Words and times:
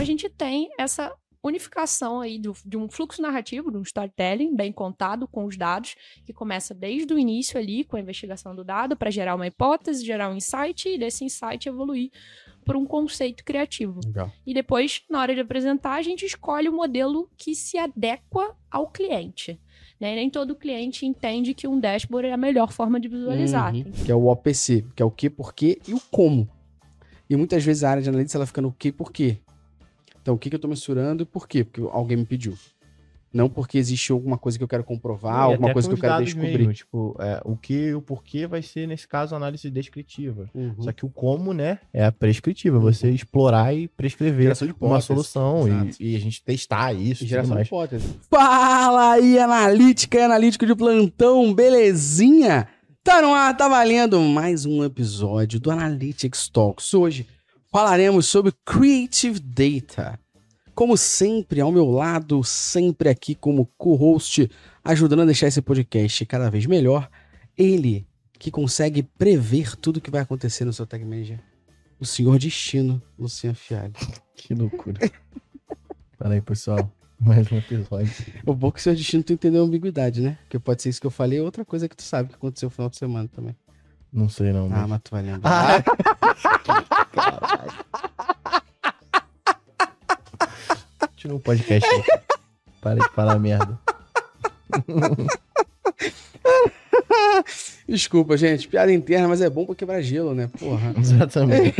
a 0.00 0.04
gente 0.04 0.30
tem 0.30 0.70
essa 0.78 1.12
unificação 1.42 2.20
aí 2.20 2.38
do, 2.38 2.54
de 2.64 2.76
um 2.76 2.88
fluxo 2.88 3.20
narrativo, 3.20 3.70
de 3.70 3.76
um 3.76 3.82
storytelling 3.82 4.54
bem 4.54 4.72
contado 4.72 5.28
com 5.28 5.44
os 5.44 5.56
dados, 5.56 5.94
que 6.24 6.32
começa 6.32 6.74
desde 6.74 7.12
o 7.12 7.18
início 7.18 7.58
ali 7.58 7.84
com 7.84 7.96
a 7.96 8.00
investigação 8.00 8.54
do 8.54 8.64
dado 8.64 8.96
para 8.96 9.10
gerar 9.10 9.34
uma 9.34 9.46
hipótese, 9.46 10.04
gerar 10.04 10.30
um 10.30 10.36
insight 10.36 10.88
e 10.88 10.98
desse 10.98 11.24
insight 11.24 11.68
evoluir 11.68 12.10
por 12.64 12.76
um 12.76 12.84
conceito 12.84 13.44
criativo. 13.44 14.00
Legal. 14.04 14.30
E 14.46 14.52
depois, 14.52 15.02
na 15.08 15.20
hora 15.20 15.34
de 15.34 15.40
apresentar, 15.40 15.94
a 15.94 16.02
gente 16.02 16.24
escolhe 16.24 16.68
o 16.68 16.72
modelo 16.72 17.28
que 17.36 17.54
se 17.54 17.78
adequa 17.78 18.54
ao 18.70 18.90
cliente. 18.90 19.60
Né? 19.98 20.14
Nem 20.14 20.30
todo 20.30 20.54
cliente 20.54 21.04
entende 21.04 21.52
que 21.52 21.66
um 21.66 21.78
dashboard 21.78 22.28
é 22.28 22.32
a 22.32 22.38
melhor 22.38 22.72
forma 22.72 23.00
de 23.00 23.08
visualizar. 23.08 23.74
Uhum. 23.74 23.84
Que 24.04 24.12
é 24.12 24.14
o 24.14 24.26
OPC, 24.26 24.86
que 24.94 25.02
é 25.02 25.06
o 25.06 25.10
que, 25.10 25.28
porquê 25.28 25.78
e 25.86 25.94
o 25.94 26.00
como. 26.10 26.48
E 27.28 27.36
muitas 27.36 27.64
vezes 27.64 27.84
a 27.84 27.90
área 27.90 28.02
de 28.02 28.08
analytics 28.08 28.34
ela 28.34 28.46
fica 28.46 28.60
no 28.60 28.72
que 28.72 28.90
porquê. 28.90 29.38
Então, 30.22 30.34
o 30.34 30.38
que, 30.38 30.48
que 30.48 30.54
eu 30.54 30.58
estou 30.58 30.68
mensurando 30.68 31.22
e 31.22 31.26
por 31.26 31.48
quê? 31.48 31.64
Porque 31.64 31.80
alguém 31.92 32.16
me 32.16 32.24
pediu. 32.24 32.54
Não 33.32 33.48
porque 33.48 33.78
existe 33.78 34.10
alguma 34.10 34.36
coisa 34.36 34.58
que 34.58 34.64
eu 34.64 34.68
quero 34.68 34.82
comprovar, 34.82 35.48
E 35.48 35.52
alguma 35.52 35.72
coisa 35.72 35.88
que 35.88 35.94
eu 35.94 35.98
quero 35.98 36.24
descobrir. 36.24 36.58
mesmo, 36.58 36.74
tipo, 36.74 37.16
é, 37.20 37.40
o 37.44 37.56
que 37.56 37.74
e 37.74 37.94
o 37.94 38.02
porquê 38.02 38.44
vai 38.44 38.60
ser, 38.60 38.88
nesse 38.88 39.06
caso, 39.06 39.36
análise 39.36 39.70
descritiva. 39.70 40.50
Uhum. 40.52 40.74
Só 40.80 40.90
que 40.90 41.06
o 41.06 41.08
como, 41.08 41.52
né, 41.52 41.78
é 41.92 42.04
a 42.04 42.10
prescritiva. 42.10 42.80
Você 42.80 43.08
explorar 43.08 43.72
e 43.72 43.86
prescrever 43.86 44.52
uma 44.80 45.00
solução 45.00 45.68
e, 45.68 46.12
e 46.12 46.16
a 46.16 46.18
gente 46.18 46.42
testar 46.42 46.92
isso 46.92 47.22
E 47.22 47.28
Geração 47.28 47.56
de 47.56 47.62
hipótese. 47.62 48.18
Fala 48.28 49.12
aí, 49.12 49.38
analítica 49.38 50.18
e 50.18 50.22
analítico 50.22 50.66
de 50.66 50.74
plantão, 50.74 51.54
belezinha? 51.54 52.66
Tá 53.02 53.22
no 53.22 53.32
ar, 53.32 53.56
tá 53.56 53.68
valendo 53.68 54.20
mais 54.20 54.66
um 54.66 54.82
episódio 54.82 55.60
do 55.60 55.70
Analytics 55.70 56.48
Talks. 56.48 56.92
Hoje 56.92 57.26
falaremos 57.70 58.26
sobre 58.26 58.52
Creative 58.64 59.38
Data. 59.38 60.18
Como 60.74 60.96
sempre, 60.96 61.60
ao 61.60 61.70
meu 61.70 61.90
lado, 61.90 62.42
sempre 62.42 63.08
aqui 63.08 63.34
como 63.34 63.66
co-host, 63.76 64.50
ajudando 64.82 65.22
a 65.22 65.24
deixar 65.26 65.46
esse 65.46 65.60
podcast 65.60 66.24
cada 66.26 66.50
vez 66.50 66.66
melhor, 66.66 67.08
ele 67.56 68.06
que 68.38 68.50
consegue 68.50 69.02
prever 69.02 69.76
tudo 69.76 70.00
que 70.00 70.10
vai 70.10 70.22
acontecer 70.22 70.64
no 70.64 70.72
seu 70.72 70.86
Tag 70.86 71.04
Manager, 71.04 71.38
o 71.98 72.06
senhor 72.06 72.38
destino, 72.38 73.00
Luciano 73.18 73.54
Fialho. 73.54 73.92
Que 74.34 74.54
loucura. 74.54 74.98
Fala 76.18 76.32
aí, 76.32 76.40
pessoal. 76.40 76.90
Mais 77.20 77.52
um 77.52 77.58
episódio. 77.58 78.10
O 78.46 78.54
bom 78.54 78.68
é 78.68 78.72
que 78.72 78.78
o 78.78 78.82
seu 78.82 78.94
destino 78.94 79.22
tu 79.22 79.34
entendeu 79.34 79.62
a 79.62 79.66
ambiguidade, 79.66 80.22
né? 80.22 80.38
Porque 80.44 80.58
pode 80.58 80.80
ser 80.80 80.88
isso 80.88 80.98
que 80.98 81.06
eu 81.06 81.10
falei, 81.10 81.38
outra 81.40 81.62
coisa 81.62 81.86
que 81.86 81.94
tu 81.94 82.02
sabe 82.02 82.30
que 82.30 82.36
aconteceu 82.36 82.68
no 82.68 82.70
final 82.70 82.88
de 82.88 82.96
semana 82.96 83.28
também. 83.28 83.54
Não 84.10 84.30
sei 84.30 84.50
não, 84.50 84.64
Ah, 84.68 84.70
mas... 84.70 84.88
mas 84.88 85.00
tu 85.02 85.10
vai 85.10 85.22
lembrar. 85.22 85.84
Continua 91.00 91.36
o 91.36 91.40
podcast 91.40 91.88
aí. 91.88 92.04
Para 92.80 93.00
de 93.00 93.08
falar 93.10 93.38
merda. 93.38 93.78
Desculpa, 97.88 98.36
gente. 98.36 98.68
Piada 98.68 98.92
interna, 98.92 99.28
mas 99.28 99.40
é 99.40 99.50
bom 99.50 99.66
pra 99.66 99.74
quebrar 99.74 100.00
gelo, 100.00 100.34
né? 100.34 100.48
Porra. 100.58 100.94
Exatamente. 100.96 101.74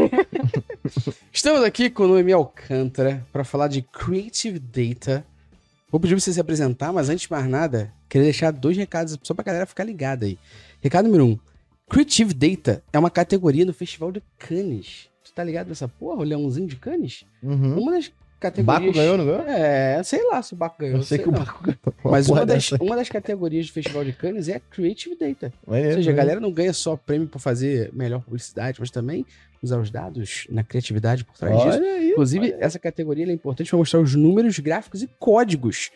Estamos 1.32 1.62
aqui 1.62 1.88
com 1.88 2.04
o 2.04 2.08
Noemi 2.08 2.32
Alcântara 2.32 3.24
para 3.32 3.44
falar 3.44 3.68
de 3.68 3.82
Creative 3.82 4.58
Data. 4.58 5.24
Vou 5.90 6.00
pedir 6.00 6.14
pra 6.14 6.20
você 6.20 6.32
se 6.32 6.40
apresentar, 6.40 6.92
mas 6.92 7.08
antes 7.08 7.22
de 7.22 7.30
mais 7.32 7.46
nada, 7.46 7.92
queria 8.08 8.24
deixar 8.24 8.50
dois 8.50 8.76
recados 8.76 9.18
só 9.22 9.34
pra 9.34 9.44
galera 9.44 9.66
ficar 9.66 9.84
ligada 9.84 10.26
aí. 10.26 10.38
Recado 10.80 11.04
número 11.06 11.26
um. 11.26 11.38
Creative 11.88 12.34
Data 12.34 12.82
é 12.92 12.98
uma 12.98 13.10
categoria 13.10 13.64
no 13.64 13.72
Festival 13.72 14.12
de 14.12 14.22
Cannes. 14.38 15.08
Tu 15.30 15.34
tá 15.34 15.44
ligado 15.44 15.68
nessa 15.68 15.86
porra? 15.86 16.20
O 16.20 16.24
Leãozinho 16.24 16.66
de 16.66 16.74
Cannes? 16.74 17.24
Uhum. 17.40 17.78
Uma 17.78 17.92
das 17.92 18.10
categorias... 18.40 18.82
Baco 18.82 18.92
ganhou, 18.92 19.16
não 19.16 19.24
ganhou? 19.24 19.42
É, 19.46 20.02
sei 20.02 20.26
lá 20.26 20.42
se 20.42 20.54
o 20.54 20.56
Baco 20.56 20.76
ganhou. 20.80 20.96
Eu 20.96 21.02
sei 21.04 21.18
que 21.18 21.28
o 21.28 21.32
não. 21.32 21.38
Baco 21.38 21.62
ganhou. 21.62 21.94
Mas 22.02 22.28
uma 22.28 22.44
das, 22.44 22.72
uma 22.72 22.96
das 22.96 23.08
categorias 23.08 23.66
do 23.66 23.72
Festival 23.72 24.04
de 24.04 24.12
Cannes 24.12 24.48
é 24.48 24.56
a 24.56 24.60
Creative 24.60 25.16
Data. 25.16 25.52
Ou 25.64 25.74
seja, 25.74 26.10
a 26.10 26.14
galera 26.14 26.40
não 26.40 26.50
ganha 26.50 26.72
só 26.72 26.96
prêmio 26.96 27.28
por 27.28 27.38
fazer 27.38 27.90
melhor 27.92 28.20
publicidade, 28.22 28.80
mas 28.80 28.90
também 28.90 29.24
usar 29.62 29.78
os 29.78 29.90
dados 29.90 30.46
na 30.50 30.64
criatividade 30.64 31.24
por 31.24 31.36
trás 31.36 31.54
disso. 31.54 31.78
Olha 31.78 31.92
aí. 31.92 32.10
Inclusive, 32.10 32.56
essa 32.58 32.78
categoria 32.78 33.24
é 33.24 33.32
importante 33.32 33.70
para 33.70 33.78
mostrar 33.78 34.00
os 34.00 34.16
números, 34.16 34.58
gráficos 34.58 35.02
e 35.02 35.06
códigos 35.18 35.92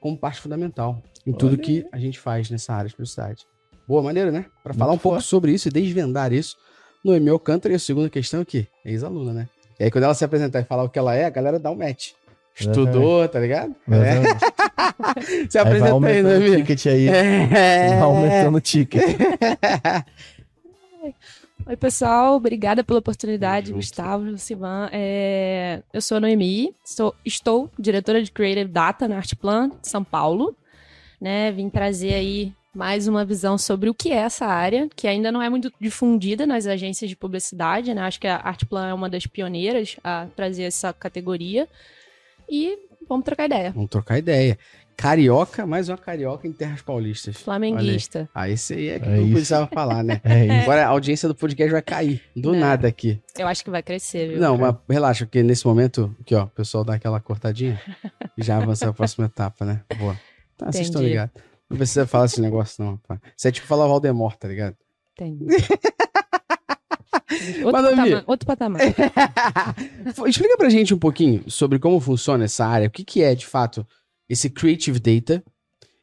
como 0.00 0.18
parte 0.18 0.40
fundamental 0.40 1.00
em 1.24 1.32
tudo 1.32 1.52
Olha 1.52 1.62
que 1.62 1.86
a 1.92 1.98
gente 1.98 2.18
faz 2.18 2.50
nessa 2.50 2.74
área 2.74 2.88
de 2.88 2.96
publicidade. 2.96 3.46
Boa 3.86 4.02
maneira, 4.02 4.32
né? 4.32 4.46
Para 4.64 4.74
falar 4.74 4.90
um 4.90 4.94
Muito 4.94 5.02
pouco 5.02 5.16
forte. 5.18 5.28
sobre 5.28 5.52
isso 5.52 5.68
e 5.68 5.70
desvendar 5.70 6.32
isso, 6.32 6.56
Noemi 7.04 7.30
Alcântara. 7.30 7.72
E 7.72 7.76
a 7.76 7.78
segunda 7.78 8.08
questão 8.08 8.40
aqui, 8.40 8.66
é 8.84 8.90
ex-aluna, 8.90 9.32
né? 9.32 9.48
E 9.78 9.84
aí, 9.84 9.90
quando 9.90 10.04
ela 10.04 10.14
se 10.14 10.24
apresentar 10.24 10.60
e 10.60 10.64
falar 10.64 10.84
o 10.84 10.88
que 10.88 10.98
ela 10.98 11.14
é, 11.14 11.24
a 11.24 11.30
galera 11.30 11.58
dá 11.58 11.70
um 11.70 11.74
match. 11.76 12.12
Estudou, 12.54 13.26
tá 13.28 13.40
ligado? 13.40 13.74
É. 13.90 15.48
Se 15.48 15.58
Aí 15.58 15.62
apresenta 15.64 15.86
aí, 15.86 15.90
aumentando 15.92 16.36
o 16.36 16.38
Noemi. 16.38 16.56
ticket 16.58 16.86
aí. 16.86 17.08
É. 17.08 17.88
Vai 17.88 18.00
aumentando 18.02 18.58
o 18.58 18.60
ticket. 18.60 19.02
Oi, 21.66 21.76
pessoal. 21.76 22.34
Obrigada 22.36 22.84
pela 22.84 22.98
oportunidade. 22.98 23.72
Gustavo, 23.72 24.24
Lucivan. 24.24 24.88
É, 24.92 25.82
Eu 25.92 26.00
sou 26.02 26.16
a 26.18 26.20
Noemi, 26.20 26.74
sou, 26.84 27.14
estou 27.24 27.70
diretora 27.78 28.22
de 28.22 28.30
Creative 28.30 28.70
Data 28.70 29.06
na 29.08 29.16
Artplan 29.16 29.70
de 29.80 29.88
São 29.88 30.04
Paulo. 30.04 30.54
Né? 31.20 31.52
Vim 31.52 31.70
trazer 31.70 32.14
aí 32.14 32.52
mais 32.74 33.06
uma 33.06 33.24
visão 33.24 33.58
sobre 33.58 33.90
o 33.90 33.94
que 33.94 34.10
é 34.10 34.16
essa 34.16 34.46
área, 34.46 34.88
que 34.96 35.06
ainda 35.06 35.30
não 35.30 35.42
é 35.42 35.50
muito 35.50 35.70
difundida 35.80 36.46
nas 36.46 36.66
agências 36.66 37.08
de 37.10 37.16
publicidade. 37.16 37.92
Né? 37.92 38.00
Acho 38.00 38.18
que 38.20 38.26
a 38.26 38.36
Artplan 38.36 38.88
é 38.88 38.94
uma 38.94 39.10
das 39.10 39.26
pioneiras 39.26 39.96
a 40.02 40.26
trazer 40.34 40.62
essa 40.64 40.92
categoria. 40.92 41.68
E 42.48 42.78
vamos 43.08 43.24
trocar 43.24 43.44
ideia. 43.46 43.70
Vamos 43.72 43.90
trocar 43.90 44.18
ideia. 44.18 44.58
Carioca, 44.96 45.66
mais 45.66 45.88
uma 45.88 45.96
carioca 45.98 46.46
em 46.46 46.52
terras 46.52 46.82
paulistas. 46.82 47.36
Flamenguista. 47.38 48.28
Ah, 48.34 48.48
esse 48.48 48.74
aí 48.74 48.88
é 48.88 49.00
que 49.00 49.06
É 49.06 49.16
não 49.16 49.22
isso. 49.24 49.32
precisava 49.32 49.66
falar, 49.66 50.02
né? 50.02 50.20
É. 50.24 50.60
Agora 50.62 50.84
a 50.86 50.88
audiência 50.88 51.28
do 51.28 51.34
podcast 51.34 51.72
vai 51.72 51.82
cair. 51.82 52.22
Do 52.36 52.52
Não. 52.52 52.58
nada 52.60 52.88
aqui. 52.88 53.20
Eu 53.38 53.48
acho 53.48 53.64
que 53.64 53.70
vai 53.70 53.82
crescer, 53.82 54.28
viu? 54.28 54.38
Não, 54.40 54.56
mas 54.58 54.76
relaxa, 54.88 55.24
porque 55.26 55.42
nesse 55.42 55.66
momento, 55.66 56.14
aqui, 56.20 56.34
ó, 56.34 56.44
o 56.44 56.48
pessoal 56.48 56.84
dá 56.84 56.94
aquela 56.94 57.20
cortadinha 57.20 57.80
e 58.36 58.42
já 58.42 58.58
avança 58.58 58.88
a 58.88 58.92
próxima 58.92 59.26
etapa, 59.26 59.64
né? 59.64 59.80
Boa. 59.98 60.18
Tá, 60.56 60.70
vocês 60.70 60.86
estão 60.86 61.00
Entendi. 61.00 61.10
ligados. 61.14 61.51
Não 61.72 61.78
precisa 61.78 62.06
falar 62.06 62.26
esse 62.26 62.38
negócio, 62.38 62.84
não, 62.84 62.92
rapaz. 62.92 63.18
Isso 63.34 63.48
é 63.48 63.50
tipo 63.50 63.66
falar 63.66 63.86
Valdemort, 63.86 64.36
tá 64.36 64.46
ligado? 64.46 64.76
Entendi. 65.12 65.46
outro, 67.64 67.72
Mas, 67.72 67.96
patamar, 67.96 68.24
outro 68.26 68.46
patamar. 68.46 68.80
Explica 70.28 70.58
pra 70.58 70.68
gente 70.68 70.92
um 70.92 70.98
pouquinho 70.98 71.50
sobre 71.50 71.78
como 71.78 71.98
funciona 71.98 72.44
essa 72.44 72.66
área, 72.66 72.88
o 72.88 72.90
que, 72.90 73.04
que 73.04 73.22
é, 73.22 73.34
de 73.34 73.46
fato, 73.46 73.86
esse 74.28 74.50
Creative 74.50 75.00
Data 75.00 75.42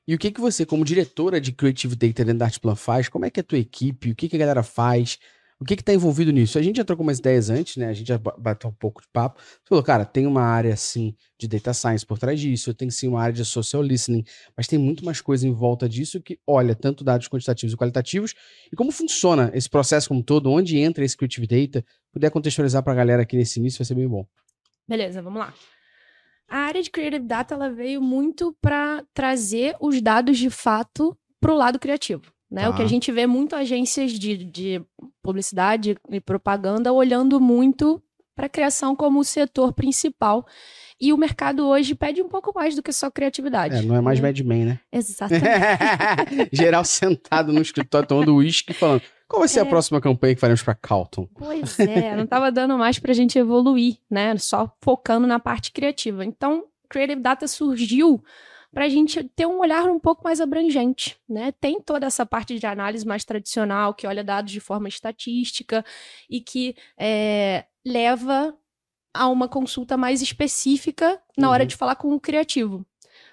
e 0.07 0.15
o 0.15 0.17
que, 0.17 0.31
que 0.31 0.41
você, 0.41 0.65
como 0.65 0.83
diretora 0.83 1.39
de 1.39 1.51
Creative 1.51 1.95
Data 1.95 2.25
dentro 2.25 2.39
da 2.39 2.45
Artplan 2.45 2.75
faz, 2.75 3.07
como 3.07 3.25
é 3.25 3.29
que 3.29 3.39
é 3.39 3.41
a 3.41 3.43
tua 3.43 3.59
equipe, 3.59 4.09
o 4.09 4.15
que, 4.15 4.27
que 4.27 4.35
a 4.35 4.39
galera 4.39 4.63
faz, 4.63 5.19
o 5.59 5.65
que 5.65 5.75
que 5.75 5.83
tá 5.83 5.93
envolvido 5.93 6.31
nisso? 6.31 6.57
A 6.57 6.61
gente 6.61 6.77
já 6.77 6.85
trocou 6.85 7.05
umas 7.05 7.19
ideias 7.19 7.49
antes, 7.49 7.75
né? 7.77 7.87
A 7.89 7.93
gente 7.93 8.07
já 8.07 8.17
ba- 8.17 8.35
bateu 8.37 8.69
um 8.69 8.73
pouco 8.73 9.01
de 9.01 9.07
papo. 9.11 9.41
Você 9.41 9.59
falou, 9.67 9.83
cara, 9.83 10.05
tem 10.05 10.25
uma 10.25 10.41
área, 10.41 10.73
assim, 10.73 11.13
de 11.37 11.47
Data 11.47 11.73
Science 11.73 12.05
por 12.05 12.17
trás 12.17 12.39
disso, 12.39 12.73
tem 12.73 12.89
sim 12.89 13.07
uma 13.09 13.21
área 13.21 13.33
de 13.33 13.43
Social 13.43 13.81
Listening, 13.81 14.23
mas 14.55 14.67
tem 14.67 14.79
muito 14.79 15.03
mais 15.03 15.19
coisa 15.21 15.47
em 15.47 15.51
volta 15.51 15.87
disso 15.89 16.21
que 16.21 16.39
olha 16.47 16.73
tanto 16.75 17.03
dados 17.03 17.27
quantitativos 17.27 17.73
e 17.73 17.77
qualitativos 17.77 18.33
e 18.71 18.75
como 18.75 18.91
funciona 18.91 19.51
esse 19.53 19.69
processo 19.69 20.07
como 20.07 20.21
um 20.21 20.23
todo, 20.23 20.49
onde 20.49 20.77
entra 20.77 21.03
esse 21.03 21.17
Creative 21.17 21.45
Data, 21.45 21.85
puder 22.11 22.31
contextualizar 22.31 22.81
pra 22.81 22.93
galera 22.95 23.23
aqui 23.23 23.35
nesse 23.35 23.59
início, 23.59 23.79
vai 23.79 23.85
ser 23.85 23.95
bem 23.95 24.07
bom. 24.07 24.25
Beleza, 24.87 25.21
vamos 25.21 25.39
lá. 25.39 25.53
A 26.47 26.57
área 26.59 26.81
de 26.81 26.89
Creative 26.89 27.23
Data 27.25 27.53
ela 27.53 27.69
veio 27.69 28.01
muito 28.01 28.55
para 28.59 29.03
trazer 29.13 29.75
os 29.79 30.01
dados 30.01 30.37
de 30.37 30.49
fato 30.49 31.15
para 31.39 31.53
o 31.53 31.55
lado 31.57 31.77
criativo. 31.77 32.23
Né? 32.49 32.67
O 32.67 32.73
que 32.73 32.81
a 32.81 32.85
Tá. 32.85 32.89
gente 32.89 33.11
vê 33.11 33.27
muito 33.27 33.55
agências 33.55 34.11
de, 34.13 34.35
de 34.35 34.81
publicidade 35.29 35.97
e 36.09 36.19
propaganda 36.19 36.91
olhando 36.91 37.39
muito 37.39 38.01
para 38.35 38.47
a 38.47 38.49
criação 38.49 38.95
como 38.95 39.19
o 39.19 39.23
setor 39.23 39.73
principal. 39.73 40.45
E 40.99 41.13
o 41.13 41.17
mercado 41.17 41.65
hoje 41.67 41.93
pede 41.95 42.21
um 42.21 42.27
pouco 42.27 42.51
mais 42.53 42.75
do 42.75 42.81
que 42.83 42.91
só 42.91 43.09
criatividade. 43.11 43.75
É, 43.77 43.81
não 43.81 43.95
é 43.95 44.01
mais 44.01 44.19
né? 44.19 44.27
Mad 44.27 44.39
Men, 44.41 44.65
né? 44.65 44.79
Exatamente. 44.91 45.45
Geral 46.51 46.83
sentado 46.83 47.53
no 47.53 47.61
escritório 47.61 48.07
tomando 48.07 48.35
uísque 48.35 48.73
falando 48.73 49.01
qual 49.27 49.41
vai 49.41 49.47
ser 49.47 49.59
a 49.59 49.63
É. 49.63 49.65
próxima 49.65 50.01
campanha 50.01 50.33
que 50.33 50.41
faremos 50.41 50.63
pra 50.63 50.73
Calton? 50.73 51.27
Pois 51.37 51.79
é, 51.79 52.15
não 52.15 52.23
estava 52.23 52.51
dando 52.51 52.77
mais 52.77 52.97
para 52.97 53.11
a 53.11 53.15
gente 53.15 53.37
evoluir, 53.37 53.97
né? 54.09 54.35
Só 54.37 54.73
focando 54.81 55.27
na 55.27 55.39
parte 55.39 55.71
criativa. 55.71 56.25
Então, 56.25 56.63
Creative 56.89 57.21
Data 57.21 57.47
surgiu 57.47 58.23
para 58.71 58.85
a 58.85 58.89
gente 58.89 59.23
ter 59.35 59.45
um 59.47 59.59
olhar 59.59 59.85
um 59.85 59.99
pouco 59.99 60.23
mais 60.23 60.39
abrangente, 60.39 61.17
né? 61.27 61.51
Tem 61.59 61.81
toda 61.81 62.05
essa 62.05 62.25
parte 62.25 62.57
de 62.59 62.65
análise 62.65 63.05
mais 63.05 63.25
tradicional, 63.25 63.93
que 63.93 64.05
olha 64.07 64.23
dados 64.23 64.51
de 64.51 64.59
forma 64.59 64.87
estatística 64.87 65.83
e 66.29 66.39
que 66.41 66.75
é, 66.97 67.65
leva 67.85 68.55
a 69.13 69.27
uma 69.27 69.47
consulta 69.47 69.97
mais 69.97 70.21
específica 70.21 71.19
na 71.37 71.49
hora 71.49 71.63
Uhum. 71.63 71.67
de 71.67 71.75
falar 71.75 71.95
com 71.95 72.13
o 72.13 72.19
criativo. 72.19 72.85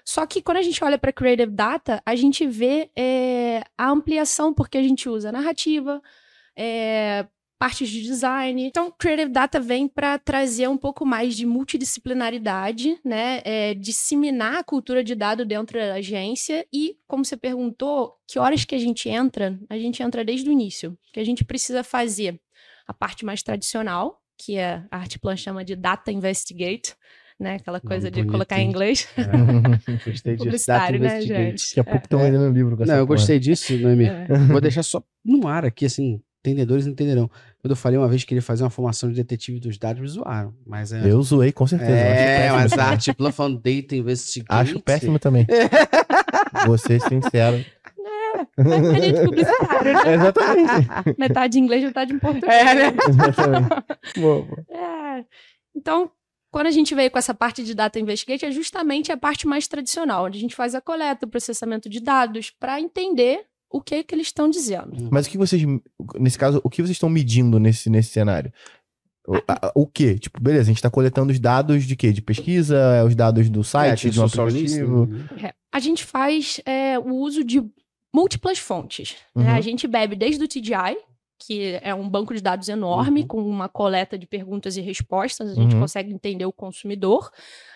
Só 0.03 0.25
que 0.25 0.41
quando 0.41 0.57
a 0.57 0.61
gente 0.61 0.83
olha 0.83 0.97
para 0.97 1.13
Creative 1.13 1.51
Data, 1.51 2.01
a 2.05 2.15
gente 2.15 2.47
vê 2.47 2.89
é, 2.97 3.61
a 3.77 3.89
ampliação, 3.89 4.53
porque 4.53 4.77
a 4.77 4.83
gente 4.83 5.07
usa 5.07 5.31
narrativa, 5.31 6.01
é, 6.57 7.27
partes 7.57 7.89
de 7.89 8.01
design. 8.01 8.63
Então, 8.63 8.93
Creative 8.97 9.31
Data 9.31 9.59
vem 9.59 9.87
para 9.87 10.17
trazer 10.19 10.67
um 10.67 10.77
pouco 10.77 11.05
mais 11.05 11.35
de 11.35 11.45
multidisciplinaridade, 11.45 12.99
né? 13.03 13.41
É, 13.43 13.73
disseminar 13.73 14.57
a 14.57 14.63
cultura 14.63 15.03
de 15.03 15.15
dado 15.15 15.45
dentro 15.45 15.79
da 15.79 15.95
agência 15.95 16.65
e, 16.71 16.97
como 17.07 17.25
você 17.25 17.35
perguntou, 17.35 18.13
que 18.27 18.39
horas 18.39 18.63
que 18.63 18.75
a 18.75 18.79
gente 18.79 19.09
entra? 19.09 19.59
A 19.69 19.77
gente 19.77 20.01
entra 20.03 20.23
desde 20.23 20.49
o 20.49 20.51
início, 20.51 20.97
que 21.11 21.19
a 21.19 21.23
gente 21.25 21.43
precisa 21.43 21.83
fazer 21.83 22.39
a 22.87 22.93
parte 22.93 23.25
mais 23.25 23.41
tradicional, 23.43 24.21
que 24.37 24.57
é, 24.57 24.83
a 24.91 24.97
Artplan 24.97 25.35
chama 25.35 25.65
de 25.65 25.75
Data 25.75 26.11
Investigate, 26.11 26.95
né? 27.39 27.55
Aquela 27.55 27.79
coisa 27.79 28.09
de 28.09 28.23
colocar 28.25 28.59
em 28.59 28.69
inglês. 28.69 29.07
É, 29.17 29.23
gostei 30.09 30.33
disso. 30.33 30.45
Publicitário, 30.45 30.99
Data 30.99 31.15
né, 31.15 31.21
gente? 31.21 31.69
Daqui 31.69 31.79
a 31.79 31.83
pouco 31.83 32.05
estão 32.05 32.19
vendendo 32.19 32.51
livro 32.51 32.77
com 32.77 32.83
essa 32.83 32.93
Não, 32.93 32.99
eu 32.99 33.07
porra. 33.07 33.17
gostei 33.17 33.39
disso, 33.39 33.77
Noemi. 33.77 34.05
É. 34.05 34.27
Vou 34.49 34.61
deixar 34.61 34.83
só 34.83 35.03
no 35.23 35.47
ar 35.47 35.65
aqui, 35.65 35.85
assim, 35.85 36.21
entendedores 36.39 36.87
entenderão. 36.87 37.29
Quando 37.59 37.71
eu 37.71 37.75
falei 37.75 37.97
uma 37.97 38.07
vez 38.07 38.21
que 38.21 38.29
queria 38.29 38.41
fazer 38.41 38.63
uma 38.63 38.69
formação 38.69 39.09
de 39.09 39.15
detetive 39.15 39.59
dos 39.59 39.77
dados, 39.77 40.01
me 40.01 40.07
zoaram. 40.07 40.53
Mas 40.65 40.91
é. 40.91 41.11
Eu 41.11 41.21
zoei, 41.23 41.51
com 41.51 41.65
certeza. 41.65 41.91
é, 41.91 42.51
mas 42.51 42.73
a 42.73 42.85
Artplan 42.85 43.31
Found 43.31 43.55
Data 43.55 43.95
Investigate. 43.95 44.47
Acho 44.49 44.79
péssimo 44.79 45.17
também. 45.17 45.45
Vou 46.65 46.77
ser 46.77 47.01
sincero. 47.01 47.65
a 48.57 48.99
gente 48.99 49.23
publicitário, 49.25 49.93
né? 49.93 50.13
Exatamente. 50.13 51.19
Metade 51.19 51.59
em 51.59 51.63
inglês, 51.63 51.83
metade 51.83 52.13
em 52.13 52.19
português. 52.19 52.53
É, 52.53 52.73
né? 52.75 52.93
Exatamente. 53.09 53.69
Boa, 54.19 54.41
boa. 54.43 54.65
É. 54.69 55.25
Então, 55.75 56.11
quando 56.51 56.67
a 56.67 56.71
gente 56.71 56.93
veio 56.95 57.11
com 57.11 57.17
essa 57.17 57.33
parte 57.33 57.63
de 57.63 57.73
Data 57.73 57.99
Investigate, 57.99 58.45
é 58.45 58.51
justamente 58.51 59.11
a 59.11 59.17
parte 59.17 59.47
mais 59.47 59.67
tradicional, 59.67 60.25
onde 60.25 60.37
a 60.37 60.41
gente 60.41 60.55
faz 60.55 60.73
a 60.73 60.81
coleta, 60.81 61.25
o 61.25 61.29
processamento 61.29 61.89
de 61.89 61.99
dados, 61.99 62.51
para 62.51 62.79
entender 62.79 63.45
o 63.69 63.81
que, 63.81 64.03
que 64.03 64.15
eles 64.15 64.27
estão 64.27 64.49
dizendo. 64.49 65.09
Mas 65.11 65.27
o 65.27 65.29
que 65.29 65.37
vocês, 65.37 65.61
nesse 66.19 66.37
caso, 66.37 66.61
o 66.63 66.69
que 66.69 66.81
vocês 66.81 66.91
estão 66.95 67.09
medindo 67.09 67.59
nesse, 67.59 67.89
nesse 67.89 68.09
cenário? 68.11 68.51
O, 69.27 69.35
a- 69.47 69.71
o 69.75 69.85
quê? 69.85 70.17
Tipo, 70.17 70.41
beleza, 70.41 70.63
a 70.63 70.73
gente 70.73 70.81
tá 70.81 70.89
coletando 70.89 71.31
os 71.33 71.39
dados 71.39 71.83
de 71.83 71.95
quê? 71.97 72.13
De 72.13 72.21
pesquisa, 72.21 72.77
é 72.77 73.03
os 73.03 73.13
dados 73.15 73.49
do 73.49 73.59
É, 73.59 73.63
site, 73.63 74.03
tem 74.03 74.11
de 74.11 74.19
um 74.21 74.23
aplicativo? 74.23 75.05
listening. 75.05 75.45
É, 75.45 75.53
A 75.71 75.79
gente 75.79 76.05
faz 76.05 76.61
é, 76.65 76.97
o 76.97 77.13
uso 77.15 77.43
de 77.43 77.61
múltiplas 78.15 78.57
fontes. 78.57 79.15
né? 79.35 79.51
Uhum. 79.51 79.57
A 79.57 79.61
gente 79.61 79.85
bebe 79.85 80.15
desde 80.15 80.41
o 80.43 80.47
TDI, 80.47 80.97
que 81.39 81.77
é 81.83 81.93
um 81.93 82.09
banco 82.09 82.33
de 82.33 82.41
dados 82.41 82.69
enorme, 82.69 83.21
Uhum. 83.21 83.27
com 83.27 83.41
uma 83.47 83.67
coleta 83.67 84.17
de 84.17 84.25
perguntas 84.25 84.77
e 84.77 84.81
respostas, 84.81 85.51
a 85.51 85.53
gente 85.55 85.75
Uhum. 85.75 85.81
consegue 85.81 86.11
entender 86.13 86.45
o 86.45 86.53
consumidor, 86.53 87.29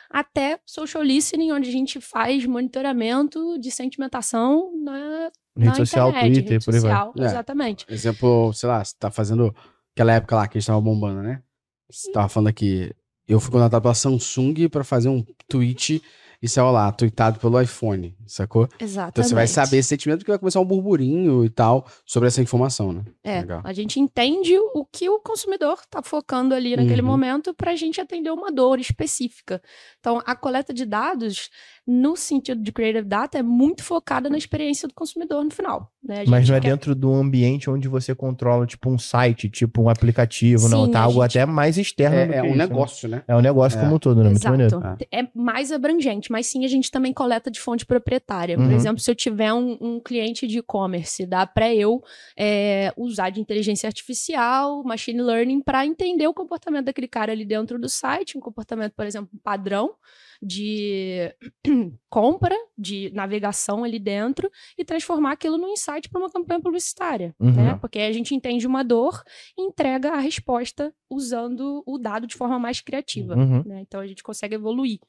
até 0.10 0.58
social 0.66 1.04
listening, 1.04 1.52
onde 1.52 1.70
a 1.70 1.72
gente 1.72 2.00
faz 2.02 2.46
monitoramento 2.46 3.58
de 3.60 3.70
sentimentação 3.70 4.72
na, 4.84 5.30
Rede 5.56 5.70
na 5.70 5.76
social, 5.76 6.10
internet, 6.10 6.34
Twitter, 6.34 6.52
rede 6.54 6.66
por 6.66 6.74
aí 6.74 6.80
vai. 6.80 6.92
social, 6.92 7.14
É. 7.18 7.26
Exatamente. 7.26 7.86
Exemplo, 7.90 8.54
sei 8.54 8.70
lá, 8.70 8.84
você 8.84 8.96
tá 8.98 9.12
fazendo 9.12 9.56
aquela 9.94 10.14
época 10.14 10.36
lá 10.36 10.48
que 10.48 10.58
a 10.58 10.62
gente 10.62 10.68
tava 10.68 10.82
bombando, 10.82 11.22
né? 11.22 11.42
Você 11.90 12.12
tava 12.12 12.30
falando 12.30 12.48
aqui. 12.48 12.92
Eu 13.28 13.40
fui 13.40 13.52
contratado 13.52 13.82
pela 13.82 13.94
Samsung 13.94 14.68
pra 14.70 14.84
fazer 14.84 15.10
um 15.10 15.24
tweet 15.48 16.02
e 16.42 16.48
saiu 16.50 16.72
lá, 16.72 16.92
tweetado 16.92 17.40
pelo 17.40 17.62
iPhone, 17.62 18.16
sacou? 18.26 18.68
Exatamente. 18.80 19.12
Então 19.12 19.24
você 19.24 19.36
vai 19.36 19.46
saber 19.48 19.78
esse 19.78 19.90
sentimento 19.90 20.20
porque 20.20 20.32
vai 20.32 20.40
começar 20.40 20.60
um 20.60 20.66
burburinho 20.66 21.46
e 21.46 21.50
tal 21.50 21.86
sobre 22.06 22.28
essa 22.28 22.42
informação, 22.42 22.92
né? 22.92 23.04
É, 23.24 23.42
Legal. 23.42 23.62
a 23.64 23.74
gente 23.74 24.00
entende 24.00 24.58
o 24.74 24.86
que 24.86 25.08
o 25.10 25.20
consumidor 25.20 25.78
está 25.82 26.02
focando 26.02 26.56
ali 26.56 26.76
naquele 26.76 27.02
Uhum. 27.02 27.08
momento 27.08 27.54
para 27.54 27.72
a 27.72 27.76
gente 27.76 28.02
atender 28.02 28.32
uma 28.32 28.52
dor 28.52 28.80
específica. 28.80 29.62
Então, 30.00 30.22
a 30.26 30.36
coleta 30.36 30.74
de 30.74 30.86
dados, 30.86 31.50
no 31.86 32.16
sentido 32.16 32.62
de 32.62 32.72
Creative 32.72 33.08
Data, 33.08 33.38
é 33.38 33.44
muito 33.44 33.84
focada 33.84 34.30
na 34.30 34.38
experiência 34.38 34.88
do 34.88 34.94
consumidor 34.94 35.44
no 35.44 35.52
final. 35.52 35.92
né? 36.04 36.24
A 36.26 36.30
Mas 36.32 36.50
não 36.50 36.56
é 36.56 36.60
quer- 36.60 36.70
dentro 36.72 36.96
do 36.96 37.14
ambiente 37.14 37.70
onde 37.70 37.88
você 37.88 38.16
controla, 38.16 38.66
tipo, 38.66 38.90
um 38.90 38.98
site, 38.98 39.48
tipo 39.48 39.84
um 39.84 39.90
aplicativo, 39.90 40.68
não. 40.68 40.86
Sim, 40.86 40.92
Tá 40.92 41.02
a 41.02 41.04
algo 41.04 41.22
gente- 41.22 41.38
até 41.38 41.46
mais 41.46 41.78
externo 41.78 42.16
do 42.16 42.22
É, 42.24 42.28
que 42.28 42.34
é 42.34 42.42
um 42.42 42.46
isso, 42.48 42.58
né? 42.58 42.66
negócio, 42.68 43.10
né? 43.10 43.24
É 43.28 43.36
um 43.36 43.40
negócio 43.42 43.78
É. 43.78 43.82
como 43.84 43.96
um 43.96 44.00
todo, 44.00 44.24
né? 44.24 44.30
Muito 44.32 44.50
maneiro. 44.50 44.76
Exato. 44.78 45.06
É 45.12 45.28
mais 45.36 45.72
abrangente, 45.72 46.31
mas 46.32 46.48
sim 46.48 46.64
a 46.64 46.68
gente 46.68 46.90
também 46.90 47.14
coleta 47.14 47.52
de 47.52 47.60
fonte 47.60 47.86
proprietária. 47.86 48.58
Uhum. 48.58 48.66
Por 48.66 48.74
exemplo, 48.74 49.00
se 49.00 49.12
eu 49.12 49.16
tiver 49.16 49.54
um, 49.54 49.78
um 49.82 50.00
cliente 50.00 50.48
de 50.48 50.60
e-commerce, 50.60 51.26
dá 51.26 51.46
para 51.46 51.74
eu 51.74 52.02
é, 52.38 52.94
usar 52.96 53.30
de 53.30 53.42
inteligência 53.42 53.88
artificial, 53.88 54.84
machine 54.84 55.22
learning, 55.22 55.62
para 55.62 55.86
entender 55.86 56.28
o 56.28 56.34
comportamento 56.34 56.86
daquele 56.86 57.08
cara 57.08 57.32
ali 57.34 57.44
dentro 57.46 57.78
do 57.78 57.90
site, 57.90 58.38
um 58.38 58.42
comportamento, 58.42 58.94
por 58.94 59.06
exemplo, 59.06 59.30
padrão 59.44 59.94
de 60.42 61.32
compra, 62.10 62.56
de 62.76 63.12
navegação 63.14 63.84
ali 63.84 64.00
dentro, 64.00 64.50
e 64.78 64.84
transformar 64.84 65.34
aquilo 65.34 65.58
num 65.58 65.74
insight 65.74 66.10
para 66.10 66.20
uma 66.20 66.32
campanha 66.32 66.60
publicitária. 66.60 67.36
Uhum. 67.40 67.52
Né? 67.52 67.78
Porque 67.80 68.00
a 68.00 68.12
gente 68.12 68.34
entende 68.34 68.66
uma 68.66 68.84
dor 68.84 69.22
e 69.58 69.62
entrega 69.62 70.14
a 70.14 70.20
resposta 70.20 70.94
usando 71.10 71.84
o 71.86 71.98
dado 71.98 72.26
de 72.26 72.36
forma 72.36 72.58
mais 72.58 72.82
criativa 72.82 73.36
Uhum. 73.36 73.64
né? 73.66 73.82
Então 73.82 74.00
a 74.00 74.08
gente 74.08 74.24
consegue 74.24 74.56
evoluir. 74.56 75.00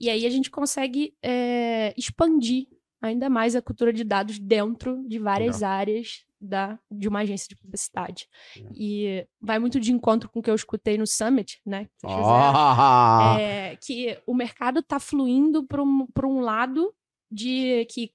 E 0.00 0.08
aí 0.08 0.24
a 0.24 0.30
gente 0.30 0.50
consegue 0.50 1.14
é, 1.22 1.92
expandir 1.96 2.66
ainda 3.02 3.28
mais 3.28 3.54
a 3.54 3.62
cultura 3.62 3.92
de 3.92 4.04
dados 4.04 4.38
dentro 4.38 5.06
de 5.06 5.18
várias 5.18 5.62
áreas 5.62 6.24
da, 6.40 6.78
de 6.90 7.06
uma 7.06 7.20
agência 7.20 7.48
de 7.48 7.56
publicidade. 7.56 8.28
Legal. 8.56 8.72
E 8.74 9.26
vai 9.40 9.58
muito 9.58 9.78
de 9.78 9.92
encontro 9.92 10.28
com 10.28 10.40
o 10.40 10.42
que 10.42 10.50
eu 10.50 10.54
escutei 10.54 10.96
no 10.96 11.06
Summit, 11.06 11.60
né? 11.66 11.84
que 11.84 11.90
vocês 12.00 12.14
fizeram. 12.14 12.52
Ah! 12.56 13.36
É, 13.38 13.76
que 13.76 14.18
o 14.26 14.34
mercado 14.34 14.80
está 14.80 14.98
fluindo 14.98 15.64
para 15.64 15.82
um, 15.82 16.06
pra 16.06 16.26
um 16.26 16.40
lado 16.40 16.94
de 17.30 17.86
que, 17.88 18.10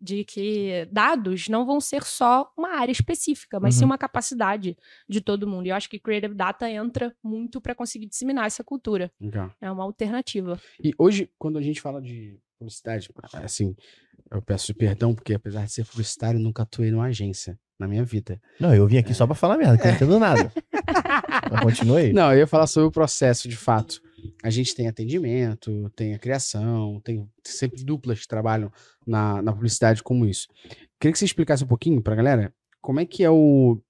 de 0.00 0.24
que 0.24 0.88
dados 0.90 1.48
não 1.48 1.64
vão 1.64 1.80
ser 1.80 2.02
só 2.02 2.50
uma 2.56 2.70
área 2.78 2.90
específica, 2.92 3.60
mas 3.60 3.74
sim 3.76 3.82
Uhum. 3.84 3.90
uma 3.90 3.98
capacidade 3.98 4.76
de 5.08 5.20
todo 5.20 5.46
mundo. 5.46 5.66
E 5.66 5.68
eu 5.70 5.76
acho 5.76 5.88
que 5.88 5.98
Creative 6.00 6.34
Data 6.34 6.68
entra 6.68 7.14
muito 7.22 7.60
para 7.60 7.74
conseguir 7.74 8.06
disseminar 8.06 8.46
essa 8.46 8.64
cultura. 8.64 9.10
Legal. 9.20 9.52
É 9.60 9.70
uma 9.70 9.84
alternativa. 9.84 10.60
E 10.82 10.92
hoje, 10.98 11.30
quando 11.38 11.58
a 11.58 11.62
gente 11.62 11.80
fala 11.80 12.02
de 12.02 12.38
publicidade, 12.58 13.08
assim, 13.34 13.76
eu 14.32 14.42
peço 14.42 14.74
perdão, 14.74 15.14
porque 15.14 15.34
apesar 15.34 15.64
de 15.64 15.72
ser 15.72 15.84
publicitário, 15.84 16.38
eu 16.38 16.42
nunca 16.42 16.62
atuei 16.64 16.90
numa 16.90 17.04
agência 17.06 17.58
na 17.78 17.86
minha 17.86 18.02
vida. 18.04 18.40
Não, 18.58 18.74
eu 18.74 18.86
vim 18.88 18.96
aqui 18.96 19.12
só 19.14 19.26
pra 19.26 19.34
falar 19.34 19.58
merda, 19.58 19.76
que 19.76 19.82
eu 19.84 19.88
não 19.90 19.94
entendo 19.96 20.18
nada. 20.18 20.52
Mas 21.52 21.60
continua 21.60 21.98
aí. 21.98 22.12
Não, 22.12 22.32
eu 22.32 22.38
ia 22.38 22.46
falar 22.46 22.66
sobre 22.66 22.88
o 22.88 22.90
processo, 22.92 23.48
de 23.48 23.56
fato. 23.56 24.00
A 24.42 24.50
gente 24.50 24.74
tem 24.74 24.88
atendimento, 24.88 25.90
tem 25.96 26.14
a 26.14 26.18
criação, 26.18 27.00
tem 27.02 27.28
sempre 27.44 27.84
duplas 27.84 28.20
que 28.20 28.28
trabalham 28.28 28.72
na, 29.06 29.42
na 29.42 29.52
publicidade 29.52 30.02
como 30.02 30.26
isso. 30.26 30.48
Queria 30.98 31.12
que 31.12 31.18
você 31.18 31.24
explicasse 31.24 31.64
um 31.64 31.68
pouquinho 31.68 32.02
pra 32.02 32.14
galera 32.14 32.54
como 32.80 33.00
é 33.00 33.04
que 33.04 33.24
é 33.24 33.30
o, 33.30 33.80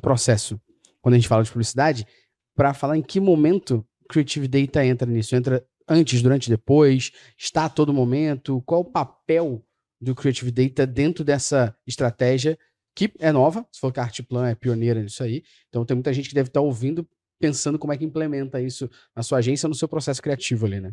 processo 0.00 0.60
quando 1.00 1.14
a 1.14 1.18
gente 1.18 1.28
fala 1.28 1.44
de 1.44 1.50
publicidade, 1.50 2.06
para 2.54 2.74
falar 2.74 2.96
em 2.96 3.02
que 3.02 3.20
momento 3.20 3.86
Creative 4.08 4.48
Data 4.48 4.84
entra 4.84 5.10
nisso. 5.10 5.36
Entra 5.36 5.64
antes, 5.88 6.22
durante, 6.22 6.48
depois? 6.48 7.12
Está 7.38 7.66
a 7.66 7.68
todo 7.68 7.92
momento? 7.92 8.62
Qual 8.62 8.80
o 8.80 8.84
papel 8.84 9.64
do 10.00 10.14
Creative 10.14 10.50
Data 10.50 10.86
dentro 10.86 11.24
dessa 11.24 11.76
estratégia 11.86 12.58
que 12.94 13.12
é 13.18 13.30
nova? 13.30 13.66
Se 13.70 13.78
for 13.78 13.92
que 13.92 14.00
a 14.00 14.04
Artplan 14.04 14.48
é 14.48 14.54
pioneira 14.54 15.02
nisso 15.02 15.22
aí. 15.22 15.42
Então 15.68 15.84
tem 15.84 15.94
muita 15.94 16.12
gente 16.12 16.28
que 16.28 16.34
deve 16.34 16.48
estar 16.48 16.60
ouvindo 16.60 17.06
pensando 17.38 17.78
como 17.78 17.92
é 17.92 17.96
que 17.98 18.04
implementa 18.04 18.60
isso 18.60 18.90
na 19.14 19.22
sua 19.22 19.38
agência, 19.38 19.68
no 19.68 19.74
seu 19.74 19.88
processo 19.88 20.22
criativo 20.22 20.66
ali, 20.66 20.80
né? 20.80 20.92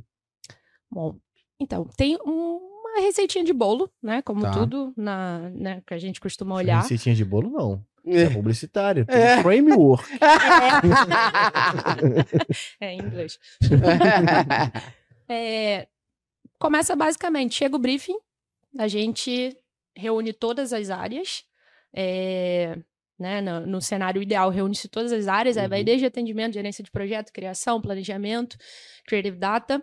Bom, 0.92 1.18
então, 1.60 1.86
tem 1.98 2.18
um- 2.26 2.58
uma 2.58 3.02
receitinha 3.02 3.44
de 3.44 3.54
bolo, 3.54 3.90
né? 4.02 4.22
Como 4.22 4.42
Tá. 4.42 4.52
tudo 4.52 4.94
na, 4.96 5.50
né, 5.52 5.82
que 5.88 5.94
a 5.94 5.98
gente 5.98 6.20
costuma 6.22 6.56
olhar. 6.56 6.82
Receitinha 6.82 7.16
de 7.16 7.26
bolo, 7.26 7.50
não. 7.50 7.84
Isso 8.06 8.18
é 8.20 8.24
É. 8.24 8.30
publicitário. 8.30 9.06
Tem 9.06 9.16
É. 9.22 9.38
um 9.38 9.42
framework. 9.42 10.04
É, 12.80 12.94
em 12.94 13.00
inglês. 13.00 13.40
É, 15.30 15.88
começa 16.60 16.96
basicamente, 16.98 17.56
chega 17.56 17.78
o 17.78 17.80
briefing, 17.80 18.18
a 18.78 18.90
gente 18.90 19.58
reúne 19.96 20.34
todas 20.34 20.74
as 20.74 20.90
áreas, 20.90 21.46
é, 21.94 22.78
né, 23.24 23.40
no, 23.42 23.66
no 23.66 23.82
cenário 23.82 24.22
ideal 24.22 24.50
reúne-se 24.50 24.90
todas 24.90 25.14
as 25.14 25.28
áreas, 25.30 25.58
aí 25.58 25.68
vai 25.68 25.80
Uhum. 25.80 25.86
desde 25.86 26.06
atendimento, 26.06 26.54
gerência 26.54 26.84
de 26.84 26.92
projeto, 26.92 27.32
criação, 27.32 27.82
planejamento, 27.82 28.58
creative 29.08 29.38
data. 29.38 29.82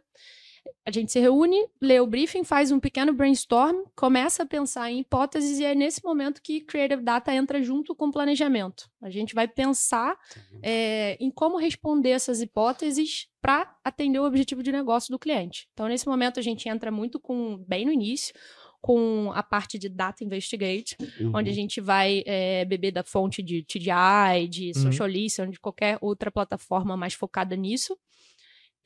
A 0.85 0.91
gente 0.91 1.11
se 1.11 1.19
reúne, 1.19 1.57
lê 1.81 2.01
o 2.01 2.07
briefing, 2.07 2.45
faz 2.45 2.71
um 2.71 2.79
pequeno 2.79 3.15
brainstorm, 3.15 3.85
começa 3.97 4.43
a 4.43 4.47
pensar 4.47 4.91
em 4.91 5.01
hipóteses 5.01 5.59
e 5.59 5.65
é 5.65 5.75
nesse 5.75 6.05
momento 6.05 6.43
que 6.43 6.61
Creative 6.61 7.03
Data 7.03 7.35
entra 7.35 7.63
junto 7.63 7.95
com 7.95 8.09
o 8.09 8.13
planejamento. 8.13 8.91
A 9.03 9.09
gente 9.09 9.35
vai 9.35 9.49
pensar 9.49 10.17
é, 10.63 11.17
em 11.19 11.31
como 11.31 11.57
responder 11.57 12.11
essas 12.11 12.43
hipóteses 12.43 13.27
para 13.41 13.75
atender 13.83 14.19
o 14.19 14.27
objetivo 14.27 14.63
de 14.63 14.71
negócio 14.71 15.11
do 15.11 15.19
cliente. 15.19 15.67
Então, 15.73 15.89
nesse 15.89 16.07
momento, 16.07 16.39
a 16.39 16.43
gente 16.43 16.69
entra 16.69 16.91
muito 16.91 17.19
com, 17.19 17.65
bem 17.67 17.87
no 17.87 17.93
início, 17.93 18.35
com 18.81 19.31
a 19.35 19.43
parte 19.43 19.79
de 19.79 19.89
Data 19.89 20.25
Investigate, 20.25 20.97
Uhum. 21.21 21.33
onde 21.35 21.51
a 21.51 21.53
gente 21.53 21.81
vai 21.81 22.23
é, 22.27 22.65
beber 22.65 22.93
da 22.93 23.03
fonte 23.05 23.43
de 23.43 23.63
TDI, 23.63 24.49
de 24.49 24.69
Uhum. 24.77 24.83
Social 24.83 25.09
Listening, 25.09 25.51
de 25.51 25.61
qualquer 25.61 25.99
outra 26.01 26.31
plataforma 26.31 26.97
mais 26.97 27.15
focada 27.15 27.55
nisso, 27.57 27.97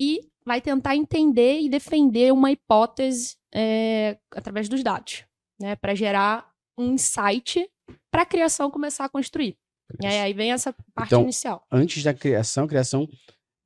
e 0.00 0.20
vai 0.44 0.60
tentar 0.60 0.96
entender 0.96 1.60
e 1.60 1.68
defender 1.68 2.32
uma 2.32 2.50
hipótese 2.50 3.36
é, 3.54 4.18
através 4.32 4.68
dos 4.68 4.82
dados, 4.82 5.24
né, 5.60 5.76
para 5.76 5.94
gerar 5.94 6.50
um 6.76 6.94
insight 6.94 7.64
para 8.10 8.22
a 8.22 8.26
criação 8.26 8.70
começar 8.70 9.04
a 9.04 9.08
construir. 9.08 9.56
E 10.02 10.06
aí, 10.06 10.18
aí 10.18 10.32
vem 10.32 10.50
essa 10.52 10.74
parte 10.94 11.08
Então, 11.10 11.22
inicial. 11.22 11.64
Antes 11.70 12.02
da 12.02 12.12
criação, 12.12 12.64
a 12.64 12.68
criação, 12.68 13.08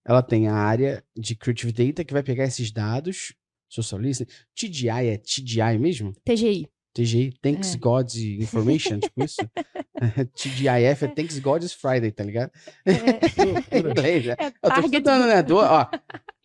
ela 0.07 0.23
tem 0.23 0.49
a 0.49 0.55
área 0.55 1.03
de 1.17 1.35
Creative 1.35 1.73
Data 1.73 2.05
que 2.05 2.13
vai 2.13 2.23
pegar 2.23 2.45
esses 2.45 2.71
dados, 2.71 3.35
social 3.69 4.01
listening. 4.01 4.29
TDI 4.55 4.89
é 5.09 5.17
TDI 5.19 5.79
mesmo? 5.79 6.13
TGI. 6.25 6.69
TGI, 6.95 7.33
Thanks 7.43 7.75
É. 7.75 7.79
God's 7.79 8.17
Information, 8.17 8.99
tipo 8.99 9.23
isso? 9.25 9.37
TGIF 10.35 11.05
é 11.05 11.09
Thanks 11.09 11.39
God's 11.39 11.73
Friday, 11.73 12.11
tá 12.11 12.25
ligado? 12.25 12.51
É, 12.85 12.93
inglês, 13.79 14.27
né? 14.27 14.37
é 14.39 14.47
Eu 14.63 14.71
tô 14.75 14.81
estudando, 14.81 15.27
né? 15.27 15.43
Do, 15.43 15.57
ó, 15.59 15.87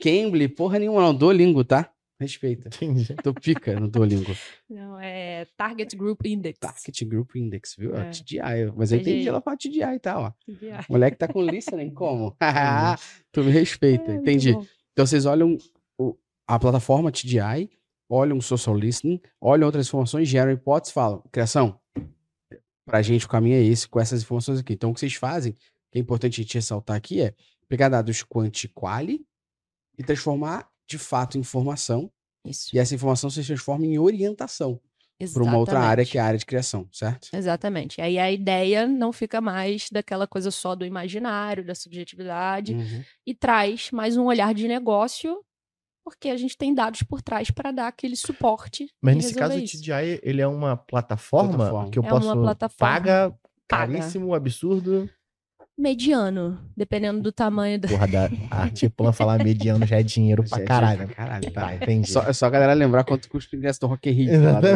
Cambly, 0.01 0.47
porra 0.47 0.77
nenhuma, 0.79 1.01
não. 1.01 1.15
Duolingo, 1.15 1.63
tá? 1.63 1.89
Respeita. 2.19 2.67
Entendi. 2.69 3.15
Tô 3.23 3.33
pica 3.33 3.77
no 3.79 3.87
Duolingo. 3.87 4.31
não, 4.69 4.99
é 4.99 5.45
Target 5.57 5.95
Group 5.95 6.25
Index. 6.25 6.59
Target 6.59 7.05
Group 7.05 7.35
Index, 7.35 7.75
viu? 7.77 7.91
Ó, 7.93 7.97
É. 7.97 8.09
TDI. 8.11 8.71
Mas 8.75 8.91
eu 8.91 8.99
entendi 8.99 9.27
ela 9.27 9.41
falar 9.41 9.57
TDI 9.57 9.95
e 9.95 9.99
tal, 9.99 10.23
ó. 10.23 10.31
TGI. 10.45 10.71
Moleque 10.89 11.17
tá 11.17 11.27
com 11.27 11.41
listening, 11.41 11.89
como? 11.91 12.35
tu 13.31 13.43
me 13.43 13.51
respeita, 13.51 14.11
É, 14.11 14.15
entendi. 14.15 14.51
Então 14.93 15.05
vocês 15.07 15.25
olham 15.25 15.57
a 16.47 16.59
plataforma 16.59 17.11
TDI, 17.11 17.69
olham 18.09 18.37
o 18.37 18.41
social 18.41 18.75
listening, 18.77 19.19
olham 19.41 19.65
outras 19.65 19.87
informações, 19.87 20.27
geram 20.27 20.51
hipóteses 20.51 20.91
e 20.91 20.93
falam, 20.93 21.23
criação, 21.31 21.79
pra 22.85 23.01
gente 23.01 23.25
o 23.25 23.29
caminho 23.29 23.55
é 23.55 23.63
esse, 23.63 23.87
com 23.87 23.99
essas 23.99 24.21
informações 24.23 24.59
aqui. 24.59 24.73
Então 24.73 24.91
o 24.91 24.93
que 24.93 24.99
vocês 24.99 25.13
fazem, 25.15 25.53
que 25.53 25.97
é 25.97 25.99
importante 25.99 26.39
a 26.39 26.43
gente 26.43 26.53
ressaltar 26.55 26.95
aqui, 26.95 27.21
é 27.21 27.33
pegar 27.67 27.89
dados 27.89 28.21
quanti 28.23 28.67
quali 28.67 29.25
e 29.97 30.03
transformar 30.03 30.67
de 30.87 30.97
fato 30.97 31.37
em 31.37 31.41
informação, 31.41 32.11
Isso. 32.45 32.75
e 32.75 32.79
essa 32.79 32.93
informação 32.93 33.29
se 33.29 33.43
transforma 33.43 33.85
em 33.85 33.97
orientação 33.97 34.79
para 35.33 35.43
uma 35.43 35.57
outra 35.57 35.79
área 35.79 36.03
que 36.05 36.17
é 36.17 36.21
a 36.21 36.25
área 36.25 36.37
de 36.37 36.45
criação, 36.45 36.89
certo? 36.91 37.29
Exatamente. 37.33 38.01
Aí 38.01 38.19
a 38.19 38.29
ideia 38.29 38.85
não 38.85 39.13
fica 39.13 39.39
mais 39.39 39.87
daquela 39.89 40.27
coisa 40.27 40.51
só 40.51 40.75
do 40.75 40.85
imaginário, 40.85 41.63
da 41.65 41.73
subjetividade, 41.73 42.73
Uhum. 42.73 43.03
e 43.25 43.33
traz 43.33 43.89
mais 43.91 44.17
um 44.17 44.25
olhar 44.25 44.53
de 44.53 44.67
negócio, 44.67 45.41
porque 46.03 46.29
a 46.29 46.37
gente 46.37 46.57
tem 46.57 46.73
dados 46.73 47.01
por 47.03 47.21
trás 47.21 47.49
para 47.49 47.71
dar 47.71 47.87
aquele 47.87 48.15
suporte. 48.15 48.87
Mas 49.01 49.15
nesse 49.15 49.33
caso, 49.35 49.55
o 49.55 49.59
isso. 49.59 49.77
TDI, 49.81 50.19
ele 50.23 50.41
é 50.41 50.47
uma 50.47 50.75
plataforma, 50.75 51.55
Plataforma. 51.55 51.89
que 51.89 51.99
eu 51.99 52.03
É 52.03 52.05
uma 52.11 52.19
posso... 52.19 52.33
plataforma. 52.41 52.93
Paga, 52.93 53.29
Paga. 53.29 53.39
caríssimo, 53.93 54.33
absurdo. 54.33 55.09
Mediano, 55.77 56.59
dependendo 56.77 57.21
do 57.21 57.31
tamanho 57.31 57.79
da. 57.79 57.87
Porra, 57.87 58.07
da 58.07 58.29
Artiplan 58.51 59.11
falar 59.11 59.43
mediano 59.43 59.85
já 59.85 59.99
é 59.99 60.03
dinheiro 60.03 60.43
pra 60.43 60.57
Já 60.59 60.63
é 60.63 60.67
caralho. 60.67 60.91
dinheiro 60.99 61.15
pra 61.15 61.25
caralho, 61.25 61.51
tá. 61.51 61.61
Tá, 61.61 61.75
entendi. 61.75 62.09
Só, 62.09 62.21
é 62.23 62.33
só 62.33 62.45
a 62.45 62.49
galera 62.49 62.73
lembrar 62.73 63.03
quanto 63.03 63.27
custa 63.29 63.55
o 63.55 63.59
ingresso 63.59 63.79
do 63.81 63.87
Rock 63.87 64.09
Rio. 64.11 64.43
lá 64.43 64.59
do. 64.61 64.67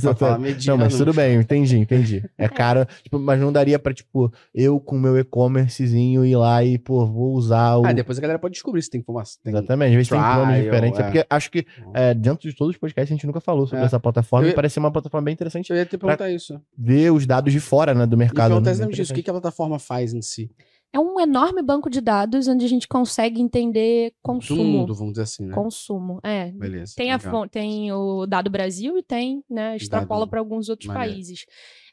Só 0.00 0.14
falar 0.14 0.32
Exatamente. 0.32 0.38
Não, 0.38 0.40
mediano. 0.76 0.78
mas 0.78 0.96
tudo 0.96 1.12
bem, 1.14 1.36
entendi, 1.36 1.78
entendi. 1.78 2.24
É 2.36 2.48
caro, 2.48 2.86
tipo, 3.02 3.18
mas 3.18 3.38
não 3.40 3.52
daria 3.52 3.78
pra, 3.78 3.92
tipo, 3.92 4.32
eu 4.54 4.80
com 4.80 4.98
meu 4.98 5.18
e-commercezinho 5.18 6.24
ir 6.24 6.36
lá 6.36 6.64
e, 6.64 6.78
pô, 6.78 7.06
vou 7.06 7.34
usar 7.34 7.76
o. 7.76 7.86
Ah, 7.86 7.92
depois 7.92 8.18
a 8.18 8.20
galera 8.20 8.38
pode 8.38 8.54
descobrir 8.54 8.82
se 8.82 8.90
tem 8.90 9.00
informação. 9.00 9.38
Tem... 9.42 9.52
Exatamente, 9.52 9.88
às 9.90 9.94
vezes 9.94 10.08
tem 10.08 10.18
planos 10.18 10.56
diferentes. 10.62 10.98
É. 10.98 11.02
é. 11.02 11.04
porque 11.04 11.26
acho 11.28 11.50
que 11.50 11.66
é, 11.94 12.14
dentro 12.14 12.48
de 12.48 12.56
todos 12.56 12.74
os 12.74 12.80
podcasts 12.80 13.10
a 13.12 13.14
gente 13.14 13.26
nunca 13.26 13.40
falou 13.40 13.66
sobre 13.66 13.82
É. 13.82 13.86
essa 13.86 14.00
plataforma 14.00 14.46
Eu 14.46 14.48
e 14.48 14.50
ia- 14.52 14.54
parece 14.56 14.74
ser 14.74 14.80
uma 14.80 14.90
plataforma 14.90 15.24
bem 15.24 15.34
interessante 15.34 15.70
Eu 15.70 15.76
ia 15.76 15.84
te 15.86 15.96
perguntar 15.98 16.30
isso. 16.30 16.60
ver 16.76 17.10
os 17.12 17.26
dados 17.26 17.52
de 17.52 17.60
fora, 17.60 17.94
né, 17.94 18.06
do 18.06 18.16
mercado. 18.16 18.48
perguntar 18.50 18.70
né? 18.70 18.72
exatamente 18.72 19.02
isso. 19.02 19.12
O 19.12 19.14
que, 19.14 19.22
que 19.22 19.30
a 19.30 19.32
plataforma 19.32 19.78
faz 19.78 19.97
em 20.14 20.22
si? 20.22 20.50
É 20.90 20.98
um 20.98 21.20
enorme 21.20 21.60
banco 21.60 21.90
de 21.90 22.00
dados 22.00 22.48
onde 22.48 22.64
a 22.64 22.68
gente 22.68 22.88
consegue 22.88 23.42
entender 23.42 24.10
Do 24.10 24.16
consumo. 24.22 24.64
mundo, 24.64 24.94
vamos 24.94 25.12
dizer 25.12 25.24
assim, 25.24 25.44
né? 25.46 25.54
Consumo. 25.54 26.18
É. 26.24 26.50
Beleza. 26.52 26.94
Tem, 26.96 27.12
a 27.12 27.18
tem 27.50 27.92
o 27.92 28.24
dado 28.26 28.48
Brasil 28.48 28.96
e 28.96 29.02
tem, 29.02 29.44
né, 29.50 29.76
extrapola 29.76 30.26
para 30.26 30.38
alguns 30.40 30.70
outros 30.70 30.88
maneiro. 30.88 31.12
países. 31.12 31.44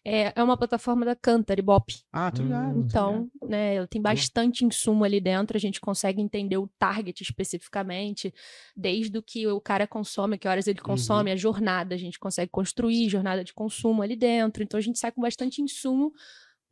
É, 0.07 0.31
é 0.39 0.43
uma 0.43 0.55
plataforma 0.55 1.03
da 1.03 1.15
Cantar, 1.15 1.57
Ibope. 1.59 1.95
Ah, 2.13 2.31
tô 2.31 2.43
ligado. 2.43 2.67
Hum, 2.67 2.73
tô 2.73 2.77
ligado. 2.83 2.85
Então, 2.85 3.49
né, 3.49 3.75
ela 3.75 3.87
tem 3.87 3.99
bastante 4.01 4.63
insumo 4.63 5.03
ali 5.03 5.19
dentro, 5.19 5.57
a 5.57 5.59
gente 5.59 5.81
consegue 5.81 6.21
entender 6.21 6.57
o 6.57 6.69
target 6.79 7.21
especificamente, 7.21 8.33
desde 8.77 9.17
o 9.17 9.21
que 9.23 9.47
o 9.47 9.59
cara 9.59 9.87
consome, 9.87 10.37
que 10.37 10.47
horas 10.47 10.67
ele 10.67 10.79
Uhum. 10.79 10.85
consome, 10.85 11.31
a 11.31 11.35
jornada, 11.35 11.95
a 11.95 11.97
gente 11.97 12.19
consegue 12.19 12.51
construir 12.51 13.09
jornada 13.09 13.43
de 13.43 13.53
consumo 13.53 14.01
ali 14.01 14.15
dentro. 14.15 14.63
Então 14.63 14.77
a 14.77 14.81
gente 14.81 14.99
sai 14.99 15.11
com 15.11 15.21
bastante 15.21 15.61
insumo 15.61 16.13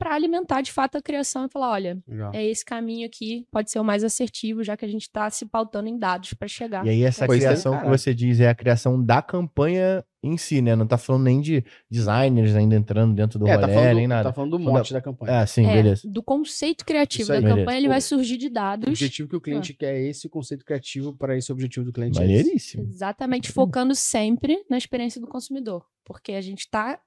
para 0.03 0.13
alimentar 0.15 0.61
de 0.61 0.71
fato 0.71 0.97
a 0.97 1.01
criação 1.01 1.45
e 1.45 1.49
falar, 1.49 1.71
olha, 1.71 1.97
Legal. 2.07 2.31
é 2.33 2.45
esse 2.45 2.65
caminho 2.65 3.05
aqui, 3.07 3.47
pode 3.51 3.71
ser 3.71 3.79
o 3.79 3.83
mais 3.83 4.03
assertivo, 4.03 4.63
já 4.63 4.75
que 4.75 4.83
a 4.83 4.87
gente 4.87 5.03
está 5.03 5.29
se 5.29 5.45
pautando 5.45 5.87
em 5.87 5.97
dados 5.97 6.33
para 6.33 6.47
chegar. 6.47 6.85
E 6.85 6.89
aí 6.89 7.03
essa 7.03 7.25
Pois 7.25 7.41
é, 7.41 7.47
criação 7.47 7.79
que 7.79 7.87
você 7.87 8.13
diz 8.13 8.39
é 8.39 8.49
a 8.49 8.55
criação 8.55 9.03
da 9.03 9.21
campanha 9.21 10.03
em 10.25 10.37
si, 10.37 10.61
né? 10.61 10.73
Não 10.75 10.87
tá 10.87 10.97
falando 10.97 11.23
nem 11.23 11.41
de 11.41 11.63
designers 11.91 12.55
ainda 12.55 12.75
entrando 12.75 13.13
dentro 13.13 13.37
do 13.37 13.45
É, 13.47 13.55
tá 13.57 13.61
rolê, 13.61 13.73
falando, 13.73 13.95
nem 13.95 14.05
do- 14.05 14.09
nada. 14.09 14.23
tá 14.29 14.33
falando 14.33 14.51
do 14.51 14.57
Falando 14.57 14.77
mote 14.77 14.93
da 14.93 15.01
campanha. 15.01 15.39
Ah, 15.41 15.45
sim, 15.47 15.65
É, 15.65 15.73
beleza. 15.73 16.01
do 16.09 16.23
conceito 16.23 16.85
criativo 16.85 17.27
da. 17.29 17.35
Beleza. 17.41 17.55
campanha, 17.57 17.77
ele 17.77 17.87
vai 17.89 17.97
O- 17.97 18.01
surgir 18.01 18.37
de 18.37 18.47
O 18.47 18.53
dados. 18.53 18.87
objetivo 18.87 19.27
que 19.29 19.35
o 19.35 19.41
cliente 19.41 19.73
quer 19.73 19.95
é 19.95 20.01
esse, 20.07 20.27
o 20.27 20.29
conceito 20.29 20.63
criativo 20.65 21.13
para 21.15 21.37
esse 21.37 21.51
objetivo 21.51 21.85
do 21.85 21.91
cliente. 21.91 22.19
é 22.19 22.23
esse. 22.23 22.31
Maneiríssimo. 22.31 22.83
Exatamente, 22.89 23.51
focando 23.51 23.93
sempre 23.95 24.63
na 24.69 24.77
experiência 24.77 25.19
do 25.19 25.27
consumidor. 25.27 25.85
Porque 26.05 26.33
a 26.33 26.41
gente 26.41 26.59
está 26.59 26.99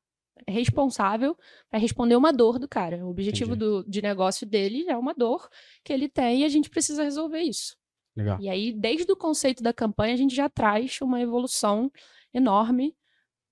responsável 0.48 1.36
para 1.70 1.78
responder 1.78 2.16
uma 2.16 2.32
dor 2.32 2.58
do 2.58 2.68
cara. 2.68 3.04
O 3.04 3.10
objetivo 3.10 3.56
do, 3.56 3.84
de 3.88 4.00
negócio 4.02 4.46
dele 4.46 4.84
é 4.88 4.96
uma 4.96 5.14
dor 5.14 5.48
que 5.84 5.92
ele 5.92 6.08
tem 6.08 6.42
e 6.42 6.44
a 6.44 6.48
gente 6.48 6.68
precisa 6.70 7.02
resolver 7.02 7.40
isso. 7.40 7.76
Legal. 8.16 8.38
E 8.40 8.48
aí, 8.48 8.72
desde 8.72 9.10
o 9.12 9.16
conceito 9.16 9.62
da 9.62 9.72
campanha, 9.72 10.14
a 10.14 10.16
gente 10.16 10.34
já 10.34 10.48
traz 10.48 10.98
uma 11.02 11.20
evolução 11.20 11.90
enorme 12.32 12.94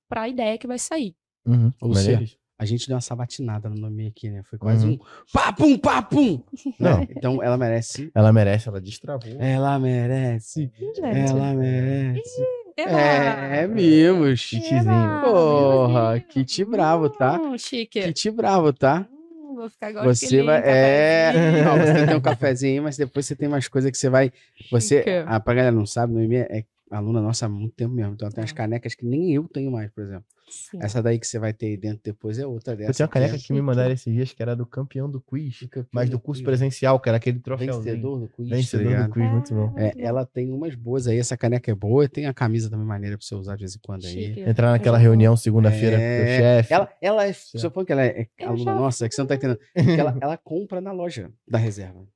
para 0.09 0.23
a 0.23 0.29
ideia 0.29 0.57
que 0.57 0.67
vai 0.67 0.79
sair. 0.79 1.15
Uhum. 1.47 1.71
Luciano, 1.83 2.13
maneiríssimo. 2.13 2.41
A 2.57 2.65
gente 2.65 2.87
deu 2.87 2.95
uma 2.95 3.01
sabatinada 3.01 3.69
no 3.69 3.77
nome 3.77 4.07
aqui, 4.07 4.31
né? 4.31 4.43
Foi 4.45 4.59
quase 4.59 4.87
Uhum. 4.87 4.93
um 4.95 4.99
papum, 5.33 5.77
papum. 5.77 6.43
Não. 6.79 7.01
Né? 7.01 7.09
Então 7.11 7.43
ela 7.43 7.59
merece. 7.59 8.11
Ela 8.15 8.33
merece, 8.33 8.69
ela 8.69 8.81
destravou. 8.81 9.29
Ela 9.39 9.79
merece. 9.79 10.71
Ela 11.03 11.53
merece. 11.53 12.43
Eba! 12.77 12.91
É, 13.01 13.67
mimos. 13.67 14.45
Kitzinho. 14.47 14.81
Eba! 14.83 15.21
Porra, 15.23 16.21
kit 16.21 16.65
bravo, 16.65 17.09
tá? 17.09 17.41
Hum, 17.41 17.57
chique. 17.57 18.03
Kit 18.03 18.31
bravo, 18.31 18.73
tá? 18.73 19.07
Hum, 19.13 19.55
vou 19.55 19.71
ficar 19.71 19.91
igual 19.91 20.05
Você 20.05 20.43
vai. 20.43 20.61
É. 20.65 21.33
Não, 21.65 21.79
você 21.79 22.07
tem 22.07 22.17
um 22.17 22.21
cafezinho, 22.21 22.83
mas 22.83 22.97
depois 22.97 23.27
você 23.27 23.37
tem 23.37 23.49
mais 23.49 23.69
coisa 23.69 23.91
que 23.91 23.97
você 23.99 24.09
vai. 24.11 24.33
Você. 24.71 24.99
Chique. 24.99 25.11
Ah, 25.27 25.39
pra 25.39 25.55
galera 25.55 25.75
não 25.75 25.87
sabe, 25.87 26.13
Noemi 26.13 26.37
é 26.37 26.65
aluna 26.91 27.21
nossa 27.21 27.47
há 27.47 27.49
muito 27.49 27.75
tempo 27.75 27.95
mesmo. 27.95 28.15
Então 28.15 28.27
ela 28.27 28.35
tem 28.35 28.43
umas 28.43 28.51
É. 28.51 28.55
canecas 28.55 28.95
que 28.95 29.07
nem 29.07 29.33
eu 29.33 29.45
tenho 29.49 29.71
mais, 29.71 29.91
por 29.91 30.03
exemplo. 30.03 30.25
Sim. 30.49 30.79
Essa 30.81 31.03
daí 31.03 31.19
que 31.19 31.27
você 31.27 31.39
vai 31.39 31.53
ter 31.53 31.67
aí 31.67 31.77
dentro 31.77 32.01
depois 32.05 32.39
é 32.39 32.47
outra 32.47 32.77
dessa. 32.77 32.91
Eu 32.91 32.95
tinha 32.95 33.07
uma 33.07 33.13
caneca 33.13 33.37
é 33.37 33.39
que 33.39 33.53
me 33.53 33.63
mandaram 33.63 33.93
esses 33.93 34.13
dias 34.13 34.33
que 34.33 34.43
era 34.43 34.55
do 34.55 34.67
campeão 34.67 35.11
do 35.11 35.21
quiz, 35.21 35.61
campeão 35.61 35.87
mas 35.93 36.09
do 36.09 36.13
do 36.13 36.21
curso 36.21 36.41
quiz. 36.41 36.47
presencial, 36.47 37.01
que 37.01 37.09
era 37.09 37.17
aquele 37.17 37.39
troféu. 37.41 37.81
Vencedor 37.81 38.21
do 38.21 38.29
quiz, 38.29 38.49
tá 38.51 38.57
Vencedor 38.57 39.05
do 39.05 39.11
quiz, 39.13 39.31
muito 39.31 39.55
bom. 39.55 39.75
É, 39.79 39.93
ela 39.99 40.27
tem 40.27 40.51
umas 40.51 40.75
boas 40.75 41.07
aí, 41.07 41.19
essa 41.19 41.37
caneca 41.37 41.71
é 41.71 41.75
boa, 41.75 42.05
e 42.05 42.09
tem 42.09 42.27
a 42.27 42.35
camisa 42.35 42.69
também 42.71 42.87
maneira 42.87 43.17
pra 43.17 43.27
você 43.27 43.35
usar 43.35 43.55
de 43.57 43.61
vez 43.61 43.75
em 43.75 43.79
quando 43.85 44.05
aí. 44.07 44.13
Chique. 44.13 44.41
Entrar 44.41 44.71
naquela 44.71 44.99
vou. 44.99 45.03
reunião 45.03 45.37
segunda-feira 45.37 45.97
com 45.97 46.03
o 46.03 46.07
É, 46.07 46.39
chefe. 46.39 46.73
Ela, 46.75 46.93
ela 47.01 47.27
é, 47.27 47.33
se 47.33 47.65
eu 47.65 47.71
for 47.71 47.85
que 47.85 47.93
ela 47.93 48.05
é 48.05 48.27
aluna 48.43 48.65
já 48.65 48.75
nossa, 48.75 49.07
é 49.07 49.09
que 49.09 49.15
você 49.15 49.21
não 49.23 49.29
tá 49.29 49.35
entendendo. 49.37 49.59
que 49.75 50.01
ela, 50.01 50.17
ela 50.21 50.37
compra 50.37 50.81
na 50.81 50.93
loja 50.93 51.31
da 51.49 51.59
reserva. 51.59 52.07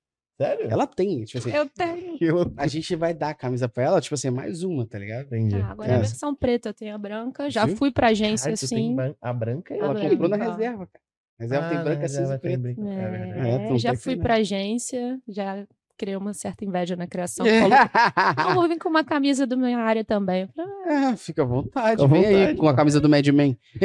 Sério? 0.41 0.69
Ela 0.71 0.87
tem, 0.87 1.25
tipo 1.25 1.39
assim, 1.39 1.51
Eu 1.51 1.69
tenho. 1.69 2.17
A 2.57 2.67
gente 2.69 2.95
vai 2.95 3.13
dar 3.13 3.31
a 3.31 3.35
camisa 3.35 3.69
pra 3.69 3.83
ela, 3.83 4.01
tipo 4.01 4.15
assim, 4.15 4.31
mais 4.31 4.63
uma, 4.63 4.87
tá 4.87 4.97
ligado? 4.99 5.27
Entendi. 5.27 5.57
Ah, 5.57 5.73
agora 5.73 5.89
é 5.89 5.93
a 5.93 5.97
É. 5.97 5.99
versão 5.99 6.33
preta, 6.35 6.69
eu 6.69 6.75
tenho 6.75 6.95
a 6.95 6.99
branca. 6.99 7.51
Já 7.51 7.67
Viu? 7.67 7.77
fui 7.77 7.91
pra 7.91 8.09
agência 8.09 8.53
assim. 8.53 8.97
a 9.21 9.33
branca 9.33 9.75
e 9.75 9.79
Ela 9.79 9.93
branca. 9.95 10.11
comprou 10.11 10.29
na 10.29 10.37
Ah. 10.37 10.51
reserva, 10.53 10.87
cara. 10.87 11.05
Reserva 11.41 11.67
Ah, 11.67 11.71
tem 11.71 11.83
branca, 11.85 12.09
cinza 12.09 12.21
reserva 12.21 12.35
e 12.37 12.39
tem 12.39 12.61
preta. 12.61 12.81
branca. 12.81 13.01
É. 13.01 13.71
É, 13.71 13.75
É, 13.75 13.79
já 13.79 13.97
fui 13.97 14.17
pra 14.17 14.35
agência, 14.37 15.19
já 15.29 15.67
criei 15.97 16.17
uma 16.17 16.33
certa 16.33 16.65
inveja 16.65 16.95
na 16.95 17.09
criação. 17.09 17.45
Falou, 18.37 18.55
vou 18.55 18.69
vir 18.69 18.79
com 18.79 18.89
uma 18.89 19.03
camisa 19.05 19.45
da 19.47 19.57
minha 19.57 19.79
área 19.79 20.05
também. 20.05 20.49
Falei, 20.55 21.13
É, 21.13 21.17
fica 21.17 21.43
à 21.43 21.45
vontade, 21.45 22.07
vem 22.07 22.25
aí 22.27 22.35
vontade, 22.43 22.59
com 22.59 22.69
a 22.69 22.75
camisa 22.77 23.01
do 23.01 23.09
Mad 23.09 23.27
Men. 23.29 23.59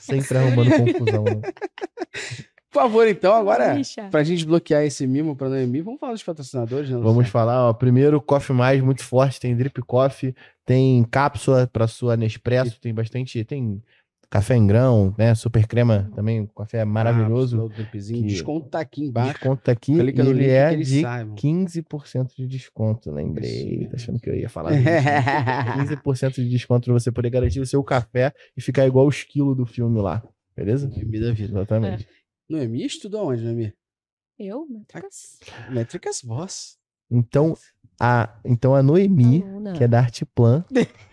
Sempre 0.00 0.38
arrumando 0.38 0.70
confusão, 0.70 1.24
né? 1.24 1.40
Por 2.76 2.82
favor, 2.82 3.08
então, 3.08 3.32
agora, 3.32 3.72
Deixa. 3.72 4.06
pra 4.10 4.22
gente 4.22 4.44
bloquear 4.44 4.84
esse 4.84 5.06
mimo 5.06 5.34
pra 5.34 5.48
Noemi, 5.48 5.80
vamos 5.80 5.98
falar 5.98 6.12
dos 6.12 6.22
patrocinadores, 6.22 6.90
né? 6.90 6.98
Vamos 6.98 7.26
falar, 7.28 7.70
ó. 7.70 7.72
Primeiro, 7.72 8.20
Coffee 8.20 8.54
Mais, 8.54 8.82
muito 8.82 9.02
forte. 9.02 9.40
Tem 9.40 9.56
Drip 9.56 9.80
Coffee, 9.80 10.34
tem 10.64 11.02
cápsula 11.04 11.66
pra 11.66 11.86
sua 11.86 12.18
Nespresso, 12.18 12.78
tem 12.78 12.92
bastante. 12.92 13.42
Tem 13.44 13.82
café 14.28 14.56
em 14.56 14.66
grão, 14.66 15.14
né? 15.16 15.34
Super 15.34 15.66
crema 15.66 16.10
também. 16.14 16.42
O 16.42 16.48
café 16.48 16.80
é 16.80 16.84
maravilhoso. 16.84 17.72
Ah. 17.74 17.84
Que- 17.90 18.22
Desconto 18.24 18.68
tá 18.68 18.80
aqui 18.80 19.04
embaixo. 19.04 19.32
Desconto 19.32 19.62
tá 19.62 19.72
aqui. 19.72 19.94
Clica 19.94 20.20
e 20.20 20.24
no 20.24 20.30
ele 20.32 20.40
link 20.40 20.50
é 20.50 20.76
de 20.76 21.00
saibam. 21.00 21.34
15% 21.34 22.36
de 22.36 22.46
desconto. 22.46 23.10
Lembrei. 23.10 23.78
Isso. 23.80 23.88
Tá 23.90 23.96
achando 23.96 24.20
que 24.20 24.28
eu 24.28 24.34
ia 24.34 24.50
falar 24.50 24.72
20. 24.72 24.84
15% 26.04 26.34
de 26.44 26.48
desconto 26.50 26.84
pra 26.84 26.92
você 26.92 27.10
poder 27.10 27.30
garantir 27.30 27.60
o 27.60 27.66
seu 27.66 27.82
café 27.82 28.34
e 28.54 28.60
ficar 28.60 28.86
igual 28.86 29.06
o 29.06 29.10
esquilo 29.10 29.54
do 29.54 29.64
filme 29.64 29.98
lá. 29.98 30.22
Beleza? 30.54 30.88
Noemi 30.88 31.20
da 31.20 31.32
vida. 31.32 31.52
Exatamente. 31.52 32.08
Noemi 32.48 32.84
estudou 32.84 33.28
onde, 33.28 33.42
Noemi? 33.42 33.72
Eu, 34.38 34.66
métricas. 34.68 35.38
Métricas 35.70 36.22
Boss. 36.22 36.78
Então, 37.10 37.56
a, 37.98 38.38
então 38.44 38.74
a 38.74 38.82
Noemi, 38.82 39.42
Aluna. 39.42 39.72
que 39.72 39.82
é 39.84 39.88
da 39.88 40.00
Arteplan. 40.00 40.64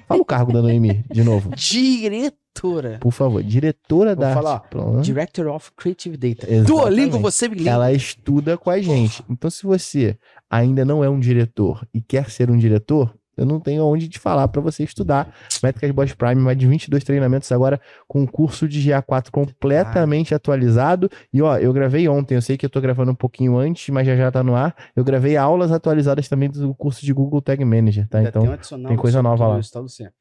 Fala 0.07 0.21
o 0.21 0.25
cargo 0.25 0.51
da 0.51 0.61
Noemi, 0.61 1.03
de 1.09 1.23
novo. 1.23 1.49
Diretora. 1.55 2.99
Por 2.99 3.11
favor, 3.11 3.41
diretora 3.41 4.15
Vou 4.15 4.25
da 4.25 4.33
falar, 4.33 4.53
Arte 4.55 4.69
Plan, 4.69 5.01
Director 5.01 5.47
of 5.47 5.71
Creative 5.75 6.17
Data. 6.17 6.45
Exatamente. 6.45 6.67
Duolingo, 6.67 7.19
você 7.19 7.47
me 7.47 7.55
liga. 7.55 7.71
ela 7.71 7.91
estuda 7.91 8.57
com 8.57 8.69
a 8.69 8.79
gente. 8.79 9.23
Então, 9.29 9.49
se 9.49 9.63
você 9.63 10.17
ainda 10.49 10.85
não 10.85 11.03
é 11.03 11.09
um 11.09 11.19
diretor 11.19 11.87
e 11.93 12.01
quer 12.01 12.29
ser 12.29 12.51
um 12.51 12.57
diretor, 12.57 13.17
eu 13.35 13.45
não 13.45 13.59
tenho 13.59 13.83
onde 13.85 14.07
te 14.07 14.19
falar 14.19 14.47
para 14.47 14.61
você 14.61 14.83
estudar 14.83 15.33
Métricas 15.61 15.91
Boss 15.91 16.13
Prime, 16.13 16.35
mais 16.41 16.57
de 16.57 16.67
22 16.67 17.03
treinamentos 17.03 17.51
agora 17.51 17.79
com 18.07 18.21
um 18.21 18.27
curso 18.27 18.67
de 18.67 18.79
GA4 18.89 19.31
completamente 19.31 20.33
atualizado. 20.35 21.09
E 21.31 21.41
ó, 21.41 21.57
eu 21.57 21.73
gravei 21.73 22.07
ontem, 22.07 22.35
eu 22.35 22.41
sei 22.41 22.57
que 22.57 22.65
eu 22.65 22.69
tô 22.69 22.79
gravando 22.79 23.11
um 23.11 23.15
pouquinho 23.15 23.57
antes, 23.57 23.89
mas 23.89 24.05
já 24.05 24.15
já 24.15 24.31
tá 24.31 24.43
no 24.43 24.55
ar. 24.55 24.75
Eu 24.95 25.03
gravei 25.03 25.35
aulas 25.37 25.71
atualizadas 25.71 26.27
também 26.27 26.49
do 26.49 26.73
curso 26.75 27.05
de 27.05 27.13
Google 27.13 27.41
Tag 27.41 27.63
Manager, 27.65 28.07
tá? 28.07 28.19
Ainda 28.19 28.29
Então, 28.29 28.41
tem, 28.43 28.77
um 28.77 28.87
tem 28.87 28.97
coisa 28.97 29.21
nova 29.21 29.47
lá. 29.47 29.59
tá, 29.71 29.79
Luciano? 29.79 30.13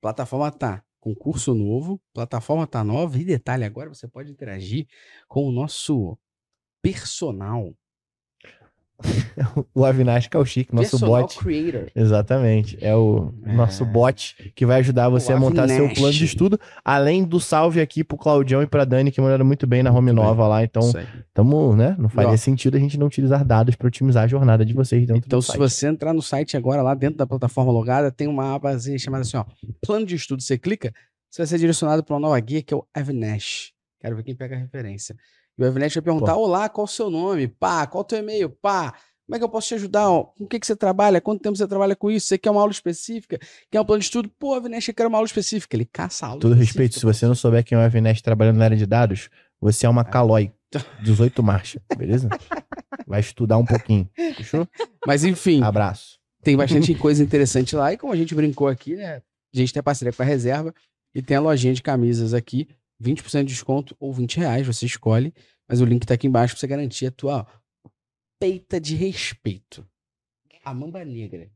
Plataforma 0.00 0.50
tá 0.50 0.82
com 0.98 1.14
curso 1.14 1.54
novo, 1.54 2.00
plataforma 2.12 2.66
tá 2.66 2.84
nova 2.84 3.18
e 3.18 3.24
detalhe, 3.24 3.64
agora 3.64 3.88
você 3.88 4.06
pode 4.06 4.30
interagir 4.30 4.86
com 5.26 5.46
o 5.46 5.52
nosso 5.52 6.18
personal. 6.82 7.72
o 9.74 9.84
Avinash 9.84 10.28
Kaushik, 10.28 10.74
nosso 10.74 10.90
personal 10.98 11.22
bot. 11.22 11.38
creator. 11.38 11.90
Exatamente. 11.94 12.78
É 12.80 12.94
o 12.94 13.32
É. 13.44 13.52
nosso 13.52 13.84
bot 13.84 14.52
que 14.54 14.66
vai 14.66 14.80
ajudar 14.80 15.08
você 15.08 15.32
O 15.32 15.36
a 15.36 15.40
montar 15.40 15.66
seu 15.68 15.76
Avinash. 15.84 15.98
plano 15.98 16.12
de 16.14 16.24
estudo. 16.24 16.60
Além 16.84 17.24
do 17.24 17.40
salve 17.40 17.80
aqui 17.80 18.04
pro 18.04 18.16
Claudião 18.16 18.62
e 18.62 18.66
pra 18.66 18.84
Dani, 18.84 19.10
que 19.10 19.20
mandaram 19.20 19.44
muito 19.44 19.66
bem 19.66 19.82
na 19.82 19.90
home 19.90 20.06
Muito 20.12 20.16
bem. 20.16 20.24
nova 20.24 20.46
lá. 20.48 20.62
Então, 20.64 20.92
tamo, 21.34 21.74
né? 21.74 21.96
Não 21.98 22.08
faria 22.08 22.30
ó. 22.30 22.36
sentido 22.36 22.76
a 22.76 22.80
gente 22.80 22.98
não 22.98 23.06
utilizar 23.06 23.44
dados 23.44 23.74
para 23.76 23.86
otimizar 23.88 24.24
a 24.24 24.26
jornada 24.26 24.64
de 24.64 24.72
vocês 24.74 25.06
dentro 25.06 25.22
Então, 25.26 25.38
do 25.38 25.42
se 25.42 25.48
site. 25.48 25.58
você 25.58 25.86
entrar 25.86 26.12
no 26.12 26.22
site 26.22 26.56
agora, 26.56 26.82
lá 26.82 26.94
dentro 26.94 27.16
da 27.18 27.26
plataforma 27.26 27.72
logada, 27.72 28.10
tem 28.10 28.28
uma 28.28 28.54
abazinha 28.54 28.98
chamada 28.98 29.22
assim, 29.22 29.36
ó, 29.36 29.44
plano 29.84 30.04
de 30.06 30.14
estudo. 30.14 30.42
Você 30.42 30.58
clica, 30.58 30.92
você 31.30 31.42
vai 31.42 31.46
ser 31.46 31.58
direcionado 31.58 32.02
para 32.04 32.14
uma 32.14 32.20
nova 32.20 32.38
guia 32.40 32.62
que 32.62 32.74
é 32.74 32.76
o 32.76 32.84
Avinash. 32.94 33.72
Quero 34.00 34.16
ver 34.16 34.22
quem 34.22 34.34
pega 34.34 34.56
a 34.56 34.58
referência. 34.58 35.14
E 35.60 35.62
o 35.62 35.66
Avinash 35.66 35.94
vai 35.94 36.02
perguntar: 36.02 36.36
Olá, 36.36 36.68
qual 36.70 36.86
o 36.86 36.88
seu 36.88 37.10
nome? 37.10 37.46
Pá, 37.46 37.86
qual 37.86 38.00
o 38.00 38.04
teu 38.04 38.18
e-mail? 38.18 38.48
Pá, 38.48 38.94
como 39.26 39.36
é 39.36 39.38
que 39.38 39.44
eu 39.44 39.48
posso 39.48 39.68
te 39.68 39.74
ajudar? 39.74 40.06
Com 40.08 40.32
o 40.40 40.46
que, 40.46 40.58
que 40.58 40.66
você 40.66 40.74
trabalha? 40.74 41.20
Quanto 41.20 41.42
tempo 41.42 41.56
você 41.56 41.68
trabalha 41.68 41.94
com 41.94 42.10
isso? 42.10 42.26
Você 42.26 42.38
quer 42.38 42.50
uma 42.50 42.60
aula 42.62 42.72
específica? 42.72 43.38
Quer 43.70 43.80
um 43.80 43.84
plano 43.84 44.00
de 44.00 44.06
estudo? 44.06 44.30
Pô, 44.38 44.54
Avinash, 44.54 44.88
eu 44.88 44.94
quero 44.94 45.08
uma 45.10 45.18
aula 45.18 45.26
específica. 45.26 45.76
Ele 45.76 45.84
caça 45.84 46.24
a 46.24 46.30
aula. 46.30 46.40
Todo 46.40 46.52
específica, 46.54 46.82
respeito, 46.82 46.98
se 46.98 47.04
você 47.04 47.26
não 47.26 47.34
souber 47.34 47.62
quem 47.62 47.76
é 47.76 47.80
o 47.80 47.84
Avinash 47.84 48.22
trabalhando 48.22 48.56
na 48.56 48.64
área 48.64 48.76
de 48.76 48.86
dados, 48.86 49.28
você 49.60 49.84
é 49.84 49.88
uma 49.88 50.02
Calói 50.02 50.50
18 51.04 51.42
marcha, 51.42 51.82
beleza? 51.96 52.28
Vai 53.06 53.20
estudar 53.20 53.58
um 53.58 53.66
pouquinho. 53.66 54.08
Fechou? 54.36 54.66
Mas 55.06 55.24
enfim, 55.24 55.62
Abraço. 55.62 56.18
tem 56.42 56.56
bastante 56.56 56.94
coisa 56.94 57.22
interessante 57.22 57.76
lá. 57.76 57.92
E 57.92 57.98
como 57.98 58.14
a 58.14 58.16
gente 58.16 58.34
brincou 58.34 58.66
aqui, 58.66 58.96
né? 58.96 59.16
A 59.54 59.56
gente 59.58 59.74
tem 59.74 59.80
a 59.80 59.82
parceria 59.82 60.12
com 60.12 60.22
a 60.22 60.26
reserva 60.26 60.74
e 61.14 61.20
tem 61.20 61.36
a 61.36 61.40
lojinha 61.40 61.74
de 61.74 61.82
camisas 61.82 62.32
aqui. 62.32 62.66
20% 63.02 63.44
de 63.44 63.52
desconto 63.52 63.96
ou 63.98 64.12
20 64.12 64.38
reais, 64.38 64.66
você 64.66 64.86
escolhe. 64.86 65.32
Mas 65.68 65.80
o 65.80 65.84
link 65.84 66.04
tá 66.06 66.14
aqui 66.14 66.26
embaixo 66.26 66.54
pra 66.54 66.60
você 66.60 66.66
garantir 66.66 67.06
a 67.06 67.10
tua 67.10 67.46
ó, 67.84 67.88
peita 68.38 68.80
de 68.80 68.94
respeito. 68.96 69.86
A 70.64 70.74
mamba 70.74 71.04
negra. 71.04 71.48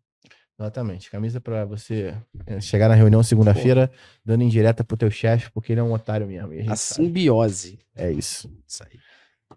Exatamente. 0.58 1.10
Camisa 1.10 1.40
pra 1.40 1.64
você 1.64 2.16
eh, 2.46 2.60
chegar 2.60 2.88
na 2.88 2.94
reunião 2.94 3.22
segunda-feira, 3.22 3.90
dando 4.24 4.44
indireta 4.44 4.84
pro 4.84 4.96
teu 4.96 5.10
chefe, 5.10 5.50
porque 5.50 5.72
ele 5.72 5.80
é 5.80 5.82
um 5.82 5.92
otário 5.92 6.26
mesmo. 6.26 6.52
a 6.70 6.72
A 6.72 6.76
simbiose. 6.76 7.80
É 7.94 8.10
isso. 8.10 8.48
Isso 8.66 8.84
aí. 8.84 8.98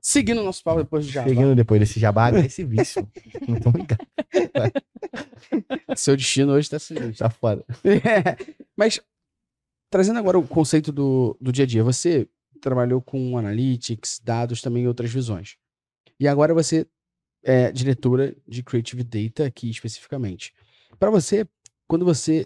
Seguindo 0.02 0.42
o 0.42 0.44
nosso 0.44 0.64
papo 0.64 0.80
depois 0.84 1.06
do 1.06 1.12
jabá. 1.12 1.30
Seguindo 1.30 1.56
depois 1.56 1.80
desse 1.80 2.00
jabá 2.00 2.26
agressivíssimo. 2.28 3.10
então, 3.48 3.70
obrigado. 3.70 4.00
Seu 5.96 6.16
destino 6.16 6.54
hoje 6.54 6.70
tá 6.70 6.80
sinistro. 6.80 7.18
Tá 7.18 7.30
foda. 7.30 7.64
É, 7.86 8.38
Mas, 8.76 9.00
trazendo 9.90 10.20
agora 10.20 10.38
o 10.38 10.48
conceito 10.48 10.92
do, 10.92 11.38
do 11.40 11.52
dia 11.52 11.64
a 11.64 11.68
dia, 11.68 11.84
você 11.84 12.28
trabalhou 12.62 13.02
com 13.02 13.38
analytics, 13.38 14.20
dados, 14.24 14.62
também 14.62 14.88
outras 14.88 15.12
visões. 15.12 15.58
E 16.20 16.28
agora 16.28 16.54
você 16.54 16.88
é 17.44 17.72
diretora 17.72 18.36
de 18.48 18.64
Creative 18.64 19.04
Data 19.04 19.46
aqui 19.46 19.70
especificamente. 19.70 20.54
Para 21.00 21.10
você, 21.10 21.48
quando 21.88 22.04
você 22.04 22.46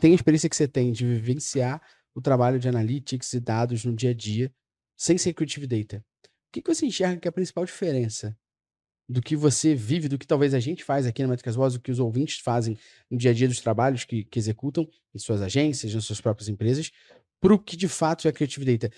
tem 0.00 0.12
a 0.12 0.14
experiência 0.14 0.48
que 0.48 0.56
você 0.56 0.66
tem 0.68 0.92
de 0.92 1.06
vivenciar 1.06 1.80
o 2.14 2.20
trabalho 2.20 2.58
de 2.58 2.68
analytics 2.68 3.32
e 3.32 3.40
dados 3.40 3.84
no 3.84 3.94
dia 3.94 4.10
a 4.10 4.14
dia, 4.14 4.52
sem 4.96 5.16
ser 5.16 5.32
Creative 5.32 5.66
Data, 5.66 6.04
o 6.48 6.52
que, 6.52 6.62
que 6.62 6.74
você 6.74 6.86
enxerga 6.86 7.20
que 7.20 7.28
é 7.28 7.30
a 7.30 7.32
principal 7.32 7.64
diferença 7.64 8.36
do 9.08 9.20
que 9.20 9.36
você 9.36 9.74
vive, 9.74 10.08
do 10.08 10.18
que 10.18 10.26
talvez 10.26 10.54
a 10.54 10.60
gente 10.60 10.82
faz 10.82 11.06
aqui 11.06 11.22
na 11.22 11.28
Métricas 11.28 11.54
Voz, 11.54 11.74
do 11.74 11.80
que 11.80 11.90
os 11.90 11.98
ouvintes 11.98 12.38
fazem 12.38 12.78
no 13.10 13.18
dia 13.18 13.30
a 13.30 13.34
dia 13.34 13.46
dos 13.46 13.60
trabalhos 13.60 14.04
que, 14.04 14.24
que 14.24 14.38
executam 14.38 14.88
em 15.14 15.18
suas 15.18 15.42
agências, 15.42 15.94
nas 15.94 16.04
suas 16.04 16.20
próprias 16.20 16.48
empresas, 16.48 16.90
para 17.40 17.52
o 17.54 17.58
que 17.58 17.76
de 17.76 17.88
fato 17.88 18.26
é 18.26 18.32
Creative 18.32 18.64
Data. 18.78 18.94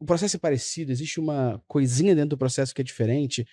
O 0.00 0.04
processo 0.04 0.36
é 0.36 0.38
parecido? 0.40 0.90
Existe 0.92 1.20
uma 1.20 1.62
coisinha 1.68 2.14
dentro 2.14 2.30
do 2.30 2.38
processo 2.38 2.74
que 2.74 2.80
é 2.80 2.84
diferente? 2.84 3.46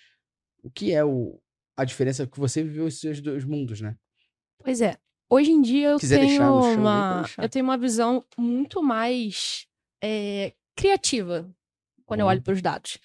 O 0.62 0.70
que 0.70 0.92
é 0.92 1.04
o, 1.04 1.40
a 1.76 1.84
diferença 1.84 2.26
que 2.26 2.38
você 2.38 2.62
viveu 2.62 2.88
esses 2.88 3.20
dois 3.20 3.44
mundos, 3.44 3.80
né? 3.80 3.96
Pois 4.58 4.80
é. 4.80 4.96
Hoje 5.30 5.50
em 5.52 5.62
dia 5.62 5.90
eu 5.90 5.98
Quiser 5.98 6.20
tenho 6.20 6.36
chão 6.36 6.60
uma, 6.74 7.24
eu 7.38 7.48
tenho 7.48 7.64
uma 7.64 7.78
visão 7.78 8.24
muito 8.36 8.82
mais 8.82 9.66
é, 10.02 10.52
criativa 10.76 11.48
quando 12.04 12.20
eu 12.20 12.26
Uhum. 12.26 12.30
olho 12.32 12.42
para 12.42 12.52
os 12.52 12.60
dados. 12.60 12.98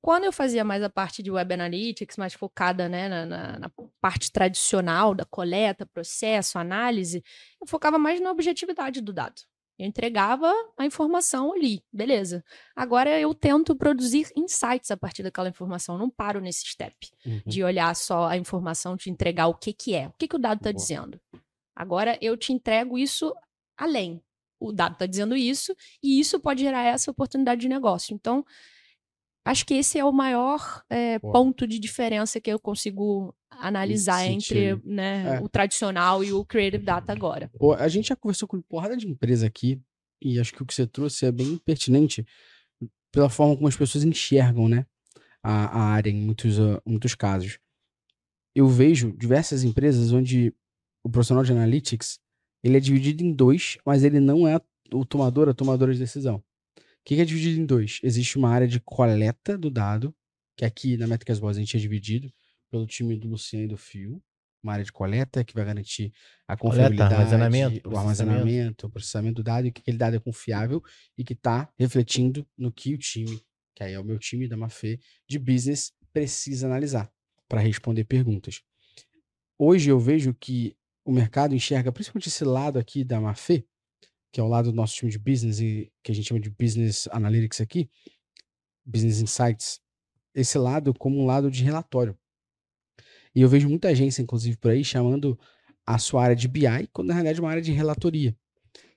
Quando 0.00 0.24
eu 0.24 0.32
fazia 0.32 0.62
mais 0.64 0.82
a 0.82 0.90
parte 0.90 1.22
de 1.22 1.30
web 1.30 1.52
analytics, 1.52 2.16
mais 2.16 2.32
focada 2.34 2.88
né, 2.88 3.08
na, 3.08 3.26
na- 3.26 3.58
na 3.58 3.70
parte 4.00 4.30
tradicional 4.30 5.14
da 5.14 5.24
coleta, 5.24 5.84
processo, 5.86 6.58
análise, 6.58 7.24
eu 7.60 7.66
focava 7.66 7.98
mais 7.98 8.20
na 8.20 8.30
objetividade 8.30 9.00
do 9.00 9.12
dado. 9.12 9.40
Eu 9.78 9.84
entregava 9.86 10.50
a 10.78 10.86
informação 10.86 11.52
ali, 11.52 11.82
beleza. 11.92 12.42
Agora 12.74 13.18
eu 13.20 13.34
tento 13.34 13.76
produzir 13.76 14.26
insights 14.34 14.90
a 14.90 14.96
partir 14.96 15.22
daquela 15.22 15.48
informação, 15.50 15.98
não 15.98 16.08
paro 16.08 16.40
nesse 16.40 16.66
step 16.66 16.94
Uhum. 17.26 17.42
de 17.44 17.62
olhar 17.64 17.94
só 17.94 18.26
a 18.28 18.36
informação, 18.38 18.96
te 18.96 19.10
entregar 19.10 19.48
o 19.48 19.54
que 19.54 19.72
que 19.74 19.94
é, 19.94 20.06
o 20.08 20.12
que 20.18 20.28
que 20.28 20.36
o 20.36 20.38
dado 20.38 20.58
está 20.58 20.72
dizendo. 20.72 21.20
Agora 21.74 22.16
eu 22.22 22.36
te 22.38 22.52
entrego 22.52 22.96
isso 22.96 23.34
além. 23.76 24.22
O 24.58 24.72
dado 24.72 24.94
está 24.94 25.04
dizendo 25.04 25.36
isso 25.36 25.76
e 26.02 26.18
isso 26.18 26.40
pode 26.40 26.62
gerar 26.62 26.84
essa 26.84 27.10
oportunidade 27.10 27.60
de 27.60 27.68
negócio. 27.68 28.14
Então, 28.14 28.42
acho 29.46 29.64
que 29.64 29.74
esse 29.74 29.98
é 29.98 30.04
o 30.04 30.12
maior 30.12 30.82
é, 30.90 31.18
ponto 31.18 31.66
de 31.66 31.78
diferença 31.78 32.40
que 32.40 32.50
eu 32.50 32.58
consigo 32.58 33.34
analisar 33.50 34.20
sentir. 34.20 34.56
entre 34.56 34.82
né, 34.84 35.36
É. 35.36 35.40
o 35.40 35.48
tradicional 35.48 36.22
e 36.22 36.32
o 36.32 36.44
creative 36.44 36.84
data 36.84 37.12
agora. 37.12 37.50
Pô, 37.58 37.72
a 37.74 37.88
gente 37.88 38.08
já 38.08 38.16
conversou 38.16 38.46
com 38.46 38.60
porrada 38.60 38.96
de 38.96 39.08
empresa 39.08 39.46
aqui, 39.46 39.80
e 40.22 40.38
acho 40.40 40.52
que 40.52 40.62
o 40.62 40.66
que 40.66 40.74
você 40.74 40.86
trouxe 40.86 41.26
é 41.26 41.32
bem 41.32 41.56
pertinente 41.58 42.24
pela 43.12 43.28
forma 43.30 43.54
como 43.56 43.68
as 43.68 43.76
pessoas 43.76 44.04
enxergam, 44.04 44.68
né? 44.68 44.84
A, 45.42 45.66
a 45.66 45.82
área 45.92 46.10
em 46.10 46.16
muitos, 46.16 46.58
ah, 46.58 46.82
muitos 46.84 47.14
casos. 47.14 47.58
Eu 48.54 48.66
vejo 48.68 49.12
diversas 49.16 49.62
empresas 49.62 50.12
onde 50.12 50.52
o 51.04 51.08
profissional 51.10 51.44
de 51.44 51.52
analytics 51.52 52.18
ele 52.64 52.76
é 52.78 52.80
dividido 52.80 53.22
em 53.22 53.32
dois, 53.32 53.78
mas 53.86 54.02
ele 54.02 54.18
não 54.18 54.48
é 54.48 54.60
o 54.92 55.04
tomador, 55.04 55.48
a 55.48 55.54
tomadora 55.54 55.92
de 55.92 55.98
decisão. 56.00 56.42
O 57.06 57.08
que 57.08 57.14
que 57.14 57.22
é 57.22 57.24
dividido 57.24 57.60
em 57.60 57.64
dois? 57.64 58.00
Existe 58.02 58.36
uma 58.36 58.50
área 58.50 58.66
de 58.66 58.80
coleta 58.80 59.56
do 59.56 59.70
dado, 59.70 60.12
que 60.56 60.64
aqui 60.64 60.96
na 60.96 61.06
Métricas 61.06 61.38
Boas 61.38 61.56
a 61.56 61.60
gente 61.60 61.76
é 61.76 61.78
dividido 61.78 62.28
pelo 62.68 62.84
time 62.84 63.16
do 63.16 63.28
Luciano 63.28 63.64
e 63.64 63.68
do 63.68 63.76
Fio, 63.76 64.20
uma 64.60 64.72
área 64.72 64.84
de 64.84 64.90
coleta 64.90 65.44
que 65.44 65.54
vai 65.54 65.64
garantir 65.64 66.12
a 66.48 66.56
Coleta, 66.56 66.78
confiabilidade, 66.78 67.14
armazenamento, 67.14 67.88
o 67.88 67.96
armazenamento, 67.96 68.86
o 68.88 68.90
processamento 68.90 69.36
do 69.36 69.44
dado 69.44 69.68
e 69.68 69.70
que 69.70 69.82
aquele 69.82 69.96
dado 69.96 70.16
é 70.16 70.18
confiável 70.18 70.82
e 71.16 71.22
que 71.22 71.34
está 71.34 71.72
refletindo 71.78 72.44
no 72.58 72.72
que 72.72 72.94
o 72.94 72.98
time, 72.98 73.40
que 73.72 73.84
aí 73.84 73.92
é 73.92 74.00
o 74.00 74.04
meu 74.04 74.18
time 74.18 74.48
da 74.48 74.56
Mafê, 74.56 74.98
de 75.28 75.38
business, 75.38 75.92
precisa 76.12 76.66
analisar 76.66 77.08
para 77.48 77.60
responder 77.60 78.02
perguntas. 78.02 78.62
Hoje 79.56 79.90
eu 79.90 80.00
vejo 80.00 80.34
que 80.34 80.76
o 81.04 81.12
mercado 81.12 81.54
enxerga 81.54 81.92
principalmente 81.92 82.30
esse 82.30 82.44
lado 82.44 82.80
aqui 82.80 83.04
da 83.04 83.20
Mafê, 83.20 83.64
que 84.36 84.40
é 84.40 84.42
o 84.42 84.48
lado 84.48 84.70
do 84.70 84.76
nosso 84.76 84.94
time 84.94 85.10
de 85.10 85.18
business, 85.18 85.60
e 85.60 85.90
que 86.02 86.12
a 86.12 86.14
gente 86.14 86.28
chama 86.28 86.38
de 86.38 86.50
business 86.50 87.08
analytics 87.10 87.58
aqui, 87.58 87.88
business 88.84 89.22
insights, 89.22 89.80
esse 90.34 90.58
lado 90.58 90.92
como 90.92 91.18
um 91.18 91.24
lado 91.24 91.50
de 91.50 91.64
relatório. 91.64 92.14
E 93.34 93.40
eu 93.40 93.48
vejo 93.48 93.66
muita 93.66 93.88
agência, 93.88 94.20
inclusive, 94.20 94.58
por 94.58 94.72
aí, 94.72 94.84
chamando 94.84 95.40
a 95.86 95.96
sua 95.96 96.22
área 96.22 96.36
de 96.36 96.46
BI, 96.48 96.86
quando 96.92 97.08
na 97.08 97.14
realidade 97.14 97.40
é 97.40 97.42
uma 97.42 97.48
área 97.48 97.62
de 97.62 97.72
relatoria. 97.72 98.36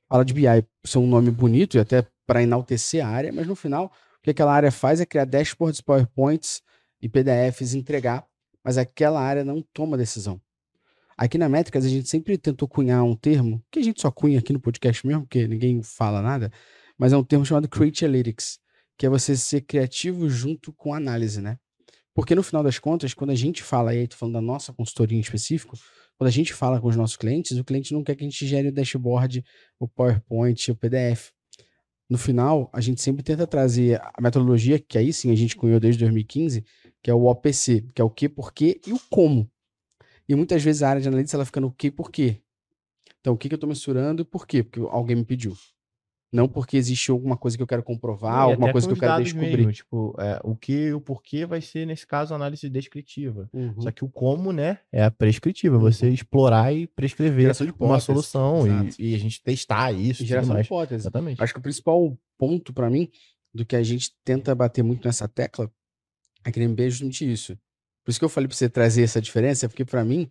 Fala 0.09 0.25
de 0.25 0.33
BI 0.33 0.43
ser 0.85 0.97
um 0.97 1.07
nome 1.07 1.31
bonito 1.31 1.77
e 1.77 1.79
até 1.79 2.05
para 2.27 2.43
enaltecer 2.43 3.01
a 3.01 3.07
área, 3.07 3.31
mas 3.31 3.47
no 3.47 3.55
final, 3.55 3.85
o 3.85 4.21
que 4.21 4.31
aquela 4.31 4.53
área 4.53 4.73
faz 4.73 4.99
é 4.99 5.05
criar 5.05 5.23
dashboards, 5.23 5.79
PowerPoints 5.79 6.61
e 7.01 7.07
PDFs, 7.07 7.75
entregar, 7.75 8.27
mas 8.61 8.77
aquela 8.77 9.21
área 9.21 9.45
não 9.45 9.61
toma 9.73 9.97
decisão. 9.97 10.41
Aqui 11.21 11.37
na 11.37 11.49
Métricas, 11.49 11.83
a 11.83 11.89
gente 11.89 12.07
sempre 12.07 12.37
tentou 12.37 12.65
cunhar 12.65 13.03
um 13.03 13.13
termo, 13.13 13.61
que 13.69 13.79
a 13.79 13.83
gente 13.83 13.99
só 13.99 14.09
cunha 14.09 14.39
aqui 14.39 14.53
no 14.53 14.59
podcast 14.61 15.05
mesmo, 15.05 15.23
porque 15.23 15.45
ninguém 15.49 15.83
fala 15.83 16.21
nada, 16.21 16.49
mas 16.97 17.11
é 17.11 17.17
um 17.17 17.23
termo 17.25 17.45
chamado 17.45 17.67
Create 17.67 18.05
Analytics, 18.05 18.57
que 18.97 19.05
é 19.05 19.09
você 19.09 19.35
ser 19.35 19.59
criativo 19.59 20.29
junto 20.29 20.71
com 20.71 20.93
análise, 20.93 21.41
né? 21.41 21.57
Porque 22.13 22.33
no 22.33 22.41
final 22.41 22.63
das 22.63 22.79
contas, 22.79 23.13
quando 23.13 23.31
a 23.31 23.35
gente 23.35 23.61
fala, 23.61 23.93
e 23.93 23.99
aí 23.99 24.07
tô 24.07 24.15
falando 24.15 24.35
da 24.35 24.41
nossa 24.41 24.71
consultoria 24.71 25.17
em 25.17 25.19
específico, 25.19 25.77
quando 26.17 26.29
a 26.29 26.31
gente 26.31 26.53
fala 26.53 26.79
com 26.79 26.87
os 26.87 26.95
nossos 26.95 27.17
clientes, 27.17 27.57
o 27.57 27.65
cliente 27.65 27.93
não 27.93 28.01
quer 28.01 28.15
que 28.15 28.23
a 28.23 28.29
gente 28.29 28.47
gere 28.47 28.69
o 28.69 28.71
dashboard, 28.71 29.43
o 29.77 29.89
PowerPoint, 29.89 30.71
o 30.71 30.75
PDF. 30.77 31.33
no 32.09 32.17
final, 32.17 32.69
a 32.71 32.79
gente 32.79 33.01
sempre 33.01 33.23
tenta 33.23 33.45
trazer 33.45 33.99
a 34.01 34.21
metodologia, 34.21 34.79
que 34.79 34.97
aí 34.97 35.11
sim 35.11 35.31
a 35.31 35.35
gente 35.35 35.57
cunhou 35.57 35.81
desde 35.81 35.99
2015, 35.99 36.63
que 37.03 37.11
é 37.11 37.13
o 37.13 37.25
OPC, 37.25 37.85
que 37.93 38.01
é 38.01 38.05
o 38.05 38.09
que, 38.09 38.29
porquê 38.29 38.79
e 38.87 38.93
o 38.93 38.99
como. 39.09 39.51
E 40.29 40.35
muitas 40.35 40.63
vezes 40.63 40.83
a 40.83 40.89
área 40.89 41.01
de 41.01 41.07
analytics 41.07 41.33
ela 41.33 41.43
fica 41.43 41.59
no 41.59 41.71
que, 41.71 41.89
porquê. 41.89 42.37
Então, 43.19 43.33
o 43.33 43.37
que, 43.37 43.49
que 43.49 43.55
eu 43.55 43.57
estou 43.57 43.67
mensurando 43.67 44.21
e 44.21 44.25
por 44.25 44.45
quê? 44.45 44.61
Porque 44.61 44.79
alguém 44.79 45.15
me 45.15 45.25
pediu. 45.25 45.57
Não 46.31 46.47
porque 46.47 46.77
existe 46.77 47.09
alguma 47.09 47.35
coisa 47.35 47.57
que 47.57 47.63
eu 47.63 47.67
quero 47.67 47.81
comprovar, 47.81 48.47
E 48.47 48.51
alguma 48.51 48.71
coisa 48.71 48.85
que 48.87 48.93
eu 48.93 48.97
quero 48.99 49.23
descobrir. 49.23 49.57
mesmo, 49.57 49.73
tipo, 49.73 50.15
é, 50.19 50.39
o 50.43 50.55
que 50.55 50.89
e 50.89 50.93
o 50.93 51.01
porquê 51.01 51.47
vai 51.47 51.59
ser, 51.59 51.87
nesse 51.87 52.05
caso, 52.05 52.35
análise 52.35 52.69
descritiva. 52.69 53.49
Uhum. 53.51 53.81
Só 53.81 53.89
que 53.89 54.05
o 54.05 54.07
como, 54.07 54.51
né, 54.51 54.77
é 54.91 55.03
a 55.03 55.09
prescritiva. 55.09 55.79
Você 55.79 56.07
explorar 56.09 56.71
e 56.71 56.85
prescrever 56.85 57.51
uma 57.79 57.99
solução 57.99 58.67
e, 58.67 59.11
e 59.11 59.15
a 59.15 59.17
gente 59.17 59.41
testar 59.41 59.91
isso 59.91 60.21
E 60.21 60.27
geração 60.27 60.55
de 60.55 60.61
hipóteses. 60.61 61.01
Exatamente. 61.01 61.41
Acho 61.41 61.53
que 61.53 61.59
o 61.59 61.63
principal 61.63 62.15
ponto 62.37 62.71
pra 62.71 62.91
mim 62.91 63.09
do 63.51 63.65
que 63.65 63.75
a 63.75 63.81
gente 63.81 64.11
tenta 64.23 64.53
bater 64.53 64.83
muito 64.83 65.07
nessa 65.07 65.27
tecla 65.27 65.71
é 66.45 66.51
que 66.51 66.59
é 66.59 66.89
justamente 66.89 67.29
isso. 67.29 67.57
Por 68.09 68.11
isso 68.11 68.19
que 68.19 68.25
eu 68.25 68.29
falei 68.29 68.47
pra 68.47 68.57
você 68.57 68.67
trazer 68.67 69.03
essa 69.03 69.21
diferença, 69.21 69.69
porque 69.69 69.85
pra 69.85 70.03
mim 70.03 70.27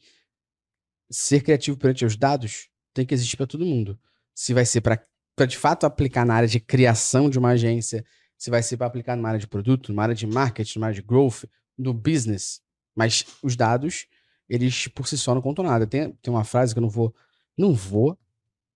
ser 1.08 1.44
criativo 1.44 1.78
perante 1.78 2.04
os 2.04 2.16
dados 2.16 2.68
tem 2.92 3.06
que 3.06 3.14
existir 3.14 3.36
pra 3.36 3.46
todo 3.46 3.64
mundo. 3.64 3.96
Se 4.34 4.52
vai 4.52 4.66
ser 4.66 4.80
pra 4.80 5.00
de 5.46 5.56
fato 5.56 5.86
aplicar 5.86 6.26
na 6.26 6.34
área 6.34 6.48
de 6.48 6.58
criação 6.58 7.30
de 7.30 7.38
uma 7.38 7.50
agência, 7.50 8.04
se 8.36 8.50
vai 8.50 8.64
ser 8.64 8.78
pra 8.78 8.88
aplicar 8.88 9.14
numa 9.14 9.28
área 9.28 9.38
de 9.38 9.46
produto, 9.46 9.92
numa 9.92 10.02
área 10.02 10.14
de 10.16 10.26
marketing, 10.26 10.80
numa 10.80 10.88
área 10.88 11.00
de 11.00 11.06
growth, 11.06 11.44
no 11.78 11.94
business. 11.94 12.60
Mas 12.96 13.24
os 13.44 13.54
dados, 13.54 14.08
eles 14.48 14.88
por 14.88 15.06
si 15.06 15.16
só 15.16 15.32
não 15.32 15.40
contam 15.40 15.64
nada. 15.64 15.86
Tem, 15.86 16.10
tem 16.14 16.34
uma 16.34 16.42
frase 16.42 16.74
que 16.74 16.80
eu 16.80 16.82
não 16.82 16.90
vou 16.90 17.14
não 17.56 17.74
vou 17.74 18.18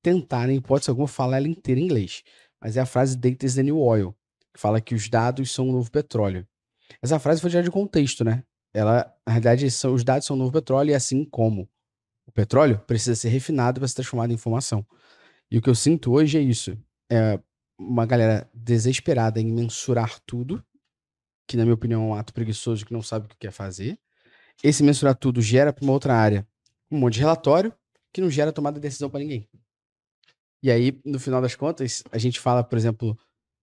tentar, 0.00 0.48
em 0.48 0.58
hipótese 0.58 0.90
alguma, 0.90 1.08
falar 1.08 1.38
ela 1.38 1.48
inteira 1.48 1.80
em 1.80 1.84
inglês. 1.86 2.22
Mas 2.60 2.76
é 2.76 2.80
a 2.80 2.86
frase 2.86 3.16
Data 3.16 3.44
is 3.44 3.56
the 3.56 3.64
new 3.64 3.80
oil, 3.80 4.14
que 4.54 4.60
fala 4.60 4.80
que 4.80 4.94
os 4.94 5.08
dados 5.08 5.50
são 5.50 5.68
o 5.68 5.72
novo 5.72 5.90
petróleo. 5.90 6.46
Essa 7.02 7.18
frase 7.18 7.40
foi 7.40 7.50
tirada 7.50 7.64
de 7.64 7.72
contexto, 7.72 8.22
né? 8.22 8.44
Ela, 8.74 9.12
na 9.26 9.32
realidade, 9.32 9.70
são, 9.70 9.94
os 9.94 10.02
dados 10.02 10.26
são 10.26 10.36
o 10.36 10.38
novo 10.38 10.52
petróleo 10.52 10.90
e 10.90 10.94
assim 10.94 11.24
como 11.24 11.68
o 12.26 12.32
petróleo 12.32 12.78
precisa 12.86 13.14
ser 13.14 13.28
refinado 13.28 13.80
para 13.80 13.88
ser 13.88 13.96
transformado 13.96 14.30
em 14.30 14.34
informação. 14.34 14.86
E 15.50 15.58
o 15.58 15.62
que 15.62 15.68
eu 15.68 15.74
sinto 15.74 16.12
hoje 16.12 16.38
é 16.38 16.40
isso. 16.40 16.76
É 17.10 17.38
uma 17.78 18.06
galera 18.06 18.48
desesperada 18.54 19.40
em 19.40 19.52
mensurar 19.52 20.18
tudo, 20.24 20.64
que 21.46 21.56
na 21.56 21.64
minha 21.64 21.74
opinião 21.74 22.02
é 22.02 22.06
um 22.06 22.14
ato 22.14 22.32
preguiçoso 22.32 22.86
que 22.86 22.92
não 22.92 23.02
sabe 23.02 23.26
o 23.26 23.28
que 23.28 23.36
quer 23.36 23.52
fazer. 23.52 23.98
Esse 24.62 24.82
mensurar 24.82 25.14
tudo 25.16 25.42
gera 25.42 25.72
para 25.72 25.84
uma 25.84 25.92
outra 25.92 26.14
área 26.14 26.46
um 26.90 26.98
monte 26.98 27.14
de 27.14 27.20
relatório 27.20 27.72
que 28.12 28.20
não 28.20 28.30
gera 28.30 28.52
tomada 28.52 28.74
de 28.74 28.82
decisão 28.82 29.10
para 29.10 29.20
ninguém. 29.20 29.48
E 30.62 30.70
aí, 30.70 31.00
no 31.04 31.18
final 31.18 31.42
das 31.42 31.56
contas, 31.56 32.04
a 32.12 32.18
gente 32.18 32.38
fala, 32.38 32.62
por 32.62 32.78
exemplo, 32.78 33.18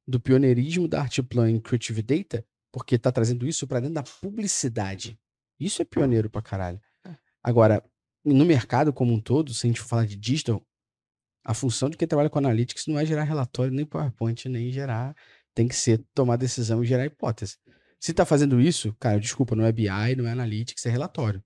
do 0.08 0.19
pioneirismo 0.19 0.88
da 0.88 1.02
Artplan 1.02 1.52
em 1.52 1.60
Creative 1.60 2.02
Data, 2.02 2.45
porque 2.71 2.97
tá 2.97 3.12
trazendo 3.12 3.47
isso 3.47 3.67
para 3.67 3.79
dentro 3.79 3.95
da 3.95 4.03
publicidade. 4.03 5.19
Isso 5.60 5.82
é 5.82 5.86
pioneiro 5.86 6.29
pra 6.29 6.41
caralho. 6.41 6.79
Agora, 7.43 7.84
no 8.23 8.45
mercado 8.45 8.93
como 8.93 9.13
um 9.13 9.19
todo, 9.19 9.53
se 9.53 9.65
a 9.65 9.69
gente 9.69 9.79
for 9.79 9.88
falar 9.88 10.05
de 10.05 10.15
digital, 10.15 10.65
a 11.43 11.53
função 11.53 11.89
de 11.89 11.97
quem 11.97 12.08
trabalha 12.08 12.29
com 12.29 12.39
analytics 12.39 12.86
não 12.88 12.99
é 12.99 13.05
gerar 13.05 13.23
relatório, 13.23 13.73
nem 13.73 13.86
PowerPoint, 13.86 14.47
nem 14.47 14.71
gerar. 14.71 15.15
Tem 15.55 15.67
que 15.67 15.75
ser 15.75 16.03
tomar 16.13 16.36
decisão 16.36 16.84
e 16.84 16.88
gerar 16.88 17.05
hipótese. 17.05 17.58
Se 17.99 18.13
tá 18.13 18.25
fazendo 18.25 18.62
isso, 18.62 18.95
cara, 18.99 19.19
desculpa, 19.19 19.55
não 19.55 19.65
é 19.65 19.71
BI, 19.71 20.15
não 20.17 20.27
é 20.27 20.32
analytics, 20.32 20.86
é 20.86 20.89
relatório. 20.89 21.43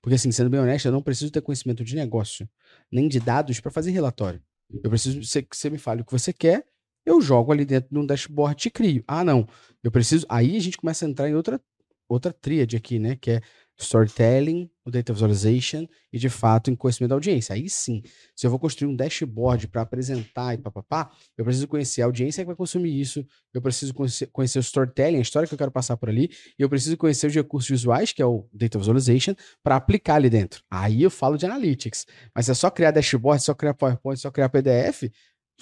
Porque, 0.00 0.14
assim, 0.14 0.32
sendo 0.32 0.48
bem 0.48 0.60
honesto, 0.60 0.86
eu 0.86 0.92
não 0.92 1.02
preciso 1.02 1.30
ter 1.30 1.42
conhecimento 1.42 1.84
de 1.84 1.94
negócio, 1.94 2.48
nem 2.90 3.06
de 3.06 3.20
dados 3.20 3.60
para 3.60 3.70
fazer 3.70 3.90
relatório. 3.90 4.42
Eu 4.82 4.88
preciso 4.88 5.20
que 5.20 5.56
você 5.56 5.68
me 5.68 5.78
fale 5.78 6.00
o 6.02 6.04
que 6.04 6.12
você 6.12 6.32
quer, 6.32 6.64
eu 7.04 7.20
jogo 7.20 7.52
ali 7.52 7.64
dentro 7.64 7.90
de 7.90 7.98
um 7.98 8.06
dashboard 8.06 8.68
e 8.68 8.70
crio. 8.70 9.04
Ah, 9.06 9.24
não. 9.24 9.46
Eu 9.82 9.90
preciso. 9.90 10.26
Aí 10.28 10.56
a 10.56 10.60
gente 10.60 10.76
começa 10.76 11.06
a 11.06 11.08
entrar 11.08 11.28
em 11.28 11.34
outra, 11.34 11.60
outra 12.08 12.32
tríade 12.32 12.76
aqui, 12.76 12.98
né? 12.98 13.16
Que 13.16 13.32
é 13.32 13.40
storytelling, 13.82 14.70
o 14.84 14.90
data 14.90 15.12
visualization 15.12 15.86
e, 16.12 16.18
de 16.18 16.28
fato, 16.28 16.70
em 16.70 16.76
conhecimento 16.76 17.10
da 17.10 17.16
audiência. 17.16 17.54
Aí 17.54 17.68
sim, 17.68 18.02
se 18.36 18.46
eu 18.46 18.50
vou 18.50 18.58
construir 18.58 18.90
um 18.90 18.96
dashboard 18.96 19.68
para 19.68 19.82
apresentar 19.82 20.54
e 20.54 20.58
papapá, 20.58 21.10
eu 21.36 21.44
preciso 21.44 21.66
conhecer 21.66 22.02
a 22.02 22.04
audiência 22.04 22.42
que 22.42 22.46
vai 22.46 22.56
consumir 22.56 22.98
isso, 23.00 23.26
eu 23.54 23.62
preciso 23.62 23.94
conhecer, 23.94 24.58
o 24.58 24.60
storytelling, 24.60 25.18
a 25.18 25.22
história 25.22 25.48
que 25.48 25.54
eu 25.54 25.58
quero 25.58 25.70
passar 25.70 25.96
por 25.96 26.08
ali, 26.08 26.30
e 26.58 26.62
eu 26.62 26.68
preciso 26.68 26.96
conhecer 26.96 27.26
os 27.26 27.34
recursos 27.34 27.70
visuais, 27.70 28.12
que 28.12 28.22
é 28.22 28.26
o 28.26 28.46
data 28.52 28.78
visualization, 28.78 29.34
para 29.62 29.76
aplicar 29.76 30.16
ali 30.16 30.30
dentro. 30.30 30.62
Aí 30.70 31.02
eu 31.02 31.10
falo 31.10 31.36
de 31.36 31.46
analytics. 31.46 32.06
Mas 32.34 32.48
é 32.48 32.54
só 32.54 32.70
criar 32.70 32.90
dashboard, 32.90 33.42
só 33.42 33.54
criar 33.54 33.74
PowerPoint, 33.74 34.20
só 34.20 34.30
criar 34.30 34.48
PDF, 34.48 35.04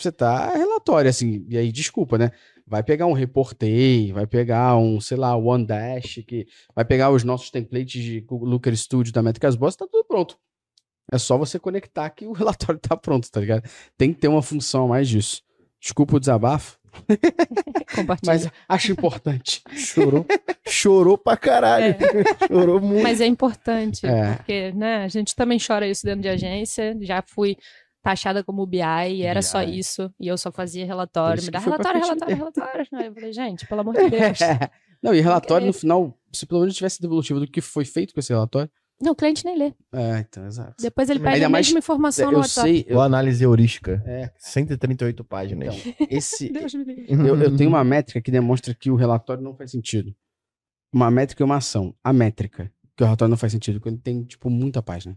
você 0.02 0.12
tá 0.12 0.52
relatório, 0.54 1.08
assim. 1.11 1.44
E 1.48 1.56
aí, 1.58 1.70
desculpa, 1.72 2.16
né? 2.18 2.30
Vai 2.66 2.82
pegar 2.82 3.06
um 3.06 3.12
Reportei, 3.12 4.12
vai 4.12 4.26
pegar 4.26 4.76
um, 4.76 5.00
sei 5.00 5.16
lá, 5.16 5.34
One 5.37 5.66
Dash, 5.66 6.20
que 6.26 6.46
vai 6.74 6.84
pegar 6.84 7.11
os 7.11 7.24
nossos 7.24 7.50
templates 7.50 8.02
de 8.02 8.24
Looker 8.30 8.76
Studio 8.76 9.12
da 9.12 9.22
Métricas 9.22 9.56
Boss, 9.56 9.74
tá 9.76 9.87
tudo 9.90 10.04
pronto. 10.04 10.38
É 11.11 11.16
só 11.16 11.38
você 11.38 11.58
conectar 11.58 12.11
que 12.11 12.26
o 12.26 12.32
relatório 12.34 12.78
tá 12.78 12.96
pronto, 12.96 13.30
tá 13.30 13.40
ligado? 13.40 13.62
Tem 13.96 14.12
que 14.12 14.20
ter 14.20 14.28
uma 14.28 14.42
função 14.42 14.84
a 14.84 14.88
mais 14.88 15.08
disso. 15.08 15.42
Desculpa 15.80 16.16
o 16.16 16.20
desabafo, 16.20 16.76
mas 18.26 18.48
acho 18.68 18.92
importante. 18.92 19.62
Chorou. 19.74 20.26
Chorou 20.66 21.16
pra 21.16 21.37
caralho. 21.37 21.94
Chorou 22.46 22.80
muito. 22.80 23.02
Mas 23.02 23.20
é 23.20 23.26
importante, 23.26 24.04
É. 24.06 24.34
porque, 24.34 24.72
né, 24.72 25.04
a 25.04 25.08
gente 25.08 25.34
também 25.34 25.58
chora 25.64 25.87
isso 25.88 26.04
dentro 26.04 26.22
de 26.22 26.28
agência. 26.28 26.96
Já 27.00 27.22
fui 27.22 27.56
taxada 28.02 28.42
como 28.44 28.64
BI 28.66 28.78
e 29.11 29.22
era 29.22 29.42
só 29.42 29.64
BI. 29.64 29.78
isso. 29.78 30.12
E 30.18 30.28
eu 30.28 30.37
só 30.38 30.50
fazia 30.52 30.84
relatório. 30.87 31.42
Me 31.42 31.50
dá 31.50 31.58
relatório, 31.58 32.00
relatório, 32.00 32.37
relatório. 32.37 32.87
Aí 32.94 33.06
eu 33.06 33.14
falei, 33.14 33.32
gente, 33.32 33.66
pelo 33.66 33.80
amor 33.80 33.94
de 33.94 34.08
Deus. 34.11 34.38
Não, 35.02 35.14
e 35.14 35.20
relatório 35.20 35.66
no 35.66 35.72
final, 35.72 36.18
se 36.32 36.44
pelo 36.46 36.61
menos 36.61 36.74
tivesse 36.76 37.00
devolutivo 37.00 37.40
do 37.40 37.46
que 37.46 37.61
foi 37.61 37.84
feito 37.84 38.12
com 38.14 38.20
esse 38.20 38.32
relatório. 38.32 38.70
Não, 39.00 39.12
o 39.12 39.14
cliente 39.14 39.44
nem 39.44 39.56
lê. 39.56 39.72
É, 39.92 40.18
então, 40.18 40.44
exato. 40.44 40.74
Depois 40.80 41.08
ele 41.08 41.20
Ainda 41.20 41.30
pede 41.30 41.44
a 41.44 41.48
mais- 41.48 41.66
mesma 41.68 41.78
informação 41.78 42.26
no 42.26 42.32
eu 42.32 42.38
WhatsApp. 42.38 42.68
sei, 42.68 42.84
eu, 42.88 42.94
Boa 42.94 43.04
análise 43.06 43.44
heurística. 43.44 44.02
é, 44.04 44.32
138 44.37 45.22
páginas. 45.22 45.76
então, 45.87 46.06
esse, 46.11 46.50
eu, 47.08 47.37
eu 47.37 47.54
tenho 47.56 47.70
uma 47.70 47.84
métrica 47.84 48.20
que 48.20 48.32
demonstra 48.32 48.74
que 48.74 48.90
o 48.90 48.96
relatório 48.96 49.40
não 49.40 49.54
faz 49.54 49.70
sentido. 49.70 50.12
Uma 50.92 51.12
métrica 51.12 51.42
e 51.42 51.44
uma 51.44 51.58
ação. 51.58 51.94
A 52.02 52.12
métrica, 52.12 52.72
que 52.96 53.04
o 53.04 53.06
relatório 53.06 53.30
não 53.30 53.37
faz 53.37 53.52
sentido, 53.52 53.78
quando 53.80 54.00
tem, 54.00 54.24
tipo, 54.24 54.50
muita 54.50 54.82
página. 54.82 55.16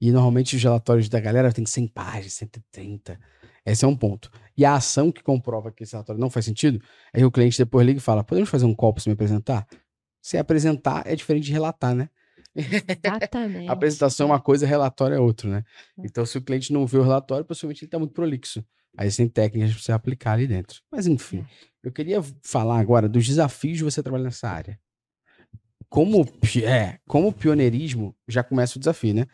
E 0.00 0.12
normalmente 0.12 0.56
os 0.56 0.62
relatórios 0.62 1.08
da 1.08 1.20
galera 1.20 1.52
tem 1.52 1.64
100 1.64 1.88
páginas, 1.88 2.34
130. 2.34 3.18
Esse 3.64 3.84
é 3.84 3.88
um 3.88 3.96
ponto. 3.96 4.30
E 4.56 4.64
a 4.64 4.74
ação 4.74 5.10
que 5.10 5.22
comprova 5.22 5.72
que 5.72 5.82
esse 5.82 5.92
relatório 5.92 6.20
não 6.20 6.30
faz 6.30 6.44
sentido 6.44 6.80
é 7.12 7.18
que 7.18 7.24
o 7.24 7.30
cliente 7.30 7.58
depois 7.58 7.86
liga 7.86 7.98
e 7.98 8.02
fala: 8.02 8.22
podemos 8.22 8.48
fazer 8.48 8.64
um 8.64 8.74
call 8.74 8.92
pra 8.92 9.02
você 9.02 9.10
me 9.10 9.14
apresentar? 9.14 9.66
Se 10.22 10.38
apresentar 10.38 11.02
é 11.06 11.16
diferente 11.16 11.46
de 11.46 11.52
relatar, 11.52 11.94
né? 11.94 12.08
Exatamente. 12.54 13.68
A 13.68 13.72
apresentação 13.74 14.28
é 14.28 14.30
uma 14.30 14.40
coisa, 14.40 14.66
relatório 14.66 15.16
é 15.16 15.20
outro, 15.20 15.48
né? 15.48 15.64
Então, 15.98 16.24
se 16.24 16.38
o 16.38 16.42
cliente 16.42 16.72
não 16.72 16.86
vê 16.86 16.98
o 16.98 17.02
relatório, 17.02 17.44
possivelmente 17.44 17.84
ele 17.84 17.88
está 17.88 17.98
muito 17.98 18.14
prolixo. 18.14 18.64
Aí 18.96 19.12
tem 19.12 19.28
técnicas 19.28 19.72
para 19.72 19.82
você 19.82 19.92
aplicar 19.92 20.32
ali 20.32 20.46
dentro. 20.46 20.80
Mas, 20.90 21.06
enfim, 21.06 21.44
eu 21.82 21.92
queria 21.92 22.22
falar 22.42 22.78
agora 22.78 23.08
dos 23.08 23.26
desafios 23.26 23.78
de 23.78 23.84
você 23.84 24.02
trabalhar 24.02 24.24
nessa 24.24 24.48
área. 24.48 24.80
Como, 25.88 26.26
é, 26.64 26.98
como 27.06 27.32
pioneirismo, 27.32 28.16
já 28.26 28.42
começa 28.42 28.76
o 28.76 28.80
desafio, 28.80 29.14
né? 29.14 29.26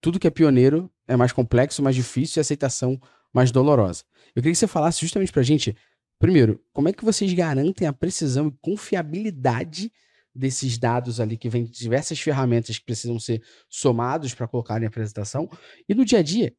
Tudo 0.00 0.18
que 0.18 0.26
é 0.26 0.30
pioneiro 0.30 0.90
é 1.06 1.16
mais 1.16 1.32
complexo, 1.32 1.82
mais 1.82 1.96
difícil 1.96 2.38
e 2.38 2.40
a 2.40 2.42
aceitação 2.42 3.00
mais 3.32 3.50
dolorosa. 3.50 4.04
Eu 4.34 4.42
queria 4.42 4.52
que 4.52 4.58
você 4.58 4.66
falasse 4.66 5.00
justamente 5.00 5.32
pra 5.32 5.42
gente, 5.42 5.76
primeiro, 6.18 6.62
como 6.72 6.88
é 6.88 6.92
que 6.92 7.04
vocês 7.04 7.32
garantem 7.32 7.86
a 7.86 7.92
precisão 7.92 8.48
e 8.48 8.58
confiabilidade 8.60 9.92
desses 10.34 10.78
dados 10.78 11.20
ali 11.20 11.36
que 11.36 11.48
vêm 11.48 11.64
de 11.64 11.72
diversas 11.72 12.20
ferramentas 12.20 12.78
que 12.78 12.84
precisam 12.84 13.18
ser 13.18 13.42
somados 13.68 14.34
para 14.34 14.48
colocar 14.48 14.82
em 14.82 14.86
apresentação? 14.86 15.48
E 15.88 15.94
no 15.94 16.04
dia 16.04 16.20
a 16.20 16.22
dia, 16.22 16.54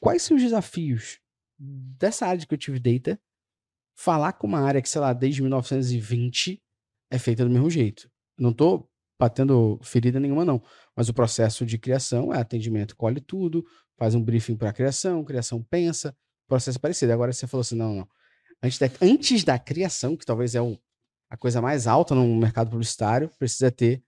quais 0.00 0.22
são 0.22 0.36
os 0.36 0.42
desafios 0.42 1.20
dessa 1.58 2.26
área 2.26 2.38
de 2.38 2.46
Creative 2.46 2.80
Data 2.80 3.20
falar 3.94 4.32
com 4.32 4.46
uma 4.46 4.60
área 4.60 4.80
que, 4.80 4.88
sei 4.88 5.00
lá, 5.00 5.12
desde 5.12 5.42
1920 5.42 6.60
é 7.10 7.18
feita 7.18 7.44
do 7.44 7.50
mesmo 7.50 7.70
jeito? 7.70 8.10
Não 8.38 8.52
tô 8.52 8.89
batendo 9.20 9.78
ferida 9.82 10.18
nenhuma, 10.18 10.46
não. 10.46 10.62
Mas 10.96 11.10
o 11.10 11.14
processo 11.14 11.66
de 11.66 11.76
criação 11.76 12.32
é 12.32 12.40
atendimento, 12.40 12.96
colhe 12.96 13.20
tudo, 13.20 13.62
faz 13.98 14.14
um 14.14 14.22
briefing 14.22 14.56
para 14.56 14.70
a 14.70 14.72
criação, 14.72 15.22
criação 15.22 15.62
pensa, 15.62 16.16
processo 16.48 16.78
é 16.78 16.80
parecido. 16.80 17.12
Agora 17.12 17.30
você 17.30 17.46
falou 17.46 17.60
assim, 17.60 17.76
não, 17.76 17.94
não. 17.94 18.08
Antes 18.62 18.78
da, 18.78 18.90
antes 19.02 19.44
da 19.44 19.58
criação, 19.58 20.16
que 20.16 20.24
talvez 20.24 20.54
é 20.54 20.62
o, 20.62 20.78
a 21.28 21.36
coisa 21.36 21.60
mais 21.60 21.86
alta 21.86 22.14
no 22.14 22.26
mercado 22.36 22.70
publicitário, 22.70 23.30
precisa 23.38 23.70
ter 23.70 24.02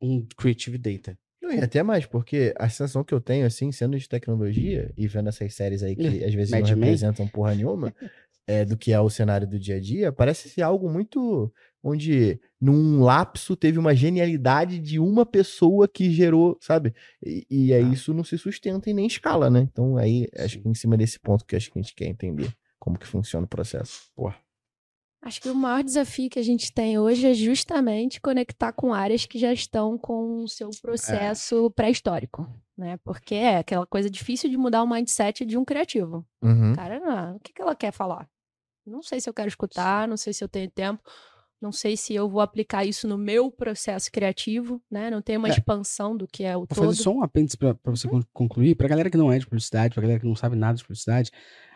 um 0.00 0.26
Creative 0.36 0.78
Data. 0.78 1.16
E 1.42 1.60
até 1.60 1.80
mais, 1.80 2.04
porque 2.04 2.52
a 2.58 2.68
sensação 2.68 3.04
que 3.04 3.14
eu 3.14 3.20
tenho, 3.20 3.46
assim, 3.46 3.70
sendo 3.70 3.96
de 3.96 4.08
tecnologia 4.08 4.92
e 4.96 5.06
vendo 5.06 5.28
essas 5.28 5.54
séries 5.54 5.80
aí 5.80 5.94
que 5.94 6.24
às 6.24 6.34
vezes 6.34 6.50
Mad 6.50 6.68
não 6.68 6.80
representam 6.80 7.28
porra 7.28 7.54
nenhuma, 7.54 7.94
é, 8.46 8.64
do 8.64 8.76
que 8.76 8.92
é 8.92 9.00
o 9.00 9.10
cenário 9.10 9.46
do 9.46 9.58
dia 9.58 9.76
a 9.76 9.80
dia, 9.80 10.12
parece 10.12 10.48
ser 10.48 10.62
algo 10.62 10.88
muito 10.88 11.52
onde 11.82 12.40
num 12.60 13.00
lapso 13.00 13.54
teve 13.54 13.78
uma 13.78 13.94
genialidade 13.94 14.78
de 14.78 14.98
uma 14.98 15.24
pessoa 15.24 15.86
que 15.86 16.10
gerou, 16.10 16.56
sabe? 16.60 16.92
E, 17.24 17.46
e 17.48 17.72
aí 17.74 17.84
Ah. 17.84 17.92
isso 17.92 18.12
não 18.12 18.24
se 18.24 18.36
sustenta 18.36 18.90
e 18.90 18.94
nem 18.94 19.06
escala, 19.06 19.48
né? 19.48 19.60
Então 19.70 19.96
aí 19.96 20.28
acho 20.36 20.54
Sim. 20.56 20.62
que 20.62 20.68
em 20.68 20.74
cima 20.74 20.96
desse 20.96 21.18
ponto 21.20 21.44
que 21.44 21.54
acho 21.54 21.70
que 21.70 21.78
a 21.78 21.82
gente 21.82 21.94
quer 21.94 22.06
entender. 22.06 22.52
Como 22.78 22.98
que 22.98 23.06
funciona 23.06 23.46
o 23.46 23.48
processo? 23.48 24.10
Acho 25.22 25.40
que 25.40 25.48
o 25.48 25.54
maior 25.54 25.82
desafio 25.82 26.30
que 26.30 26.38
a 26.38 26.42
gente 26.42 26.72
tem 26.72 26.98
hoje 26.98 27.26
é 27.26 27.34
justamente 27.34 28.20
conectar 28.20 28.72
com 28.72 28.94
áreas 28.94 29.26
que 29.26 29.38
já 29.38 29.52
estão 29.52 29.98
com 29.98 30.44
o 30.44 30.48
seu 30.48 30.70
processo 30.80 31.68
pré-histórico, 31.72 32.46
né? 32.78 32.96
Porque 33.02 33.34
é 33.34 33.58
aquela 33.58 33.86
coisa 33.86 34.08
difícil 34.08 34.48
de 34.48 34.56
mudar 34.56 34.82
o 34.84 34.88
mindset 34.88 35.44
de 35.44 35.58
um 35.58 35.64
criativo. 35.64 36.24
Uhum. 36.42 36.74
Cara, 36.76 37.00
não, 37.00 37.36
o 37.36 37.40
que, 37.40 37.52
que 37.52 37.60
ela 37.60 37.74
quer 37.74 37.92
falar? 37.92 38.28
Não 38.86 39.02
sei 39.02 39.20
se 39.20 39.28
eu 39.28 39.34
quero 39.34 39.48
escutar, 39.48 40.06
não 40.06 40.16
sei 40.16 40.32
se 40.32 40.42
eu 40.44 40.48
tenho 40.48 40.70
tempo, 40.70 41.02
não 41.60 41.72
sei 41.72 41.96
se 41.96 42.14
eu 42.14 42.28
vou 42.28 42.40
aplicar 42.40 42.84
isso 42.84 43.08
no 43.08 43.18
meu 43.18 43.50
processo 43.50 44.10
criativo, 44.12 44.80
né? 44.90 45.10
Não 45.10 45.20
tem 45.20 45.36
uma 45.36 45.48
É. 45.48 45.50
expansão 45.50 46.16
do 46.16 46.26
que 46.26 46.44
é 46.44 46.54
o 46.56 46.60
Vou 46.60 46.66
todo. 46.68 46.84
fazer 46.86 47.02
só 47.02 47.10
um 47.12 47.22
apêndice 47.22 47.56
pra 47.56 47.74
você 47.86 48.06
con- 48.06 48.22
concluir. 48.32 48.74
Pra 48.76 48.86
galera 48.88 49.10
que 49.10 49.16
não 49.16 49.32
é 49.32 49.38
de 49.38 49.46
publicidade, 49.46 49.94
pra 49.94 50.02
galera 50.02 50.20
que 50.20 50.26
não 50.26 50.36
sabe 50.36 50.54
nada 50.54 50.76
de 50.78 50.84
publicidade, 50.84 51.30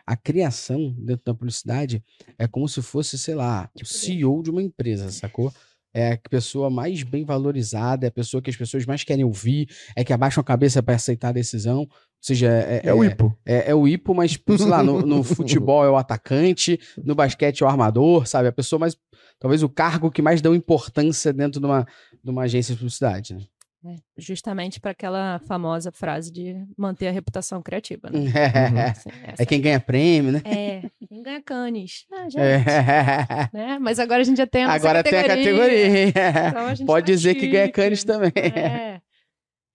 a 0.06 0.16
criação 0.16 0.92
dentro 0.98 1.24
da 1.24 1.34
publicidade 1.34 2.02
é 2.38 2.46
como 2.46 2.68
se 2.68 2.80
fosse, 2.82 3.18
sei 3.18 3.34
lá, 3.34 3.68
o 3.74 3.78
Tipo 3.78 3.88
CEO 3.90 4.42
de 4.42 4.50
uma 4.50 4.62
empresa, 4.62 5.10
sacou? 5.10 5.52
É 5.92 6.12
a 6.12 6.18
pessoa 6.28 6.70
mais 6.70 7.02
bem 7.02 7.24
valorizada, 7.24 8.06
é 8.06 8.08
a 8.08 8.12
pessoa 8.12 8.40
que 8.40 8.50
as 8.50 8.56
pessoas 8.56 8.86
mais 8.86 9.02
querem 9.02 9.24
ouvir, 9.24 9.68
é 9.96 10.04
que 10.04 10.12
abaixam 10.12 10.40
a 10.40 10.44
cabeça 10.44 10.80
pra 10.80 10.94
aceitar 10.94 11.30
a 11.30 11.32
decisão. 11.32 11.88
Ou 12.20 12.24
seja, 12.26 12.48
é, 12.48 12.82
É, 12.84 12.92
o 12.92 13.02
IPO. 13.02 13.34
é, 13.46 13.70
é 13.70 13.74
o 13.74 13.88
hipo, 13.88 14.14
mas, 14.14 14.32
tipo, 14.32 14.56
sei 14.58 14.66
lá, 14.66 14.82
no, 14.82 15.00
no 15.00 15.22
futebol 15.24 15.82
é 15.84 15.88
o 15.90 15.96
atacante, 15.96 16.78
no 17.02 17.14
basquete 17.14 17.62
é 17.62 17.66
o 17.66 17.68
armador, 17.68 18.26
sabe? 18.26 18.48
A 18.48 18.52
pessoa 18.52 18.78
mais. 18.78 18.94
Talvez 19.38 19.62
o 19.62 19.70
cargo 19.70 20.10
que 20.10 20.20
mais 20.20 20.42
dão 20.42 20.54
importância 20.54 21.32
dentro 21.32 21.58
de 21.60 21.64
uma, 21.66 21.86
de 22.22 22.30
uma 22.30 22.42
agência 22.42 22.74
de 22.74 22.78
publicidade, 22.78 23.34
né? 23.34 23.40
É, 23.82 23.94
justamente 24.18 24.78
para 24.78 24.90
aquela 24.90 25.40
famosa 25.48 25.90
frase 25.90 26.30
de 26.30 26.54
manter 26.76 27.08
a 27.08 27.10
reputação 27.10 27.62
criativa, 27.62 28.10
né? 28.10 28.18
Assim, 28.92 29.08
essa 29.24 29.42
É 29.42 29.46
quem 29.46 29.58
ganha 29.58 29.80
prêmio, 29.80 30.32
né? 30.32 30.42
É, 30.44 30.82
quem 31.08 31.22
ganha 31.22 31.40
canes. 31.42 32.04
Ah, 32.12 32.24
gente, 32.28 32.36
É. 32.38 33.48
né? 33.54 33.78
Mas 33.80 33.98
agora 33.98 34.20
a 34.20 34.24
gente 34.24 34.36
já 34.36 34.46
tem 34.46 34.64
a 34.64 34.72
Agora 34.72 35.02
tem 35.02 35.18
a 35.18 35.26
categoria. 35.26 36.08
Então 36.08 36.66
a 36.66 36.76
Pode 36.84 37.06
tá 37.06 37.16
dizer 37.16 37.34
que 37.36 37.46
ganha 37.48 37.64
chique. 37.64 37.76
canes 37.80 38.04
também. 38.04 38.30
É. 38.36 39.00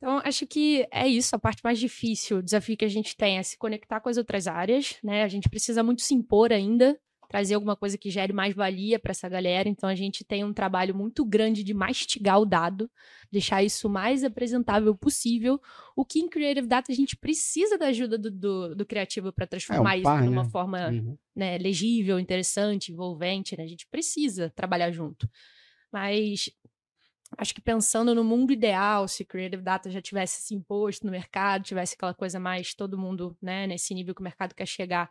Então, 0.06 0.22
acho 0.24 0.46
que 0.46 0.88
é 0.91 1.08
isso, 1.08 1.36
a 1.36 1.39
parte 1.39 1.63
mais 1.63 1.80
difícil, 1.80 2.38
o 2.38 2.44
desafio 2.44 2.78
que 2.78 2.86
a 2.86 2.88
gente 2.88 3.18
tem 3.18 3.39
é 3.39 3.44
se 3.44 3.58
conectar 3.58 4.00
com 4.00 4.08
as 4.08 4.18
outras 4.18 4.46
áreas, 4.46 4.98
né? 5.04 5.24
A 5.24 5.28
gente 5.28 5.50
precisa 5.50 5.82
muito 5.82 6.04
se 6.04 6.13
impor 6.13 6.54
ainda, 6.54 6.96
trazer 7.28 7.56
alguma 7.56 7.76
coisa 7.76 7.98
que 7.98 8.12
gere 8.12 8.32
mais 8.32 8.54
valia 8.54 9.00
para 9.00 9.10
essa 9.10 9.28
galera. 9.28 9.68
Então, 9.68 9.89
a 9.89 9.96
gente 9.96 10.24
tem 10.24 10.44
um 10.44 10.54
trabalho 10.54 10.94
muito 10.94 11.26
grande 11.26 11.63
de 11.63 11.74
mastigar 11.74 12.39
o 12.39 12.46
dado, 12.46 12.88
deixar 13.32 13.63
isso 13.63 13.88
o 13.88 13.89
mais 13.89 14.24
apresentável 14.24 14.94
possível. 14.96 15.60
O 15.96 16.06
que 16.06 16.20
em 16.20 16.30
Creative 16.30 16.68
Data 16.68 16.91
a 16.91 16.96
gente 16.96 17.18
precisa 17.18 17.76
da 17.76 17.88
ajuda 17.88 18.15
do, 18.15 18.30
do, 18.30 18.76
do 18.76 18.86
criativo 18.86 19.34
para 19.34 19.48
transformar 19.48 20.00
par, 20.04 20.20
isso 20.20 20.30
numa 20.30 20.44
né? 20.44 20.50
forma 20.52 20.89
Uhum. 20.89 21.18
né, 21.36 21.58
legível, 21.58 22.20
interessante, 22.20 22.91
envolvente, 22.91 23.58
né? 23.58 23.63
A 23.63 23.68
gente 23.68 23.88
precisa 23.88 24.54
trabalhar 24.56 24.91
junto. 24.91 25.28
Mas 25.91 26.52
acho 27.38 27.54
que 27.54 27.62
pensando 27.62 28.13
no 28.15 28.24
mundo 28.24 28.52
ideal, 28.54 29.08
se 29.08 29.24
Creative 29.26 29.62
Data 29.62 29.89
já 29.89 30.02
tivesse 30.02 30.41
se 30.41 30.54
imposto 30.56 31.06
no 31.06 31.12
mercado, 31.12 31.63
tivesse 31.63 31.95
aquela 31.95 32.13
coisa 32.13 32.39
mais 32.39 32.74
todo 32.74 32.98
mundo, 32.98 33.38
né, 33.41 33.67
nesse 33.67 33.93
nível 33.93 34.13
que 34.15 34.21
o 34.21 34.24
mercado 34.24 34.54
quer 34.56 34.65
chegar, 34.67 35.10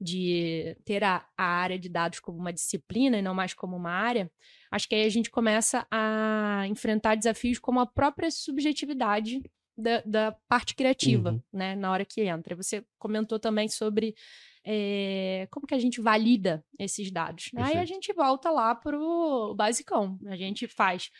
de 0.00 0.76
ter 0.84 1.04
a, 1.04 1.26
a 1.36 1.44
área 1.44 1.78
de 1.78 1.88
dados 1.88 2.20
como 2.20 2.38
uma 2.38 2.52
disciplina 2.52 3.18
e 3.18 3.22
não 3.22 3.34
mais 3.34 3.52
como 3.52 3.76
uma 3.76 3.90
área, 3.90 4.30
acho 4.70 4.88
que 4.88 4.94
aí 4.94 5.04
a 5.04 5.10
gente 5.10 5.30
começa 5.30 5.86
a 5.90 6.64
enfrentar 6.68 7.16
desafios 7.16 7.58
como 7.58 7.80
a 7.80 7.86
própria 7.86 8.30
subjetividade 8.30 9.42
da, 9.76 10.00
da 10.06 10.32
parte 10.48 10.74
criativa, 10.74 11.32
Uhum. 11.32 11.42
né, 11.52 11.74
na 11.76 11.90
hora 11.92 12.04
que 12.04 12.22
entra. 12.22 12.56
Você 12.56 12.84
comentou 12.98 13.38
também 13.38 13.68
sobre 13.68 14.14
eh, 14.64 15.46
como 15.50 15.66
que 15.66 15.74
a 15.74 15.78
gente 15.78 16.00
valida 16.00 16.64
esses 16.78 17.10
dados. 17.10 17.50
né? 17.52 17.62
Aí 17.62 17.78
a 17.78 17.84
gente 17.84 18.12
volta 18.12 18.50
lá 18.50 18.74
para 18.74 18.98
o 18.98 19.54
basicão. 19.54 20.18
A 20.26 20.36
gente 20.36 20.66
faz 20.66 21.10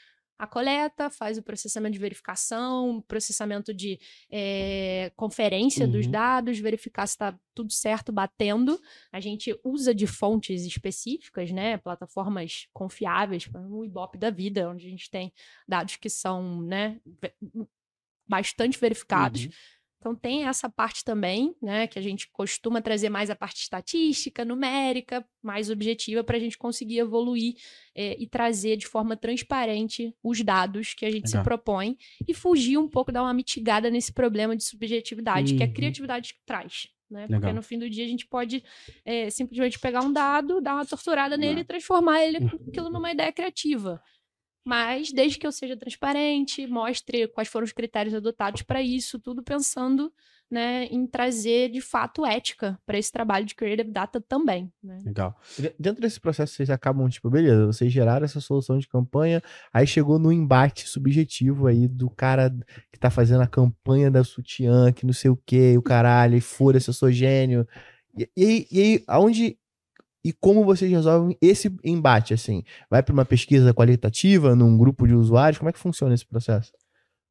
a 0.42 0.46
coleta, 0.46 1.11
faz 1.11 1.37
o 1.37 1.42
processamento 1.42 1.92
de 1.92 1.98
verificação, 1.98 3.05
processamento 3.07 3.74
de 3.74 3.98
eh, 4.31 5.12
conferência 5.14 5.87
dos 5.87 6.07
Uhum. 6.07 6.12
dados, 6.12 6.59
verificar 6.59 7.07
se 7.07 7.12
está 7.14 7.38
tudo 7.55 7.70
certo, 7.72 8.11
batendo. 8.11 8.81
A 9.12 9.20
gente 9.20 9.55
usa 9.62 9.94
de 9.94 10.07
fontes 10.07 10.62
específicas, 10.64 11.50
né? 11.50 11.76
Plataformas 11.76 12.66
confiáveis, 12.72 13.46
como 13.46 13.81
o 13.81 13.85
Ibope 13.85 14.16
da 14.16 14.31
vida, 14.31 14.70
onde 14.70 14.87
a 14.87 14.90
gente 14.90 15.11
tem 15.11 15.31
dados 15.68 15.96
que 15.96 16.09
são, 16.09 16.62
né, 16.62 16.98
bastante 18.26 18.79
verificados. 18.79 19.44
Uhum. 19.44 19.50
Então 20.00 20.14
tem 20.14 20.44
essa 20.44 20.66
parte 20.70 21.04
também, 21.04 21.54
né, 21.62 21.86
que 21.86 21.98
a 21.98 22.02
gente 22.02 22.26
costuma 22.32 22.80
trazer 22.80 23.10
mais 23.10 23.28
a 23.28 23.36
parte 23.36 23.60
estatística, 23.60 24.46
numérica, 24.46 25.22
mais 25.42 25.68
objetiva, 25.68 26.24
para 26.24 26.38
a 26.38 26.40
gente 26.40 26.56
conseguir 26.56 26.98
evoluir 27.00 27.54
eh, 27.94 28.16
e 28.18 28.26
trazer 28.26 28.78
de 28.78 28.86
forma 28.86 29.14
transparente 29.14 30.14
os 30.22 30.40
dados 30.42 30.94
que 30.94 31.04
a 31.04 31.10
gente 31.10 31.26
Legal. 31.26 31.42
se 31.42 31.44
propõe 31.44 31.98
e 32.26 32.32
fugir 32.32 32.78
um 32.78 32.88
pouco, 32.88 33.12
dar 33.12 33.22
uma 33.22 33.34
mitigada 33.34 33.90
nesse 33.90 34.10
problema 34.10 34.56
de 34.56 34.64
subjetividade, 34.64 35.52
que 35.54 35.62
a 35.62 35.66
Uhum. 35.66 35.72
criatividade 35.74 36.34
traz. 36.46 36.88
Né? 37.10 37.26
Porque 37.26 37.52
no 37.52 37.62
fim 37.62 37.78
do 37.78 37.90
dia 37.90 38.04
a 38.04 38.08
gente 38.08 38.26
pode 38.26 38.62
eh, 39.04 39.28
simplesmente 39.30 39.78
pegar 39.80 40.00
um 40.00 40.12
dado, 40.12 40.60
dar 40.62 40.74
uma 40.74 40.86
torturada 40.86 41.36
nele 41.36 41.60
e 41.60 41.64
transformar 41.64 42.22
ele 42.24 42.38
Uhum. 42.38 42.58
aquilo 42.68 42.88
numa 42.88 43.10
ideia 43.12 43.32
criativa. 43.32 44.00
Mas 44.64 45.12
desde 45.12 45.38
que 45.38 45.46
eu 45.46 45.53
seja 45.53 45.77
transparente, 45.77 46.66
mostre 46.66 47.29
quais 47.29 47.49
foram 47.49 47.64
os 47.64 47.73
critérios 47.73 48.14
adotados 48.14 48.62
para 48.62 48.83
isso, 48.83 49.18
tudo 49.18 49.42
pensando 49.42 50.12
né, 50.51 50.87
em 50.87 51.07
trazer 51.07 51.70
de 51.70 51.81
fato 51.81 52.27
ética 52.27 52.79
para 52.85 52.99
esse 52.99 53.12
trabalho 53.12 53.46
de 53.46 53.55
creative 53.55 53.90
data 53.90 54.20
também. 54.20 54.70
Né? 54.83 55.01
Legal. 55.05 55.38
Dentro 55.79 56.03
desse 56.03 56.18
processo, 56.18 56.55
vocês 56.55 56.68
acabam, 56.68 57.09
tipo, 57.09 57.31
beleza, 57.31 57.66
vocês 57.66 57.92
geraram 57.92 58.25
essa 58.25 58.40
solução 58.40 58.77
de 58.77 58.88
campanha, 58.88 59.40
aí 59.73 59.87
chegou 59.87 60.18
no 60.18 60.33
embate 60.33 60.88
subjetivo 60.88 61.68
aí 61.68 61.87
do 61.87 62.11
cara 62.11 62.53
que 62.92 62.99
tá 62.99 63.11
fazendo 63.11 63.42
a 63.42 63.46
campanha 63.46 64.11
da 64.11 64.25
sutiã, 64.25 64.92
que 64.92 65.07
não 65.07 65.12
sei 65.12 65.31
o 65.31 65.37
que, 65.37 65.79
o 65.79 65.83
caralho, 65.83 66.37
e 66.37 66.40
foda-se, 66.40 66.88
eu 66.88 66.94
sou 66.94 67.12
gênio. 67.12 67.66
E, 68.18 68.29
e, 68.37 68.66
e 68.73 68.81
aí, 68.81 69.05
aonde 69.07 69.57
e 70.24 70.33
como 70.33 70.64
vocês 70.64 70.90
resolvem 70.90 71.37
esse 71.40 71.74
embate, 71.85 72.35
assim? 72.35 72.62
Vai 72.90 73.02
para 73.02 73.12
uma 73.12 73.24
pesquisa 73.24 73.72
qualitativa, 73.74 74.54
num 74.54 74.76
grupo 74.76 75.06
de 75.06 75.14
usuários? 75.14 75.59
Como 75.59 75.68
é 75.70 75.72
que 75.72 75.78
funciona 75.78 76.14
esse 76.14 76.26
processo? 76.26 76.72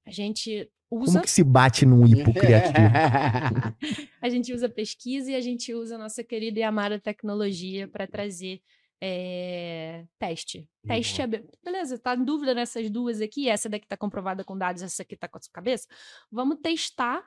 A 0.06 0.12
gente 0.12 0.70
usa 0.92 1.12
Como 1.14 1.24
que 1.24 1.30
se 1.30 1.44
bate 1.44 1.86
num 1.86 2.06
hipo 2.08 2.34
criativo? 2.34 2.74
A 4.22 4.30
gente 4.30 4.52
usa 4.54 4.68
pesquisa 4.68 5.32
e 5.32 5.36
a 5.36 5.42
gente 5.42 5.74
usa 5.74 5.96
a 5.96 5.98
nossa 6.00 6.24
querida 6.24 6.60
e 6.60 6.64
amada 6.64 7.00
tecnologia 7.00 7.88
para 7.88 8.08
trazer 8.08 8.60
eh, 9.02 10.04
teste. 10.20 10.68
Teste 10.86 11.22
é. 11.22 11.28
be- 11.28 11.46
Beleza, 11.64 11.98
tá 11.98 12.16
em 12.16 12.24
dúvida 12.24 12.54
nessas 12.54 12.90
duas 12.90 13.22
aqui? 13.22 13.48
Essa 13.48 13.70
daqui 13.70 13.88
tá 13.88 13.96
comprovada 13.96 14.44
com 14.44 14.58
dados, 14.58 14.82
essa 14.82 15.04
aqui 15.04 15.16
tá 15.16 15.28
com 15.28 15.38
a 15.38 15.42
sua 15.42 15.52
cabeça? 15.54 15.88
Vamos 16.32 16.58
testar. 16.62 17.24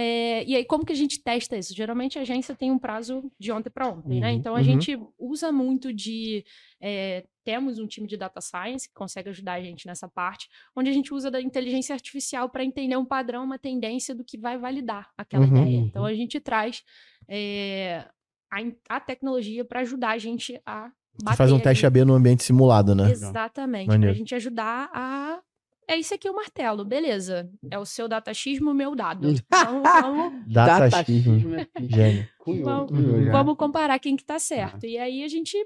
Eh, 0.00 0.44
e 0.46 0.56
aí, 0.56 0.64
como 0.64 0.84
que 0.84 0.92
a 0.92 0.96
gente 0.96 1.22
testa 1.22 1.56
isso? 1.56 1.74
Geralmente 1.74 2.18
a 2.18 2.22
agência 2.22 2.54
tem 2.54 2.70
um 2.70 2.78
prazo 2.78 3.30
de 3.38 3.52
ontem 3.52 3.70
para 3.70 3.88
ontem, 3.88 4.20
né? 4.20 4.30
Uhum, 4.30 4.36
Então 4.38 4.54
a 4.54 4.58
uhum. 4.58 4.64
gente 4.64 4.98
usa 5.18 5.52
muito 5.52 5.92
de. 5.92 6.44
eh, 6.80 7.24
temos 7.44 7.78
um 7.78 7.86
time 7.86 8.06
de 8.06 8.16
data 8.16 8.40
science 8.40 8.88
que 8.88 8.94
consegue 8.94 9.28
ajudar 9.30 9.54
a 9.54 9.62
gente 9.62 9.86
nessa 9.86 10.08
parte, 10.08 10.46
onde 10.76 10.88
a 10.90 10.92
gente 10.92 11.12
usa 11.12 11.30
da 11.30 11.40
inteligência 11.40 11.94
artificial 11.94 12.48
para 12.48 12.64
entender 12.64 12.96
um 12.96 13.04
padrão, 13.04 13.44
uma 13.44 13.58
tendência 13.58 14.14
do 14.14 14.24
que 14.24 14.38
vai 14.38 14.56
validar 14.58 15.08
aquela 15.16 15.44
Uhum, 15.46 15.56
ideia. 15.62 15.76
Então 15.78 16.02
uhum. 16.02 16.08
a 16.08 16.14
gente 16.14 16.38
traz 16.40 16.82
eh, 17.28 18.04
a, 18.52 18.96
a 18.96 19.00
tecnologia 19.00 19.64
para 19.64 19.80
ajudar 19.80 20.10
a 20.10 20.18
gente 20.18 20.60
a 20.66 20.90
bater 21.22 21.36
Faz 21.36 21.52
um 21.52 21.58
teste. 21.58 21.86
AB 21.86 22.04
no 22.04 22.14
ambiente 22.14 22.42
simulado, 22.42 22.94
né? 22.94 23.10
Exatamente, 23.10 23.86
para 23.86 24.10
a 24.10 24.14
gente 24.14 24.34
ajudar 24.34 24.90
a. 24.92 25.40
É 25.88 25.96
isso 25.96 26.14
aqui 26.14 26.28
o 26.28 26.34
martelo, 26.34 26.84
beleza. 26.84 27.50
É 27.70 27.78
o 27.78 27.84
seu 27.84 28.06
datashismo, 28.06 28.70
o 28.70 28.74
meu 28.74 28.94
dado. 28.94 29.28
Vamos, 29.50 29.82
vamos, 29.82 30.44
Datashismo. 30.52 31.56
pique. 31.56 31.88
Gênio. 31.94 32.28
Cunhou, 32.38 32.64
Vamos- 32.86 33.26
vamos 33.32 33.56
comparar 33.56 33.98
quem 33.98 34.16
que 34.16 34.24
tá 34.24 34.38
certo. 34.38 34.86
E 34.86 34.96
aí 34.96 35.24
a 35.24 35.28
gente 35.28 35.56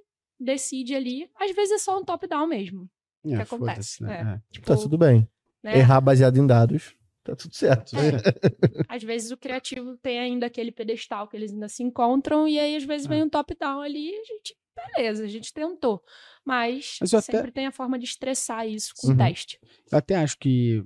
decide 0.41 0.95
ali. 0.95 1.29
Às 1.39 1.55
vezes 1.55 1.73
é 1.73 1.79
só 1.79 1.99
um 1.99 2.05
top-down 2.05 2.47
mesmo. 2.47 2.89
É, 3.27 3.37
que 3.37 3.43
acontece, 3.43 4.03
né? 4.03 4.17
é. 4.17 4.35
É. 4.35 4.41
Tipo, 4.53 4.67
Tá 4.67 4.77
tudo 4.77 4.99
bem. 4.99 5.29
né? 5.63 5.79
Errar 5.79 6.01
baseado 6.01 6.37
em 6.39 6.47
dados, 6.47 6.95
tá 7.23 7.35
tudo 7.35 7.55
certo. 7.55 7.95
É. 7.97 8.01
Às 8.89 9.03
vezes 9.03 9.31
o 9.31 9.37
criativo 9.37 9.97
tem 9.99 10.19
ainda 10.19 10.47
aquele 10.47 10.71
pedestal 10.73 11.27
que 11.29 11.37
eles 11.37 11.53
ainda 11.53 11.69
se 11.69 11.83
encontram, 11.83 12.47
e 12.49 12.59
aí 12.59 12.77
às 12.77 12.85
vezes 12.85 13.07
É. 13.07 13.09
vem 13.11 13.23
um 13.23 13.29
top-down 13.31 13.81
ali 13.81 14.11
e 14.11 14.15
a 14.15 14.25
gente, 14.25 14.55
beleza, 14.77 15.25
a 15.25 15.29
gente 15.29 15.53
tentou. 15.53 16.03
Mas, 16.45 16.99
Mas 17.01 17.13
eu 17.13 17.19
até- 17.19 17.33
sempre 17.33 17.53
tem 17.53 17.67
a 17.67 17.73
forma 17.73 17.99
de 17.99 18.05
estressar 18.05 18.67
isso 18.67 18.93
com 18.97 19.09
Uhum. 19.09 19.15
o 19.15 19.17
teste. 19.17 19.59
Eu 19.91 19.99
até 19.99 20.17
acho 20.17 20.39
que, 20.39 20.85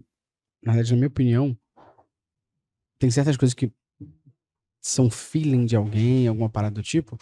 na 0.63 0.73
verdade, 0.73 0.91
na 0.93 0.97
minha 0.97 1.09
opinião, 1.09 1.59
tem 2.99 3.11
certas 3.11 3.37
coisas 3.37 3.55
que 3.55 3.73
são 4.81 5.11
feeling 5.11 5.67
de 5.67 5.77
alguém, 5.77 6.27
alguma 6.29 6.49
parada 6.49 6.75
do 6.77 6.83
tipo, 6.83 7.19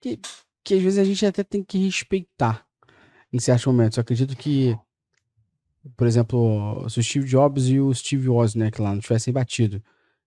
que, 0.00 0.18
que 0.64 0.74
às 0.74 0.82
vezes 0.82 0.98
a 0.98 1.04
gente 1.04 1.24
até 1.26 1.42
tem 1.44 1.62
que 1.62 1.78
respeitar 1.78 2.66
em 3.32 3.38
certos 3.38 3.66
momentos. 3.66 3.96
Eu 3.98 4.02
acredito 4.02 4.36
que, 4.36 4.76
por 5.96 6.06
exemplo, 6.06 6.88
se 6.88 7.00
o 7.00 7.02
Steve 7.04 7.26
Jobs 7.28 7.68
e 7.68 7.78
o 7.80 7.92
Steve 7.94 8.28
Wozniak 8.28 8.80
lá 8.80 8.92
não 8.92 9.00
tivessem 9.00 9.32
batido, 9.32 9.82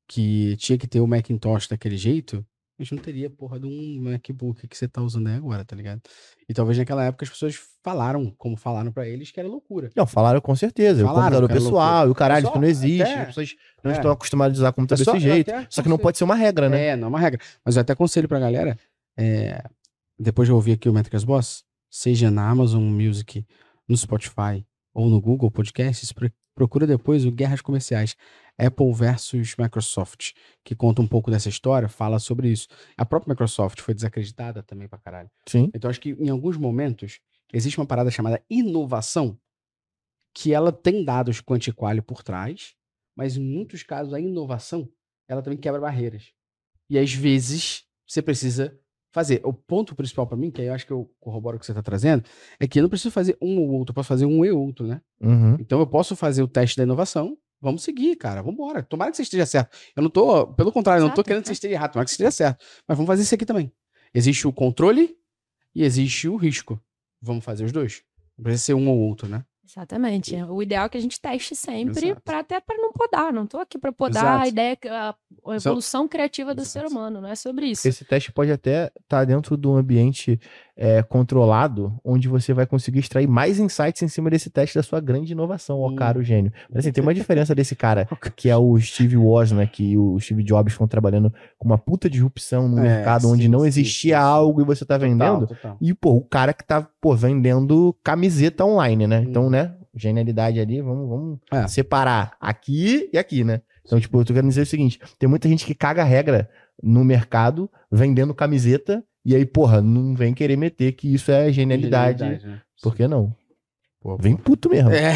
que 0.07 0.55
tinha 0.57 0.77
que 0.77 0.87
ter 0.87 0.99
o 0.99 1.07
Macintosh 1.07 1.67
daquele 1.67 1.97
jeito, 1.97 2.45
a 2.79 2.83
gente 2.83 2.95
não 2.95 3.01
teria 3.03 3.29
porra 3.29 3.59
de 3.59 3.67
um 3.67 4.01
MacBook 4.01 4.67
que 4.67 4.77
você 4.77 4.87
tá 4.87 5.01
usando 5.01 5.27
aí 5.27 5.35
agora, 5.35 5.63
tá 5.63 5.75
ligado? 5.75 6.01
E 6.49 6.53
talvez 6.53 6.77
naquela 6.77 7.05
época 7.05 7.23
as 7.23 7.29
pessoas 7.29 7.55
falaram, 7.83 8.31
como 8.37 8.57
falaram 8.57 8.91
pra 8.91 9.07
eles, 9.07 9.29
que 9.31 9.39
era 9.39 9.47
loucura. 9.47 9.89
Não, 9.95 10.05
falaram 10.07 10.41
com 10.41 10.55
certeza. 10.55 11.03
Falaram 11.05 11.37
o 11.37 11.41
computador 11.41 11.49
pessoal, 11.49 12.07
e 12.07 12.09
o 12.11 12.15
caralho, 12.15 12.47
isso 12.47 12.55
não 12.57 12.63
existe. 12.67 13.01
até- 13.03 13.19
As 13.21 13.27
pessoas 13.27 13.55
não 13.83 13.91
é. 13.91 13.93
estão 13.95 14.11
acostumadas 14.11 14.57
a 14.57 14.61
usar 14.61 14.73
computador 14.73 15.05
desse 15.05 15.19
jeito. 15.19 15.51
Só 15.69 15.83
que 15.83 15.89
não 15.89 15.97
pode 15.97 16.17
ser 16.17 16.23
uma 16.23 16.35
regra, 16.35 16.67
né? 16.69 16.87
É, 16.87 16.95
não 16.95 17.05
é 17.05 17.09
uma 17.09 17.19
regra. 17.19 17.39
Mas 17.63 17.75
eu 17.75 17.81
até 17.81 17.93
aconselho 17.93 18.27
pra 18.27 18.39
galera, 18.39 18.77
é, 19.17 19.63
depois 20.17 20.47
de 20.47 20.51
ouvir 20.53 20.73
aqui 20.73 20.89
o 20.89 20.93
Métricas 20.93 21.23
Boss, 21.23 21.63
seja 21.91 22.31
na 22.31 22.49
Amazon 22.49 22.81
Music, 22.83 23.45
no 23.87 23.95
Spotify 23.95 24.65
ou 24.93 25.09
no 25.09 25.21
Google 25.21 25.51
Podcasts, 25.51 26.11
pro- 26.11 26.31
procura 26.55 26.85
depois 26.87 27.25
o 27.25 27.31
Guerras 27.31 27.61
Comerciais, 27.61 28.15
Apple 28.57 28.93
versus 28.93 29.55
Microsoft, 29.57 30.31
que 30.63 30.75
conta 30.75 31.01
um 31.01 31.07
pouco 31.07 31.31
dessa 31.31 31.49
história, 31.49 31.89
fala 31.89 32.19
sobre 32.19 32.49
isso. 32.49 32.67
A 32.97 33.05
própria 33.05 33.31
Microsoft 33.31 33.81
foi 33.81 33.93
desacreditada 33.93 34.61
também 34.61 34.87
pra 34.87 34.99
caralho. 34.99 35.29
Sim. 35.47 35.71
Então 35.73 35.89
acho 35.89 35.99
que 35.99 36.11
em 36.11 36.29
alguns 36.29 36.57
momentos 36.57 37.19
existe 37.51 37.79
uma 37.79 37.85
parada 37.85 38.11
chamada 38.11 38.43
inovação, 38.49 39.37
que 40.33 40.53
ela 40.53 40.71
tem 40.71 41.03
dados 41.03 41.41
quantiquali 41.41 42.01
por 42.01 42.23
trás, 42.23 42.75
mas 43.15 43.37
em 43.37 43.41
muitos 43.41 43.83
casos 43.83 44.13
a 44.13 44.19
inovação 44.19 44.89
ela 45.27 45.41
também 45.41 45.57
quebra 45.57 45.79
barreiras. 45.79 46.31
E 46.89 46.97
às 46.97 47.13
vezes 47.13 47.85
você 48.05 48.21
precisa 48.21 48.77
fazer. 49.11 49.41
O 49.43 49.53
ponto 49.53 49.95
principal 49.95 50.27
pra 50.27 50.35
mim, 50.35 50.49
que 50.49 50.59
aí 50.61 50.67
eu 50.67 50.73
acho 50.73 50.85
que 50.85 50.91
eu 50.91 51.09
corroboro 51.19 51.57
o 51.57 51.59
que 51.59 51.65
você 51.65 51.73
tá 51.73 51.83
trazendo, 51.83 52.23
é 52.59 52.67
que 52.67 52.79
eu 52.79 52.83
não 52.83 52.89
preciso 52.89 53.11
fazer 53.11 53.37
um 53.41 53.59
ou 53.59 53.69
outro, 53.69 53.91
eu 53.91 53.95
posso 53.95 54.09
fazer 54.09 54.25
um 54.25 54.43
e 54.43 54.51
outro, 54.51 54.87
né? 54.87 55.01
Uhum. 55.21 55.55
Então 55.59 55.79
eu 55.79 55.87
posso 55.87 56.15
fazer 56.15 56.41
o 56.41 56.47
teste 56.47 56.77
da 56.77 56.83
inovação. 56.83 57.37
Vamos 57.63 57.81
seguir, 57.81 58.17
cara. 58.17 58.41
Vamos 58.41 58.59
embora. 58.59 58.83
Tomara 58.83 59.09
que 59.09 59.15
você 59.15 59.23
esteja 59.23 59.45
certo. 59.45 59.73
Eu 59.95 60.03
não 60.03 60.09
tô, 60.09 60.47
pelo 60.47 60.69
contrário, 60.69 60.99
eu 60.99 61.07
não 61.07 61.11
tô 61.11 61.21
Exato, 61.21 61.27
querendo 61.27 61.43
que 61.43 61.47
você 61.47 61.53
esteja 61.53 61.73
errado. 61.73 61.93
Tomara 61.93 62.03
que 62.03 62.11
você 62.11 62.15
esteja 62.15 62.31
certo. 62.31 62.61
Mas 62.85 62.97
vamos 62.97 63.07
fazer 63.07 63.23
isso 63.23 63.33
aqui 63.33 63.45
também. 63.45 63.71
Existe 64.13 64.45
o 64.45 64.51
controle 64.51 65.15
e 65.73 65.81
existe 65.81 66.27
o 66.27 66.35
risco. 66.35 66.77
Vamos 67.21 67.45
fazer 67.45 67.63
os 67.63 67.71
dois. 67.71 68.03
Não 68.37 68.43
precisa 68.43 68.65
ser 68.65 68.73
um 68.73 68.89
ou 68.89 68.99
outro, 68.99 69.29
né? 69.29 69.45
Exatamente. 69.65 70.35
O 70.35 70.61
ideal 70.61 70.87
é 70.87 70.89
que 70.89 70.97
a 70.97 71.01
gente 71.01 71.21
teste 71.21 71.55
sempre, 71.55 72.07
Exato. 72.07 72.21
para 72.21 72.39
até 72.39 72.59
para 72.59 72.77
não 72.77 72.91
podar. 72.91 73.31
Não 73.31 73.47
tô 73.47 73.57
aqui 73.59 73.77
para 73.79 73.93
podar 73.93 74.23
Exato. 74.23 74.43
a 74.43 74.47
ideia, 74.47 74.77
a, 74.91 75.15
a 75.47 75.55
evolução 75.55 76.05
criativa 76.05 76.53
do 76.53 76.65
ser 76.65 76.79
Exato. 76.79 76.91
humano. 76.91 77.21
Não 77.21 77.29
é 77.29 77.35
sobre 77.35 77.67
isso. 77.67 77.87
Esse 77.87 78.03
teste 78.03 78.29
pode 78.33 78.51
até 78.51 78.91
estar 78.99 79.23
dentro 79.23 79.55
de 79.55 79.65
um 79.65 79.77
ambiente 79.77 80.37
é, 80.75 81.03
controlado, 81.03 81.93
onde 82.03 82.27
você 82.27 82.53
vai 82.53 82.65
conseguir 82.65 82.99
extrair 82.99 83.27
mais 83.27 83.59
insights 83.59 84.01
em 84.01 84.07
cima 84.07 84.29
desse 84.29 84.49
teste 84.49 84.75
da 84.75 84.83
sua 84.83 84.99
grande 84.99 85.31
inovação, 85.31 85.79
ó 85.79 85.89
Hum. 85.89 85.95
caro 85.95 86.23
gênio. 86.23 86.51
Mas 86.69 86.79
assim, 86.79 86.91
tem 86.91 87.03
uma 87.03 87.13
diferença 87.13 87.53
desse 87.53 87.75
cara, 87.75 88.07
que 88.35 88.49
é 88.49 88.57
o 88.57 88.79
Steve 88.79 89.15
Wozniak 89.17 89.83
e 89.83 89.97
o 89.97 90.19
Steve 90.19 90.43
Jobs 90.43 90.73
estão 90.73 90.87
trabalhando 90.87 91.31
com 91.59 91.67
uma 91.67 91.77
puta 91.77 92.09
disrupção 92.09 92.67
no 92.67 92.79
É, 92.79 92.81
mercado 92.81 93.29
onde 93.29 93.43
sim, 93.43 93.49
não 93.49 93.59
sim, 93.61 93.67
existia 93.67 94.15
sim, 94.17 94.21
sim. 94.23 94.27
algo 94.27 94.61
e 94.61 94.65
você 94.65 94.83
tá 94.85 94.97
vendendo. 94.97 95.41
Total, 95.47 95.55
total. 95.55 95.77
E, 95.79 95.93
pô, 95.93 96.11
o 96.15 96.21
cara 96.23 96.53
que 96.53 96.63
tá, 96.65 96.87
pô, 96.99 97.15
vendendo 97.15 97.95
camiseta 98.03 98.65
online, 98.65 99.05
né? 99.07 99.23
Então, 99.27 99.47
Hum. 99.47 99.49
né, 99.51 99.75
genialidade 99.95 100.59
ali, 100.59 100.81
vamos, 100.81 101.07
vamos 101.07 101.39
É. 101.51 101.67
separar 101.67 102.35
aqui 102.41 103.09
e 103.13 103.17
aqui, 103.17 103.43
né? 103.43 103.61
Então, 103.85 103.99
tipo, 103.99 104.17
eu 104.19 104.25
tô 104.25 104.33
querendo 104.33 104.49
dizer 104.49 104.61
o 104.61 104.65
seguinte: 104.65 104.99
tem 105.19 105.29
muita 105.29 105.47
gente 105.47 105.65
que 105.65 105.75
caga 105.75 106.01
a 106.01 106.05
regra 106.05 106.49
no 106.81 107.03
mercado 107.03 107.69
vendendo 107.91 108.33
camiseta, 108.33 109.03
e 109.25 109.35
aí, 109.35 109.45
porra, 109.45 109.81
não 109.81 110.15
vem 110.15 110.33
querer 110.33 110.57
meter 110.57 110.93
que 110.93 111.13
isso 111.13 111.31
é 111.31 111.51
genialidade. 111.51 112.23
né? 112.23 112.61
Por 112.81 112.95
que 112.95 113.07
não? 113.07 113.35
Pô, 114.01 114.17
Vem 114.17 114.35
puto 114.35 114.69
mesmo. 114.69 114.91
É. 114.91 115.13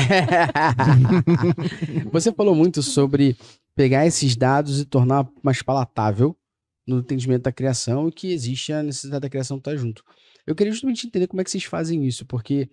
Você 2.12 2.32
falou 2.32 2.56
muito 2.56 2.82
sobre 2.82 3.36
pegar 3.76 4.06
esses 4.06 4.36
dados 4.36 4.80
e 4.80 4.86
tornar 4.86 5.28
mais 5.44 5.62
palatável 5.62 6.36
no 6.88 7.00
entendimento 7.00 7.44
da 7.44 7.52
criação 7.52 8.08
e 8.08 8.12
que 8.14 8.32
existe 8.32 8.72
a 8.72 8.82
necessidade 8.82 9.22
da 9.22 9.30
criação 9.30 9.58
estar 9.58 9.76
junto. 9.76 10.04
Eu 10.46 10.56
queria 10.56 10.72
justamente 10.72 11.06
entender 11.06 11.28
como 11.28 11.42
é 11.42 11.44
que 11.44 11.52
vocês 11.52 11.66
fazem 11.66 12.06
isso, 12.08 12.26
porque, 12.26 12.70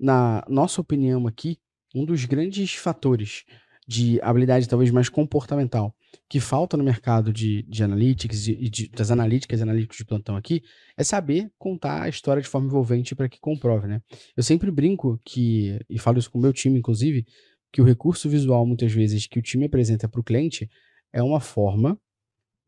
na 0.00 0.42
nossa 0.48 0.80
opinião 0.80 1.26
aqui, 1.26 1.58
um 1.94 2.06
dos 2.06 2.24
grandes 2.24 2.74
fatores 2.74 3.44
de 3.86 4.18
habilidade 4.22 4.68
talvez 4.68 4.90
mais 4.90 5.10
comportamental 5.10 5.94
que 6.28 6.40
falta 6.40 6.76
no 6.76 6.84
mercado 6.84 7.32
de, 7.32 7.62
de 7.64 7.82
analytics 7.82 8.48
e 8.48 8.68
de- 8.68 8.88
das 8.88 9.10
analíticas 9.10 9.60
e 9.60 9.62
analíticos 9.62 9.98
de 9.98 10.04
plantão 10.04 10.36
aqui 10.36 10.62
é 10.96 11.04
saber 11.04 11.50
contar 11.58 12.02
a 12.02 12.08
história 12.08 12.42
de 12.42 12.48
forma 12.48 12.66
envolvente 12.66 13.14
para 13.14 13.28
que 13.28 13.38
comprove, 13.40 13.86
né? 13.86 14.02
Eu 14.36 14.42
sempre 14.42 14.70
brinco 14.70 15.20
que, 15.24 15.78
e 15.88 15.98
falo 15.98 16.18
isso 16.18 16.30
com 16.30 16.38
o 16.38 16.42
meu 16.42 16.52
time, 16.52 16.78
inclusive, 16.78 17.26
que 17.72 17.80
o 17.80 17.84
recurso 17.84 18.28
visual, 18.28 18.66
muitas 18.66 18.92
vezes, 18.92 19.26
que 19.26 19.38
o 19.38 19.42
time 19.42 19.66
apresenta 19.66 20.08
para 20.08 20.20
o 20.20 20.24
cliente 20.24 20.70
é 21.12 21.22
uma 21.22 21.40
forma 21.40 21.98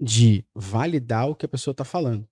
de 0.00 0.44
validar 0.54 1.28
o 1.28 1.34
que 1.34 1.44
a 1.44 1.48
pessoa 1.48 1.72
está 1.72 1.84
falando. 1.84 2.26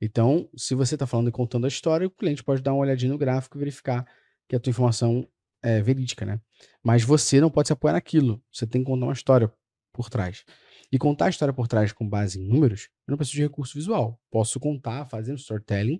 Então, 0.00 0.48
se 0.56 0.74
você 0.74 0.94
está 0.94 1.06
falando 1.06 1.28
e 1.28 1.32
contando 1.32 1.64
a 1.64 1.68
história, 1.68 2.06
o 2.06 2.10
cliente 2.10 2.44
pode 2.44 2.62
dar 2.62 2.72
uma 2.74 2.82
olhadinha 2.82 3.12
no 3.12 3.18
gráfico 3.18 3.56
e 3.56 3.60
verificar 3.60 4.06
que 4.48 4.54
a 4.54 4.60
tua 4.60 4.70
informação 4.70 5.26
é 5.62 5.80
verídica, 5.80 6.26
né? 6.26 6.38
Mas 6.82 7.02
você 7.02 7.40
não 7.40 7.50
pode 7.50 7.68
se 7.68 7.72
apoiar 7.72 7.94
naquilo. 7.94 8.42
Você 8.52 8.66
tem 8.66 8.82
que 8.82 8.90
contar 8.90 9.06
uma 9.06 9.14
história 9.14 9.50
por 9.92 10.10
trás. 10.10 10.44
E 10.94 10.98
contar 10.98 11.26
a 11.26 11.28
história 11.28 11.52
por 11.52 11.66
trás 11.66 11.90
com 11.92 12.08
base 12.08 12.40
em 12.40 12.46
números, 12.46 12.88
eu 13.04 13.10
não 13.10 13.16
preciso 13.16 13.38
de 13.38 13.42
recurso 13.42 13.74
visual. 13.74 14.16
Posso 14.30 14.60
contar 14.60 15.04
fazendo 15.06 15.38
storytelling 15.38 15.98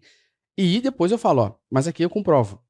e 0.57 0.81
depois 0.81 1.11
eu 1.11 1.19
falo, 1.19 1.43
ó, 1.43 1.55
mas 1.69 1.89
aqui 1.89 2.05
eu 2.05 2.09
comprovo. 2.09 2.63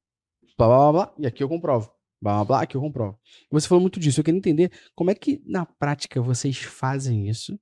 Blá, 0.57 0.67
blá, 0.67 0.77
blá, 0.77 0.91
blá, 0.91 1.15
e 1.19 1.27
aqui 1.27 1.43
eu 1.43 1.47
comprovo. 1.47 1.93
Blá, 2.19 2.33
blá, 2.37 2.45
blá, 2.45 2.61
aqui 2.63 2.75
eu 2.75 2.81
comprovo. 2.81 3.19
Você 3.51 3.67
falou 3.67 3.79
muito 3.79 3.99
disso. 3.99 4.21
Eu 4.21 4.23
quero 4.23 4.35
entender 4.35 4.71
como 4.95 5.11
é 5.11 5.13
que, 5.13 5.39
na 5.45 5.67
prática, 5.67 6.19
vocês 6.19 6.57
fazem 6.57 7.29
isso 7.29 7.59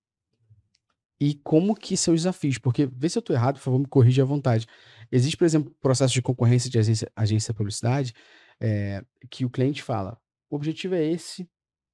e 1.20 1.36
como 1.44 1.76
que 1.76 1.98
são 1.98 2.14
os 2.14 2.22
desafios. 2.22 2.58
Porque, 2.58 2.86
vê 2.86 3.10
se 3.10 3.18
eu 3.18 3.22
tô 3.22 3.34
errado, 3.34 3.56
por 3.56 3.64
favor, 3.64 3.80
me 3.80 3.88
corrija 3.88 4.22
à 4.22 4.26
vontade. 4.26 4.66
Existe, 5.12 5.36
por 5.36 5.44
exemplo, 5.44 5.76
processo 5.82 6.14
de 6.14 6.22
concorrência 6.22 6.70
de 6.70 6.80
agência, 6.80 7.12
agência 7.14 7.52
de 7.52 7.58
publicidade 7.58 8.14
é, 8.62 9.04
que 9.30 9.44
o 9.44 9.50
cliente 9.50 9.84
fala, 9.84 10.18
o 10.50 10.56
objetivo 10.56 10.96
é 10.96 11.04
esse 11.04 11.50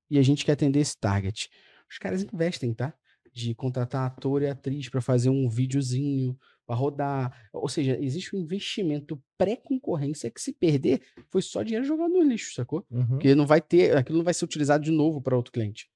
e 0.07 0.19
a 0.19 0.21
gente 0.21 0.45
quer 0.45 0.51
atender 0.51 0.81
esse 0.81 0.95
target. 0.95 1.49
Os 1.89 1.97
caras 1.97 2.23
investem, 2.23 2.73
tá? 2.73 2.93
De 3.33 3.53
contratar 3.55 4.05
ator 4.07 4.41
e 4.41 4.47
atriz 4.47 4.89
para 4.89 5.01
fazer 5.01 5.29
um 5.29 5.49
videozinho, 5.49 6.37
para 6.65 6.75
rodar. 6.75 7.49
Ou 7.53 7.67
seja, 7.67 7.97
existe 7.99 8.35
um 8.35 8.39
investimento 8.39 9.21
pré-concorrência 9.37 10.29
que 10.29 10.41
se 10.41 10.53
perder, 10.53 11.01
foi 11.29 11.41
só 11.41 11.63
dinheiro 11.63 11.85
jogado 11.85 12.11
no 12.11 12.21
lixo, 12.21 12.53
sacou? 12.53 12.85
Uhum. 12.91 13.07
Porque 13.07 13.33
não 13.33 13.45
vai 13.45 13.61
ter, 13.61 13.97
aquilo 13.97 14.19
não 14.19 14.25
vai 14.25 14.33
ser 14.33 14.45
utilizado 14.45 14.83
de 14.83 14.91
novo 14.91 15.21
para 15.21 15.35
outro 15.35 15.51
cliente. 15.51 15.89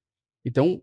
Então, 0.44 0.82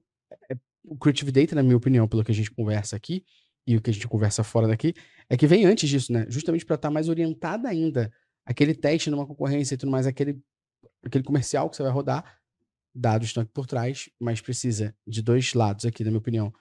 é- 0.51 0.57
o 0.85 0.96
Creative 0.96 1.31
Data, 1.31 1.55
na 1.55 1.62
minha 1.62 1.77
opinião, 1.77 2.09
pelo 2.09 2.25
que 2.25 2.33
a 2.33 2.35
gente 2.35 2.51
conversa 2.51 2.96
aqui 2.96 3.25
e 3.66 3.77
o 3.77 3.83
que 3.83 3.90
a 3.90 3.92
gente 3.92 4.09
conversa 4.09 4.42
fora 4.42 4.66
daqui, 4.66 4.94
é 5.29 5.37
que 5.37 5.46
vem 5.46 5.66
antes 5.66 5.88
disso, 5.88 6.12
né? 6.12 6.25
Justamente 6.29 6.64
para 6.64 6.77
estar 6.77 6.90
mais 6.90 7.09
orientada 7.09 7.68
ainda 7.68 8.12
aquele 8.46 8.75
teste 8.75 9.11
numa 9.11 9.27
concorrência 9.27 9.75
e 9.75 9.77
tudo 9.77 9.90
mais, 9.92 10.07
aquele, 10.07 10.40
aquele 11.05 11.23
comercial 11.23 11.68
que 11.68 11.77
você 11.77 11.83
vai 11.83 11.92
rodar, 11.92 12.39
dados 13.01 13.29
estão 13.29 13.43
aqui 13.43 13.53
por 13.53 13.67
trás, 13.67 14.09
mas 14.21 14.41
precisa 14.41 14.95
de 15.07 15.23
dois 15.23 15.55
lados 15.55 15.85
aqui, 15.87 16.05
na 16.05 16.11
minha 16.11 16.19
opinião. 16.19 16.53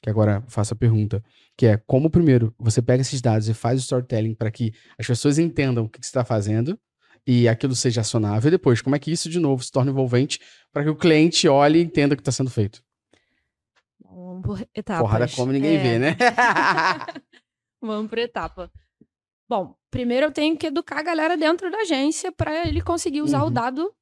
Que 0.00 0.08
agora 0.08 0.44
faço 0.46 0.74
a 0.74 0.76
pergunta, 0.76 1.22
que 1.56 1.66
é 1.66 1.76
como 1.76 2.08
primeiro 2.08 2.54
você 2.56 2.80
pega 2.80 3.00
esses 3.00 3.20
dados 3.20 3.48
e 3.48 3.54
faz 3.54 3.80
o 3.80 3.82
storytelling 3.82 4.32
para 4.34 4.48
que 4.50 4.72
as 4.96 5.04
pessoas 5.06 5.38
entendam 5.40 5.84
o 5.84 5.88
que, 5.88 5.98
que 5.98 6.06
você 6.06 6.10
está 6.10 6.24
fazendo 6.24 6.78
e 7.26 7.48
aquilo 7.48 7.74
seja 7.74 8.00
acionável, 8.02 8.46
e 8.48 8.50
depois 8.52 8.80
como 8.80 8.94
é 8.94 8.98
que 8.98 9.10
isso 9.10 9.28
de 9.28 9.38
novo 9.40 9.62
se 9.62 9.70
torna 9.72 9.90
envolvente 9.90 10.38
para 10.72 10.84
que 10.84 10.88
o 10.88 10.94
cliente 10.96 11.48
olhe 11.48 11.80
e 11.80 11.82
entenda 11.82 12.14
o 12.14 12.16
que 12.16 12.20
está 12.22 12.30
sendo 12.32 12.48
feito. 12.48 12.80
Vamos 14.02 14.42
por 14.42 14.60
etapas. 14.74 15.00
Porrada 15.02 15.28
come 15.28 15.52
ninguém 15.54 15.76
É, 15.76 15.82
vê, 15.82 15.98
né? 15.98 16.16
Vamos 17.82 18.08
por 18.08 18.18
etapa. 18.18 18.70
Bom, 19.48 19.74
primeiro 19.90 20.26
eu 20.26 20.32
tenho 20.32 20.56
que 20.56 20.66
educar 20.66 20.98
a 20.98 21.02
galera 21.02 21.36
dentro 21.36 21.70
da 21.70 21.78
agência 21.78 22.30
para 22.32 22.66
ele 22.68 22.80
conseguir 22.80 23.22
usar 23.22 23.42
o 23.42 23.46
Uhum. 23.46 23.52
dado 23.52 23.92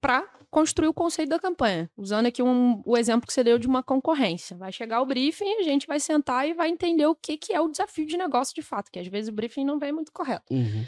para 0.00 0.26
construir 0.54 0.86
o 0.86 0.94
conceito 0.94 1.30
da 1.30 1.38
campanha. 1.40 1.90
Usando 1.96 2.26
aqui 2.26 2.40
um- 2.40 2.80
o 2.86 2.96
exemplo 2.96 3.26
que 3.26 3.32
você 3.32 3.42
deu 3.42 3.58
de 3.58 3.66
uma 3.66 3.82
concorrência. 3.82 4.56
Vai 4.56 4.70
chegar 4.70 5.02
o 5.02 5.06
briefing, 5.06 5.56
a 5.58 5.62
gente 5.64 5.84
vai 5.84 5.98
sentar 5.98 6.48
e 6.48 6.54
vai 6.54 6.68
entender 6.68 7.06
o 7.06 7.14
que, 7.16 7.36
que 7.36 7.52
é 7.52 7.60
o 7.60 7.68
desafio 7.68 8.06
de 8.06 8.16
negócio 8.16 8.54
de 8.54 8.62
fato, 8.62 8.88
que 8.88 9.00
às 9.00 9.08
vezes 9.08 9.28
o 9.28 9.32
briefing 9.32 9.64
não 9.64 9.80
vem 9.80 9.90
muito 9.90 10.12
correto. 10.12 10.54
Uhum. 10.54 10.84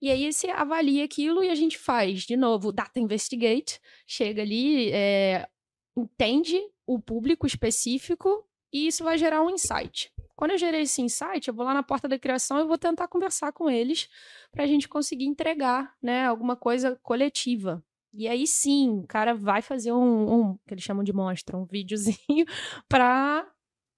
E 0.00 0.10
aí 0.10 0.32
você 0.32 0.48
avalia 0.48 1.04
aquilo 1.04 1.44
e 1.44 1.50
a 1.50 1.54
gente 1.54 1.76
faz, 1.76 2.22
de 2.22 2.34
novo, 2.34 2.72
data 2.72 2.98
investigate, 2.98 3.78
chega 4.06 4.40
ali, 4.40 4.90
é, 4.90 5.46
entende 5.94 6.58
o 6.86 6.98
público 6.98 7.46
específico 7.46 8.42
e 8.72 8.86
isso 8.86 9.04
vai 9.04 9.18
gerar 9.18 9.42
um 9.42 9.50
insight. 9.50 10.10
Quando 10.34 10.52
eu 10.52 10.58
gerei 10.58 10.80
esse 10.80 11.02
insight, 11.02 11.46
eu 11.46 11.52
vou 11.52 11.66
lá 11.66 11.74
na 11.74 11.82
porta 11.82 12.08
da 12.08 12.18
criação 12.18 12.58
e 12.58 12.64
vou 12.64 12.78
tentar 12.78 13.06
conversar 13.08 13.52
com 13.52 13.68
eles 13.68 14.08
para 14.50 14.64
a 14.64 14.66
gente 14.66 14.88
conseguir 14.88 15.26
entregar, 15.26 15.94
né, 16.02 16.24
alguma 16.24 16.56
coisa 16.56 16.98
coletiva. 17.02 17.84
E 18.12 18.26
aí 18.26 18.46
sim, 18.46 19.00
o 19.00 19.06
cara 19.06 19.34
vai 19.34 19.62
fazer 19.62 19.92
um, 19.92 20.32
um 20.50 20.56
que 20.66 20.74
eles 20.74 20.82
chamam 20.84 21.04
de 21.04 21.12
mostra, 21.12 21.56
um 21.56 21.64
videozinho 21.64 22.44
para 22.88 23.46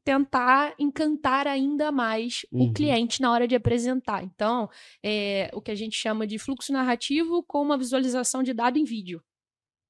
tentar 0.04 0.74
encantar 0.78 1.46
ainda 1.46 1.92
mais 1.92 2.44
Uhum. 2.52 2.70
o 2.70 2.72
cliente 2.72 3.20
na 3.22 3.32
hora 3.32 3.46
de 3.48 3.54
apresentar. 3.54 4.22
Então, 4.24 4.68
é 5.02 5.48
o 5.54 5.62
que 5.62 5.70
a 5.70 5.74
gente 5.74 5.96
chama 5.96 6.26
de 6.26 6.38
fluxo 6.38 6.72
narrativo 6.72 7.42
com 7.44 7.62
uma 7.62 7.78
visualização 7.78 8.42
de 8.42 8.52
dado 8.52 8.78
em 8.78 8.84
vídeo. 8.84 9.22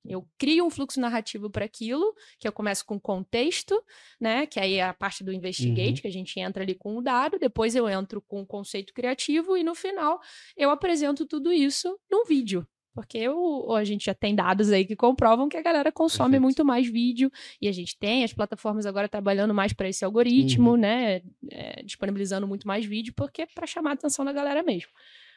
Eu 0.05 0.29
crio 0.37 0.67
um 0.67 0.71
fluxo 0.71 1.01
narrativo 1.01 1.49
para 1.49 1.65
aquilo, 1.65 2.13
que 2.39 2.47
eu 2.47 2.53
começo 2.53 2.85
com 2.85 2.99
contexto, 3.01 3.81
né? 4.21 4.47
Que 4.47 4.59
aí 4.61 4.75
é 4.75 4.83
a 4.85 4.93
parte 4.93 5.23
do 5.25 5.33
investigate, 5.33 5.91
Uhum. 5.99 6.03
que 6.03 6.09
a 6.09 6.13
gente 6.13 6.39
entra 6.41 6.63
ali 6.65 6.75
com 6.75 6.97
o 6.97 7.03
dado, 7.03 7.39
depois 7.39 7.75
eu 7.77 7.89
entro 7.89 8.21
com 8.21 8.43
o 8.43 8.47
conceito 8.47 8.93
criativo 8.93 9.57
e 9.57 9.63
no 9.63 9.75
final 9.75 10.21
eu 10.57 10.71
apresento 10.71 11.25
tudo 11.27 11.53
isso 11.53 11.99
num 12.11 12.25
vídeo. 12.25 12.67
Porque 12.95 13.27
o, 13.29 13.75
a 13.75 13.85
gente 13.85 14.05
já 14.05 14.15
tem 14.15 14.35
dados 14.35 14.71
aí 14.71 14.85
que 14.85 14.95
comprovam 14.95 15.49
que 15.49 15.57
a 15.57 15.63
galera 15.63 15.91
consome 15.91 16.33
Perfeito. 16.33 16.43
muito 16.43 16.65
mais 16.65 16.87
vídeo 16.87 17.31
e 17.61 17.67
a 17.69 17.73
gente 17.73 17.99
tem 17.99 18.23
as 18.23 18.33
plataformas 18.35 18.85
agora 18.85 19.09
trabalhando 19.09 19.55
mais 19.55 19.73
para 19.73 19.89
esse 19.89 20.05
algoritmo, 20.05 20.71
Uhum. 20.73 20.77
né? 20.77 21.23
é, 21.51 21.83
disponibilizando 21.83 22.47
muito 22.47 22.67
mais 22.67 22.85
vídeo, 22.85 23.15
porque 23.17 23.47
para 23.55 23.67
chamar 23.67 23.91
a 23.91 23.95
atenção 23.95 24.25
da 24.25 24.33
galera 24.33 24.63
mesmo. 24.63 24.91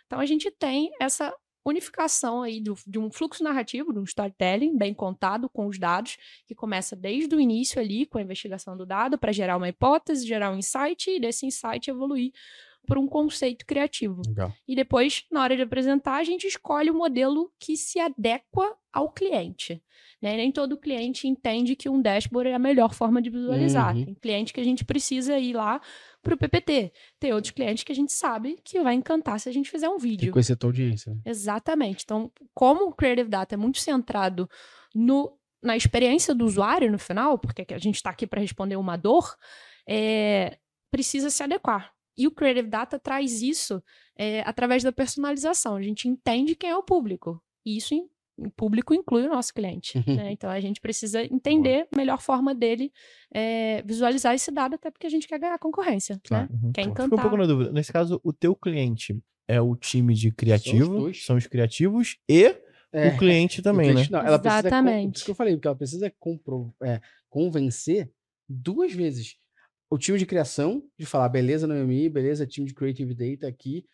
Então 0.06 0.20
a 0.20 0.26
gente 0.26 0.52
tem 0.52 0.92
essa 1.00 1.34
unificação 1.68 2.44
aí 2.44 2.62
do- 2.62 2.76
de 2.86 3.00
um 3.00 3.10
fluxo 3.10 3.44
narrativo, 3.44 3.92
de 3.92 3.98
um 4.00 4.04
storytelling 4.04 4.78
bem 4.78 4.94
contado 4.94 5.50
com 5.50 5.66
os 5.66 5.80
dados, 5.80 6.16
que 6.46 6.54
começa 6.54 6.96
desde 6.96 7.34
o 7.36 7.40
início 7.40 7.82
ali 7.82 8.06
com 8.06 8.20
a 8.20 8.22
investigação 8.22 8.78
do 8.78 8.86
dado 8.86 9.18
para 9.18 9.32
gerar 9.32 9.58
uma 9.58 9.68
hipótese, 9.68 10.28
gerar 10.28 10.52
um 10.52 10.58
insight 10.58 11.10
e 11.10 11.20
desse 11.20 11.46
insight 11.48 11.90
evoluir 11.90 12.32
para 12.86 13.00
um 13.00 13.08
conceito 13.08 13.66
criativo. 13.66 14.22
Legal. 14.28 14.54
E 14.68 14.76
depois, 14.76 15.26
na 15.32 15.42
hora 15.42 15.56
de 15.56 15.64
apresentar, 15.64 16.16
a 16.18 16.24
gente 16.24 16.46
escolhe 16.48 16.90
o 16.90 16.94
modelo 16.94 17.52
que 17.60 17.76
se 17.76 18.00
adequa 18.00 18.76
ao 18.94 19.12
cliente. 19.12 19.82
né? 20.22 20.38
Nem 20.38 20.52
todo 20.52 20.78
cliente 20.78 21.28
entende 21.28 21.76
que 21.76 21.90
um 21.90 22.02
dashboard 22.02 22.50
é 22.50 22.54
a 22.54 22.60
melhor 22.60 22.94
forma 22.94 23.22
de 23.22 23.30
visualizar. 23.30 23.96
Uhum. 23.96 24.06
Tem 24.06 24.14
cliente 24.16 24.54
que 24.54 24.62
a 24.62 24.64
gente 24.64 24.86
precisa 24.86 25.38
ir 25.38 25.54
lá 25.54 25.82
para 26.24 26.34
o 26.34 26.38
PPT. 26.38 26.94
Tem 27.20 27.34
outros 27.34 27.52
clientes 27.52 27.84
que 27.84 27.92
a 27.92 27.96
gente 27.96 28.14
sabe 28.14 28.58
que 28.64 28.80
vai 28.82 28.94
encantar 28.96 29.40
se 29.40 29.50
a 29.50 29.52
gente 29.52 29.70
fizer 29.70 29.90
um 29.90 29.98
Tem 29.98 30.10
vídeo. 30.12 30.28
que 30.28 30.32
conhecer 30.32 30.54
a 30.54 30.56
tua 30.56 30.70
audiência. 30.70 31.14
né? 31.14 31.22
Exatamente. 31.26 32.04
Então, 32.06 32.32
como 32.54 32.86
o 32.86 32.94
Creative 32.94 33.30
Data 33.30 33.56
é 33.56 33.58
muito 33.58 33.80
centrado 33.80 34.50
no, 34.94 35.38
na 35.62 35.76
experiência 35.76 36.34
do 36.34 36.46
usuário 36.46 36.90
no 36.92 36.98
final, 36.98 37.38
porque 37.38 37.66
a 37.74 37.78
gente 37.78 37.96
está 37.96 38.12
aqui 38.12 38.26
para 38.26 38.40
responder 38.42 38.78
uma 38.78 38.96
dor, 38.96 39.36
é, 39.88 40.58
precisa 40.90 41.30
se 41.30 41.44
adequar. 41.44 41.92
E 42.18 42.28
o 42.28 42.32
Creative 42.32 42.68
Data 42.70 42.98
traz 43.00 43.42
isso 43.42 43.84
é, 44.18 44.42
através 44.42 44.84
da 44.84 44.92
personalização. 44.92 45.76
A 45.76 45.82
gente 45.82 46.08
entende 46.08 46.56
quem 46.56 46.70
é 46.70 46.78
o 46.78 46.84
público. 46.84 47.42
E 47.66 47.78
isso, 47.78 47.94
em- 47.94 48.08
o 48.38 48.50
público 48.52 48.94
inclui 48.94 49.26
o 49.26 49.30
nosso 49.30 49.54
cliente. 49.54 49.98
Né? 50.08 50.32
Então, 50.38 50.50
a 50.50 50.60
gente 50.60 50.80
precisa 50.82 51.24
entender 51.24 51.88
a 51.94 51.98
melhor 51.98 52.22
forma 52.22 52.54
dele 52.54 52.92
é, 53.34 53.82
visualizar 53.86 54.34
esse 54.36 54.52
dado, 54.52 54.76
até 54.76 54.92
porque 54.92 55.08
a 55.08 55.10
gente 55.10 55.28
quer 55.28 55.40
ganhar 55.40 55.58
concorrência. 55.60 56.20
Claro. 56.24 56.48
Né? 56.52 56.60
Uhum. 56.64 56.72
Quer 56.74 56.82
Fica 56.84 56.90
um 57.02 57.06
encantar. 57.06 57.22
pouco 57.22 57.38
na 57.38 57.46
dúvida. 57.46 57.72
Nesse 57.72 57.92
caso, 57.94 58.20
o 58.24 58.32
teu 58.34 58.56
cliente 58.56 59.18
é 59.48 59.60
o 59.62 59.76
time 59.76 60.14
de 60.14 60.32
criativo, 60.32 61.00
dois. 61.00 61.26
são 61.26 61.36
os 61.38 61.48
criativos 61.48 62.18
e 62.30 62.48
o 62.48 63.18
cliente 63.18 63.62
também, 63.64 63.88
O 63.88 63.90
né? 63.90 63.94
cliente 63.96 64.12
não, 64.12 64.20
ela 64.20 64.40
precisa 64.40 64.60
Exatamente. 64.68 65.16
isso 65.18 65.26
que 65.26 65.32
eu 65.32 65.36
falei, 65.36 65.54
porque 65.56 65.68
ela 65.68 65.76
precisa 65.78 66.12
compro, 66.20 66.74
é, 66.82 67.00
convencer 67.30 68.10
duas 68.50 68.92
vezes 68.94 69.38
o 69.90 69.98
time 69.98 70.18
de 70.18 70.26
criação 70.26 70.84
de 70.98 71.06
falar, 71.06 71.30
beleza, 71.30 71.68
Noemi, 71.68 72.10
beleza, 72.10 72.46
time 72.46 72.68
de 72.68 72.74
Creative 72.74 73.14
Data 73.14 73.48
aqui, 73.48 73.86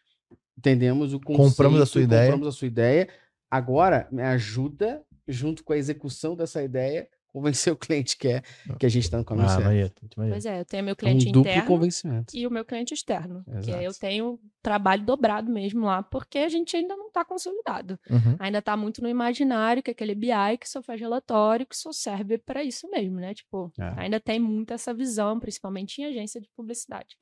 entendemos 0.58 1.14
o 1.14 1.20
conceito, 1.20 1.50
Compramos 1.50 1.82
a 1.82 1.86
sua 1.86 2.02
ideia. 2.02 2.32
compramos 2.32 2.56
a 2.56 2.58
sua 2.58 2.68
ideia, 2.68 3.10
agora 3.50 4.08
me 4.12 4.24
ajuda, 4.24 5.04
junto 5.28 5.64
com 5.64 5.74
a 5.74 5.78
execução 5.78 6.36
dessa 6.36 6.64
ideia, 6.64 7.08
convencer 7.34 7.72
o 7.72 7.76
cliente 7.78 8.18
que 8.18 8.28
é 8.28 8.42
que 8.80 8.86
a 8.86 8.90
gente 8.90 9.04
está 9.04 9.18
no 9.18 9.24
caminho 9.26 9.46
Ah, 9.48 9.50
certo. 9.50 9.64
maneiro. 9.66 9.94
Pois 10.16 10.46
é, 10.46 10.60
eu 10.60 10.66
tenho 10.66 10.84
meu 10.84 10.92
É 10.92 10.94
um 10.94 10.96
cliente 10.96 11.30
interno 11.30 11.68
convencimento. 11.68 12.36
e 12.36 12.46
o 12.46 12.52
meu 12.52 12.66
cliente 12.66 12.94
externo. 12.94 13.44
Que 13.46 13.58
Exato. 13.58 13.78
aí 13.78 13.86
eu 13.86 13.94
tenho 13.94 14.40
trabalho 14.62 15.04
dobrado 15.06 15.52
mesmo 15.52 15.86
lá, 15.86 16.04
porque 16.04 16.38
a 16.40 16.50
gente 16.50 16.76
ainda 16.76 16.96
não 16.96 17.08
está 17.08 17.24
consolidado. 17.24 17.98
Uhum. 18.10 18.36
Ainda 18.40 18.58
está 18.60 18.76
muito 18.76 19.02
no 19.02 19.08
imaginário, 19.10 19.82
que 19.82 19.90
é 19.92 19.94
aquele 19.94 20.14
BI 20.16 20.58
que 20.60 20.70
só 20.70 20.82
faz 20.84 21.00
relatório, 21.00 21.66
que 21.66 21.76
só 21.76 21.92
serve 21.92 22.38
para 22.38 22.64
isso 22.64 22.90
mesmo, 22.90 23.16
né? 23.20 23.34
Tipo, 23.34 23.72
É. 23.80 23.94
ainda 23.98 24.20
tem 24.20 24.40
muito 24.40 24.74
essa 24.74 24.94
visão, 24.94 25.40
principalmente 25.40 26.02
em 26.02 26.06
agência 26.06 26.40
de 26.42 26.50
publicidade. 26.56 27.18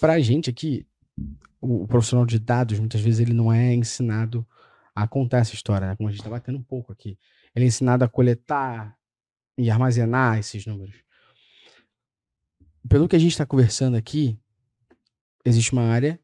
Pra 0.00 0.18
gente 0.20 0.48
aqui, 0.50 0.86
o, 1.60 1.82
o 1.82 1.86
profissional 1.88 2.24
de 2.24 2.38
dados, 2.38 2.78
muitas 2.78 3.00
vezes, 3.00 3.20
ele 3.20 3.34
não 3.34 3.52
é 3.52 3.74
ensinado 3.74 4.46
a 4.94 5.06
contar 5.06 5.38
essa 5.38 5.54
história, 5.54 5.86
né? 5.88 5.96
Como 5.96 6.08
a 6.08 6.12
gente 6.12 6.22
tá 6.22 6.30
batendo 6.30 6.58
um 6.58 6.62
pouco 6.62 6.92
aqui. 6.92 7.18
Ele 7.54 7.64
é 7.64 7.68
ensinado 7.68 8.04
a 8.04 8.08
coletar 8.08 8.96
e 9.62 9.70
armazenar 9.70 10.38
esses 10.38 10.64
números. 10.66 10.94
Pelo 12.88 13.08
que 13.08 13.16
a 13.16 13.18
gente 13.18 13.32
está 13.32 13.44
conversando 13.46 13.96
aqui, 13.96 14.38
existe 15.44 15.72
uma 15.72 15.82
área 15.82 16.18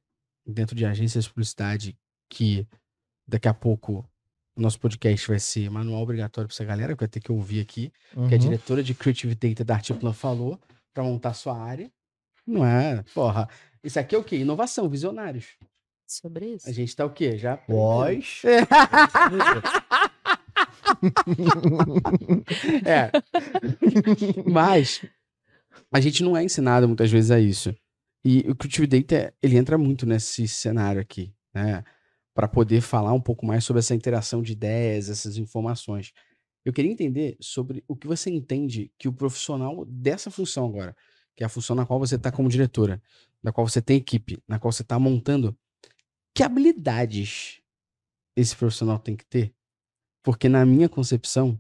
dentro 0.47 0.75
de 0.75 0.85
agências 0.87 1.25
de 1.25 1.31
publicidade 1.31 1.99
que 2.29 2.67
daqui 3.27 3.47
a 3.49 3.55
pouco 3.55 4.09
o 4.57 4.61
nosso 4.61 4.81
podcast 4.81 5.29
vai 5.29 5.39
ser 5.39 5.69
manual 5.71 6.01
obrigatório 6.03 6.49
para 6.49 6.55
essa 6.55 6.65
galera, 6.65 6.95
que 6.95 7.01
vai 7.01 7.09
ter 7.09 7.21
que 7.21 7.31
ouvir 7.31 7.61
aqui 7.61 7.93
que 8.13 8.19
a 8.19 8.23
Uhum. 8.23 8.39
diretora 8.39 8.83
de 8.83 8.95
Creative 8.95 9.35
Data 9.35 9.65
da 9.65 9.75
Artiplan 9.75 10.13
falou 10.15 10.59
para 10.95 11.03
montar 11.05 11.35
sua 11.35 11.59
área. 11.59 11.91
Não 12.47 12.65
é, 12.65 13.03
porra. 13.15 13.49
Isso 13.85 14.01
aqui 14.01 14.15
é 14.15 14.19
o 14.19 14.25
quê? 14.25 14.37
Inovação, 14.39 14.89
visionários. 14.89 15.57
Sobre 16.07 16.55
isso. 16.55 16.69
A 16.69 16.73
gente 16.73 16.95
tá 16.95 17.05
o 17.05 17.11
quê? 17.11 17.37
Já. 17.37 17.57
Pós. 17.57 18.43
É. 22.85 23.11
Mas 24.51 25.03
a 25.93 26.01
gente 26.01 26.23
não 26.23 26.37
é 26.37 26.45
ensinado 26.45 26.87
muitas 26.87 27.11
vezes 27.11 27.31
a 27.31 27.41
isso. 27.41 27.75
E 28.25 28.41
o 28.49 28.57
Creative 28.57 28.87
Data, 28.87 29.35
ele 29.43 29.57
entra 29.57 29.79
muito 29.79 30.05
nesse 30.05 30.49
cenário 30.49 31.01
aqui, 31.01 31.33
né? 31.55 31.85
Para 32.35 32.49
poder 32.49 32.81
falar 32.81 33.13
um 33.13 33.21
pouco 33.21 33.47
mais 33.47 33.65
sobre 33.65 33.81
essa 33.81 33.95
interação 33.95 34.43
de 34.43 34.53
ideias, 34.53 35.09
essas 35.09 35.37
informações. 35.37 36.13
Eu 36.65 36.73
queria 36.73 36.91
entender 36.91 37.37
sobre 37.41 37.85
o 37.87 37.95
que 37.95 38.09
você 38.09 38.29
entende 38.29 38.91
que 38.99 39.07
o 39.07 39.13
profissional 39.13 39.85
dessa 39.87 40.31
função 40.31 40.67
agora, 40.67 40.97
que 41.37 41.45
é 41.45 41.47
a 41.47 41.49
função 41.49 41.77
na 41.77 41.87
qual 41.87 42.01
você 42.01 42.17
está 42.17 42.33
como 42.33 42.49
diretora, 42.49 43.01
na 43.43 43.53
qual 43.53 43.69
você 43.69 43.81
tem 43.81 43.99
equipe, 43.99 44.43
na 44.49 44.59
qual 44.59 44.73
você 44.73 44.83
está 44.83 44.99
montando, 44.99 45.57
que 46.35 46.43
habilidades 46.43 47.61
esse 48.37 48.55
profissional 48.57 48.99
tem 48.99 49.15
que 49.17 49.25
ter? 49.25 49.55
Porque 50.27 50.49
na 50.49 50.67
minha 50.67 50.89
concepção, 50.89 51.57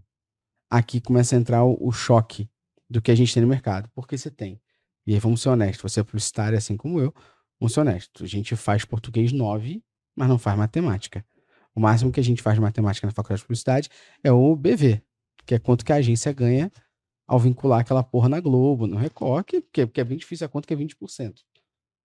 aqui 0.68 1.00
começa 1.00 1.36
a 1.36 1.38
entrar 1.38 1.62
o, 1.62 1.78
o 1.80 1.92
choque 1.92 2.50
do 2.90 3.00
que 3.00 3.12
a 3.12 3.14
gente 3.14 3.32
tem 3.32 3.40
no 3.40 3.48
mercado. 3.48 3.88
Porque 3.94 4.18
você 4.18 4.28
tem. 4.28 4.60
E 5.06 5.14
aí 5.14 5.20
vamos 5.20 5.40
ser 5.40 5.50
honestos, 5.50 5.92
você 5.92 6.00
é 6.00 6.02
publicitário 6.02 6.58
assim 6.58 6.76
como 6.76 6.98
eu, 6.98 7.14
vamos 7.60 7.72
ser 7.72 7.78
honestos. 7.82 8.22
A 8.24 8.26
gente 8.26 8.56
faz 8.56 8.84
português 8.84 9.30
9, 9.30 9.84
mas 10.16 10.28
não 10.28 10.36
faz 10.36 10.58
matemática. 10.58 11.24
O 11.76 11.80
máximo 11.80 12.10
que 12.10 12.18
a 12.18 12.24
gente 12.24 12.42
faz 12.42 12.56
de 12.56 12.60
matemática 12.60 13.06
na 13.06 13.12
faculdade 13.12 13.40
de 13.40 13.46
publicidade 13.46 13.88
é 14.24 14.32
o 14.32 14.56
BV, 14.56 15.00
que 15.46 15.54
é 15.54 15.60
quanto 15.60 15.84
que 15.84 15.92
a 15.92 15.96
agência 15.96 16.32
ganha 16.32 16.68
ao 17.24 17.38
vincular 17.38 17.78
aquela 17.78 18.02
porra 18.02 18.28
na 18.28 18.40
Globo, 18.40 18.88
no 18.88 18.96
Record, 18.96 19.44
que, 19.44 19.62
que, 19.86 20.00
é 20.00 20.04
bem 20.04 20.18
difícil 20.18 20.44
a 20.44 20.48
conta 20.48 20.66
que 20.66 20.74
é 20.74 20.76
20%. 20.76 21.36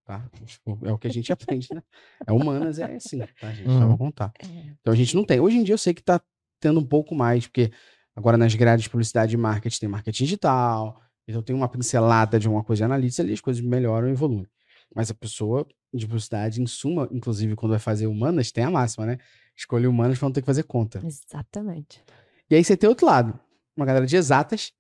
Tá? 0.06 0.30
Tipo, 0.46 0.78
é 0.84 0.92
o 0.92 1.00
que 1.00 1.08
a 1.08 1.12
gente 1.12 1.34
aprende, 1.34 1.70
né? 1.74 1.82
É 2.28 2.32
humanas, 2.32 2.78
é 2.78 2.86
assim, 2.94 3.18
tá, 3.40 3.52
gente? 3.52 3.68
Só 3.68 3.80
Uhum. 3.80 3.88
vou 3.88 3.98
contar. 3.98 4.32
É. 4.40 4.76
Então 4.80 4.94
a 4.94 4.96
gente 4.96 5.16
não 5.16 5.26
tem. 5.26 5.40
Hoje 5.40 5.58
em 5.58 5.64
dia 5.64 5.74
eu 5.74 5.80
sei 5.80 5.96
que 5.96 6.04
tá 6.04 6.22
tendo 6.62 6.80
um 6.80 6.86
pouco 6.86 7.14
mais, 7.14 7.46
porque 7.48 7.72
agora 8.16 8.38
nas 8.38 8.56
grades 8.56 8.84
de 8.84 8.90
publicidade 8.90 9.34
e 9.34 9.38
marketing 9.38 9.80
tem 9.80 9.90
marketing 9.90 10.24
digital, 10.24 11.02
então 11.28 11.42
tem 11.42 11.56
uma 11.56 11.68
pincelada 11.68 12.40
de 12.40 12.48
uma 12.48 12.64
coisa 12.64 12.82
de 12.82 12.84
analista 12.86 13.22
ali, 13.22 13.34
as 13.34 13.42
coisas 13.42 13.62
melhoram 13.62 14.08
e 14.08 14.12
evoluem. 14.12 14.48
Mas 14.96 15.10
a 15.10 15.14
pessoa 15.14 15.68
de 15.94 16.06
publicidade, 16.06 16.62
em 16.62 16.68
suma, 16.68 17.10
inclusive 17.12 17.56
quando 17.56 17.72
vai 17.72 17.80
fazer 17.80 18.08
humanas, 18.08 18.52
tem 18.52 18.64
a 18.64 18.72
máxima, 18.72 19.06
né? 19.06 19.18
Escolher 19.56 19.88
humanas 19.88 20.18
pra 20.18 20.28
não 20.28 20.34
ter 20.34 20.42
que 20.42 20.46
fazer 20.46 20.64
conta. 20.64 21.02
Exatamente. 21.06 22.02
E 22.50 22.56
aí 22.56 22.64
você 22.64 22.78
tem 22.78 22.88
outro 22.90 23.06
lado, 23.06 23.40
uma 23.76 23.86
galera 23.86 24.06
de 24.06 24.16
exatas, 24.16 24.74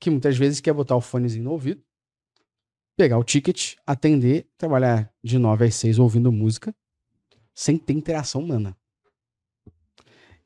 que 0.00 0.10
muitas 0.10 0.36
vezes 0.36 0.60
quer 0.60 0.72
botar 0.72 0.96
o 0.96 1.00
fonezinho 1.00 1.44
no 1.44 1.52
ouvido, 1.52 1.82
pegar 2.96 3.18
o 3.18 3.24
ticket, 3.24 3.74
atender, 3.86 4.48
trabalhar 4.56 5.12
de 5.22 5.38
9 5.38 5.66
às 5.66 5.74
6 5.74 5.98
ouvindo 5.98 6.32
música, 6.32 6.74
sem 7.54 7.76
ter 7.76 7.92
interação 7.92 8.42
humana. 8.42 8.76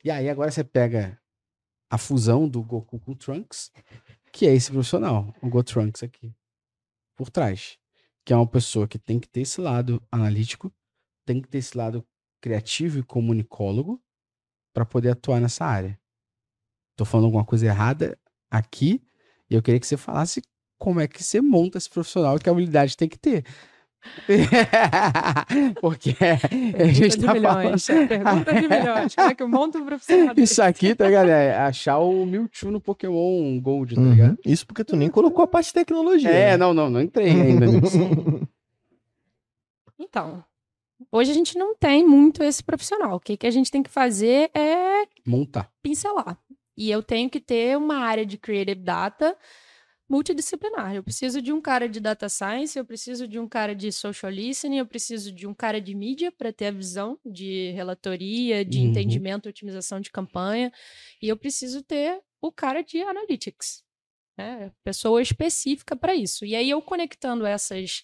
E 0.03 0.11
aí 0.11 0.29
agora 0.29 0.51
você 0.51 0.63
pega 0.63 1.19
a 1.89 1.97
fusão 1.97 2.47
do 2.47 2.61
Goku 2.61 2.99
com 2.99 3.11
o 3.11 3.15
Trunks, 3.15 3.71
que 4.31 4.47
é 4.47 4.53
esse 4.53 4.71
profissional, 4.71 5.33
o 5.41 5.49
Go 5.49 5.63
Trunks 5.63 6.03
aqui, 6.03 6.33
por 7.15 7.29
trás. 7.29 7.77
Que 8.25 8.33
é 8.33 8.35
uma 8.35 8.47
pessoa 8.47 8.87
que 8.87 8.99
tem 8.99 9.19
que 9.19 9.27
ter 9.27 9.41
esse 9.41 9.61
lado 9.61 10.01
analítico, 10.11 10.71
tem 11.25 11.41
que 11.41 11.47
ter 11.47 11.59
esse 11.59 11.77
lado 11.77 12.05
criativo 12.41 12.99
e 12.99 13.03
comunicólogo, 13.03 14.01
para 14.77 14.85
poder 14.85 15.09
atuar 15.09 15.41
nessa 15.41 15.65
área. 15.65 15.99
Tô 16.95 17.03
falando 17.03 17.25
alguma 17.25 17.43
coisa 17.43 17.65
errada 17.65 18.15
aqui 18.47 19.01
e 19.49 19.55
eu 19.55 19.61
queria 19.63 19.79
que 19.79 19.87
você 19.87 19.97
falasse 19.97 20.39
como 20.77 20.99
é 20.99 21.07
que 21.07 21.23
você 21.23 21.41
monta 21.41 21.79
esse 21.79 21.89
profissional 21.89 22.37
que 22.37 22.47
habilidade 22.47 22.95
tem 22.95 23.09
que 23.09 23.17
ter. 23.17 23.43
Porque 25.81 26.15
a 26.19 26.85
gente 26.87 27.17
Pergunta 27.17 27.17
de 27.17 27.25
tá 27.25 27.33
milhões. 27.33 27.85
falando... 27.85 28.07
Pergunta 28.07 28.53
de 28.53 28.67
milhões. 28.67 29.15
Como 29.15 29.29
é 29.29 29.35
que 29.35 29.43
eu 29.43 29.47
monto 29.49 29.77
um 29.77 29.85
profissional 29.85 30.33
desse? 30.35 30.53
Isso 30.53 30.61
aqui, 30.61 30.95
tá, 30.95 31.09
galera? 31.09 31.43
É 31.43 31.57
achar 31.59 31.97
o 31.99 32.25
Mewtwo 32.25 32.71
no 32.71 32.79
Pokémon 32.79 33.59
Gold, 33.59 33.95
tá 33.95 34.01
Uhum. 34.01 34.11
ligado? 34.11 34.37
Isso 34.45 34.65
porque 34.65 34.83
tu 34.83 34.95
nem 34.95 35.09
colocou 35.09 35.43
a 35.43 35.47
parte 35.47 35.67
de 35.67 35.73
tecnologia. 35.73 36.29
É, 36.29 36.51
né? 36.51 36.57
não, 36.57 36.73
não, 36.73 36.89
não 36.89 37.01
entrei 37.01 37.29
ainda 37.29 37.65
nisso. 37.67 37.97
Então, 39.99 40.43
Hoje 41.11 41.29
a 41.29 41.33
gente 41.35 41.57
não 41.59 41.75
tem 41.75 42.03
muito 42.07 42.43
esse 42.43 42.63
profissional. 42.63 43.15
O 43.17 43.19
que, 43.19 43.37
que 43.37 43.45
a 43.45 43.51
gente 43.51 43.69
tem 43.69 43.83
que 43.83 43.89
fazer 43.89 44.49
é 44.51 45.03
Montar. 45.25 45.69
pincelar. 45.81 46.35
E 46.75 46.89
eu 46.89 47.03
tenho 47.03 47.29
que 47.29 47.39
ter 47.39 47.77
uma 47.77 47.97
área 47.97 48.25
de 48.25 48.35
creative 48.35 48.81
data 48.81 49.35
multidisciplinar. 50.09 50.95
Eu 50.95 51.03
preciso 51.03 51.41
de 51.41 51.51
um 51.51 51.61
cara 51.61 51.87
de 51.89 51.99
data 51.99 52.29
science, 52.29 52.77
eu 52.77 52.85
preciso 52.85 53.27
de 53.27 53.39
um 53.39 53.47
cara 53.47 53.75
de 53.75 53.91
social 53.91 54.31
listening, 54.31 54.77
eu 54.79 54.85
preciso 54.87 55.31
de 55.31 55.47
um 55.47 55.53
cara 55.53 55.81
de 55.81 55.93
mídia 55.95 56.31
para 56.31 56.53
ter 56.53 56.67
a 56.67 56.71
visão 56.71 57.19
de 57.25 57.71
relatoria, 57.71 58.63
de 58.65 58.79
Uhum. 58.79 58.81
entendimento 58.81 59.49
otimização 59.49 59.99
de 59.99 60.11
campanha, 60.11 60.71
e 61.21 61.27
eu 61.29 61.37
preciso 61.37 61.83
ter 61.83 62.21
o 62.41 62.51
cara 62.51 62.81
de 62.83 63.01
analytics, 63.01 63.83
né? 64.37 64.71
Pessoa 64.83 65.21
específica 65.21 65.95
para 65.95 66.15
isso. 66.15 66.45
E 66.45 66.55
aí 66.55 66.69
eu 66.69 66.81
conectando 66.81 67.45
essas 67.45 68.03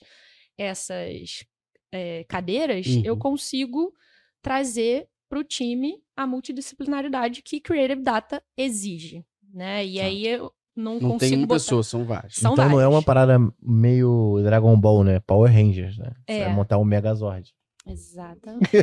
essas 0.58 1.46
eh, 1.92 2.26
cadeiras, 2.30 3.00
eu 3.04 3.16
Uhum. 3.16 3.18
consigo 3.18 3.94
trazer 4.42 5.10
para 5.30 5.40
o 5.40 5.44
time 5.44 6.04
a 6.16 6.28
multidisciplinaridade 6.28 7.42
que 7.42 7.60
Creative 7.62 8.02
Data 8.04 8.44
exige, 8.58 9.26
né? 9.54 9.86
E 9.86 10.00
Tá. 10.00 10.02
aí 10.02 10.28
eu 10.28 10.54
não, 10.76 10.94
Não 11.00 11.12
consigo 11.12 11.20
tem 11.20 11.34
uma 11.38 11.48
botar... 11.48 11.56
pessoa, 11.60 11.84
são 11.84 12.04
vários. 12.06 12.36
São 12.36 12.54
então 12.54 12.70
não 12.70 12.82
é 12.82 12.88
uma 12.88 13.04
parada 13.04 13.38
meio 13.62 14.40
Dragon 14.44 14.76
Ball, 14.80 15.04
né? 15.04 15.20
Power 15.20 15.52
Rangers, 15.52 15.98
né? 15.98 16.12
Você 16.28 16.38
É. 16.40 16.46
vai 16.46 16.54
montar 16.56 16.78
um 16.78 16.84
Megazord. 16.84 17.54
Exatamente. 17.86 18.70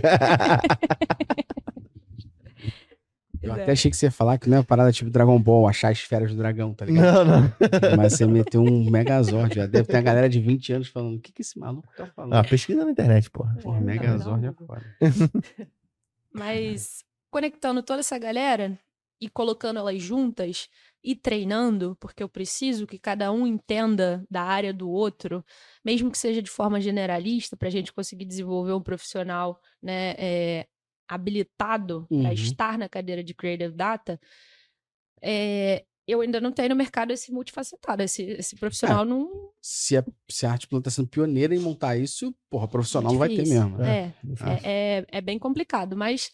Eu 3.43 3.55
É. 3.57 3.63
até 3.63 3.73
achei 3.73 3.91
que 3.91 3.97
você 3.97 4.07
ia 4.07 4.11
falar 4.11 4.37
que 4.39 4.51
não 4.51 4.59
é 4.59 4.61
uma 4.61 4.67
parada 4.67 4.93
tipo 4.93 5.09
Dragon 5.11 5.41
Ball, 5.41 5.67
achar 5.67 5.91
as 5.91 5.97
esferas 5.99 6.31
do 6.31 6.37
dragão, 6.37 6.75
tá 6.75 6.85
ligado? 6.85 7.25
não, 7.25 7.41
não. 7.41 7.53
Mas 7.97 8.13
você 8.13 8.27
meteu 8.27 8.61
um 8.63 8.91
Megazord. 8.91 9.55
Já 9.55 9.67
deve 9.67 9.89
ter 9.89 9.97
uma 9.97 10.03
galera 10.03 10.29
de 10.29 10.39
20 10.41 10.73
anos 10.75 10.89
falando: 10.89 11.17
o 11.17 11.21
que, 11.21 11.33
que 11.33 11.41
esse 11.41 11.59
maluco 11.59 11.89
tá 11.97 12.07
falando? 12.07 12.35
Ah, 12.35 12.45
pesquisa 12.45 12.85
na 12.85 12.91
internet, 12.91 13.31
porra. 13.31 13.57
Porra, 13.63 13.79
É, 13.79 13.81
Megazord 13.81 14.43
não, 14.43 14.51
é 14.51 14.53
foda. 14.53 14.85
Mas 16.33 17.03
conectando 17.31 17.83
toda 17.83 18.01
essa 18.01 18.19
galera 18.19 18.79
e 19.19 19.29
colocando 19.29 19.79
elas 19.79 20.03
juntas 20.03 20.69
e 21.03 21.17
treinando, 21.17 21.97
porque 21.99 22.23
eu 22.23 22.29
preciso 22.29 22.87
que 22.87 22.99
cada 22.99 23.33
um 23.33 23.47
entenda 23.47 24.25
da 24.31 24.43
área 24.43 24.73
do 24.73 24.89
outro, 24.91 25.45
mesmo 25.85 26.11
que 26.11 26.19
seja 26.19 26.43
de 26.43 26.51
forma 26.51 26.81
generalista, 26.81 27.57
para 27.57 27.69
a 27.69 27.71
gente 27.71 27.93
conseguir 27.93 28.25
desenvolver 28.27 28.73
um 28.73 28.83
profissional 28.83 29.59
né, 29.83 30.15
é, 30.19 30.67
habilitado 31.09 32.07
Uhum. 32.11 32.23
para 32.23 32.33
estar 32.35 32.79
na 32.79 32.89
cadeira 32.89 33.25
de 33.25 33.35
Creative 33.35 33.75
Data, 33.75 34.21
é, 35.23 35.85
eu 36.07 36.21
ainda 36.21 36.41
não 36.41 36.51
tenho 36.51 36.71
no 36.71 36.77
mercado 36.77 37.13
esse 37.13 37.33
multifacetado. 37.33 38.03
Esse, 38.03 38.23
esse 38.23 38.57
profissional 38.57 39.05
não. 39.05 39.51
Se 39.61 39.97
a, 39.97 40.05
se 40.29 40.45
a 40.45 40.51
Arte 40.53 40.67
Plan 40.67 40.81
tá 40.81 40.91
sendo 40.91 41.09
pioneira 41.09 41.55
em 41.55 41.59
montar 41.59 41.97
isso, 41.97 42.35
porra, 42.49 42.67
profissional 42.67 43.13
não 43.13 43.19
vai 43.19 43.29
ter 43.29 43.47
mesmo. 43.47 43.79
né? 43.79 44.13
É, 44.43 44.69
é, 44.69 44.99
é, 44.99 45.07
é 45.19 45.21
bem 45.21 45.39
complicado, 45.39 45.97
mas 45.97 46.31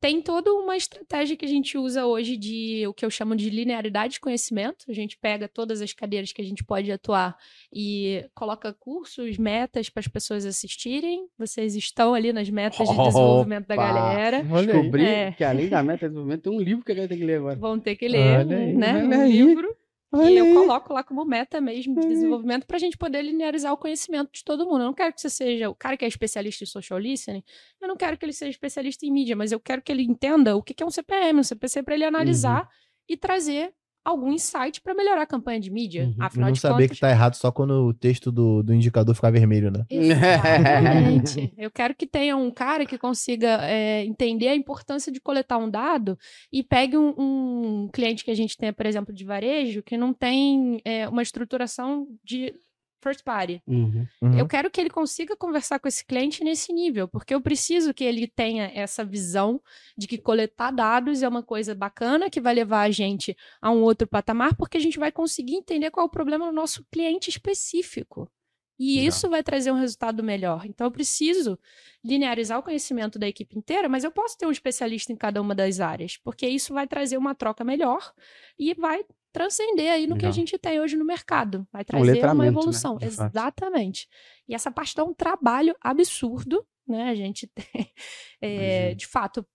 tem 0.00 0.22
toda 0.22 0.50
uma 0.54 0.76
estratégia 0.76 1.36
que 1.36 1.44
a 1.44 1.48
gente 1.48 1.76
usa 1.76 2.06
hoje 2.06 2.36
de 2.36 2.86
o 2.86 2.94
que 2.94 3.04
eu 3.04 3.10
chamo 3.10 3.36
de 3.36 3.50
linearidade 3.50 4.14
de 4.14 4.20
conhecimento. 4.20 4.86
A 4.88 4.92
gente 4.94 5.18
pega 5.18 5.46
todas 5.46 5.82
as 5.82 5.92
cadeiras 5.92 6.32
que 6.32 6.40
a 6.40 6.44
gente 6.44 6.64
pode 6.64 6.90
atuar 6.90 7.36
e 7.72 8.24
coloca 8.34 8.72
cursos, 8.72 9.36
metas 9.36 9.90
para 9.90 10.00
as 10.00 10.08
pessoas 10.08 10.46
assistirem. 10.46 11.26
Vocês 11.38 11.76
estão 11.76 12.14
ali 12.14 12.32
nas 12.32 12.48
metas 12.48 12.88
de 12.88 12.96
desenvolvimento 12.96 13.66
da 13.66 13.74
Opa! 13.74 13.92
galera. 13.92 14.46
Olha 14.50 14.72
aí. 14.72 14.80
Descobri 14.80 15.04
É. 15.04 15.32
que 15.32 15.44
além 15.44 15.68
da 15.68 15.82
meta 15.82 16.06
de 16.06 16.14
desenvolvimento, 16.14 16.42
tem 16.42 16.52
um 16.52 16.60
livro 16.60 16.84
que 16.84 16.92
a 16.92 16.94
galera 16.94 17.08
tem 17.10 17.18
que 17.18 17.24
ler 17.24 17.36
agora. 17.38 17.56
Vão 17.56 17.78
ter 17.78 17.96
que 17.96 18.08
ler, 18.08 18.38
Olha 18.40 18.56
aí, 18.56 18.74
né? 18.74 19.04
um 19.04 19.26
livro. 19.28 19.76
Olha 20.12 20.30
e 20.30 20.38
eu 20.38 20.46
coloco 20.54 20.92
lá 20.92 21.04
como 21.04 21.24
meta 21.24 21.60
mesmo 21.60 21.94
de 21.94 22.06
aí. 22.06 22.08
desenvolvimento 22.08 22.66
para 22.66 22.76
a 22.76 22.80
gente 22.80 22.96
poder 22.98 23.22
linearizar 23.22 23.72
o 23.72 23.76
conhecimento 23.76 24.30
de 24.32 24.42
todo 24.44 24.64
mundo. 24.66 24.80
Eu 24.80 24.86
não 24.86 24.94
quero 24.94 25.12
que 25.14 25.20
você 25.20 25.30
seja 25.30 25.70
o 25.70 25.74
cara 25.74 25.96
que 25.96 26.04
é 26.04 26.08
especialista 26.08 26.64
em 26.64 26.66
social 26.66 26.98
listening, 26.98 27.42
eu 27.80 27.86
não 27.88 27.96
quero 27.96 28.16
que 28.18 28.24
ele 28.24 28.32
seja 28.32 28.50
especialista 28.50 29.06
em 29.06 29.12
mídia, 29.12 29.36
mas 29.36 29.52
eu 29.52 29.60
quero 29.60 29.80
que 29.82 29.92
ele 29.92 30.02
entenda 30.02 30.56
o 30.56 30.62
que 30.62 30.74
que 30.74 30.82
é 30.82 30.86
um 30.86 30.90
CPM, 30.90 31.40
um 31.40 31.44
CPC 31.44 31.82
para 31.82 31.94
ele 31.94 32.04
analisar 32.04 32.62
Uhum. 32.62 32.68
e 33.08 33.16
trazer 33.16 33.72
algum 34.04 34.32
insight 34.32 34.80
para 34.80 34.94
melhorar 34.94 35.22
a 35.22 35.26
campanha 35.26 35.60
de 35.60 35.70
mídia. 35.70 36.04
Uhum. 36.04 36.14
Afinal 36.18 36.46
não 36.46 36.52
de 36.52 36.60
saber 36.60 36.84
contas, 36.84 36.96
que 36.96 37.00
tá 37.00 37.10
errado 37.10 37.34
só 37.34 37.52
quando 37.52 37.86
o 37.86 37.94
texto 37.94 38.32
do, 38.32 38.62
do 38.62 38.72
indicador 38.74 39.14
ficar 39.14 39.30
vermelho, 39.30 39.70
né? 39.70 39.84
Exatamente. 39.90 41.52
Eu 41.58 41.70
quero 41.70 41.94
que 41.94 42.06
tenha 42.06 42.36
um 42.36 42.50
cara 42.50 42.86
que 42.86 42.96
consiga 42.98 43.58
é, 43.62 44.04
entender 44.04 44.48
a 44.48 44.56
importância 44.56 45.12
de 45.12 45.20
coletar 45.20 45.58
um 45.58 45.70
dado 45.70 46.18
e 46.52 46.62
pegue 46.62 46.96
um, 46.96 47.14
um 47.18 47.88
cliente 47.92 48.24
que 48.24 48.30
a 48.30 48.36
gente 48.36 48.56
tenha, 48.56 48.72
por 48.72 48.86
exemplo, 48.86 49.14
de 49.14 49.24
varejo, 49.24 49.82
que 49.82 49.96
não 49.96 50.12
tem 50.12 50.80
é, 50.84 51.08
uma 51.08 51.22
estruturação 51.22 52.06
de 52.24 52.54
first 53.00 53.24
party. 53.24 53.62
Uhum. 53.66 54.06
Uhum. 54.22 54.38
Eu 54.38 54.46
quero 54.46 54.70
que 54.70 54.80
ele 54.80 54.90
consiga 54.90 55.36
conversar 55.36 55.78
com 55.78 55.88
esse 55.88 56.04
cliente 56.04 56.44
nesse 56.44 56.72
nível, 56.72 57.08
porque 57.08 57.34
eu 57.34 57.40
preciso 57.40 57.92
que 57.94 58.04
ele 58.04 58.26
tenha 58.26 58.70
essa 58.74 59.04
visão 59.04 59.60
de 59.96 60.06
que 60.06 60.18
coletar 60.18 60.70
dados 60.70 61.22
é 61.22 61.28
uma 61.28 61.42
coisa 61.42 61.74
bacana 61.74 62.30
que 62.30 62.40
vai 62.40 62.54
levar 62.54 62.82
a 62.82 62.90
gente 62.90 63.36
a 63.60 63.70
um 63.70 63.82
outro 63.82 64.06
patamar, 64.06 64.54
porque 64.56 64.76
a 64.76 64.80
gente 64.80 64.98
vai 64.98 65.10
conseguir 65.10 65.54
entender 65.54 65.90
qual 65.90 66.04
é 66.04 66.08
o 66.08 66.10
problema 66.10 66.46
do 66.46 66.52
nosso 66.52 66.84
cliente 66.90 67.30
específico. 67.30 68.30
E 68.78 68.94
Legal. 68.94 69.08
isso 69.08 69.28
vai 69.28 69.42
trazer 69.42 69.70
um 69.70 69.78
resultado 69.78 70.22
melhor. 70.22 70.64
Então, 70.64 70.86
eu 70.86 70.90
preciso 70.90 71.58
linearizar 72.02 72.58
o 72.58 72.62
conhecimento 72.62 73.18
da 73.18 73.28
equipe 73.28 73.58
inteira, 73.58 73.90
mas 73.90 74.04
eu 74.04 74.10
posso 74.10 74.38
ter 74.38 74.46
um 74.46 74.50
especialista 74.50 75.12
em 75.12 75.16
cada 75.16 75.38
uma 75.38 75.54
das 75.54 75.80
áreas, 75.80 76.16
porque 76.16 76.48
isso 76.48 76.72
vai 76.72 76.88
trazer 76.88 77.18
uma 77.18 77.34
troca 77.34 77.62
melhor 77.62 78.14
e 78.58 78.72
vai 78.72 79.04
transcender 79.32 79.92
aí 79.92 80.06
no 80.06 80.16
que 80.16 80.24
a 80.24 80.28
Legal. 80.28 80.32
gente 80.32 80.58
tem 80.58 80.80
hoje 80.80 80.96
no 80.96 81.04
mercado. 81.04 81.66
Vai 81.72 81.84
trazer 81.84 82.24
uma 82.24 82.34
né, 82.34 82.48
evolução. 82.48 82.94
fato. 82.94 83.04
Exatamente. 83.04 84.08
E 84.48 84.54
essa 84.54 84.70
parte 84.70 84.94
dá 84.94 85.04
um 85.04 85.14
trabalho 85.14 85.74
absurdo, 85.80 86.64
né? 86.86 87.10
A 87.10 87.14
gente 87.14 87.46
tem, 87.54 87.92
é, 88.40 88.94
de 88.94 89.06
fato, 89.06 89.46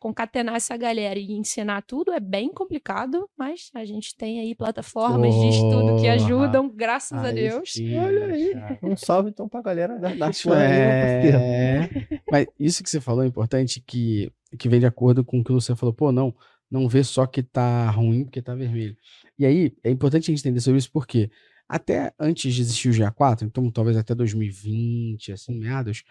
concatenar 0.00 0.56
essa 0.56 0.76
galera 0.78 1.18
e 1.18 1.32
ensinar 1.32 1.82
tudo 1.82 2.10
é 2.10 2.18
bem 2.18 2.50
complicado, 2.50 3.28
mas 3.36 3.70
a 3.74 3.84
gente 3.84 4.16
tem 4.16 4.40
aí 4.40 4.54
plataformas 4.54 5.34
de 5.34 5.48
estudo 5.48 6.00
que 6.00 6.08
ajudam, 6.08 6.70
graças 6.74 7.22
a 7.22 7.30
Deus. 7.30 7.74
sim, 7.74 7.98
Olha 7.98 8.24
aí. 8.24 8.54
Um 8.82 8.96
salve 8.96 9.28
então 9.28 9.46
pra 9.46 9.60
galera 9.60 9.98
da, 9.98 10.08
da 10.14 10.26
parceiro. 10.26 10.56
É, 10.56 11.90
mas 12.30 12.46
isso 12.58 12.82
que 12.82 12.88
você 12.88 13.00
falou 13.00 13.22
é 13.22 13.26
importante, 13.26 13.84
que, 13.86 14.32
que 14.58 14.70
vem 14.70 14.80
de 14.80 14.86
acordo 14.86 15.22
com 15.22 15.40
o 15.40 15.44
que 15.44 15.52
você 15.52 15.76
falou. 15.76 15.92
Pô, 15.92 16.10
não, 16.10 16.34
não 16.70 16.88
vê 16.88 17.02
só 17.02 17.26
que 17.26 17.42
tá 17.42 17.90
ruim 17.90 18.24
porque 18.24 18.40
tá 18.40 18.54
vermelho. 18.54 18.96
E 19.38 19.44
aí, 19.44 19.74
é 19.82 19.90
importante 19.90 20.24
a 20.24 20.34
gente 20.34 20.40
entender 20.40 20.60
sobre 20.60 20.78
isso 20.78 20.90
porque 20.92 21.30
até 21.68 22.12
antes 22.18 22.52
de 22.52 22.60
existir 22.60 22.88
o 22.88 22.92
GA4, 22.92 23.42
então 23.42 23.70
talvez 23.70 23.96
até 23.96 24.14
2020, 24.14 25.32
assim, 25.32 25.58
meados, 25.58 26.02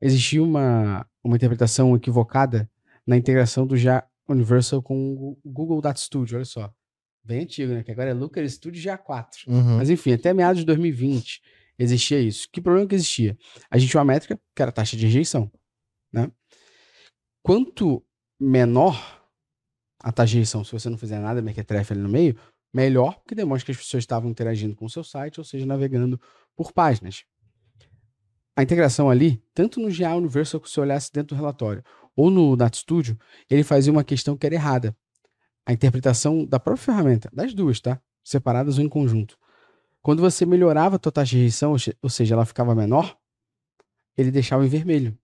existia 0.00 0.42
uma, 0.42 1.06
uma 1.22 1.36
interpretação 1.36 1.94
equivocada 1.96 2.70
na 3.06 3.16
integração 3.16 3.66
do 3.66 3.74
GA 3.76 4.06
Universal 4.28 4.82
com 4.82 5.14
o 5.14 5.38
Google 5.44 5.80
Data 5.80 5.98
Studio, 5.98 6.36
olha 6.36 6.44
só. 6.44 6.72
Bem 7.24 7.42
antigo, 7.42 7.72
né? 7.72 7.82
Que 7.84 7.92
agora 7.92 8.10
é 8.10 8.14
Looker 8.14 8.48
Studio 8.50 8.82
GA4. 8.82 9.46
Uhum. 9.46 9.76
Mas 9.76 9.90
enfim, 9.90 10.12
até 10.12 10.34
meados 10.34 10.60
de 10.60 10.66
2020 10.66 11.40
existia 11.78 12.20
isso. 12.20 12.48
Que 12.52 12.60
problema 12.60 12.86
que 12.86 12.94
existia? 12.94 13.36
A 13.70 13.78
gente 13.78 13.90
tinha 13.90 14.00
uma 14.00 14.12
métrica 14.12 14.40
que 14.54 14.62
era 14.62 14.70
a 14.70 14.72
taxa 14.72 14.96
de 14.96 15.06
rejeição. 15.06 15.50
Né? 16.12 16.30
Quanto 17.42 18.04
menor 18.40 19.21
a 20.02 20.10
taxa 20.10 20.30
de 20.30 20.36
rejeição, 20.38 20.64
se 20.64 20.72
você 20.72 20.90
não 20.90 20.98
fizer 20.98 21.18
nada, 21.18 21.40
mequetrefe 21.40 21.92
ali 21.92 22.02
no 22.02 22.08
meio, 22.08 22.36
melhor, 22.72 23.16
porque 23.20 23.34
demonstra 23.34 23.66
que 23.66 23.72
as 23.72 23.78
pessoas 23.78 24.02
estavam 24.02 24.30
interagindo 24.30 24.74
com 24.74 24.86
o 24.86 24.90
seu 24.90 25.04
site, 25.04 25.38
ou 25.38 25.44
seja, 25.44 25.64
navegando 25.64 26.20
por 26.56 26.72
páginas. 26.72 27.24
A 28.56 28.62
integração 28.62 29.08
ali, 29.08 29.42
tanto 29.54 29.80
no 29.80 29.90
GA 29.90 30.14
Universal, 30.14 30.60
que 30.60 30.68
você 30.68 30.80
olhasse 30.80 31.10
dentro 31.12 31.34
do 31.34 31.38
relatório, 31.38 31.82
ou 32.14 32.30
no 32.30 32.56
Data 32.56 32.76
Studio, 32.76 33.18
ele 33.48 33.62
fazia 33.62 33.92
uma 33.92 34.04
questão 34.04 34.36
que 34.36 34.44
era 34.44 34.54
errada. 34.54 34.96
A 35.64 35.72
interpretação 35.72 36.44
da 36.44 36.58
própria 36.58 36.84
ferramenta, 36.84 37.30
das 37.32 37.54
duas, 37.54 37.80
tá? 37.80 38.00
Separadas 38.24 38.78
ou 38.78 38.84
em 38.84 38.88
conjunto. 38.88 39.38
Quando 40.02 40.20
você 40.20 40.44
melhorava 40.44 40.96
a 40.96 40.98
tua 40.98 41.12
taxa 41.12 41.30
de 41.30 41.36
rejeição, 41.36 41.74
ou 42.02 42.10
seja, 42.10 42.34
ela 42.34 42.44
ficava 42.44 42.74
menor, 42.74 43.16
ele 44.16 44.30
deixava 44.30 44.66
em 44.66 44.68
vermelho. 44.68 45.16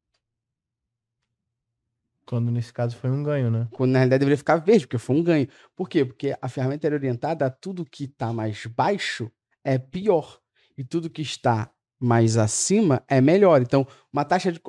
Quando 2.28 2.50
nesse 2.50 2.70
caso 2.70 2.94
foi 2.94 3.08
um 3.10 3.22
ganho, 3.22 3.50
né? 3.50 3.66
Quando 3.72 3.92
na 3.92 4.00
realidade 4.00 4.20
deveria 4.20 4.36
ficar 4.36 4.56
verde, 4.56 4.86
porque 4.86 4.98
foi 4.98 5.16
um 5.16 5.22
ganho. 5.22 5.48
Por 5.74 5.88
quê? 5.88 6.04
Porque 6.04 6.36
a 6.42 6.48
ferramenta 6.48 6.86
era 6.86 6.94
orientada 6.94 7.46
a 7.46 7.50
tudo 7.50 7.86
que 7.86 8.04
está 8.04 8.34
mais 8.34 8.66
baixo 8.66 9.30
é 9.64 9.78
pior. 9.78 10.38
E 10.76 10.84
tudo 10.84 11.08
que 11.08 11.22
está 11.22 11.70
mais 11.98 12.36
acima 12.36 13.02
é 13.08 13.18
melhor. 13.18 13.62
Então, 13.62 13.86
uma 14.12 14.26
taxa 14.26 14.52
de. 14.52 14.60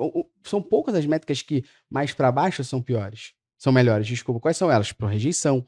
São 0.42 0.62
poucas 0.62 0.94
as 0.94 1.04
métricas 1.04 1.42
que 1.42 1.62
mais 1.90 2.14
para 2.14 2.32
baixo 2.32 2.64
são 2.64 2.80
piores. 2.80 3.34
São 3.58 3.72
melhores, 3.72 4.06
desculpa. 4.06 4.40
Quais 4.40 4.56
são 4.56 4.70
elas? 4.70 4.90
Por 4.90 5.10
rejeição, 5.10 5.66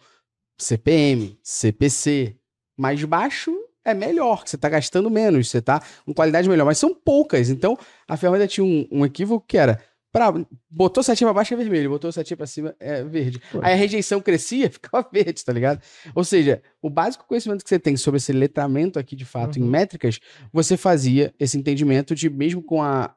CPM, 0.59 1.39
CPC. 1.43 2.39
Mais 2.75 3.05
baixo 3.05 3.55
é 3.85 3.93
melhor, 3.93 4.45
que 4.45 4.51
você 4.51 4.57
está 4.57 4.69
gastando 4.69 5.11
menos, 5.11 5.51
você 5.51 5.59
está 5.59 5.83
com 6.07 6.15
qualidade 6.15 6.49
melhor. 6.49 6.65
Mas 6.65 6.79
são 6.79 6.95
poucas. 6.95 7.51
Então, 7.51 7.77
a 8.09 8.17
ferramenta 8.17 8.47
tinha 8.49 8.65
um, 8.65 8.89
um 8.91 9.05
equívoco 9.05 9.47
que 9.47 9.59
era. 9.59 9.79
Pra, 10.13 10.31
botou 10.71 11.03
setinha 11.03 11.27
pra 11.29 11.33
baixo 11.35 11.55
é 11.55 11.57
vermelho, 11.57 11.89
botou 11.89 12.13
setinha 12.13 12.37
pra 12.37 12.47
cima 12.47 12.77
é 12.79 13.03
verde. 13.03 13.41
Aí 13.63 13.73
a 13.73 13.77
rejeição 13.77 14.21
crescia, 14.21 14.69
ficava 14.71 15.09
verde, 15.11 15.43
tá 15.43 15.53
ligado? 15.53 15.83
Ou 16.15 16.23
seja, 16.23 16.63
o 16.83 16.91
básico 16.91 17.27
conhecimento 17.27 17.63
que 17.65 17.69
você 17.71 17.79
tem 17.79 17.97
sobre 17.97 18.19
esse 18.19 18.31
letramento 18.31 18.99
aqui 18.99 19.17
de 19.17 19.25
fato 19.25 19.59
em 19.59 19.63
Uhum. 19.63 19.69
métricas, 19.71 20.21
você 20.53 20.77
fazia 20.77 21.35
esse 21.41 21.57
entendimento 21.57 22.15
de 22.15 22.29
mesmo 22.29 22.63
com 22.63 22.83
a 22.83 23.15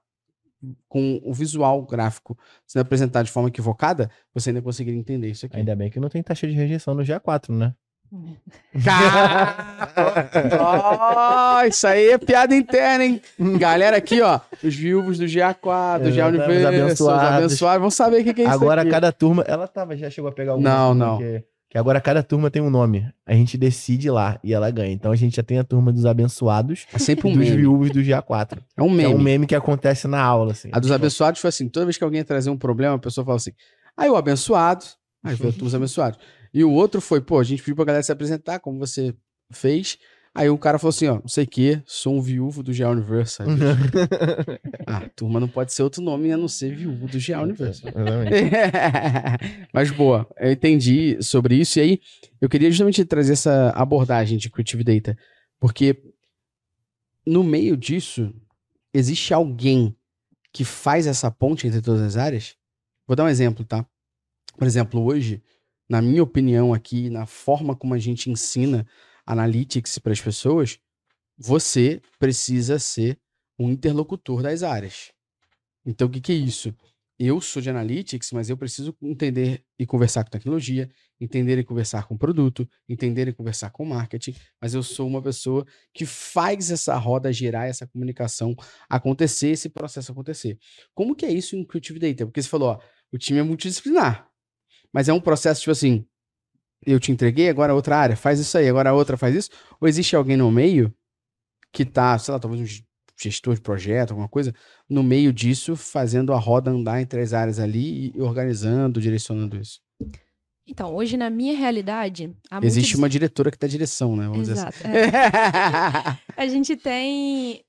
com 0.88 1.22
o 1.24 1.32
visual 1.34 1.86
gráfico 1.86 2.36
sendo 2.66 2.82
apresentado 2.82 3.26
de 3.26 3.32
forma 3.32 3.50
equivocada, 3.50 4.10
você 4.34 4.50
ainda 4.50 4.62
conseguiria 4.64 5.00
entender 5.00 5.30
isso 5.30 5.46
aqui. 5.46 5.58
Ainda 5.58 5.76
bem 5.76 5.92
que 5.92 6.00
não 6.00 6.10
tem 6.10 6.24
taxa 6.24 6.48
de 6.48 6.54
rejeição 6.54 6.96
no 6.96 7.04
GA4, 7.04 7.50
né? 7.56 7.76
Ó, 10.60 11.64
isso 11.64 11.88
aí 11.88 12.10
é 12.12 12.18
piada 12.18 12.56
interna, 12.56 13.06
hein? 13.06 13.22
Galera 13.58 13.98
aqui, 13.98 14.22
ó, 14.22 14.40
os 14.64 14.76
viúvos 14.76 15.18
do 15.18 15.26
GA4, 15.26 16.04
do 16.04 16.12
GA 16.12 16.28
os 16.28 16.34
Universo, 16.34 16.60
os 16.60 16.66
abençoados. 16.66 17.38
abençoados, 17.38 17.82
vão 17.82 17.90
saber 17.90 18.22
o 18.22 18.24
que, 18.24 18.34
que 18.34 18.42
é 18.42 18.46
isso 18.46 18.54
agora 18.54 18.82
aqui. 18.82 18.92
cada 18.92 19.12
turma. 19.12 19.44
Ela 19.48 19.68
tava, 19.68 19.96
já 19.98 20.10
chegou 20.10 20.30
a 20.30 20.34
pegar 20.34 20.54
algum. 20.54 20.64
Não, 20.64 20.94
não. 20.94 21.18
Que, 21.18 21.44
que 21.70 21.78
agora 21.78 22.00
cada 22.02 22.24
turma 22.24 22.50
tem 22.50 22.62
um 22.62 22.70
nome. 22.70 23.08
A 23.26 23.34
gente 23.34 23.58
decide 23.58 24.10
lá 24.10 24.40
e 24.44 24.54
ela 24.54 24.70
ganha. 24.72 24.92
Então 24.94 25.12
a 25.12 25.16
gente 25.16 25.36
já 25.36 25.44
tem 25.44 25.60
a 25.60 25.64
turma 25.64 25.92
dos 25.92 26.06
abençoados 26.06 26.86
É 26.94 27.00
sempre 27.00 27.28
um 27.28 27.32
dos 27.34 27.40
meme. 27.46 27.58
viúvos 27.58 27.92
do 27.92 28.00
GA4. 28.00 28.60
É 28.78 28.82
um 28.84 28.88
Que 28.88 28.94
é 28.94 28.98
meme. 29.08 29.14
um 29.14 29.20
meme 29.22 29.48
que 29.48 29.56
acontece 29.56 30.08
na 30.08 30.22
aula, 30.22 30.54
assim. 30.54 30.70
A 30.72 30.80
dos 30.80 30.92
abençoados 30.92 31.42
foi 31.42 31.50
assim: 31.50 31.68
toda 31.68 31.86
vez 31.86 31.98
que 31.98 32.04
alguém 32.04 32.24
trazer 32.24 32.50
um 32.50 32.58
problema, 32.58 32.96
a 32.96 33.00
pessoa 33.00 33.26
fala 33.26 33.38
assim: 33.38 33.52
aí 33.98 34.10
o 34.10 34.16
abençoado, 34.16 34.86
aí 35.24 35.36
veio 35.36 35.54
os 35.62 35.76
abençoados. 35.76 36.20
E 36.56 36.64
o 36.64 36.72
outro 36.72 37.02
foi: 37.02 37.20
pô, 37.20 37.38
a 37.38 37.44
gente 37.44 37.62
pediu 37.62 37.76
pra 37.76 37.84
galera 37.84 38.02
se 38.02 38.14
apresentar, 38.14 38.60
como 38.60 38.80
você 38.80 39.14
fez. 39.52 39.98
Aí 40.34 40.50
o 40.50 40.58
cara 40.58 40.80
falou 40.80 40.90
assim: 40.90 41.08
ó, 41.08 41.16
não 41.16 41.28
sei 41.28 41.44
o 41.44 41.48
que, 41.48 41.82
sou 41.86 42.16
um 42.16 42.22
viúvo 42.22 42.64
do 42.64 42.74
GA 42.74 42.90
Universe. 42.90 43.40
Ah, 44.88 45.10
turma 45.16 45.40
não 45.40 45.48
pode 45.48 45.74
ser 45.74 45.82
outro 45.82 46.02
nome 46.02 46.32
a 46.32 46.38
não 46.38 46.48
ser 46.48 46.74
viúvo 46.74 47.08
do 47.08 47.18
GA 47.20 47.42
Universe. 47.42 47.82
Mas 49.74 49.90
boa, 49.92 50.30
eu 50.38 50.52
entendi 50.52 51.18
sobre 51.22 51.56
isso. 51.56 51.80
E 51.80 51.82
aí, 51.82 52.00
eu 52.40 52.48
queria 52.48 52.70
justamente 52.70 53.04
trazer 53.04 53.34
essa 53.34 53.72
abordagem 53.72 54.38
de 54.38 54.50
Creative 54.50 54.84
Data. 54.84 55.18
Porque 55.60 56.02
no 57.26 57.44
meio 57.44 57.76
disso, 57.76 58.32
existe 58.94 59.34
alguém 59.34 59.96
que 60.54 60.64
faz 60.64 61.08
essa 61.08 61.32
ponte 61.32 61.68
entre 61.68 61.82
todas 61.82 62.02
as 62.02 62.16
áreas? 62.16 62.56
Vou 63.08 63.16
dar 63.16 63.26
um 63.26 63.30
exemplo, 63.30 63.66
tá? 63.66 63.86
Por 64.56 64.68
exemplo, 64.68 65.04
hoje, 65.04 65.42
na 65.90 66.02
minha 66.02 66.24
opinião 66.24 66.74
aqui, 66.74 67.10
na 67.10 67.26
forma 67.26 67.76
como 67.76 67.94
a 67.94 68.00
gente 68.00 68.30
ensina 68.30 68.86
analytics 69.26 69.98
para 70.00 70.14
as 70.14 70.22
pessoas, 70.22 70.80
você 71.38 72.02
precisa 72.20 72.80
ser 72.80 73.20
um 73.60 73.70
interlocutor 73.70 74.42
das 74.42 74.64
áreas. 74.64 75.12
Então, 75.86 76.08
o 76.08 76.12
que, 76.12 76.22
que 76.22 76.32
é 76.32 76.36
isso? 76.36 76.74
Eu 77.18 77.40
sou 77.40 77.62
de 77.62 77.70
analytics, 77.70 78.32
mas 78.34 78.50
eu 78.50 78.58
preciso 78.58 78.94
entender 79.02 79.64
e 79.80 79.86
conversar 79.86 80.26
com 80.26 80.32
tecnologia, 80.32 80.90
entender 81.20 81.58
e 81.58 81.64
conversar 81.64 82.08
com 82.08 82.18
produto, 82.18 82.68
entender 82.90 83.26
e 83.30 83.34
conversar 83.34 83.70
com 83.70 83.86
marketing, 83.86 84.36
mas 84.62 84.74
eu 84.74 84.84
sou 84.84 85.08
uma 85.08 85.22
pessoa 85.22 85.66
que 85.94 86.06
faz 86.06 86.72
essa 86.72 86.98
roda 86.98 87.32
girar, 87.32 87.68
essa 87.68 87.88
comunicação 87.88 88.54
acontecer, 88.90 89.50
esse 89.50 89.70
processo 89.70 90.12
acontecer. 90.12 90.58
Como 90.94 91.16
que 91.16 91.26
é 91.26 91.32
isso 91.32 91.56
em 91.56 91.64
Creative 91.64 92.00
Data? 92.00 92.26
Porque 92.26 92.42
você 92.42 92.50
falou, 92.50 92.72
ó, 92.72 92.80
o 93.14 93.18
time 93.18 93.40
é 93.40 93.44
multidisciplinar, 93.44 94.30
mas 94.96 95.10
é 95.10 95.14
um 95.14 95.20
processo 95.20 95.60
tipo 95.60 95.72
assim, 95.74 96.06
eu 96.86 97.02
te 97.02 97.12
entreguei, 97.12 97.50
agora 97.50 97.76
outra 97.76 97.98
área 97.98 98.16
faz 98.16 98.40
isso 98.40 98.58
aí, 98.58 98.70
agora 98.70 98.92
a 98.92 98.94
outra 98.94 99.18
faz 99.18 99.36
isso, 99.36 99.50
ou 99.78 99.90
existe 99.90 100.16
alguém 100.16 100.38
no 100.38 100.50
meio 100.50 100.90
que 101.74 101.84
tá, 101.84 102.18
sei 102.18 102.32
lá, 102.32 102.40
talvez 102.40 102.62
um 102.62 102.84
gestor 103.20 103.56
de 103.56 103.62
projeto, 103.62 104.12
alguma 104.12 104.30
coisa, 104.30 104.56
no 104.90 105.04
meio 105.04 105.34
disso, 105.34 105.76
fazendo 105.76 106.32
a 106.32 106.40
roda 106.40 106.72
andar 106.72 107.02
entre 107.02 107.20
as 107.20 107.34
áreas 107.34 107.60
ali 107.60 108.14
e 108.16 108.22
organizando, 108.22 109.02
direcionando 109.02 109.58
isso. 109.58 109.82
Então, 110.66 110.96
hoje 110.96 111.18
na 111.18 111.30
minha 111.30 111.58
realidade, 111.58 112.34
Existe 112.64 112.96
uma 112.96 113.10
diretora 113.10 113.52
que 113.52 113.58
dá 113.60 113.68
direção, 113.68 114.16
né? 114.16 114.30
Vamos 114.30 114.48
Exato. 114.48 114.78
é. 114.88 115.06
dizer 115.06 115.16
assim. 116.08 116.18
A 116.38 116.48
gente 116.48 116.78
tem 116.78 117.66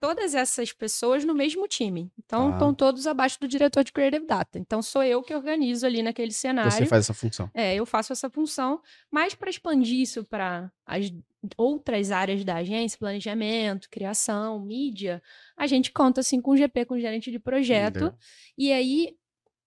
todas 0.00 0.34
essas 0.34 0.72
pessoas 0.72 1.24
no 1.24 1.34
mesmo 1.34 1.68
time. 1.68 2.10
Então, 2.18 2.48
Tá. 2.48 2.52
estão 2.54 2.74
todos 2.74 3.06
abaixo 3.06 3.38
do 3.38 3.46
diretor 3.46 3.84
de 3.84 3.92
Creative 3.92 4.26
Data. 4.26 4.58
Então, 4.58 4.80
sou 4.80 5.02
eu 5.02 5.22
que 5.22 5.34
organizo 5.34 5.84
ali 5.86 6.02
naquele 6.02 6.32
cenário. 6.32 6.72
Você 6.72 6.86
faz 6.86 7.04
essa 7.04 7.12
função. 7.14 7.50
É, 7.52 7.74
eu 7.74 7.84
faço 7.84 8.12
essa 8.12 8.30
função, 8.30 8.80
mas 9.10 9.34
para 9.34 9.50
expandir 9.50 10.00
isso 10.00 10.24
para 10.24 10.72
as 10.86 11.12
outras 11.56 12.10
áreas 12.10 12.44
da 12.44 12.56
agência, 12.56 12.98
planejamento, 12.98 13.88
criação, 13.90 14.58
mídia, 14.60 15.22
a 15.56 15.66
gente 15.66 15.92
conta 15.92 16.20
assim 16.20 16.40
com 16.40 16.52
o 16.52 16.56
GP, 16.56 16.84
com 16.86 16.94
o 16.94 17.00
gerente 17.00 17.30
de 17.30 17.38
projeto, 17.38 17.96
Entendeu? 17.98 18.14
e 18.56 18.72
aí 18.72 19.16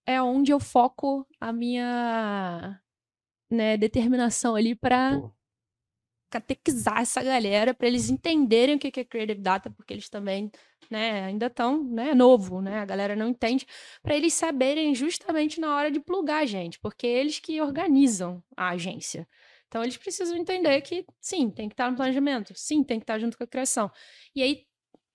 é 0.06 0.20
onde 0.20 0.52
eu 0.52 0.60
foco 0.60 1.26
a 1.40 1.52
minha 1.52 2.80
né, 3.50 3.76
determinação 3.76 4.54
ali 4.56 4.74
para. 4.74 5.20
Catequizar 6.34 7.00
essa 7.00 7.22
galera, 7.22 7.72
para 7.72 7.86
eles 7.86 8.10
entenderem 8.10 8.74
o 8.74 8.78
que 8.78 8.88
é 9.00 9.04
Creative 9.04 9.40
Data, 9.40 9.70
porque 9.70 9.92
eles 9.94 10.08
também 10.08 10.50
né, 10.90 11.24
ainda 11.24 11.46
estão 11.46 11.82
né, 11.84 12.12
novo, 12.14 12.60
né? 12.60 12.80
A 12.80 12.84
galera 12.84 13.14
não 13.14 13.28
entende, 13.28 13.66
para 14.02 14.16
eles 14.16 14.34
saberem 14.34 14.94
justamente 14.94 15.60
na 15.60 15.76
hora 15.76 15.90
de 15.90 16.00
plugar 16.00 16.42
a 16.42 16.46
gente, 16.46 16.78
porque 16.80 17.06
é 17.06 17.20
eles 17.20 17.38
que 17.38 17.60
organizam 17.60 18.42
a 18.56 18.70
agência. 18.70 19.26
Então 19.68 19.82
eles 19.82 19.96
precisam 19.96 20.36
entender 20.36 20.80
que 20.82 21.04
sim, 21.20 21.50
tem 21.50 21.68
que 21.68 21.74
estar 21.74 21.90
no 21.90 21.96
planejamento, 21.96 22.52
sim, 22.56 22.82
tem 22.82 22.98
que 22.98 23.04
estar 23.04 23.18
junto 23.18 23.36
com 23.38 23.44
a 23.44 23.46
criação. 23.46 23.90
E 24.34 24.42
aí, 24.42 24.64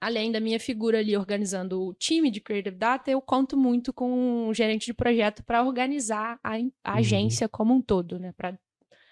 além 0.01 0.32
da 0.32 0.39
minha 0.39 0.59
figura 0.59 0.99
ali 0.99 1.15
organizando 1.17 1.82
o 1.82 1.93
time 1.93 2.32
de 2.32 2.39
Creative 2.41 2.76
Data, 2.78 3.11
eu 3.11 3.22
conto 3.22 3.57
muito 3.57 3.93
com 3.93 4.47
o 4.47 4.53
gerente 4.53 4.86
de 4.86 4.93
projeto 4.93 5.43
para 5.43 5.63
organizar 5.63 6.39
a, 6.43 6.55
a 6.84 6.97
Uhum. 6.97 6.97
agência 6.97 7.47
como 7.49 7.74
um 7.74 7.82
todo, 7.82 8.17
né? 8.20 8.32
Para 8.38 8.57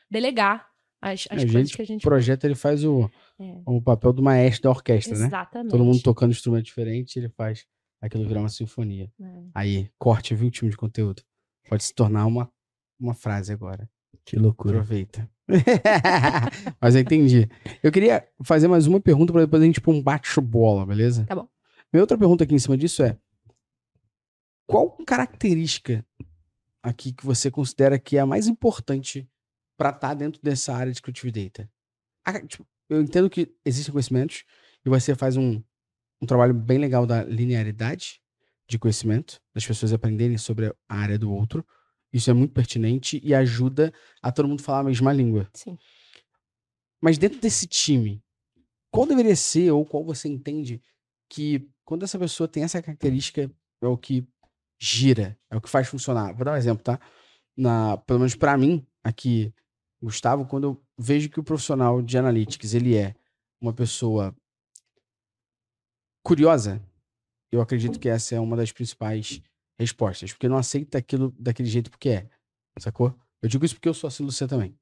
delegar 0.10 0.68
as, 1.14 1.22
as 1.22 1.26
o 1.26 1.30
coisas 1.30 1.52
gerente 1.52 1.76
que 1.76 1.82
a 1.82 1.86
gente 1.86 2.02
O 2.02 2.10
projeto 2.10 2.44
ele 2.46 2.56
faz 2.56 2.84
o, 2.84 3.10
É. 3.40 3.62
o 3.66 3.82
papel 3.82 4.14
do 4.14 4.22
maestro 4.24 4.64
da 4.64 4.70
orquestra, 4.72 5.18
né? 5.18 5.28
Exatamente. 5.28 5.72
Todo 5.72 5.84
mundo 5.84 6.02
tocando 6.02 6.32
instrumento 6.32 6.66
diferente, 6.66 7.18
ele 7.18 7.30
faz 7.30 7.66
aquilo 8.02 8.28
virar 8.28 8.42
uma 8.42 8.50
sinfonia. 8.50 9.12
É. 9.20 9.44
Aí, 9.54 9.90
corte, 9.98 10.36
viu, 10.36 10.50
time 10.52 10.70
de 10.70 10.78
conteúdo? 10.78 11.24
Pode 11.70 11.84
se 11.84 11.94
tornar 11.94 12.26
uma, 12.26 12.50
uma 13.00 13.14
frase 13.14 13.52
agora. 13.52 13.90
Que 14.24 14.36
loucura. 14.38 14.78
Aproveita. 14.80 15.30
Mas 16.82 16.96
eu 16.96 17.02
entendi. 17.02 17.48
Eu 17.82 17.92
queria 17.92 18.28
fazer 18.44 18.68
mais 18.68 18.88
uma 18.88 19.00
pergunta 19.00 19.32
para 19.32 19.44
depois 19.46 19.62
a 19.62 19.66
gente 19.66 19.80
pra 19.82 19.92
um 19.92 20.02
bate-bola, 20.02 20.86
beleza? 20.86 21.26
Tá 21.26 21.36
bom. 21.36 21.48
Minha 21.94 22.04
outra 22.04 22.18
pergunta 22.18 22.44
aqui 22.44 22.54
em 22.54 22.60
cima 22.60 22.78
disso 22.78 23.02
é: 23.04 23.18
qual 24.66 24.90
característica 25.06 26.06
aqui 26.84 27.14
que 27.14 27.26
você 27.26 27.50
considera 27.50 27.98
que 27.98 28.18
é 28.18 28.20
a 28.20 28.26
mais 28.26 28.48
importante 28.48 29.28
para 29.78 29.92
estar 29.92 30.14
dentro 30.14 30.42
dessa 30.42 30.74
área 30.74 30.92
de 30.92 31.02
Creative 31.02 31.32
Data? 31.32 31.70
Ah, 32.26 32.42
tipo, 32.46 32.68
eu 32.90 33.02
entendo 33.02 33.30
que 33.30 33.54
existem 33.64 33.92
conhecimentos 33.92 34.44
e 34.86 34.90
você 34.90 35.16
faz 35.16 35.38
um, 35.38 35.62
um 36.22 36.26
trabalho 36.26 36.54
bem 36.54 36.78
legal 36.78 37.06
da 37.06 37.24
linearidade 37.24 38.22
de 38.68 38.78
conhecimento, 38.78 39.40
das 39.54 39.66
pessoas 39.66 39.94
aprenderem 39.94 40.38
sobre 40.38 40.74
a 40.90 40.96
área 40.96 41.18
do 41.18 41.32
outro. 41.32 41.66
Isso 42.12 42.30
é 42.30 42.34
muito 42.34 42.54
pertinente 42.54 43.22
e 43.24 43.34
ajuda 43.34 43.94
a 44.22 44.32
todo 44.32 44.48
mundo 44.48 44.62
falar 44.62 44.80
a 44.80 44.84
mesma 44.84 45.14
língua. 45.14 45.50
Sim. 45.54 45.78
Mas 47.02 47.18
dentro 47.18 47.40
desse 47.40 47.68
time, 47.68 48.24
qual 48.92 49.06
deveria 49.06 49.36
ser 49.36 49.72
ou 49.72 49.86
qual 49.86 50.04
você 50.04 50.28
entende 50.28 50.82
que 51.30 51.70
quando 51.86 52.04
essa 52.04 52.18
pessoa 52.18 52.48
tem 52.48 52.64
essa 52.64 52.82
característica 52.82 53.52
é 53.82 53.88
o 53.88 53.98
que 53.98 54.28
gira, 54.80 55.38
é 55.50 55.56
o 55.56 55.62
que 55.62 55.70
faz 55.70 55.88
funcionar? 55.88 56.34
Vou 56.34 56.44
dar 56.44 56.54
um 56.54 56.58
exemplo, 56.58 56.84
tá? 56.84 57.00
Na, 57.56 57.98
pelo 57.98 58.20
menos 58.20 58.36
pra 58.36 58.58
mim, 58.58 58.86
aqui, 59.04 59.54
Gustavo, 60.02 60.46
quando 60.46 60.64
eu 60.66 60.84
vejo 60.98 61.30
que 61.30 61.40
o 61.40 61.44
profissional 61.44 62.02
de 62.02 62.18
analytics 62.18 62.74
ele 62.74 62.96
é 62.96 63.16
uma 63.62 63.74
pessoa 63.74 64.36
curiosa, 66.24 66.82
eu 67.52 67.62
acredito 67.62 68.00
que 68.00 68.10
essa 68.10 68.36
é 68.36 68.40
uma 68.40 68.56
das 68.56 68.72
principais 68.72 69.42
respostas, 69.80 70.34
porque 70.34 70.50
não 70.50 70.58
aceita 70.58 70.98
aquilo 70.98 71.34
daquele 71.40 71.70
jeito 71.70 71.90
porque 71.90 72.10
é, 72.10 72.30
sacou? 72.80 73.18
Eu 73.42 73.50
digo 73.50 73.66
isso 73.66 73.76
porque 73.76 73.90
eu 73.90 73.94
sou 73.94 74.08
assim, 74.08 74.24
Luciano 74.24 74.50
também. 74.50 74.78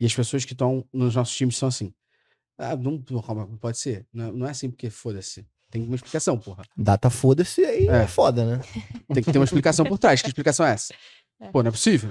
E 0.00 0.06
as 0.06 0.14
pessoas 0.14 0.44
que 0.44 0.52
estão 0.52 0.86
nos 0.92 1.14
nossos 1.14 1.34
times 1.36 1.56
são 1.56 1.68
assim. 1.68 1.92
Ah, 2.58 2.76
não, 2.76 3.02
calma, 3.22 3.46
não 3.46 3.58
pode 3.58 3.78
ser. 3.78 4.06
Não, 4.12 4.32
não 4.32 4.46
é 4.46 4.50
assim 4.50 4.70
porque 4.70 4.88
foda-se. 4.88 5.46
Tem 5.70 5.82
uma 5.82 5.96
explicação, 5.96 6.38
porra. 6.38 6.64
Data 6.76 7.10
foda-se 7.10 7.64
aí 7.64 7.88
é. 7.88 8.02
É. 8.02 8.06
foda, 8.06 8.44
né? 8.44 8.62
Tem 9.12 9.22
que 9.22 9.32
ter 9.32 9.38
uma 9.38 9.44
explicação 9.44 9.84
por 9.84 9.98
trás. 9.98 10.22
Que 10.22 10.28
explicação 10.28 10.66
é 10.66 10.72
essa? 10.72 10.94
É. 11.38 11.50
Pô, 11.50 11.62
não 11.62 11.68
é 11.68 11.70
possível. 11.70 12.10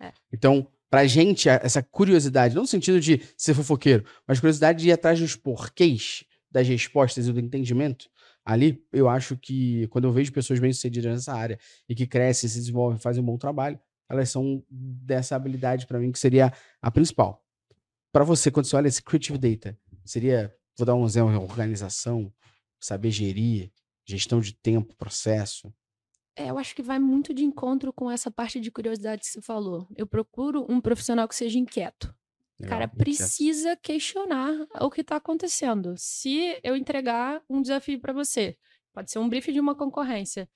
É. 0.00 0.10
Então, 0.32 0.66
pra 0.94 1.08
gente, 1.08 1.48
essa 1.48 1.82
curiosidade, 1.82 2.54
não 2.54 2.62
no 2.62 2.68
sentido 2.68 3.00
de 3.00 3.20
ser 3.36 3.52
fofoqueiro, 3.52 4.04
mas 4.28 4.38
curiosidade 4.38 4.80
de 4.80 4.90
ir 4.90 4.92
atrás 4.92 5.18
dos 5.18 5.34
porquês 5.34 6.22
das 6.48 6.68
respostas 6.68 7.26
e 7.26 7.32
do 7.32 7.40
entendimento, 7.40 8.08
ali, 8.44 8.80
eu 8.92 9.08
acho 9.08 9.36
que 9.36 9.88
quando 9.88 10.04
eu 10.04 10.12
vejo 10.12 10.30
pessoas 10.30 10.60
bem-sucedidas 10.60 11.12
nessa 11.12 11.34
área 11.34 11.58
e 11.88 11.96
que 11.96 12.06
crescem, 12.06 12.48
se 12.48 12.60
desenvolvem, 12.60 12.96
fazem 12.96 13.20
um 13.20 13.26
bom 13.26 13.36
trabalho, 13.36 13.76
elas 14.08 14.30
são 14.30 14.64
dessa 14.70 15.34
habilidade 15.34 15.84
pra 15.84 15.98
mim 15.98 16.12
que 16.12 16.18
seria 16.20 16.52
a 16.80 16.92
principal. 16.92 17.44
Pra 18.12 18.22
você, 18.22 18.48
quando 18.48 18.66
você 18.66 18.76
olha 18.76 18.86
esse 18.86 19.02
creative 19.02 19.36
data, 19.36 19.76
seria, 20.04 20.54
vou 20.78 20.86
dar 20.86 20.94
um 20.94 21.04
exemplo, 21.04 21.42
organização, 21.42 22.32
saber 22.78 23.10
gerir, 23.10 23.72
gestão 24.06 24.38
de 24.40 24.54
tempo, 24.54 24.94
processo. 24.94 25.74
É, 26.36 26.50
eu 26.50 26.58
acho 26.58 26.74
que 26.74 26.82
vai 26.82 26.98
muito 26.98 27.32
de 27.32 27.44
encontro 27.44 27.92
com 27.92 28.10
essa 28.10 28.30
parte 28.30 28.58
de 28.60 28.70
curiosidade 28.70 29.20
que 29.22 29.28
você 29.28 29.40
falou. 29.40 29.86
Eu 29.96 30.06
procuro 30.06 30.66
um 30.68 30.80
profissional 30.80 31.28
que 31.28 31.34
seja 31.34 31.58
inquieto. 31.58 32.14
O 32.60 32.66
cara 32.66 32.86
precisa 32.88 33.76
questionar 33.76 34.52
o 34.80 34.90
que 34.90 35.00
está 35.00 35.16
acontecendo. 35.16 35.94
Se 35.96 36.58
eu 36.62 36.76
entregar 36.76 37.42
um 37.48 37.60
desafio 37.60 38.00
para 38.00 38.12
você 38.12 38.56
Pode 38.92 39.10
ser 39.10 39.18
um 39.18 39.28
briefing 39.28 39.52
de 39.52 39.58
uma 39.58 39.74
concorrência. 39.74 40.48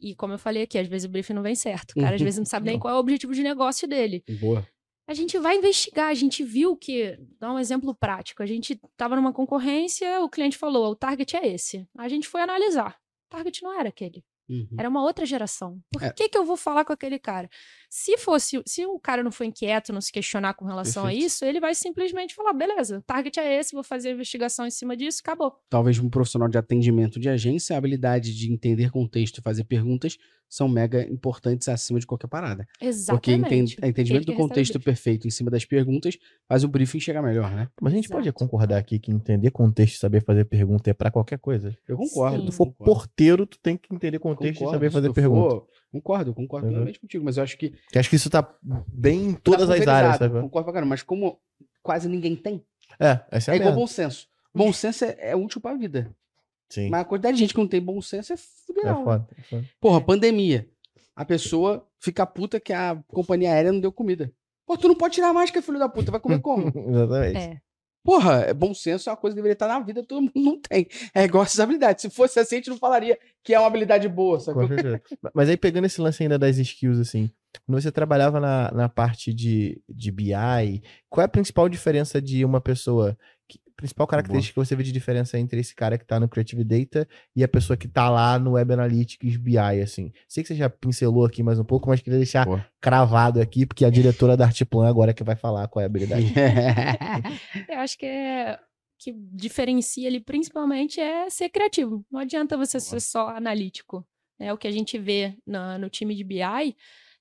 E 0.00 0.14
como 0.14 0.32
eu 0.32 0.38
falei 0.38 0.62
aqui, 0.62 0.78
às 0.78 0.86
vezes 0.86 1.06
o 1.08 1.10
briefing 1.10 1.32
não 1.32 1.42
vem 1.42 1.56
certo. 1.56 1.90
O 1.90 2.00
cara 2.00 2.14
às 2.14 2.20
Uhum. 2.20 2.24
vezes 2.24 2.38
não 2.38 2.46
sabe 2.46 2.66
nem 2.66 2.74
Não. 2.76 2.80
qual 2.80 2.94
é 2.94 2.96
o 2.96 3.00
objetivo 3.00 3.34
de 3.34 3.42
negócio 3.42 3.88
dele. 3.88 4.22
Boa. 4.40 4.64
A 5.08 5.12
gente 5.12 5.36
vai 5.40 5.56
investigar, 5.56 6.06
a 6.06 6.14
gente 6.14 6.44
viu 6.44 6.76
que, 6.76 7.18
dá 7.40 7.52
um 7.52 7.58
exemplo 7.58 7.92
prático, 7.96 8.44
a 8.44 8.46
gente 8.46 8.74
estava 8.92 9.16
numa 9.16 9.32
concorrência, 9.32 10.20
o 10.20 10.28
cliente 10.30 10.56
falou, 10.56 10.92
o 10.92 10.94
target 10.94 11.34
é 11.36 11.48
esse. 11.48 11.84
A 11.98 12.06
gente 12.08 12.28
foi 12.28 12.42
analisar. 12.42 12.96
O 13.26 13.30
target 13.30 13.60
não 13.60 13.76
era 13.76 13.88
aquele. 13.88 14.22
Uhum. 14.48 14.66
Era 14.78 14.88
uma 14.88 15.02
outra 15.02 15.26
geração. 15.26 15.78
Por 15.92 16.02
É. 16.02 16.10
que, 16.10 16.28
que 16.28 16.38
eu 16.38 16.44
vou 16.44 16.56
falar 16.56 16.84
com 16.84 16.92
aquele 16.92 17.18
cara? 17.18 17.48
Se 17.90 18.16
fosse, 18.18 18.62
se 18.66 18.84
o 18.86 18.98
cara 18.98 19.22
não 19.22 19.30
for 19.32 19.44
inquieto, 19.44 19.92
não 19.92 20.00
se 20.00 20.12
questionar 20.12 20.54
com 20.54 20.64
relação 20.64 21.04
Perfeito. 21.04 21.22
a 21.22 21.26
isso, 21.26 21.44
ele 21.44 21.60
vai 21.60 21.74
simplesmente 21.74 22.34
falar: 22.34 22.52
beleza, 22.52 22.98
o 22.98 23.02
target 23.02 23.38
é 23.40 23.58
esse, 23.58 23.72
vou 23.74 23.82
fazer 23.84 24.08
a 24.10 24.12
investigação 24.12 24.66
em 24.66 24.70
cima 24.70 24.96
disso, 24.96 25.20
acabou. 25.22 25.52
Talvez 25.70 25.98
um 25.98 26.08
profissional 26.08 26.48
de 26.48 26.58
atendimento 26.58 27.18
de 27.20 27.28
agência, 27.28 27.74
a 27.74 27.78
habilidade 27.78 28.34
de 28.34 28.52
entender 28.52 28.90
contexto 28.90 29.38
e 29.38 29.42
fazer 29.42 29.64
perguntas 29.64 30.16
são 30.50 30.66
mega 30.66 31.02
importantes 31.06 31.68
acima 31.68 32.00
de 32.00 32.06
qualquer 32.06 32.26
parada. 32.26 32.66
Porque 32.72 32.86
Exatamente. 32.86 33.54
enten- 33.74 33.88
entendimento 33.90 34.22
Ele 34.22 34.24
que 34.24 34.32
do 34.32 34.36
contexto 34.36 34.80
perfeito 34.80 35.26
em 35.28 35.30
cima 35.30 35.50
das 35.50 35.66
perguntas 35.66 36.16
faz 36.48 36.64
o 36.64 36.68
briefing 36.68 36.98
chegar 37.00 37.20
melhor, 37.20 37.50
né? 37.54 37.68
Mas 37.82 37.92
a 37.92 37.96
gente 37.96 38.08
pode 38.08 38.28
Exato. 38.28 38.38
concordar 38.38 38.78
aqui 38.78 38.98
que 38.98 39.10
entender 39.10 39.50
contexto 39.50 39.96
e 39.96 39.98
saber 39.98 40.24
fazer 40.24 40.46
pergunta 40.46 40.88
é 40.88 40.94
pra 40.94 41.10
qualquer 41.10 41.38
coisa. 41.38 41.76
Eu 41.86 41.98
concordo. 41.98 42.36
Sim. 42.36 42.40
Se 42.44 42.46
tu 42.46 42.52
for 42.52 42.66
concordo. 42.66 42.92
porteiro, 42.94 43.46
tu 43.46 43.58
tem 43.58 43.76
que 43.76 43.94
entender 43.94 44.18
contexto 44.18 44.37
Concordo, 44.38 44.64
e 44.64 44.70
saber 44.72 44.90
fazer 44.90 45.12
pergunta. 45.12 45.50
for- 45.50 45.66
Concordo, 45.90 46.34
concordo 46.34 46.66
Uhum. 46.66 46.72
plenamente 46.72 47.00
contigo, 47.00 47.24
mas 47.24 47.36
eu 47.38 47.42
acho 47.42 47.56
que. 47.56 47.72
Que 47.90 47.98
acho 47.98 48.10
que 48.10 48.16
isso 48.16 48.28
tá 48.28 48.46
bem 48.88 49.28
em 49.30 49.34
todas 49.34 49.66
tá 49.68 49.74
as 49.74 49.86
áreas, 49.88 50.16
sabe? 50.18 50.40
Concordo 50.40 50.64
pra 50.64 50.74
caramba, 50.74 50.90
mas 50.90 51.02
como 51.02 51.40
quase 51.82 52.08
ninguém 52.08 52.36
tem, 52.36 52.62
É, 53.00 53.20
essa 53.30 53.50
é, 53.50 53.52
é, 53.52 53.54
a 53.54 53.56
igual 53.56 53.70
merda. 53.70 53.80
bom 53.80 53.86
senso. 53.86 54.26
Bom 54.54 54.72
senso 54.72 55.04
é, 55.04 55.16
é 55.30 55.36
útil 55.36 55.60
pra 55.60 55.74
vida. 55.74 56.14
Sim. 56.68 56.90
Mas 56.90 57.00
a 57.00 57.04
quantidade 57.06 57.36
de 57.36 57.40
gente 57.42 57.54
que 57.54 57.60
não 57.60 57.66
tem 57.68 57.80
bom 57.80 58.00
senso 58.02 58.32
é 58.32 58.34
É 58.34 58.38
fuderal. 58.66 59.04
foda. 59.04 59.28
é 59.38 59.42
foda. 59.42 59.64
Porra, 59.80 60.00
pandemia. 60.02 60.68
A 61.16 61.24
pessoa 61.24 61.86
fica 61.98 62.26
puta 62.26 62.60
que 62.60 62.72
a 62.72 63.02
companhia 63.08 63.52
aérea 63.52 63.72
não 63.72 63.80
deu 63.80 63.90
comida. 63.90 64.30
Pô, 64.66 64.76
tu 64.76 64.86
não 64.88 64.94
pode 64.94 65.14
tirar 65.14 65.30
a 65.30 65.32
máscara, 65.32 65.64
filho 65.64 65.78
da 65.78 65.88
puta. 65.88 66.10
Vai 66.10 66.20
comer 66.20 66.40
como? 66.40 66.66
Exatamente. 66.90 67.38
É. 67.38 67.60
Porra, 68.08 68.36
é 68.46 68.54
bom 68.54 68.72
senso 68.72 69.10
é 69.10 69.12
uma 69.12 69.18
coisa 69.18 69.34
que 69.34 69.36
deveria 69.36 69.52
estar 69.52 69.68
na 69.68 69.80
vida, 69.80 70.02
todo 70.02 70.22
mundo 70.22 70.32
não 70.34 70.58
tem. 70.58 70.88
É 71.14 71.24
igual 71.24 71.44
essas 71.44 71.60
habilidades. 71.60 72.00
Se 72.00 72.08
fosse 72.08 72.40
assim, 72.40 72.54
a 72.54 72.58
gente 72.58 72.70
não 72.70 72.78
falaria 72.78 73.18
que 73.44 73.52
é 73.52 73.58
uma 73.58 73.66
habilidade 73.66 74.08
boa, 74.08 74.40
sacou? 74.40 74.62
Mas 75.34 75.50
aí, 75.50 75.58
pegando 75.58 75.84
esse 75.84 76.00
lance 76.00 76.22
ainda 76.22 76.38
das 76.38 76.56
skills, 76.56 76.98
assim, 76.98 77.30
quando 77.66 77.82
você 77.82 77.92
trabalhava 77.92 78.40
na, 78.40 78.72
na 78.72 78.88
parte 78.88 79.34
de, 79.34 79.78
de 79.86 80.10
BI, 80.10 80.82
qual 81.10 81.20
é 81.20 81.26
a 81.26 81.28
principal 81.28 81.68
diferença 81.68 82.18
de 82.18 82.46
uma 82.46 82.62
pessoa? 82.62 83.14
Principal 83.78 84.08
característica 84.08 84.52
que 84.60 84.66
você 84.66 84.74
vê 84.74 84.82
de 84.82 84.90
diferença 84.90 85.38
entre 85.38 85.60
esse 85.60 85.72
cara 85.72 85.96
que 85.96 86.04
tá 86.04 86.18
no 86.18 86.28
Creative 86.28 86.64
Data 86.64 87.08
e 87.34 87.44
a 87.44 87.48
pessoa 87.48 87.76
que 87.76 87.86
tá 87.86 88.10
lá 88.10 88.36
no 88.36 88.52
Web 88.52 88.72
Analytics 88.72 89.36
BI, 89.36 89.56
assim? 89.56 90.12
Sei 90.26 90.42
que 90.42 90.48
você 90.48 90.56
já 90.56 90.68
pincelou 90.68 91.24
aqui 91.24 91.44
mais 91.44 91.60
um 91.60 91.64
pouco, 91.64 91.88
mas 91.88 92.00
queria 92.00 92.18
deixar 92.18 92.44
Boa. 92.44 92.66
cravado 92.80 93.40
aqui, 93.40 93.64
porque 93.64 93.84
a 93.84 93.90
diretora 93.90 94.36
da 94.36 94.46
Artplan 94.46 94.88
agora 94.88 95.12
é 95.12 95.14
que 95.14 95.22
vai 95.22 95.36
falar 95.36 95.68
qual 95.68 95.80
é 95.80 95.84
a 95.84 95.86
habilidade. 95.86 96.26
Eu 97.70 97.78
acho 97.78 97.96
que 97.96 98.04
é 98.04 98.58
que 99.00 99.12
diferencia 99.12 100.08
ele 100.08 100.18
principalmente 100.20 101.00
é 101.00 101.30
ser 101.30 101.48
criativo. 101.48 102.04
Não 102.10 102.18
adianta 102.18 102.56
você 102.56 102.80
ser 102.80 102.98
só 103.00 103.28
analítico. 103.28 104.04
Né? 104.40 104.52
O 104.52 104.58
que 104.58 104.66
a 104.66 104.72
gente 104.72 104.98
vê 104.98 105.36
na- 105.46 105.78
no 105.78 105.88
time 105.88 106.16
de 106.16 106.24
BI 106.24 106.74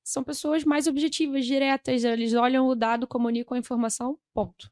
são 0.03 0.23
pessoas 0.23 0.63
mais 0.63 0.87
objetivas, 0.87 1.45
diretas. 1.45 2.03
Eles 2.03 2.33
olham 2.33 2.67
o 2.67 2.73
dado, 2.73 3.05
comunicam 3.05 3.55
a 3.55 3.59
informação, 3.59 4.17
ponto. 4.33 4.71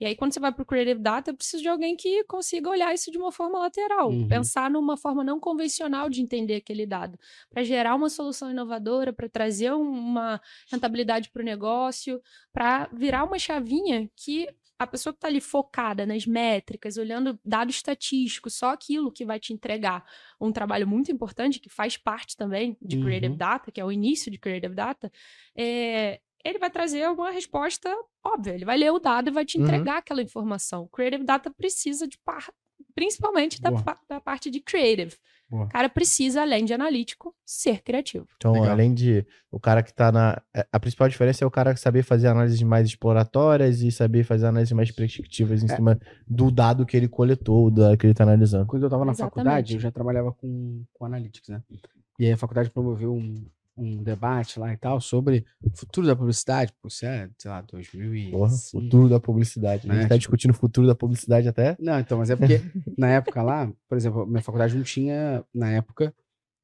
E 0.00 0.06
aí, 0.06 0.14
quando 0.14 0.32
você 0.32 0.40
vai 0.40 0.52
para 0.52 0.62
o 0.62 0.66
Creative 0.66 1.00
Data, 1.00 1.30
eu 1.30 1.34
preciso 1.36 1.62
de 1.62 1.68
alguém 1.68 1.96
que 1.96 2.22
consiga 2.24 2.70
olhar 2.70 2.94
isso 2.94 3.10
de 3.10 3.18
uma 3.18 3.32
forma 3.32 3.58
lateral, 3.58 4.10
Uhum. 4.10 4.28
pensar 4.28 4.70
numa 4.70 4.96
forma 4.96 5.24
não 5.24 5.40
convencional 5.40 6.08
de 6.08 6.22
entender 6.22 6.56
aquele 6.56 6.86
dado, 6.86 7.18
para 7.50 7.64
gerar 7.64 7.94
uma 7.96 8.08
solução 8.08 8.50
inovadora, 8.50 9.12
para 9.12 9.28
trazer 9.28 9.72
um- 9.72 9.80
uma 9.90 10.40
rentabilidade 10.70 11.30
para 11.30 11.42
o 11.42 11.44
negócio, 11.44 12.20
para 12.52 12.88
virar 12.92 13.24
uma 13.24 13.38
chavinha 13.38 14.08
que 14.16 14.48
a 14.80 14.86
pessoa 14.86 15.12
que 15.12 15.16
está 15.16 15.26
ali 15.26 15.40
focada 15.40 16.06
nas 16.06 16.24
métricas, 16.24 16.96
olhando 16.96 17.36
dado 17.44 17.68
estatístico, 17.68 18.48
só 18.48 18.70
aquilo 18.70 19.10
que 19.10 19.24
vai 19.24 19.40
te 19.40 19.52
entregar 19.52 20.04
um 20.40 20.52
trabalho 20.52 20.86
muito 20.86 21.10
importante, 21.10 21.58
que 21.58 21.68
faz 21.68 21.96
parte 21.96 22.36
também 22.36 22.76
de 22.80 22.96
Creative 22.96 23.32
Uhum. 23.32 23.36
Data, 23.36 23.72
que 23.72 23.80
é 23.80 23.84
o 23.84 23.90
início 23.90 24.30
de 24.30 24.38
Creative 24.38 24.72
Data, 24.76 25.10
é, 25.56 26.20
ele 26.44 26.58
vai 26.58 26.70
trazer 26.70 27.08
uma 27.10 27.30
resposta 27.30 27.88
óbvia. 28.24 28.52
Ele 28.54 28.64
vai 28.64 28.76
ler 28.76 28.90
o 28.92 28.98
dado 28.98 29.28
e 29.28 29.32
vai 29.32 29.44
te 29.44 29.58
Uhum. 29.58 29.64
entregar 29.64 29.98
aquela 29.98 30.22
informação. 30.22 30.88
Creative 30.92 31.24
Data 31.24 31.50
precisa 31.50 32.06
de 32.06 32.18
par, 32.24 32.48
principalmente 32.94 33.60
da, 33.60 33.72
pa- 33.72 33.98
da 34.08 34.20
parte 34.20 34.50
de 34.50 34.60
creative. 34.60 35.16
Boa. 35.50 35.64
O 35.64 35.68
cara 35.68 35.88
precisa, 35.88 36.42
além 36.42 36.64
de 36.66 36.74
analítico, 36.74 37.34
ser 37.44 37.80
criativo. 37.82 38.26
Então, 38.36 38.52
Legal. 38.52 38.68
além 38.70 38.92
de 38.92 39.26
o 39.50 39.58
cara 39.58 39.82
que 39.82 39.94
tá 39.94 40.12
na. 40.12 40.42
é, 40.54 40.66
A 40.70 40.78
principal 40.78 41.08
diferença 41.08 41.42
é 41.42 41.46
o 41.46 41.50
cara 41.50 41.74
saber 41.74 42.02
fazer 42.02 42.28
análises 42.28 42.62
mais 42.62 42.86
exploratórias 42.86 43.80
e 43.80 43.90
saber 43.90 44.24
fazer 44.24 44.44
análises 44.46 44.72
mais 44.72 44.90
prescritivas 44.90 45.62
em 45.62 45.72
É. 45.72 45.74
cima 45.74 45.98
do 46.26 46.50
dado 46.50 46.84
que 46.84 46.94
ele 46.94 47.08
coletou, 47.08 47.70
do 47.70 47.80
dado 47.80 47.96
que 47.96 48.06
ele 48.06 48.12
tá 48.14 48.24
analisando. 48.24 48.66
Quando 48.66 48.82
eu 48.82 48.90
tava 48.90 49.06
na 49.06 49.12
Exatamente. 49.12 49.34
faculdade, 49.36 49.74
eu 49.76 49.80
já 49.80 49.90
trabalhava 49.90 50.32
com, 50.34 50.84
com 50.92 51.04
Analytics, 51.06 51.48
né? 51.48 51.62
E 52.18 52.26
aí 52.26 52.32
a 52.32 52.36
faculdade 52.36 52.68
promoveu 52.68 53.14
um, 53.14 53.46
um 53.78 54.02
debate 54.02 54.58
lá 54.58 54.72
e 54.72 54.76
tal 54.76 55.00
sobre 55.00 55.44
o 55.62 55.70
futuro 55.76 56.06
da 56.06 56.16
publicidade. 56.16 56.72
Isso 56.86 57.06
é, 57.06 57.30
sei 57.38 57.50
lá, 57.50 57.60
2005. 57.62 58.30
Porra, 58.36 58.50
futuro 58.50 59.08
da 59.08 59.20
publicidade. 59.20 59.88
A 59.88 59.94
gente 59.94 60.02
Né, 60.02 60.08
tá 60.08 60.14
tipo- 60.16 60.18
discutindo 60.18 60.50
o 60.50 60.54
futuro 60.54 60.86
da 60.86 60.94
publicidade 60.94 61.48
até. 61.48 61.76
Não, 61.78 61.98
então, 61.98 62.18
mas 62.18 62.30
é 62.30 62.36
porque 62.36 62.60
na 62.98 63.08
época 63.10 63.42
lá, 63.42 63.72
por 63.88 63.96
exemplo, 63.96 64.26
minha 64.26 64.42
faculdade 64.42 64.74
não 64.76 64.82
tinha, 64.82 65.44
na 65.54 65.70
época, 65.70 66.14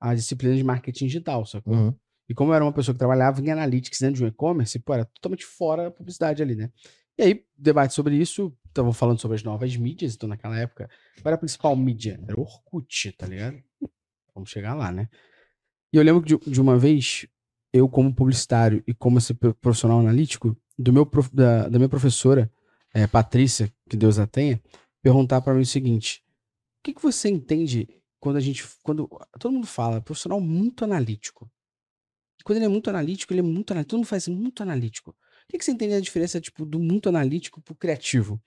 a 0.00 0.14
disciplina 0.14 0.54
de 0.56 0.64
marketing 0.64 1.06
digital, 1.06 1.46
sacou? 1.46 1.74
Uhum. 1.74 1.94
E 2.28 2.34
como 2.34 2.50
eu 2.50 2.54
era 2.56 2.64
uma 2.64 2.72
pessoa 2.72 2.94
que 2.94 2.98
trabalhava 2.98 3.40
em 3.40 3.50
analytics 3.50 4.00
dentro 4.00 4.16
de 4.16 4.24
um 4.24 4.28
e-commerce, 4.28 4.78
pô, 4.78 4.94
era 4.94 5.04
totalmente 5.04 5.44
fora 5.44 5.88
a 5.88 5.90
publicidade 5.90 6.42
ali, 6.42 6.54
né? 6.54 6.70
E 7.18 7.22
aí, 7.22 7.44
debate 7.56 7.94
sobre 7.94 8.16
isso, 8.16 8.52
estavam 8.66 8.92
falando 8.92 9.20
sobre 9.20 9.36
as 9.36 9.42
novas 9.44 9.76
mídias, 9.76 10.14
então 10.14 10.28
naquela 10.28 10.58
época, 10.58 10.88
qual 11.22 11.26
era 11.30 11.36
a 11.36 11.38
principal 11.38 11.76
mídia? 11.76 12.18
Era 12.26 12.36
o 12.38 12.42
Orkut, 12.42 13.12
tá 13.12 13.26
ligado? 13.26 13.62
Vamos 14.34 14.50
chegar 14.50 14.74
lá, 14.74 14.90
né? 14.90 15.08
E 15.94 15.96
eu 15.96 16.02
lembro 16.02 16.24
de, 16.26 16.36
de 16.50 16.60
uma 16.60 16.76
vez, 16.76 17.24
eu 17.72 17.88
como 17.88 18.12
publicitário 18.12 18.82
e 18.84 18.92
como 18.92 19.18
esse 19.18 19.32
pro- 19.32 19.54
profissional 19.54 20.00
analítico, 20.00 20.56
do 20.76 20.92
meu, 20.92 21.06
prof- 21.06 21.32
da, 21.32 21.68
da 21.68 21.78
minha 21.78 21.88
professora, 21.88 22.50
eh, 22.92 23.06
Patrícia, 23.06 23.72
que 23.88 23.96
Deus 23.96 24.18
a 24.18 24.26
tenha, 24.26 24.60
perguntar 25.00 25.40
para 25.40 25.54
mim 25.54 25.60
o 25.60 25.66
seguinte, 25.66 26.20
o 26.80 26.82
que, 26.82 26.94
que 26.94 27.00
você 27.00 27.28
entende 27.28 27.86
quando 28.18 28.38
a 28.38 28.40
gente, 28.40 28.64
quando 28.82 29.08
todo 29.38 29.52
mundo 29.52 29.68
fala, 29.68 30.00
profissional 30.00 30.40
muito 30.40 30.82
analítico, 30.82 31.48
quando 32.42 32.56
ele 32.56 32.64
é 32.64 32.68
muito 32.68 32.90
analítico, 32.90 33.32
ele 33.32 33.38
é 33.38 33.44
muito 33.44 33.70
analítico. 33.70 33.90
Todo 33.90 33.98
mundo 33.98 34.08
faz 34.08 34.26
muito 34.26 34.64
analítico. 34.64 35.10
O 35.12 35.14
que, 35.48 35.58
que 35.58 35.64
você 35.64 35.70
entende 35.70 35.94
a 35.94 36.00
diferença, 36.00 36.40
tipo, 36.40 36.66
do 36.66 36.80
muito 36.80 37.08
analítico 37.08 37.62
pro 37.62 37.76
criativo? 37.76 38.42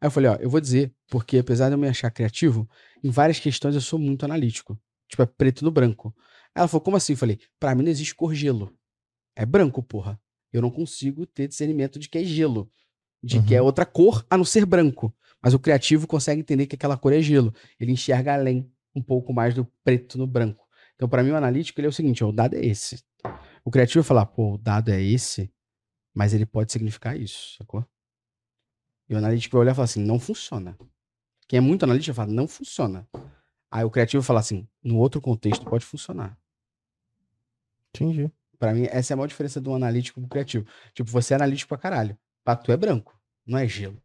Aí 0.00 0.06
eu 0.06 0.10
falei, 0.12 0.30
ó, 0.30 0.36
eu 0.36 0.48
vou 0.48 0.60
dizer, 0.60 0.94
porque 1.08 1.38
apesar 1.38 1.68
de 1.68 1.74
eu 1.74 1.78
me 1.78 1.88
achar 1.88 2.12
criativo, 2.12 2.68
em 3.02 3.10
várias 3.10 3.40
questões 3.40 3.74
eu 3.74 3.80
sou 3.80 3.98
muito 3.98 4.24
analítico. 4.24 4.78
Tipo, 5.08 5.22
é 5.24 5.26
preto 5.26 5.64
no 5.64 5.70
branco. 5.72 6.14
Ela 6.54 6.68
falou, 6.68 6.82
como 6.82 6.96
assim? 6.96 7.14
Eu 7.14 7.16
falei, 7.16 7.40
pra 7.58 7.74
mim 7.74 7.82
não 7.82 7.90
existe 7.90 8.14
cor 8.14 8.34
gelo. 8.34 8.76
É 9.34 9.46
branco, 9.46 9.82
porra. 9.82 10.20
Eu 10.52 10.60
não 10.60 10.70
consigo 10.70 11.26
ter 11.26 11.48
discernimento 11.48 11.98
de 11.98 12.08
que 12.08 12.18
é 12.18 12.24
gelo. 12.24 12.70
De 13.22 13.42
que 13.42 13.54
é 13.54 13.62
outra 13.62 13.86
cor 13.86 14.26
a 14.28 14.36
não 14.36 14.44
ser 14.44 14.66
branco. 14.66 15.14
Mas 15.40 15.54
o 15.54 15.58
criativo 15.58 16.06
consegue 16.06 16.40
entender 16.40 16.66
que 16.66 16.74
aquela 16.74 16.96
cor 16.96 17.12
é 17.12 17.22
gelo. 17.22 17.54
Ele 17.80 17.92
enxerga 17.92 18.34
além 18.34 18.70
um 18.94 19.02
pouco 19.02 19.32
mais 19.32 19.54
do 19.54 19.64
preto 19.82 20.18
no 20.18 20.26
branco. 20.26 20.66
Então, 20.94 21.08
pra 21.08 21.22
mim, 21.22 21.30
o 21.30 21.36
analítico 21.36 21.80
ele 21.80 21.86
é 21.86 21.90
o 21.90 21.92
seguinte: 21.92 22.22
ó, 22.22 22.28
o 22.28 22.32
dado 22.32 22.54
é 22.54 22.64
esse. 22.64 23.02
O 23.64 23.70
criativo 23.70 24.02
vai 24.02 24.08
falar, 24.08 24.26
pô, 24.26 24.54
o 24.54 24.58
dado 24.58 24.90
é 24.90 25.00
esse, 25.00 25.52
mas 26.12 26.34
ele 26.34 26.44
pode 26.44 26.72
significar 26.72 27.18
isso, 27.18 27.56
sacou? 27.56 27.84
E 29.08 29.14
o 29.14 29.18
analítico 29.18 29.56
vai 29.56 29.62
olhar 29.62 29.72
e 29.72 29.74
falar 29.74 29.84
assim, 29.84 30.04
não 30.04 30.18
funciona. 30.18 30.76
Quem 31.48 31.58
é 31.58 31.60
muito 31.60 31.84
analítico 31.84 32.14
vai 32.14 32.26
falar, 32.26 32.34
não 32.34 32.48
funciona. 32.48 33.08
Aí 33.70 33.84
o 33.84 33.90
criativo 33.90 34.20
vai 34.20 34.26
falar 34.26 34.40
assim, 34.40 34.68
no 34.82 34.98
outro 34.98 35.20
contexto 35.20 35.64
pode 35.64 35.84
funcionar. 35.84 36.38
Entendi. 37.94 38.30
Pra 38.58 38.72
mim, 38.72 38.86
essa 38.90 39.12
é 39.12 39.14
a 39.14 39.16
maior 39.16 39.26
diferença 39.26 39.60
do 39.60 39.74
analítico 39.74 40.20
pro 40.20 40.28
criativo. 40.30 40.64
Tipo, 40.94 41.10
você 41.10 41.34
é 41.34 41.36
analítico 41.36 41.68
pra 41.68 41.78
caralho. 41.78 42.16
Pra 42.44 42.54
tu 42.56 42.70
é 42.72 42.76
branco, 42.76 43.14
não 43.46 43.58
é 43.58 43.66
gelo. 43.68 43.96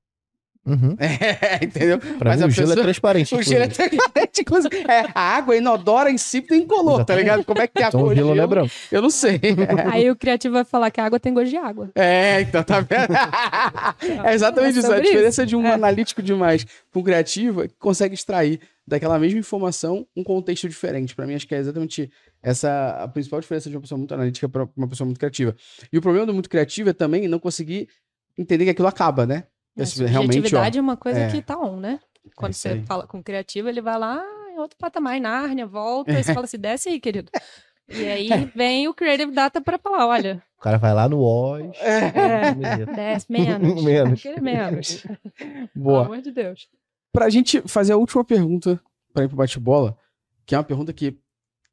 Uhum. 0.65 0.97
É, 0.99 1.63
entendeu? 1.63 1.97
Pra 1.97 2.31
Mas 2.31 2.37
mim, 2.39 2.43
a 2.43 2.47
o 2.47 2.49
gelo 2.49 2.67
é 2.67 2.69
pessoa- 2.71 2.83
transparente. 2.83 3.35
O 3.35 3.41
gelo 3.41 3.63
é 3.63 3.67
transparente, 3.67 4.41
inclusive. 4.41 4.75
É, 4.79 5.05
a 5.15 5.21
água 5.37 5.55
é 5.55 5.59
inodora, 5.59 6.11
insípida 6.11 6.55
e 6.55 6.59
incolor, 6.59 7.05
tá 7.05 7.15
ligado? 7.15 7.45
Como 7.45 7.61
é 7.61 7.67
que 7.67 7.81
é 7.81 7.85
a 7.85 7.87
Então 7.87 8.01
cor 8.01 8.07
o 8.09 8.13
de 8.13 8.19
gelo 8.19 8.35
não 8.35 8.43
é 8.43 8.47
branco. 8.47 8.71
Eu 8.91 9.01
não 9.01 9.09
sei. 9.09 9.39
Aí 9.93 10.11
o 10.11 10.15
criativo 10.15 10.55
vai 10.55 10.65
falar 10.65 10.91
que 10.91 10.99
a 10.99 11.05
água 11.05 11.19
tem 11.19 11.33
gosto 11.33 11.49
de 11.49 11.55
água. 11.57 11.89
É, 11.95 12.41
então 12.41 12.61
tá 12.63 12.81
vendo? 12.81 13.13
É 14.27 14.33
exatamente 14.33 14.75
É 14.77 14.79
isso. 14.79 14.91
A 14.91 14.99
diferença 14.99 15.45
de 15.45 15.55
um 15.55 15.65
É. 15.65 15.71
analítico 15.73 16.21
demais 16.21 16.65
para 16.91 16.99
um 16.99 17.03
criativo 17.03 17.63
é 17.63 17.67
que 17.67 17.75
consegue 17.79 18.13
extrair 18.15 18.59
daquela 18.87 19.19
mesma 19.19 19.39
informação 19.39 20.07
um 20.15 20.23
contexto 20.23 20.69
diferente. 20.69 21.13
Pra 21.13 21.27
mim, 21.27 21.35
acho 21.35 21.45
que 21.47 21.53
é 21.53 21.57
exatamente 21.57 22.09
essa 22.41 23.03
a 23.03 23.07
principal 23.07 23.41
diferença 23.41 23.69
de 23.69 23.75
uma 23.75 23.81
pessoa 23.81 23.97
muito 23.97 24.13
analítica 24.13 24.47
para 24.47 24.67
uma 24.77 24.87
pessoa 24.87 25.05
muito 25.05 25.19
criativa. 25.19 25.55
E 25.91 25.97
o 25.97 26.01
problema 26.01 26.25
do 26.25 26.33
muito 26.33 26.49
criativo 26.49 26.89
é 26.89 26.93
também 26.93 27.27
não 27.27 27.39
conseguir 27.39 27.89
entender 28.37 28.63
que 28.65 28.71
aquilo 28.71 28.87
acaba, 28.87 29.25
né? 29.25 29.43
A 29.77 29.83
Esse- 29.83 30.05
realmente, 30.05 30.55
ó, 30.55 30.63
é 30.63 30.79
uma 30.81 30.95
coisa 30.97 31.19
é. 31.19 31.29
que 31.31 31.41
tá 31.41 31.59
on, 31.59 31.79
né? 31.79 31.99
Quando 32.35 32.53
isso 32.53 32.61
você 32.61 32.69
aí. 32.69 32.83
fala 32.85 33.05
com 33.05 33.19
o 33.19 33.23
criativo, 33.23 33.69
ele 33.69 33.81
vai 33.81 33.97
lá, 33.97 34.23
em 34.53 34.59
outro 34.59 34.77
patamar, 34.77 35.15
em 35.17 35.21
Nárnia, 35.21 35.65
volta, 35.65 36.11
e 36.11 36.23
você 36.23 36.33
fala 36.33 36.45
assim, 36.45 36.57
desce 36.57 36.89
aí, 36.89 36.99
querido. 36.99 37.29
E 37.89 38.05
aí 38.05 38.51
vem 38.53 38.85
o 38.89 38.93
Creative 38.93 39.31
Data 39.31 39.61
para 39.61 39.77
falar, 39.77 40.05
olha, 40.07 40.43
O 40.57 40.61
cara 40.61 40.77
vai 40.77 40.93
lá 40.93 41.07
no 41.07 41.21
Oz. 41.21 41.71
É. 41.79 42.85
desce 42.85 43.31
menos. 43.31 43.79
Menos. 43.81 44.19
Aquele 44.19 44.41
menos. 44.41 45.03
Pelo 45.37 45.69
Boa. 45.73 46.03
amor 46.03 46.21
de 46.21 46.29
Deus. 46.33 46.67
Pra 47.11 47.29
gente 47.29 47.61
fazer 47.67 47.93
a 47.93 47.97
última 47.97 48.23
pergunta 48.23 48.81
pra 49.13 49.23
ir 49.23 49.27
pro 49.27 49.37
bate-bola, 49.37 49.97
que 50.45 50.53
é 50.53 50.57
uma 50.57 50.63
pergunta 50.63 50.93
que 50.93 51.17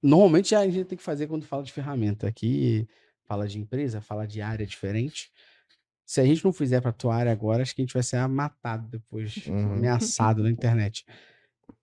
normalmente 0.03 0.55
a 0.55 0.65
gente 0.69 0.85
tem 0.87 0.97
que 0.99 1.05
fazer 1.05 1.27
quando 1.27 1.45
fala 1.45 1.63
de 1.63 1.73
ferramenta. 1.73 2.27
Aqui 2.27 2.89
fala 3.25 3.47
de 3.47 3.59
empresa, 3.59 4.01
fala 4.01 4.27
de 4.27 4.41
área 4.41 4.67
diferente. 4.67 5.31
Se 6.07 6.21
a 6.21 6.25
gente 6.25 6.45
não 6.45 6.53
fizer 6.53 6.81
pra 6.81 6.93
tua 6.93 7.15
área 7.15 7.33
agora, 7.33 7.63
acho 7.63 7.75
que 7.75 7.81
a 7.81 7.85
gente 7.85 7.95
vai 7.95 8.03
ser 8.03 8.27
matado 8.29 8.89
depois, 8.89 9.47
Uhum. 9.47 9.73
ameaçado 9.75 10.43
na 10.43 10.51
internet. 10.51 11.05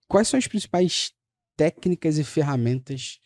Quais 0.08 0.28
são 0.28 0.38
as 0.38 0.46
principais 0.46 1.12
técnicas 1.56 2.18
e 2.18 2.24
ferramentas 2.24 3.18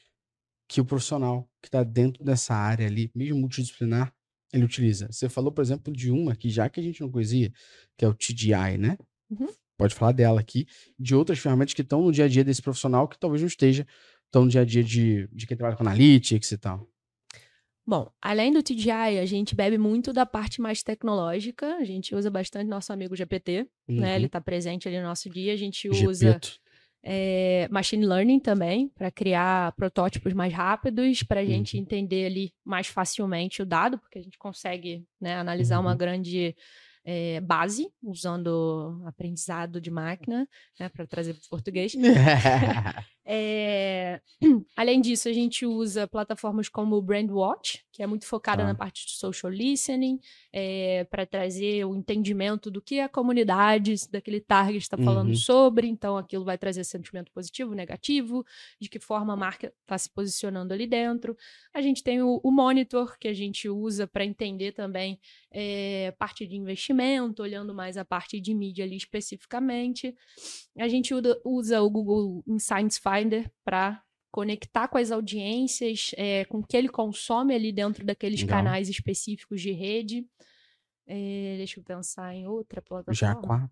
que 0.68 0.80
o 0.80 0.84
profissional 0.84 1.48
que 1.62 1.68
está 1.68 1.82
dentro 1.84 2.24
dessa 2.24 2.54
área 2.54 2.86
ali, 2.86 3.10
mesmo 3.14 3.38
multidisciplinar, 3.38 4.12
ele 4.52 4.64
utiliza? 4.64 5.08
Você 5.10 5.28
falou, 5.28 5.52
por 5.52 5.60
exemplo, 5.62 5.92
de 5.92 6.10
uma 6.10 6.34
que 6.34 6.48
já 6.48 6.68
que 6.68 6.80
a 6.80 6.82
gente 6.82 7.00
não 7.02 7.10
conhecia, 7.10 7.52
que 7.96 8.04
é 8.04 8.08
o 8.08 8.14
TDI, 8.14 8.78
né? 8.78 8.96
Uhum. 9.30 9.48
Pode 9.76 9.94
falar 9.94 10.12
dela 10.12 10.40
aqui, 10.40 10.66
de 10.98 11.14
outras 11.14 11.38
ferramentas 11.38 11.74
que 11.74 11.82
estão 11.82 12.02
no 12.02 12.10
dia 12.12 12.24
a 12.24 12.28
dia 12.28 12.42
desse 12.44 12.62
profissional 12.62 13.06
que 13.06 13.18
talvez 13.18 13.42
não 13.42 13.46
esteja 13.48 13.86
tão 14.30 14.44
no 14.44 14.50
dia 14.50 14.62
a 14.62 14.64
dia 14.64 14.82
de, 14.82 15.28
de 15.32 15.46
quem 15.46 15.56
trabalha 15.56 15.76
com 15.76 15.82
analytics 15.82 16.50
e 16.52 16.58
tal. 16.58 16.88
Bom, 17.88 18.10
além 18.20 18.52
do 18.52 18.62
TGI, 18.62 19.18
a 19.20 19.26
gente 19.26 19.54
bebe 19.54 19.78
muito 19.78 20.12
da 20.12 20.26
parte 20.26 20.60
mais 20.60 20.82
tecnológica. 20.82 21.76
A 21.76 21.84
gente 21.84 22.16
usa 22.16 22.28
bastante 22.28 22.66
nosso 22.68 22.92
amigo 22.92 23.14
GPT, 23.14 23.68
né? 23.88 24.10
Uhum. 24.10 24.16
Ele 24.16 24.26
está 24.26 24.40
presente 24.40 24.88
ali 24.88 24.96
no 24.98 25.04
nosso 25.04 25.30
dia. 25.30 25.52
A 25.52 25.56
gente 25.56 25.88
usa 25.88 26.40
é, 27.04 27.68
machine 27.70 28.04
learning 28.04 28.40
também 28.40 28.88
para 28.88 29.08
criar 29.12 29.70
protótipos 29.76 30.32
mais 30.32 30.52
rápidos, 30.52 31.22
para 31.22 31.38
a 31.38 31.42
Uhum. 31.44 31.48
gente 31.48 31.78
entender 31.78 32.26
ali 32.26 32.52
mais 32.64 32.88
facilmente 32.88 33.62
o 33.62 33.66
dado, 33.66 33.98
porque 34.00 34.18
a 34.18 34.22
gente 34.22 34.36
consegue 34.36 35.06
né, 35.20 35.36
analisar 35.36 35.78
uma 35.78 35.92
Uhum. 35.92 35.96
grande 35.96 36.56
é, 37.08 37.40
base 37.40 37.88
usando 38.02 39.00
aprendizado 39.06 39.80
de 39.80 39.92
máquina, 39.92 40.48
né, 40.78 40.88
para 40.88 41.06
trazer 41.06 41.34
para 41.34 41.46
o 41.46 41.48
português. 41.48 41.94
É, 43.24 44.20
Além 44.76 45.00
disso, 45.00 45.28
a 45.28 45.32
gente 45.32 45.64
usa 45.64 46.08
plataformas 46.08 46.68
como 46.68 46.96
o 46.96 47.02
Brandwatch, 47.02 47.84
que 47.96 48.02
é 48.02 48.06
muito 48.06 48.26
focada 48.26 48.62
Tá. 48.62 48.68
na 48.68 48.74
parte 48.74 49.06
de 49.06 49.12
social 49.12 49.50
listening, 49.50 50.20
para 51.10 51.24
trazer 51.24 51.84
o 51.86 51.94
entendimento 51.96 52.70
do 52.70 52.82
que 52.82 53.00
a 53.00 53.08
comunidade 53.08 53.94
daquele 54.10 54.38
target 54.40 54.82
está 54.82 54.98
falando 54.98 55.30
Uhum. 55.30 55.36
sobre. 55.36 55.86
Então, 55.88 56.16
aquilo 56.18 56.44
vai 56.44 56.58
trazer 56.58 56.84
sentimento 56.84 57.32
positivo, 57.32 57.74
negativo, 57.74 58.44
de 58.80 58.88
que 58.90 58.98
forma 58.98 59.32
a 59.32 59.36
marca 59.36 59.72
está 59.82 59.96
se 59.96 60.10
posicionando 60.10 60.74
ali 60.74 60.86
dentro. 60.86 61.34
A 61.72 61.80
gente 61.80 62.02
tem 62.02 62.20
o, 62.22 62.38
o 62.44 62.50
Monitor, 62.50 63.16
que 63.18 63.28
a 63.28 63.32
gente 63.34 63.66
usa 63.68 64.06
para 64.06 64.24
entender 64.24 64.72
também 64.72 65.18
é, 65.50 66.10
parte 66.18 66.46
de 66.46 66.54
investimento, 66.56 67.42
olhando 67.42 67.74
mais 67.74 67.96
a 67.96 68.04
parte 68.04 68.38
de 68.40 68.52
mídia 68.54 68.84
ali 68.84 68.96
especificamente. 68.96 70.14
A 70.78 70.88
gente 70.88 71.14
usa 71.44 71.80
o 71.82 71.90
Google 71.90 72.42
Insights 72.46 72.98
Finder 72.98 73.50
para 73.64 74.02
conectar 74.36 74.86
com 74.86 74.98
as 74.98 75.10
audiências, 75.10 76.10
é, 76.14 76.44
com 76.44 76.58
o 76.58 76.62
que 76.62 76.76
ele 76.76 76.90
consome 76.90 77.54
ali 77.54 77.72
dentro 77.72 78.04
daqueles 78.04 78.42
Legal. 78.42 78.58
canais 78.58 78.86
específicos 78.90 79.62
de 79.62 79.72
rede. 79.72 80.26
É, 81.06 81.54
deixa 81.56 81.80
eu 81.80 81.82
pensar 81.82 82.34
em 82.34 82.46
outra 82.46 82.82
plataforma. 82.82 83.14
Já 83.14 83.34
quatro. 83.34 83.70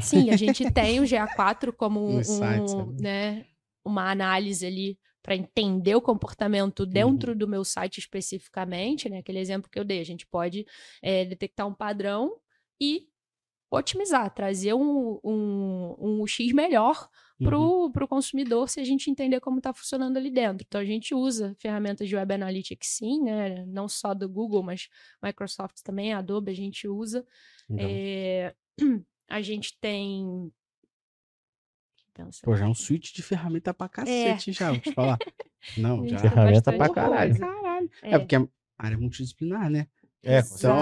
Sim, 0.00 0.30
a 0.30 0.36
gente 0.36 0.64
tem 0.72 1.00
o 1.00 1.02
GA4 1.02 1.70
como 1.70 2.00
um, 2.00 2.96
né? 2.98 3.44
uma 3.84 4.10
análise 4.10 4.64
ali 4.64 4.98
para 5.22 5.36
entender 5.36 5.94
o 5.94 6.00
comportamento 6.00 6.86
dentro 6.86 7.36
do 7.36 7.46
meu 7.46 7.62
site 7.62 7.98
especificamente, 7.98 9.10
né? 9.10 9.18
Aquele 9.18 9.38
exemplo 9.38 9.70
que 9.70 9.78
eu 9.78 9.84
dei, 9.84 10.00
a 10.00 10.04
gente 10.04 10.26
pode 10.26 10.64
é, 11.02 11.26
detectar 11.26 11.66
um 11.66 11.74
padrão 11.74 12.38
e 12.80 13.06
otimizar, 13.70 14.32
trazer 14.32 14.72
um, 14.72 15.20
um, 15.22 15.96
um 15.98 16.26
X 16.26 16.54
melhor 16.54 17.06
para 17.42 17.58
Uhum. 17.58 17.86
o 17.86 18.08
consumidor 18.08 18.68
se 18.68 18.80
a 18.80 18.84
gente 18.84 19.10
entender 19.10 19.40
como 19.40 19.58
está 19.58 19.72
funcionando 19.74 20.16
ali 20.16 20.30
dentro. 20.30 20.64
Então, 20.66 20.80
a 20.80 20.84
gente 20.84 21.14
usa 21.14 21.54
ferramentas 21.58 22.08
de 22.08 22.14
Web 22.14 22.34
Analytics, 22.34 22.88
sim, 22.88 23.22
né? 23.22 23.64
Não 23.66 23.88
só 23.88 24.14
do 24.14 24.28
Google, 24.28 24.62
mas 24.62 24.88
Microsoft 25.22 25.80
também, 25.82 26.12
Adobe, 26.12 26.52
a 26.52 26.54
gente 26.54 26.86
usa. 26.86 27.26
Legal. 27.68 27.88
É, 27.90 28.54
a 29.28 29.40
gente 29.42 29.76
tem. 29.80 30.52
Pô, 32.44 32.54
já 32.54 32.64
é 32.64 32.68
um 32.68 32.74
suíte 32.74 33.12
de 33.12 33.22
ferramenta 33.22 33.74
pra 33.74 33.88
cacete 33.88 34.52
já, 34.52 34.70
vou 34.70 34.78
te 34.80 34.92
falar. 34.92 35.18
Não, 35.76 36.00
Gente, 36.06 36.12
já. 36.12 36.18
Ferramenta 36.30 36.72
pra 36.72 36.88
caralho. 36.88 37.36
Caralho. 37.38 37.90
É. 38.02 38.14
É, 38.14 38.18
porque 38.18 38.36
a 38.36 38.46
área 38.78 38.94
é 38.94 38.98
multidisciplinar, 38.98 39.68
né? 39.68 39.88
É, 40.22 40.38
Então. 40.38 40.78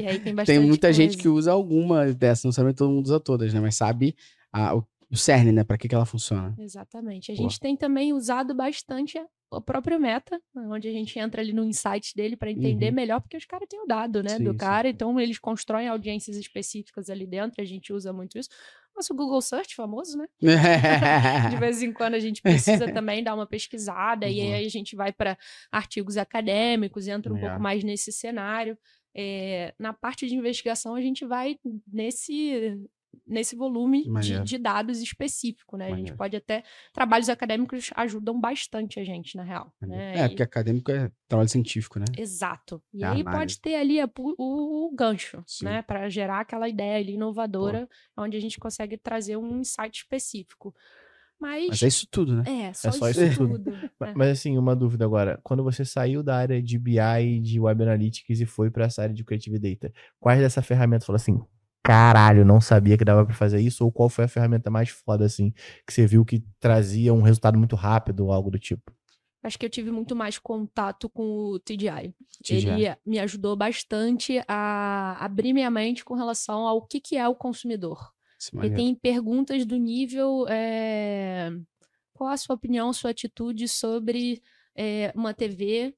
E 0.00 0.06
aí 0.06 0.20
tem 0.20 0.34
Tem 0.46 0.58
muita 0.60 0.92
gente 0.92 1.10
coisa. 1.10 1.22
que 1.22 1.28
usa 1.28 1.50
alguma 1.52 2.06
dessas, 2.12 2.44
não 2.44 2.52
sabe 2.52 2.72
todo 2.72 2.90
mundo 2.92 3.06
usa 3.06 3.18
todas, 3.18 3.52
né? 3.52 3.58
Mas 3.60 3.74
sabe 3.74 4.14
a- 4.52 4.76
o, 4.76 4.86
o 5.10 5.16
cerne, 5.16 5.52
né? 5.52 5.62
Pra 5.64 5.78
que, 5.78 5.88
que 5.88 5.94
ela 5.94 6.06
funciona. 6.06 6.54
Exatamente. 6.58 7.30
A 7.32 7.34
Boa. 7.34 7.48
gente 7.48 7.60
tem 7.60 7.76
também 7.76 8.12
usado 8.12 8.54
bastante 8.54 9.18
o 9.50 9.60
próprio 9.60 10.00
meta, 10.00 10.40
onde 10.56 10.88
a 10.88 10.92
gente 10.92 11.16
entra 11.18 11.40
ali 11.40 11.52
no 11.52 11.64
insight 11.64 12.12
dele 12.16 12.36
para 12.36 12.50
entender 12.50 12.88
Uhum. 12.88 12.94
melhor, 12.94 13.20
porque 13.20 13.36
os 13.36 13.44
caras 13.44 13.68
têm 13.70 13.80
o 13.80 13.86
dado, 13.86 14.20
né, 14.20 14.30
Sim, 14.30 14.42
do 14.44 14.50
sim. 14.50 14.56
cara, 14.56 14.88
então 14.88 15.18
eles 15.20 15.38
constroem 15.38 15.86
audiências 15.86 16.36
específicas 16.36 17.08
ali 17.08 17.24
dentro, 17.26 17.62
a 17.62 17.64
gente 17.64 17.92
usa 17.92 18.12
muito 18.12 18.36
isso. 18.36 18.48
Nosso 18.96 19.14
Google 19.14 19.40
Search 19.40 19.76
famoso, 19.76 20.18
né? 20.18 20.26
De 21.50 21.56
vez 21.58 21.80
em 21.82 21.92
quando 21.92 22.14
a 22.14 22.18
gente 22.18 22.42
precisa 22.42 22.86
também 22.92 23.22
dar 23.22 23.34
uma 23.36 23.46
pesquisada 23.46 24.26
e 24.28 24.40
Boa. 24.42 24.56
aí 24.56 24.66
a 24.66 24.68
gente 24.70 24.96
vai 24.96 25.12
para 25.12 25.38
artigos 25.70 26.16
acadêmicos, 26.16 27.06
entra 27.06 27.32
um 27.32 27.38
pouco 27.38 27.60
mais 27.60 27.84
nesse 27.84 28.10
cenário. 28.10 28.76
É, 29.14 29.72
na 29.78 29.92
parte 29.92 30.26
de 30.26 30.34
investigação, 30.34 30.94
a 30.94 31.00
gente 31.00 31.24
vai 31.24 31.56
nesse, 31.90 32.78
nesse 33.26 33.54
volume 33.54 34.02
de, 34.04 34.10
Maneiro. 34.10 34.44
de 34.44 34.58
dados 34.58 35.00
específico, 35.00 35.76
né? 35.76 35.84
A 35.86 35.88
gente 35.90 35.96
Maneiro. 35.98 36.16
pode 36.16 36.36
até. 36.36 36.62
Trabalhos 36.92 37.28
acadêmicos 37.28 37.90
ajudam 37.94 38.40
bastante 38.40 38.98
a 38.98 39.04
gente, 39.04 39.36
na 39.36 39.42
real. 39.44 39.72
Né? 39.80 40.18
É, 40.20 40.24
E- 40.24 40.28
porque 40.28 40.42
acadêmico 40.42 40.90
é 40.90 41.10
trabalho 41.28 41.48
científico, 41.48 41.98
né? 41.98 42.06
Exato. 42.18 42.82
E 42.92 43.02
É 43.04 43.06
aí 43.06 43.20
análise. 43.20 43.38
pode 43.38 43.60
ter 43.60 43.74
ali 43.76 44.00
a 44.00 44.08
o, 44.18 44.86
o 44.88 44.94
gancho, 44.94 45.42
Sim. 45.46 45.64
né? 45.66 45.82
Para 45.82 46.08
gerar 46.08 46.40
aquela 46.40 46.68
ideia 46.68 46.98
ali 46.98 47.14
inovadora, 47.14 47.88
onde 48.16 48.36
a 48.36 48.40
gente 48.40 48.58
consegue 48.58 48.96
trazer 48.96 49.36
um 49.36 49.60
insight 49.60 49.98
específico. 50.02 50.74
Mas, 51.38 51.68
Mas 51.68 51.82
é 51.82 51.88
isso 51.88 52.06
tudo, 52.10 52.34
né? 52.36 52.44
é, 52.46 52.72
só, 52.72 52.90
só 52.90 53.10
isso, 53.10 53.22
isso 53.22 53.38
tudo. 53.46 53.62
tudo. 53.62 53.76
É. 54.00 54.14
Mas 54.14 54.28
assim, 54.30 54.56
uma 54.56 54.74
dúvida 54.74 55.04
agora. 55.04 55.38
Quando 55.42 55.62
você 55.62 55.84
saiu 55.84 56.22
da 56.22 56.34
área 56.36 56.62
de 56.62 56.78
BI 56.78 56.98
e 56.98 57.40
de 57.40 57.60
Web 57.60 57.82
Analytics 57.82 58.40
e 58.40 58.46
foi 58.46 58.70
pra 58.70 58.86
essa 58.86 59.02
área 59.02 59.14
de 59.14 59.22
Creative 59.22 59.58
Data, 59.58 59.92
quais 60.18 60.40
dessa 60.40 60.62
ferramenta 60.62 61.04
falou 61.04 61.16
assim, 61.16 61.38
caralho, 61.86 62.44
não 62.44 62.60
sabia 62.60 62.98
que 62.98 63.04
dava 63.04 63.24
pra 63.24 63.34
fazer 63.34 63.60
isso? 63.60 63.84
Ou 63.84 63.92
qual 63.92 64.08
foi 64.08 64.24
a 64.24 64.28
ferramenta 64.28 64.70
mais 64.70 64.88
foda, 64.88 65.24
assim, 65.24 65.52
que 65.86 65.92
você 65.92 66.06
viu 66.06 66.24
que 66.24 66.44
trazia 66.58 67.14
um 67.14 67.22
resultado 67.22 67.58
muito 67.58 67.76
rápido 67.76 68.26
ou 68.26 68.32
algo 68.32 68.50
do 68.50 68.58
tipo? 68.58 68.92
Acho 69.42 69.58
que 69.58 69.64
eu 69.64 69.70
tive 69.70 69.92
muito 69.92 70.16
mais 70.16 70.38
contato 70.38 71.08
com 71.08 71.22
o 71.22 71.58
TDI. 71.60 72.12
TDI. 72.42 72.68
Ele 72.68 72.96
me 73.06 73.20
ajudou 73.20 73.54
bastante 73.54 74.42
a 74.48 75.16
abrir 75.24 75.52
minha 75.52 75.70
mente 75.70 76.04
com 76.04 76.14
relação 76.14 76.66
ao 76.66 76.82
que, 76.84 77.00
que 77.00 77.16
é 77.16 77.28
o 77.28 77.34
consumidor. 77.34 78.10
Esse 78.38 78.50
E 78.56 78.70
tem 78.70 78.94
perguntas 78.94 79.64
do 79.64 79.76
nível: 79.76 80.46
é, 80.48 81.52
qual 82.12 82.30
a 82.30 82.36
sua 82.36 82.56
opinião, 82.56 82.92
sua 82.92 83.10
atitude 83.10 83.68
sobre 83.68 84.42
é, 84.74 85.12
uma 85.14 85.32
TV 85.32 85.94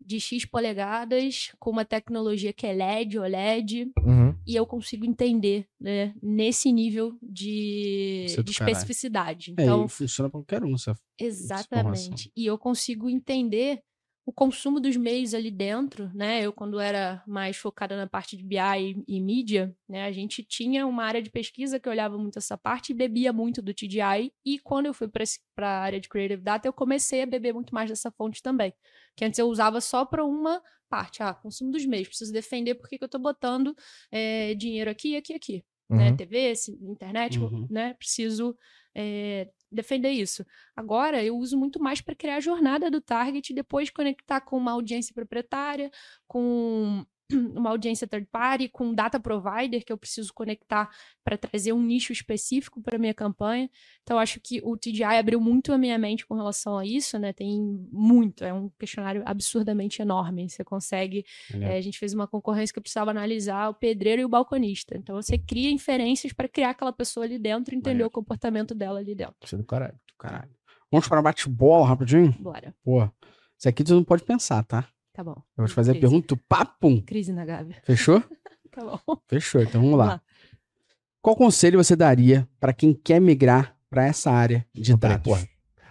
de 0.00 0.20
X 0.20 0.44
polegadas 0.44 1.52
com 1.58 1.70
uma 1.70 1.84
tecnologia 1.84 2.52
que 2.52 2.66
é 2.66 2.72
LED, 2.72 3.18
OLED, 3.18 3.92
Uhum. 4.02 4.17
E 4.48 4.56
eu 4.56 4.64
consigo 4.64 5.04
entender 5.04 5.68
né, 5.78 6.14
nesse 6.22 6.72
nível 6.72 7.18
de, 7.22 8.24
é 8.30 8.42
de 8.42 8.50
especificidade. 8.50 9.54
É, 9.58 9.62
Então, 9.62 9.84
e 9.84 9.88
funciona 9.90 10.30
pra 10.30 10.40
qualquer 10.40 10.64
um, 10.64 10.74
essa 10.74 10.98
Exatamente. 11.20 12.32
E 12.34 12.46
eu 12.46 12.56
consigo 12.56 13.10
entender 13.10 13.82
o 14.24 14.32
consumo 14.32 14.78
dos 14.78 14.96
meios 14.96 15.32
ali 15.32 15.50
dentro, 15.50 16.10
né? 16.14 16.42
Eu, 16.42 16.52
quando 16.52 16.78
era 16.78 17.22
mais 17.26 17.56
focada 17.56 17.96
na 17.96 18.06
parte 18.06 18.36
de 18.36 18.44
BI 18.44 18.56
e, 18.56 19.16
e 19.16 19.20
mídia, 19.20 19.74
né? 19.88 20.04
A 20.04 20.12
gente 20.12 20.42
tinha 20.42 20.86
uma 20.86 21.04
área 21.04 21.22
de 21.22 21.30
pesquisa 21.30 21.80
que 21.80 21.88
olhava 21.88 22.16
muito 22.18 22.38
essa 22.38 22.56
parte 22.56 22.90
e 22.90 22.94
bebia 22.94 23.32
muito 23.32 23.60
do 23.60 23.72
TDI. 23.72 24.32
E 24.44 24.58
quando 24.58 24.86
eu 24.86 24.94
fui 24.94 25.08
para 25.08 25.68
a 25.68 25.80
área 25.80 26.00
de 26.00 26.08
Creative 26.08 26.42
Data, 26.42 26.68
eu 26.68 26.72
comecei 26.74 27.22
a 27.22 27.26
beber 27.26 27.54
muito 27.54 27.74
mais 27.74 27.88
dessa 27.88 28.10
fonte 28.10 28.42
também. 28.42 28.72
Que 29.16 29.24
antes 29.24 29.38
eu 29.38 29.48
usava 29.48 29.80
só 29.80 30.04
para 30.04 30.24
uma 30.24 30.62
parte. 30.88 31.22
Ah, 31.22 31.34
consumo 31.34 31.70
dos 31.70 31.84
meios. 31.86 32.08
Preciso 32.08 32.32
defender 32.32 32.74
porque 32.76 32.98
que 32.98 33.04
eu 33.04 33.06
estou 33.06 33.20
botando 33.20 33.74
eh, 34.10 34.54
dinheiro 34.54 34.90
aqui, 34.90 35.16
aqui, 35.16 35.34
aqui 35.34 35.64
né? 35.90 36.10
Uhum. 36.10 36.16
TV, 36.16 36.54
ci- 36.54 36.78
internet, 36.82 37.38
Uhum. 37.38 37.66
né? 37.70 37.94
Preciso 37.94 38.54
é, 38.94 39.48
defender 39.72 40.10
isso. 40.10 40.44
Agora, 40.76 41.22
eu 41.24 41.36
uso 41.36 41.56
muito 41.56 41.80
mais 41.80 42.00
para 42.00 42.14
criar 42.14 42.36
a 42.36 42.40
jornada 42.40 42.90
do 42.90 43.00
target 43.00 43.50
e 43.50 43.54
depois 43.54 43.88
conectar 43.90 44.40
com 44.42 44.56
uma 44.58 44.72
audiência 44.72 45.14
proprietária, 45.14 45.90
com 46.26 47.04
uma 47.54 47.70
audiência 47.70 48.06
third 48.06 48.26
party, 48.30 48.68
com 48.68 48.86
um 48.86 48.94
data 48.94 49.20
provider 49.20 49.84
que 49.84 49.92
eu 49.92 49.98
preciso 49.98 50.32
conectar 50.32 50.90
para 51.24 51.36
trazer 51.36 51.72
um 51.72 51.82
nicho 51.82 52.12
específico 52.12 52.80
para 52.80 52.98
minha 52.98 53.14
campanha. 53.14 53.70
Então, 54.02 54.18
acho 54.18 54.40
que 54.40 54.60
o 54.64 54.76
TGI 54.76 55.04
abriu 55.04 55.40
muito 55.40 55.72
a 55.72 55.78
minha 55.78 55.98
mente 55.98 56.26
com 56.26 56.34
relação 56.34 56.78
a 56.78 56.86
isso, 56.86 57.18
né? 57.18 57.32
Tem 57.32 57.60
muito, 57.92 58.44
é 58.44 58.52
um 58.52 58.70
questionário 58.78 59.22
absurdamente 59.26 60.00
enorme. 60.00 60.48
Você 60.48 60.64
consegue. 60.64 61.24
É, 61.54 61.76
a 61.76 61.80
gente 61.80 61.98
fez 61.98 62.14
uma 62.14 62.26
concorrência 62.26 62.72
que 62.72 62.78
eu 62.78 62.82
precisava 62.82 63.10
analisar 63.10 63.68
o 63.68 63.74
pedreiro 63.74 64.22
e 64.22 64.24
o 64.24 64.28
balconista. 64.28 64.96
Então, 64.96 65.16
você 65.16 65.36
cria 65.36 65.70
inferências 65.70 66.32
para 66.32 66.48
criar 66.48 66.70
aquela 66.70 66.92
pessoa 66.92 67.26
ali 67.26 67.38
dentro 67.38 67.74
e 67.74 67.78
entender 67.78 68.04
o 68.04 68.10
comportamento 68.10 68.74
dela 68.74 68.98
ali 68.98 69.14
dentro. 69.14 69.36
Isso 69.44 69.54
é 69.54 69.58
do 69.58 69.64
caralho. 69.64 69.94
Do 69.94 70.16
caralho. 70.18 70.50
Vamos 70.90 71.06
para 71.06 71.20
bate-bola 71.20 71.86
rapidinho? 71.86 72.32
Bora. 72.40 72.74
Pô, 72.82 73.02
isso 73.58 73.68
aqui 73.68 73.84
tu 73.84 73.94
não 73.94 74.04
pode 74.04 74.24
pensar, 74.24 74.64
tá? 74.64 74.88
Tá 75.18 75.24
bom. 75.24 75.32
Eu 75.32 75.42
vou 75.56 75.66
te 75.66 75.74
fazer 75.74 75.90
a 75.90 75.94
Crise. 75.94 76.00
pergunta, 76.06 76.28
tu 76.28 76.36
papum. 76.48 77.00
Crise 77.00 77.32
na 77.32 77.44
Gávea. 77.44 77.74
Fechou? 77.82 78.22
Tá 78.70 78.84
bom. 78.84 79.16
Fechou, 79.26 79.60
então 79.60 79.80
vamos 79.80 79.98
lá. 79.98 80.04
Vamos 80.04 80.14
lá. 80.18 80.22
Qual 81.20 81.34
conselho 81.34 81.82
você 81.82 81.96
daria 81.96 82.46
para 82.60 82.72
quem 82.72 82.92
quer 82.94 83.20
migrar 83.20 83.74
para 83.90 84.04
essa 84.06 84.30
área 84.30 84.64
de 84.72 84.94
dados? 84.96 85.44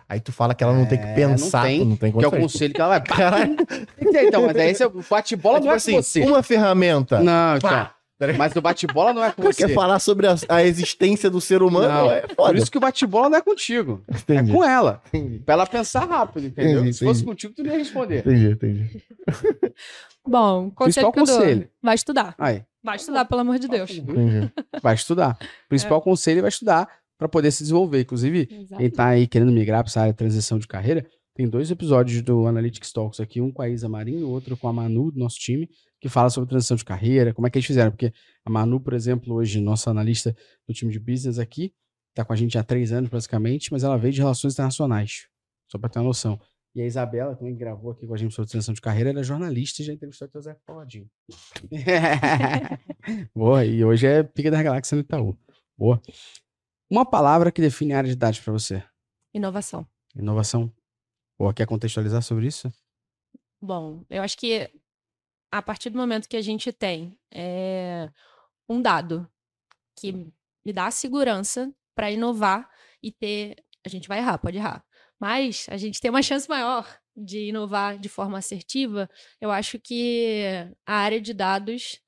Aí 0.08 0.22
tu 0.22 0.32
fala 0.32 0.56
que 0.56 0.64
ela 0.64 0.74
não 0.74 0.86
tem 0.86 0.98
que 0.98 1.04
É, 1.04 1.14
pensar, 1.14 1.64
não 1.64 1.68
tem, 1.68 1.86
não 1.86 1.96
tem 1.98 2.12
Que 2.14 2.24
é 2.24 2.28
o 2.30 2.32
conselho 2.32 2.74
que 2.74 2.80
ela 2.80 2.98
vai. 2.98 3.02
Caralho. 3.18 3.58
então, 4.00 4.46
mas 4.46 4.56
aí 4.56 4.74
você 4.74 4.88
bate-bola 5.10 5.58
É 5.58 5.60
não 5.60 5.64
tipo 5.66 5.74
é 5.74 5.76
assim, 5.76 5.96
você. 5.96 6.22
uma 6.22 6.42
ferramenta. 6.42 7.20
Não, 7.22 7.58
então. 7.58 7.70
Pá. 7.70 7.94
Mas 8.38 8.56
o 8.56 8.62
bate-bola 8.62 9.14
não 9.14 9.24
é 9.24 9.32
com 9.32 9.42
Quer 9.54 9.68
você. 9.68 9.74
falar 9.76 10.00
sobre 10.00 10.26
a, 10.28 10.36
a 10.50 10.64
existência 10.64 11.30
do 11.30 11.40
ser 11.40 11.62
humano? 11.62 11.88
Não, 11.88 12.12
é 12.12 12.22
Por 12.22 12.36
foda. 12.36 12.58
isso 12.58 12.72
que 12.72 12.78
o 12.78 12.82
bate-bola 12.82 13.30
não 13.30 13.38
é 13.38 13.42
contigo. 13.42 14.04
Entendi, 14.10 14.50
É 14.52 14.54
com 14.54 14.64
ela. 14.64 15.02
entendi, 15.14 15.40
Pra 15.40 15.54
ela 15.54 15.68
pensar 15.68 16.06
rápido, 16.06 16.48
entendeu? 16.48 16.80
Entendi, 16.80 16.94
Se 16.98 17.06
fosse 17.06 17.24
contigo, 17.24 17.54
tu 17.54 17.64
não 17.64 17.72
ia 17.72 17.78
responder. 17.78 18.20
entendi, 18.20 18.50
entendi. 18.52 19.04
Bom, 20.28 20.70
conselho 20.72 21.12
Principal 21.12 21.12
que 21.14 21.20
eu 21.20 21.26
dou. 21.26 21.38
conselho. 21.38 21.70
Vai 21.82 21.96
estudar. 21.96 22.36
Aí, 22.38 22.64
Vai 22.84 22.96
estudar, 22.96 23.26
pelo 23.26 23.42
amor 23.42 23.60
de 23.60 23.68
Deus. 23.68 23.92
entendi. 23.92 24.52
vai 24.82 24.96
estudar. 24.96 25.38
O 25.66 25.70
principal 25.70 26.02
conselho 26.02 26.40
é 26.40 26.42
vai 26.42 26.50
estudar 26.50 26.88
para 27.18 27.28
poder 27.28 27.52
se 27.52 27.64
desenvolver. 27.64 28.02
Inclusive, 28.02 28.48
Exato. 28.52 28.78
quem 28.82 28.90
tá 28.90 29.08
aí 29.08 29.28
querendo 29.28 29.52
migrar 29.52 29.84
para 29.84 29.90
essa 29.90 30.02
área 30.02 30.14
de 30.14 30.18
transição 30.18 30.58
de 30.60 30.68
carreira, 30.68 31.06
tem 31.36 31.48
dois 31.48 31.70
episódios 31.70 32.22
do 32.22 32.48
Analytics 32.48 32.92
Talks 32.92 33.20
aqui, 33.20 33.42
um 33.42 33.52
com 33.52 33.62
a 33.62 33.70
Isa 33.70 33.88
Marinho 33.90 34.20
e 34.22 34.24
o 34.24 34.30
outro 34.30 34.56
com 34.58 34.68
a 34.68 34.74
Manu, 34.74 35.12
do 35.12 35.20
nosso 35.20 35.38
time, 35.38 35.70
que 36.00 36.10
fala 36.10 36.30
sobre 36.30 36.50
transição 36.50 36.78
de 36.78 36.86
carreira, 36.86 37.34
como 37.34 37.48
é 37.48 37.50
que 37.50 37.58
eles 37.58 37.66
fizeram. 37.66 37.92
Porque 37.92 38.14
a 38.46 38.50
Manu, 38.50 38.80
por 38.80 38.94
exemplo, 38.94 39.34
hoje, 39.34 39.60
nossa 39.60 39.90
analista 39.90 40.36
do 40.68 40.74
time 40.74 40.92
de 40.92 41.00
business 41.00 41.40
aqui, 41.40 41.74
tá 42.14 42.24
com 42.24 42.34
a 42.34 42.36
gente 42.36 42.58
há 42.58 42.64
três 42.64 42.92
anos, 42.92 43.10
basicamente, 43.10 43.72
mas 43.72 43.84
ela 43.84 43.98
veio 43.98 44.14
de 44.14 44.20
relações 44.20 44.54
internacionais, 44.54 45.28
só 45.70 45.78
para 45.78 45.90
ter 45.90 46.00
uma 46.00 46.06
noção. 46.06 46.40
E 46.76 46.82
a 46.82 46.86
Isabela, 46.86 47.36
também 47.36 47.56
gravou 47.56 47.92
aqui 47.92 48.06
com 48.06 48.14
a 48.14 48.18
gente 48.18 48.36
sobre 48.36 48.52
transição 48.52 48.74
de 48.74 48.82
carreira, 48.82 49.10
ela 49.10 49.22
é 49.22 49.24
jornalista 49.24 49.82
e 49.82 49.86
já 49.86 49.94
entrevistou 49.94 50.30
o 50.32 50.42
Zé 50.42 50.56
Paladinho. 50.66 51.10
Boa, 53.36 53.66
e 53.66 53.84
hoje 53.84 54.06
é 54.06 54.22
Pica 54.22 54.52
da 54.52 54.62
Galáxia 54.62 54.96
no 54.96 55.02
Itaú. 55.02 55.36
Boa. 55.76 56.00
Uma 56.90 57.06
palavra 57.06 57.52
que 57.52 57.62
define 57.62 57.94
a 57.94 57.98
área 57.98 58.10
de 58.10 58.16
dados 58.16 58.40
para 58.40 58.54
você. 58.54 58.84
Inovação. 59.34 59.88
Inovação. 60.16 60.72
Boa, 61.38 61.54
quer 61.54 61.66
contextualizar 61.66 62.22
sobre 62.22 62.48
isso? 62.48 62.72
Bom, 63.62 64.06
eu 64.10 64.22
acho 64.22 64.38
que 64.38 64.70
a 65.52 65.62
partir 65.62 65.90
do 65.90 65.98
momento 65.98 66.28
que 66.28 66.38
a 66.38 66.42
gente 66.42 66.72
tem 66.72 67.18
é, 67.32 68.10
um 68.68 68.82
dado 68.82 69.30
que 69.96 70.12
me 70.66 70.74
dá 70.74 70.92
segurança 70.92 71.74
para 71.96 72.12
inovar 72.12 72.70
e 73.02 73.12
ter. 73.12 73.56
A 73.86 73.90
gente 73.90 74.08
vai 74.08 74.20
errar, 74.20 74.38
pode 74.38 74.58
errar. 74.58 74.84
Mas 75.20 75.66
a 75.70 75.78
gente 75.78 76.00
tem 76.02 76.12
uma 76.12 76.22
chance 76.22 76.48
maior 76.50 76.86
de 77.16 77.48
inovar 77.50 77.98
de 77.98 78.10
forma 78.10 78.38
assertiva. 78.38 79.10
Eu 79.42 79.50
acho 79.50 79.80
que 79.80 80.44
a 80.86 80.96
área 80.98 81.20
de 81.22 81.34
dados 81.34 82.00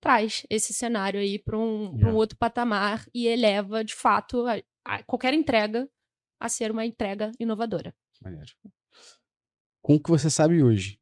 traz 0.00 0.46
esse 0.48 0.72
cenário 0.72 1.18
aí 1.20 1.38
para 1.38 1.58
um, 1.58 1.88
pra 1.88 1.96
um 1.96 2.10
Yeah. 2.10 2.14
outro 2.18 2.38
patamar 2.38 3.04
e 3.12 3.26
eleva, 3.26 3.82
de 3.84 3.94
fato, 3.94 4.46
a- 4.46 4.62
a 4.84 5.02
qualquer 5.02 5.34
entrega 5.34 5.88
a 6.40 6.48
ser 6.48 6.70
uma 6.70 6.86
entrega 6.86 7.32
inovadora. 7.40 7.94
Maneiro. 8.22 8.52
Com 9.82 9.96
o 9.96 10.00
que 10.02 10.10
você 10.10 10.30
sabe 10.30 10.62
hoje, 10.62 10.98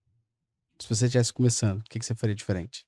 se 0.83 0.89
você 0.89 1.07
estivesse 1.07 1.33
começando, 1.33 1.81
o 1.81 1.85
que, 1.85 1.99
que 1.99 2.05
você 2.05 2.15
faria 2.15 2.35
diferente? 2.35 2.85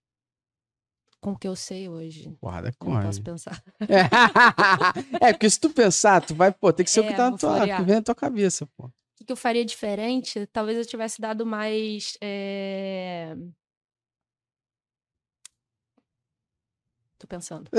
Com 1.21 1.33
o 1.33 1.39
que 1.39 1.49
eu 1.49 1.57
sei 1.57 1.89
hoje. 1.89 2.31
Porrada 2.41 2.69
Não 2.83 2.91
corre. 2.93 3.07
posso 3.07 3.23
pensar. 3.23 3.63
é, 5.23 5.33
porque 5.33 5.49
se 5.49 5.59
tu 5.59 5.71
pensar, 5.71 6.21
tu 6.21 6.35
vai, 6.35 6.53
pô, 6.53 6.71
tem 6.73 6.85
que 6.85 6.91
ser 6.91 7.01
o 7.01 7.05
que 7.05 7.15
É, 7.15 7.17
tá 7.17 7.31
na 7.31 7.37
tua, 7.39 7.61
que 7.67 7.83
vem 7.83 7.95
na 7.95 8.03
tua 8.03 8.15
cabeça, 8.15 8.67
pô. 8.77 8.85
O 8.87 8.93
que, 9.17 9.25
que 9.25 9.33
eu 9.33 9.37
faria 9.37 9.65
diferente? 9.65 10.47
Talvez 10.49 10.77
eu 10.77 10.85
tivesse 10.85 11.21
dado 11.21 11.47
mais. 11.47 12.19
eh, 12.21 13.35
Tô 17.25 17.27
pensando. 17.27 17.71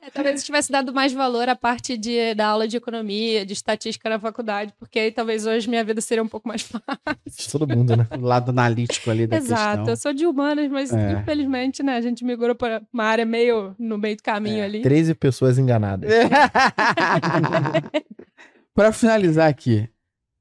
É, 0.00 0.10
talvez 0.10 0.38
eu 0.40 0.46
tivesse 0.46 0.70
dado 0.70 0.94
mais 0.94 1.12
valor 1.12 1.48
à 1.48 1.56
parte 1.56 1.96
de, 1.98 2.32
da 2.32 2.46
aula 2.46 2.68
de 2.68 2.76
economia, 2.76 3.44
de 3.44 3.52
estatística 3.52 4.08
na 4.08 4.16
faculdade, 4.20 4.72
porque 4.78 4.96
aí 4.96 5.10
talvez 5.10 5.44
hoje 5.44 5.68
minha 5.68 5.82
vida 5.82 6.00
seria 6.00 6.22
um 6.22 6.28
pouco 6.28 6.46
mais 6.46 6.62
fácil. 6.70 7.50
Todo 7.50 7.66
mundo, 7.66 7.96
né? 7.96 8.06
o 8.16 8.20
lado 8.20 8.50
analítico 8.50 9.10
ali 9.10 9.26
da 9.26 9.38
Exato. 9.38 9.80
Eu 9.80 9.86
questão. 9.86 9.96
sou 9.96 10.12
de 10.12 10.24
humanas, 10.24 10.70
mas 10.70 10.92
É. 10.92 11.14
infelizmente, 11.14 11.82
né, 11.82 11.96
a 11.96 12.00
gente 12.00 12.24
migrou 12.24 12.54
para 12.54 12.80
uma 12.92 13.02
área 13.04 13.24
meio 13.24 13.74
no 13.76 13.98
meio 13.98 14.16
do 14.16 14.22
caminho 14.22 14.60
É. 14.60 14.64
ali. 14.66 14.82
13 14.82 15.16
pessoas 15.16 15.58
enganadas. 15.58 16.08
Para 18.72 18.92
finalizar 18.92 19.48
aqui, 19.50 19.88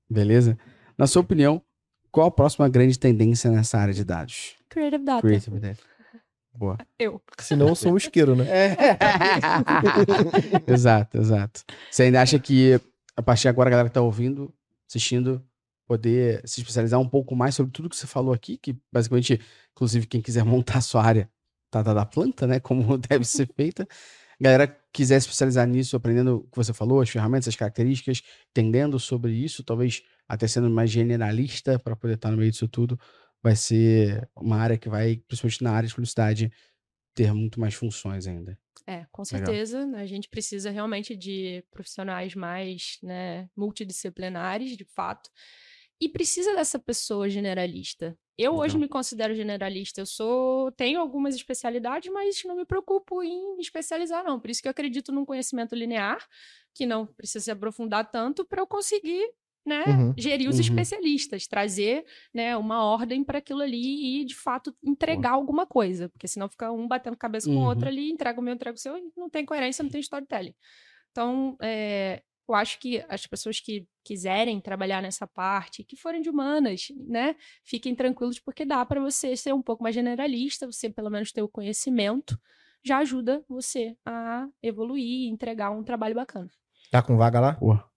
beleza? 0.08 0.56
Na 0.96 1.08
sua 1.08 1.24
opinião, 1.24 1.64
qual 2.12 2.28
a 2.28 2.32
próxima 2.32 2.70
grande 2.70 3.00
tendência 3.00 3.50
nessa 3.50 3.80
área 3.80 3.94
de 3.94 4.04
dados? 4.04 4.56
Creative 4.70 5.04
Data. 5.04 5.22
Creative 5.22 5.60
Data. 5.60 5.80
Boa. 6.58 6.76
Eu. 6.98 7.22
Senão 7.38 7.68
eu 7.68 7.76
sou 7.76 7.94
um 7.94 7.98
isqueiro, 7.98 8.36
né? 8.36 8.46
exato, 10.66 11.20
exato. 11.20 11.64
Você 11.92 12.04
ainda 12.04 12.20
acha 12.20 12.40
que 12.40 12.82
a 13.16 13.22
partir 13.22 13.44
de 13.44 13.50
agora 13.50 13.70
a 13.70 13.72
galera 13.72 13.90
que 13.90 13.94
tá 13.94 14.02
ouvindo, 14.02 14.52
assistindo, 14.90 15.46
poder 15.86 16.42
se 16.46 16.60
especializar 16.60 17.00
um 17.00 17.08
pouco 17.08 17.36
mais 17.36 17.54
sobre 17.54 17.72
tudo 17.72 17.90
que 17.90 17.96
você 17.96 18.08
falou 18.08 18.34
aqui, 18.34 18.58
que 18.58 18.76
basicamente, 18.92 19.40
inclusive, 19.72 20.08
quem 20.08 20.20
quiser 20.20 20.44
montar 20.44 20.80
a 20.80 20.82
sua 20.82 21.04
área 21.04 21.30
tá, 21.70 21.84
tá 21.84 21.94
da 21.94 22.06
planta, 22.06 22.48
né? 22.48 22.60
Como 22.60 22.98
deve 22.98 23.24
ser 23.24 23.48
feita. 23.56 23.88
Galera 24.42 24.68
quiser 24.92 25.20
se 25.20 25.28
especializar 25.28 25.68
nisso, 25.68 25.96
aprendendo 25.96 26.38
o 26.38 26.50
que 26.50 26.58
você 26.58 26.74
falou, 26.74 27.02
as 27.02 27.10
ferramentas, 27.10 27.48
as 27.48 27.56
características, 27.56 28.24
entendendo 28.50 29.00
sobre 29.00 29.32
isso, 29.32 29.64
talvez 29.64 30.02
até 30.28 30.48
sendo 30.48 30.72
mais 30.72 30.90
generalista 30.90 31.78
para 31.78 31.96
poder 31.96 32.16
estar 32.16 32.32
no 32.32 32.38
meio 32.38 32.52
disso 32.52 32.68
tudo, 32.68 33.00
vai 33.44 33.56
ser 33.56 34.30
uma 34.36 34.58
área 34.58 34.78
que 34.78 34.90
vai, 34.90 35.18
principalmente 35.28 35.64
na 35.64 35.72
área 35.72 35.88
de 35.88 35.94
publicidade, 35.94 36.52
ter 37.16 37.34
muito 37.34 37.60
mais 37.60 37.74
funções 37.74 38.28
ainda. 38.28 38.58
É, 38.86 39.06
com 39.12 39.24
Legal. 39.24 39.48
certeza. 39.48 39.86
né, 39.86 40.02
A 40.02 40.06
gente 40.06 40.30
precisa 40.30 40.70
realmente 40.70 41.16
de 41.16 41.64
profissionais 41.72 42.36
mais 42.36 42.98
né, 43.02 43.50
multidisciplinares, 43.56 44.78
de 44.78 44.86
fato. 44.86 45.30
E 46.00 46.08
precisa 46.08 46.56
dessa 46.56 46.78
pessoa 46.78 47.28
generalista. 47.28 48.18
Eu 48.38 48.54
hoje 48.54 48.76
Legal. 48.76 48.82
me 48.82 48.88
considero 48.88 49.34
generalista. 49.34 50.00
Eu 50.00 50.06
sou, 50.06 50.72
tenho 50.74 51.00
algumas 51.00 51.34
especialidades, 51.34 52.12
mas 52.14 52.44
não 52.46 52.56
me 52.56 52.66
preocupo 52.66 53.24
em 53.24 53.56
me 53.56 53.62
especializar, 53.62 54.24
não. 54.24 54.40
Por 54.40 54.52
isso 54.52 54.62
que 54.62 54.68
eu 54.68 54.72
acredito 54.72 55.12
num 55.12 55.26
conhecimento 55.26 55.76
linear, 55.76 56.24
que 56.74 56.86
não 56.86 57.08
precisa 57.08 57.44
se 57.46 57.52
aprofundar 57.52 58.10
tanto 58.12 58.46
para 58.46 58.62
eu 58.62 58.68
conseguir, 58.68 59.28
né, 59.68 59.84
Uhum. 59.88 60.14
gerir 60.18 60.50
os 60.50 60.56
Uhum. 60.58 60.62
especialistas, 60.62 61.48
trazer, 61.48 62.06
né, 62.34 62.56
uma 62.58 62.84
ordem 62.86 63.24
para 63.24 63.40
aquilo 63.40 63.62
ali 63.62 64.22
e 64.22 64.26
de 64.26 64.36
fato 64.36 64.76
entregar 64.84 65.32
alguma 65.32 65.68
coisa, 65.68 66.10
porque 66.10 66.28
senão 66.28 66.50
fica 66.50 66.72
um 66.72 66.88
batendo 66.88 67.18
cabeça 67.18 67.48
com 67.50 67.60
o 67.60 67.64
Uhum. 67.64 67.68
outro 67.70 67.88
ali, 67.90 68.10
entrega 68.12 68.40
o 68.40 68.44
meu, 68.44 68.54
entrega 68.56 68.76
o 68.78 68.80
seu, 68.80 68.98
e 68.98 69.12
não 69.18 69.30
tem 69.30 69.46
coerência, 69.46 69.84
não 69.84 69.92
tem 69.92 70.00
storytelling. 70.02 70.56
Então, 71.12 71.58
é, 71.62 72.22
eu 72.48 72.56
acho 72.56 72.80
que 72.80 73.04
as 73.10 73.28
pessoas 73.28 73.60
que 73.60 73.86
quiserem 74.06 74.62
trabalhar 74.62 75.02
nessa 75.02 75.28
parte, 75.28 75.84
que 75.84 75.96
forem 75.98 76.22
de 76.22 76.30
humanas, 76.30 76.88
né, 77.08 77.36
fiquem 77.64 77.94
tranquilos, 77.96 78.40
porque 78.40 78.64
dá 78.66 78.86
para 78.86 79.02
você 79.02 79.36
ser 79.36 79.54
um 79.54 79.62
pouco 79.62 79.84
mais 79.84 79.96
generalista, 79.96 80.66
você 80.66 80.90
pelo 80.90 81.10
menos 81.10 81.32
ter 81.32 81.42
o 81.42 81.50
conhecimento, 81.50 82.40
já 82.84 83.00
ajuda 83.00 83.44
você 83.50 83.98
a 84.06 84.48
evoluir 84.64 85.04
e 85.04 85.28
entregar 85.28 85.72
um 85.72 85.84
trabalho 85.84 86.16
bacana. 86.16 86.50
Tá 86.92 87.02
com 87.02 87.18
vaga 87.18 87.40
lá? 87.40 87.54
Pô. 87.54 87.97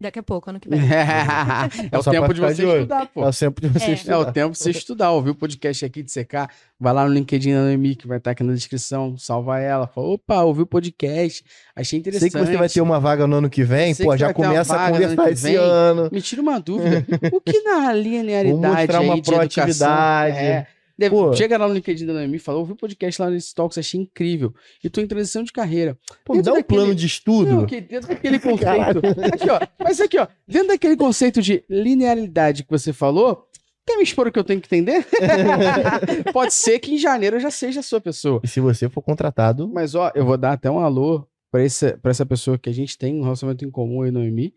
Daqui 0.00 0.18
a 0.18 0.22
pouco, 0.22 0.48
ano 0.48 0.58
que 0.58 0.66
vem. 0.66 0.80
é 1.92 1.98
o 1.98 2.02
tempo 2.02 2.32
de 2.32 2.40
você 2.40 2.54
de 2.54 2.68
estudar, 2.68 3.06
pô. 3.08 3.22
É 3.22 3.28
o 3.28 3.32
tempo 3.32 3.60
de 3.60 3.68
você 3.68 3.84
É. 3.84 3.92
estudar. 3.92 4.14
É 4.14 4.16
o 4.16 4.32
tempo 4.32 4.52
de 4.52 4.58
você 4.58 4.70
estudar, 4.70 5.10
ouvir 5.10 5.30
o 5.30 5.34
podcast 5.34 5.84
aqui 5.84 6.02
de 6.02 6.10
CK, 6.10 6.48
vai 6.78 6.94
lá 6.94 7.06
no 7.06 7.12
LinkedIn 7.12 7.52
da 7.52 7.60
Noemi, 7.60 7.94
que 7.94 8.06
vai 8.08 8.16
estar 8.16 8.30
aqui 8.30 8.42
na 8.42 8.54
descrição, 8.54 9.18
salva 9.18 9.58
ela, 9.60 9.86
fala, 9.86 10.06
opa, 10.08 10.42
ouvi 10.42 10.62
o 10.62 10.66
podcast, 10.66 11.44
achei 11.76 11.98
interessante. 11.98 12.32
Sei 12.32 12.40
que 12.40 12.46
você 12.46 12.56
vai 12.56 12.68
ter 12.70 12.80
uma 12.80 12.98
vaga 12.98 13.26
no 13.26 13.36
ano 13.36 13.50
que 13.50 13.62
vem, 13.62 13.92
Sei 13.92 14.06
pô, 14.06 14.12
que 14.12 14.18
já 14.18 14.32
começa 14.32 14.74
a 14.74 14.90
conversar 14.90 15.30
esse 15.32 15.54
ano. 15.56 16.08
Me 16.10 16.22
tira 16.22 16.40
uma 16.40 16.58
dúvida, 16.58 17.04
o 17.30 17.40
que 17.40 17.60
na 17.60 17.92
linearidade 17.92 18.52
Vou 18.58 18.74
mostrar 18.74 19.00
uma 19.00 19.14
aí 19.14 19.22
proatividade. 19.22 20.36
É, 20.38 20.66
deve- 21.00 21.14
Pô. 21.16 21.32
chega 21.32 21.56
lá 21.58 21.66
no 21.66 21.74
LinkedIn 21.74 22.06
da 22.06 22.12
Noemi 22.12 22.36
e 22.36 22.38
fala, 22.38 22.58
ouvi 22.58 22.72
o 22.72 22.76
podcast 22.76 23.20
lá 23.20 23.28
nesse 23.30 23.54
Talks, 23.54 23.76
achei 23.78 24.00
incrível, 24.00 24.54
e 24.84 24.88
tô 24.90 25.00
em 25.00 25.06
transição 25.06 25.42
de 25.42 25.50
carreira. 25.52 25.98
Pô, 26.24 26.34
dá 26.34 26.38
um 26.52 26.56
daquele- 26.56 26.62
plano 26.64 26.94
de 26.94 27.06
estudo. 27.06 27.50
Não, 27.50 27.64
dentro 27.66 28.06
daquele 28.08 28.38
conceito. 28.40 28.98
aqui, 29.34 29.50
ó. 29.50 29.60
Mas 29.82 30.00
aqui, 30.00 30.18
ó. 30.18 30.26
Dentro 30.46 30.68
daquele 30.68 30.96
conceito 30.96 31.40
de 31.42 31.64
linearidade 31.68 32.62
que 32.64 32.70
você 32.70 32.92
falou, 32.92 33.46
Quer 33.86 33.96
me 33.96 34.02
expor 34.04 34.28
o 34.28 34.30
que 34.32 34.38
eu 34.38 34.44
tenho 34.44 34.60
que 34.60 34.66
entender? 34.68 35.04
Pode 36.32 36.52
ser 36.54 36.78
que 36.78 36.92
em 36.94 36.98
janeiro 36.98 37.36
eu 37.36 37.40
já 37.40 37.50
seja 37.50 37.80
a 37.80 37.82
sua 37.82 38.00
pessoa. 38.00 38.40
E 38.44 38.46
se 38.46 38.60
você 38.60 38.88
for 38.88 39.02
contratado, 39.02 39.68
Mas, 39.68 39.94
ó, 39.94 40.12
eu 40.14 40.24
vou 40.24 40.36
dar 40.36 40.52
até 40.52 40.70
um 40.70 40.78
alô 40.78 41.26
pra, 41.50 41.64
esse, 41.64 41.96
pra 41.96 42.10
essa 42.10 42.24
pessoa 42.26 42.58
que 42.58 42.68
a 42.68 42.72
gente 42.72 42.96
tem 42.96 43.16
um 43.18 43.22
relacionamento 43.22 43.64
em 43.64 43.70
comum, 43.70 44.04
eu 44.04 44.08
e 44.08 44.10
Noemi, 44.12 44.54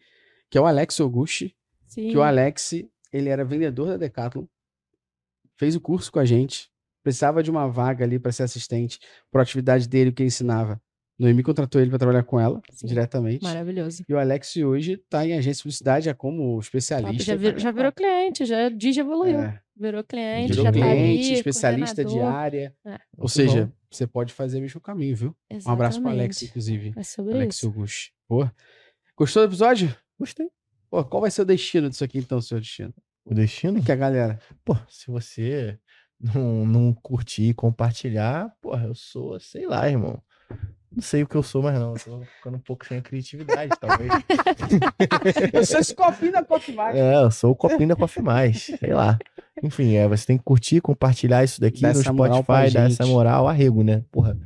que 0.52 0.58
é 0.58 0.62
o 0.62 0.66
Alex. 0.66 0.96
Sim. 1.88 2.10
Que 2.10 2.18
o 2.18 2.22
Alex, 2.22 2.74
ele 3.12 3.30
era 3.30 3.44
vendedor 3.46 3.88
da 3.88 3.98
Decathlon, 3.98 4.44
fez 5.58 5.76
o 5.76 5.82
curso 5.82 6.12
com 6.12 6.20
a 6.20 6.26
gente, 6.26 6.70
precisava 7.04 7.44
de 7.44 7.52
uma 7.52 7.68
vaga 7.68 8.04
ali 8.06 8.18
pra 8.20 8.32
ser 8.32 8.44
assistente, 8.44 9.00
por 9.32 9.42
atividade 9.42 9.88
dele, 9.88 10.10
o 10.10 10.14
que 10.14 10.24
ele 10.24 10.28
ensinava. 10.28 10.82
Noemi 11.20 11.44
contratou 11.44 11.80
ele 11.80 11.90
pra 11.92 12.00
trabalhar 12.00 12.24
com 12.24 12.40
ela, 12.40 12.60
Sim. 12.72 12.88
diretamente. 12.88 13.44
Maravilhoso. 13.44 14.04
E 14.10 14.14
o 14.14 14.18
Alex 14.20 14.56
hoje 14.58 14.98
tá 15.10 15.26
em 15.26 15.34
agência 15.34 15.58
de 15.60 15.64
publicidade, 15.64 16.06
já 16.06 16.14
como 16.16 16.54
Top, 16.56 16.64
especialista. 16.64 17.24
já, 17.24 17.36
vir- 17.36 17.60
já 17.60 17.72
virou 17.72 17.92
cliente, 17.92 18.46
já, 18.46 18.68
Digi 18.70 19.00
evoluiu. 19.00 19.40
É, 19.40 19.62
Virou 19.76 20.04
cliente, 20.04 20.50
virou 20.50 20.66
já 20.66 20.72
tá 20.72 20.80
cliente, 20.80 21.26
ali, 21.28 21.34
especialista 21.34 22.04
de 22.06 22.20
área. 22.20 22.76
É. 22.86 23.00
Ou 23.18 23.28
seja, 23.28 23.66
bom. 23.68 23.72
você 23.92 24.08
pode 24.08 24.34
fazer 24.34 24.58
o 24.58 24.62
mesmo 24.62 24.82
caminho, 24.82 25.16
viu? 25.16 25.36
Um 25.66 25.72
abraço 25.72 26.00
pro 26.02 26.10
Alex, 26.10 26.38
Exatamente. 26.42 26.50
inclusive. 26.52 26.94
É 27.00 27.04
sobre 27.04 27.34
Alex 27.34 27.56
isso. 27.58 27.68
Augusto. 27.68 28.12
Pô. 28.28 28.50
Gostou 29.16 29.44
do 29.44 29.50
episódio? 29.52 29.96
gostei. 30.20 30.48
Pô, 30.90 31.04
qual 31.06 31.22
vai 31.22 31.30
ser 31.32 31.42
o 31.42 31.46
destino 31.46 31.90
disso 31.90 32.04
aqui 32.04 32.18
então, 32.20 32.40
seu 32.42 32.60
destino? 32.60 32.94
O 33.26 33.34
destino? 33.34 33.82
Que 33.82 33.92
a 33.92 33.96
galera. 33.96 34.40
Pô, 34.66 34.76
se 34.90 35.10
você 35.10 35.80
não, 36.20 36.66
não 36.66 36.94
curtir 36.94 37.50
e 37.50 37.54
compartilhar, 37.54 38.54
porra, 38.62 38.86
eu 38.86 38.96
sou, 38.96 39.40
sei 39.40 39.66
lá, 39.66 39.90
irmão. 39.90 40.22
Não 40.96 41.02
sei 41.02 41.24
o 41.24 41.28
que 41.28 41.36
eu 41.36 41.42
sou 41.42 41.64
mais 41.64 41.80
não. 41.80 41.94
Eu 41.94 42.00
tô 42.00 42.22
ficando 42.22 42.58
um 42.58 42.60
pouco 42.60 42.86
sem 42.86 42.98
a 43.00 43.02
criatividade, 43.02 43.72
talvez. 43.80 44.12
Eu 45.52 45.66
sou 45.66 45.80
esse 45.80 45.96
copinho 45.96 46.32
da 46.32 46.44
Coffee 46.44 46.76
Mais. 46.76 46.96
É, 46.96 47.16
eu 47.16 47.32
sou 47.32 47.52
o 47.52 47.56
copinho 47.56 47.90
da 47.90 47.96
Coffee 47.96 48.22
Mais, 48.22 48.66
sei 48.80 48.94
lá. 48.94 49.18
Enfim, 49.64 49.96
é, 49.96 50.08
você 50.08 50.28
tem 50.28 50.38
que 50.38 50.44
curtir, 50.44 50.82
compartilhar 50.82 51.44
isso 51.44 51.60
daqui 51.60 51.82
Dá 51.82 51.94
no 51.94 51.96
Spotify, 51.96 52.72
dar 52.72 52.92
essa 52.92 53.08
moral, 53.08 53.48
arrego, 53.48 53.84
né? 53.84 54.04
Porra, 54.12 54.38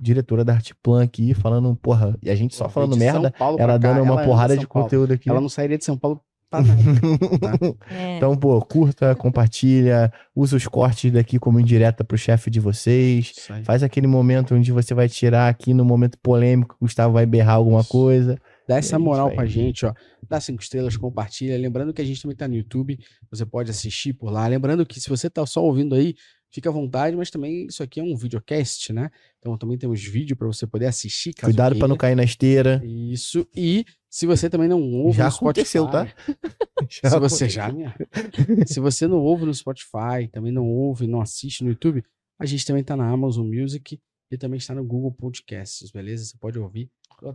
diretora 0.00 0.44
da 0.44 0.52
Artplan 0.52 1.02
aqui 1.02 1.34
falando, 1.34 1.74
porra, 1.76 2.16
e 2.22 2.30
a 2.30 2.34
gente 2.36 2.54
só 2.54 2.68
falando 2.68 2.96
merda, 2.96 3.34
ela 3.38 3.56
cá, 3.56 3.78
dando 3.78 4.02
uma 4.02 4.12
ela 4.12 4.20
ama 4.20 4.24
porrada 4.24 4.56
de 4.56 4.66
Paulo. 4.66 4.84
conteúdo 4.84 5.12
aqui. 5.14 5.28
Ela 5.28 5.40
não 5.40 5.48
sairia 5.48 5.76
de 5.78 5.84
São 5.84 5.98
Paulo 5.98 6.20
pra 6.62 7.48
nada. 7.48 7.74
É. 7.90 8.16
Então, 8.16 8.36
pô, 8.36 8.60
curta, 8.60 9.14
compartilha, 9.14 10.12
usa 10.34 10.56
os 10.56 10.66
cortes 10.66 11.10
daqui 11.12 11.38
como 11.38 11.58
indireta 11.60 12.04
pro 12.04 12.16
chefe 12.16 12.50
de 12.50 12.60
vocês. 12.60 13.32
Faz 13.64 13.82
aquele 13.82 14.06
momento 14.06 14.54
onde 14.54 14.72
você 14.72 14.94
vai 14.94 15.08
tirar 15.08 15.48
aqui 15.48 15.72
no 15.74 15.84
momento 15.84 16.18
polêmico, 16.22 16.76
o 16.80 16.84
Gustavo 16.84 17.14
vai 17.14 17.26
berrar 17.26 17.54
alguma 17.56 17.80
Isso. 17.80 17.88
coisa. 17.90 18.38
Dá 18.68 18.78
essa 18.78 18.96
É 18.96 18.98
moral 18.98 19.28
aí. 19.28 19.36
pra 19.36 19.46
gente, 19.46 19.84
ó. 19.84 19.92
Dá 20.28 20.40
cinco 20.40 20.62
estrelas, 20.62 20.96
compartilha. 20.96 21.56
Lembrando 21.58 21.92
que 21.92 22.00
a 22.00 22.04
gente 22.04 22.22
também 22.22 22.36
tá 22.36 22.48
no 22.48 22.54
YouTube. 22.54 22.98
Você 23.30 23.44
pode 23.44 23.70
assistir 23.70 24.14
por 24.14 24.30
lá. 24.30 24.46
Lembrando 24.46 24.86
que 24.86 24.98
se 24.98 25.08
você 25.10 25.28
tá 25.28 25.44
só 25.44 25.62
ouvindo 25.62 25.94
aí, 25.94 26.14
fica 26.50 26.70
à 26.70 26.72
vontade, 26.72 27.14
mas 27.14 27.30
também 27.30 27.66
isso 27.66 27.82
aqui 27.82 28.00
é 28.00 28.02
um 28.02 28.16
videocast, 28.16 28.90
né? 28.90 29.10
Então 29.38 29.58
também 29.58 29.76
temos 29.76 30.02
vídeo 30.02 30.34
pra 30.34 30.46
você 30.46 30.66
poder 30.66 30.86
assistir. 30.86 31.34
caso 31.34 31.52
Cuidado 31.52 31.76
pra 31.78 31.86
não 31.86 31.96
cair 31.96 32.14
na 32.14 32.24
esteira. 32.24 32.82
Isso. 32.86 33.46
E 33.54 33.84
se 34.14 34.26
você 34.26 34.48
também 34.48 34.68
não 34.68 34.80
ouve 34.80 35.18
Já 35.18 35.24
no 35.24 35.30
Spotify. 35.32 35.78
aconteceu, 35.78 35.88
tá? 35.88 36.06
Se 36.88 37.18
você 37.18 37.48
já, 37.48 37.72
minha. 37.72 37.92
Se 38.64 38.78
você 38.78 39.08
não 39.08 39.18
ouve 39.18 39.44
no 39.44 39.52
Spotify, 39.52 40.28
também 40.30 40.52
não 40.52 40.68
ouve, 40.68 41.08
não 41.08 41.20
assiste 41.20 41.64
no 41.64 41.70
YouTube, 41.70 42.04
a 42.38 42.46
gente 42.46 42.64
também 42.64 42.84
tá 42.84 42.96
na 42.96 43.10
Amazon 43.10 43.44
Music 43.44 44.00
e 44.30 44.38
também 44.38 44.58
está 44.58 44.72
no 44.72 44.84
Google 44.84 45.10
Podcasts, 45.10 45.90
beleza? 45.90 46.26
Você 46.26 46.36
pode 46.38 46.56
ouvir. 46.60 46.88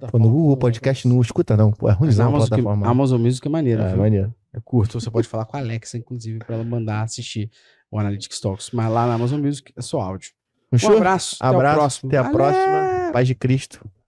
Pô, 0.09 0.17
no 0.17 0.29
Google 0.29 0.55
Podcast 0.55 1.05
não 1.05 1.19
escuta, 1.19 1.57
não. 1.57 1.73
Pô, 1.73 1.89
é 1.89 1.91
ruimzão 1.91 2.27
a 2.27 2.29
Amazon, 2.29 2.47
plataforma. 2.47 2.87
Amazon 2.87 3.21
Music 3.21 3.45
é 3.45 3.51
maneiro, 3.51 3.81
é, 3.81 3.87
viu? 3.89 3.97
maneiro. 3.97 4.33
É 4.53 4.61
curto. 4.63 5.01
Você 5.01 5.11
pode 5.11 5.27
falar 5.27 5.43
com 5.43 5.57
a 5.57 5.59
Alexa, 5.59 5.97
inclusive, 5.97 6.39
para 6.39 6.55
ela 6.55 6.63
mandar 6.63 7.01
assistir 7.01 7.51
o 7.91 7.99
Analytics 7.99 8.39
Talks. 8.39 8.71
Mas 8.71 8.89
lá 8.89 9.05
na 9.05 9.15
Amazon 9.15 9.41
Music 9.41 9.73
é 9.75 9.81
só 9.81 9.99
áudio. 9.99 10.31
Um 10.71 10.77
Fechou? 10.77 10.95
abraço. 10.95 11.35
Abraço. 11.41 11.57
Até 11.67 11.75
o 11.75 11.75
próximo. 11.75 12.09
Até 12.09 12.17
a 12.19 12.29
próxima. 12.29 13.11
Paz 13.11 13.27
de 13.27 13.35
Cristo. 13.35 13.89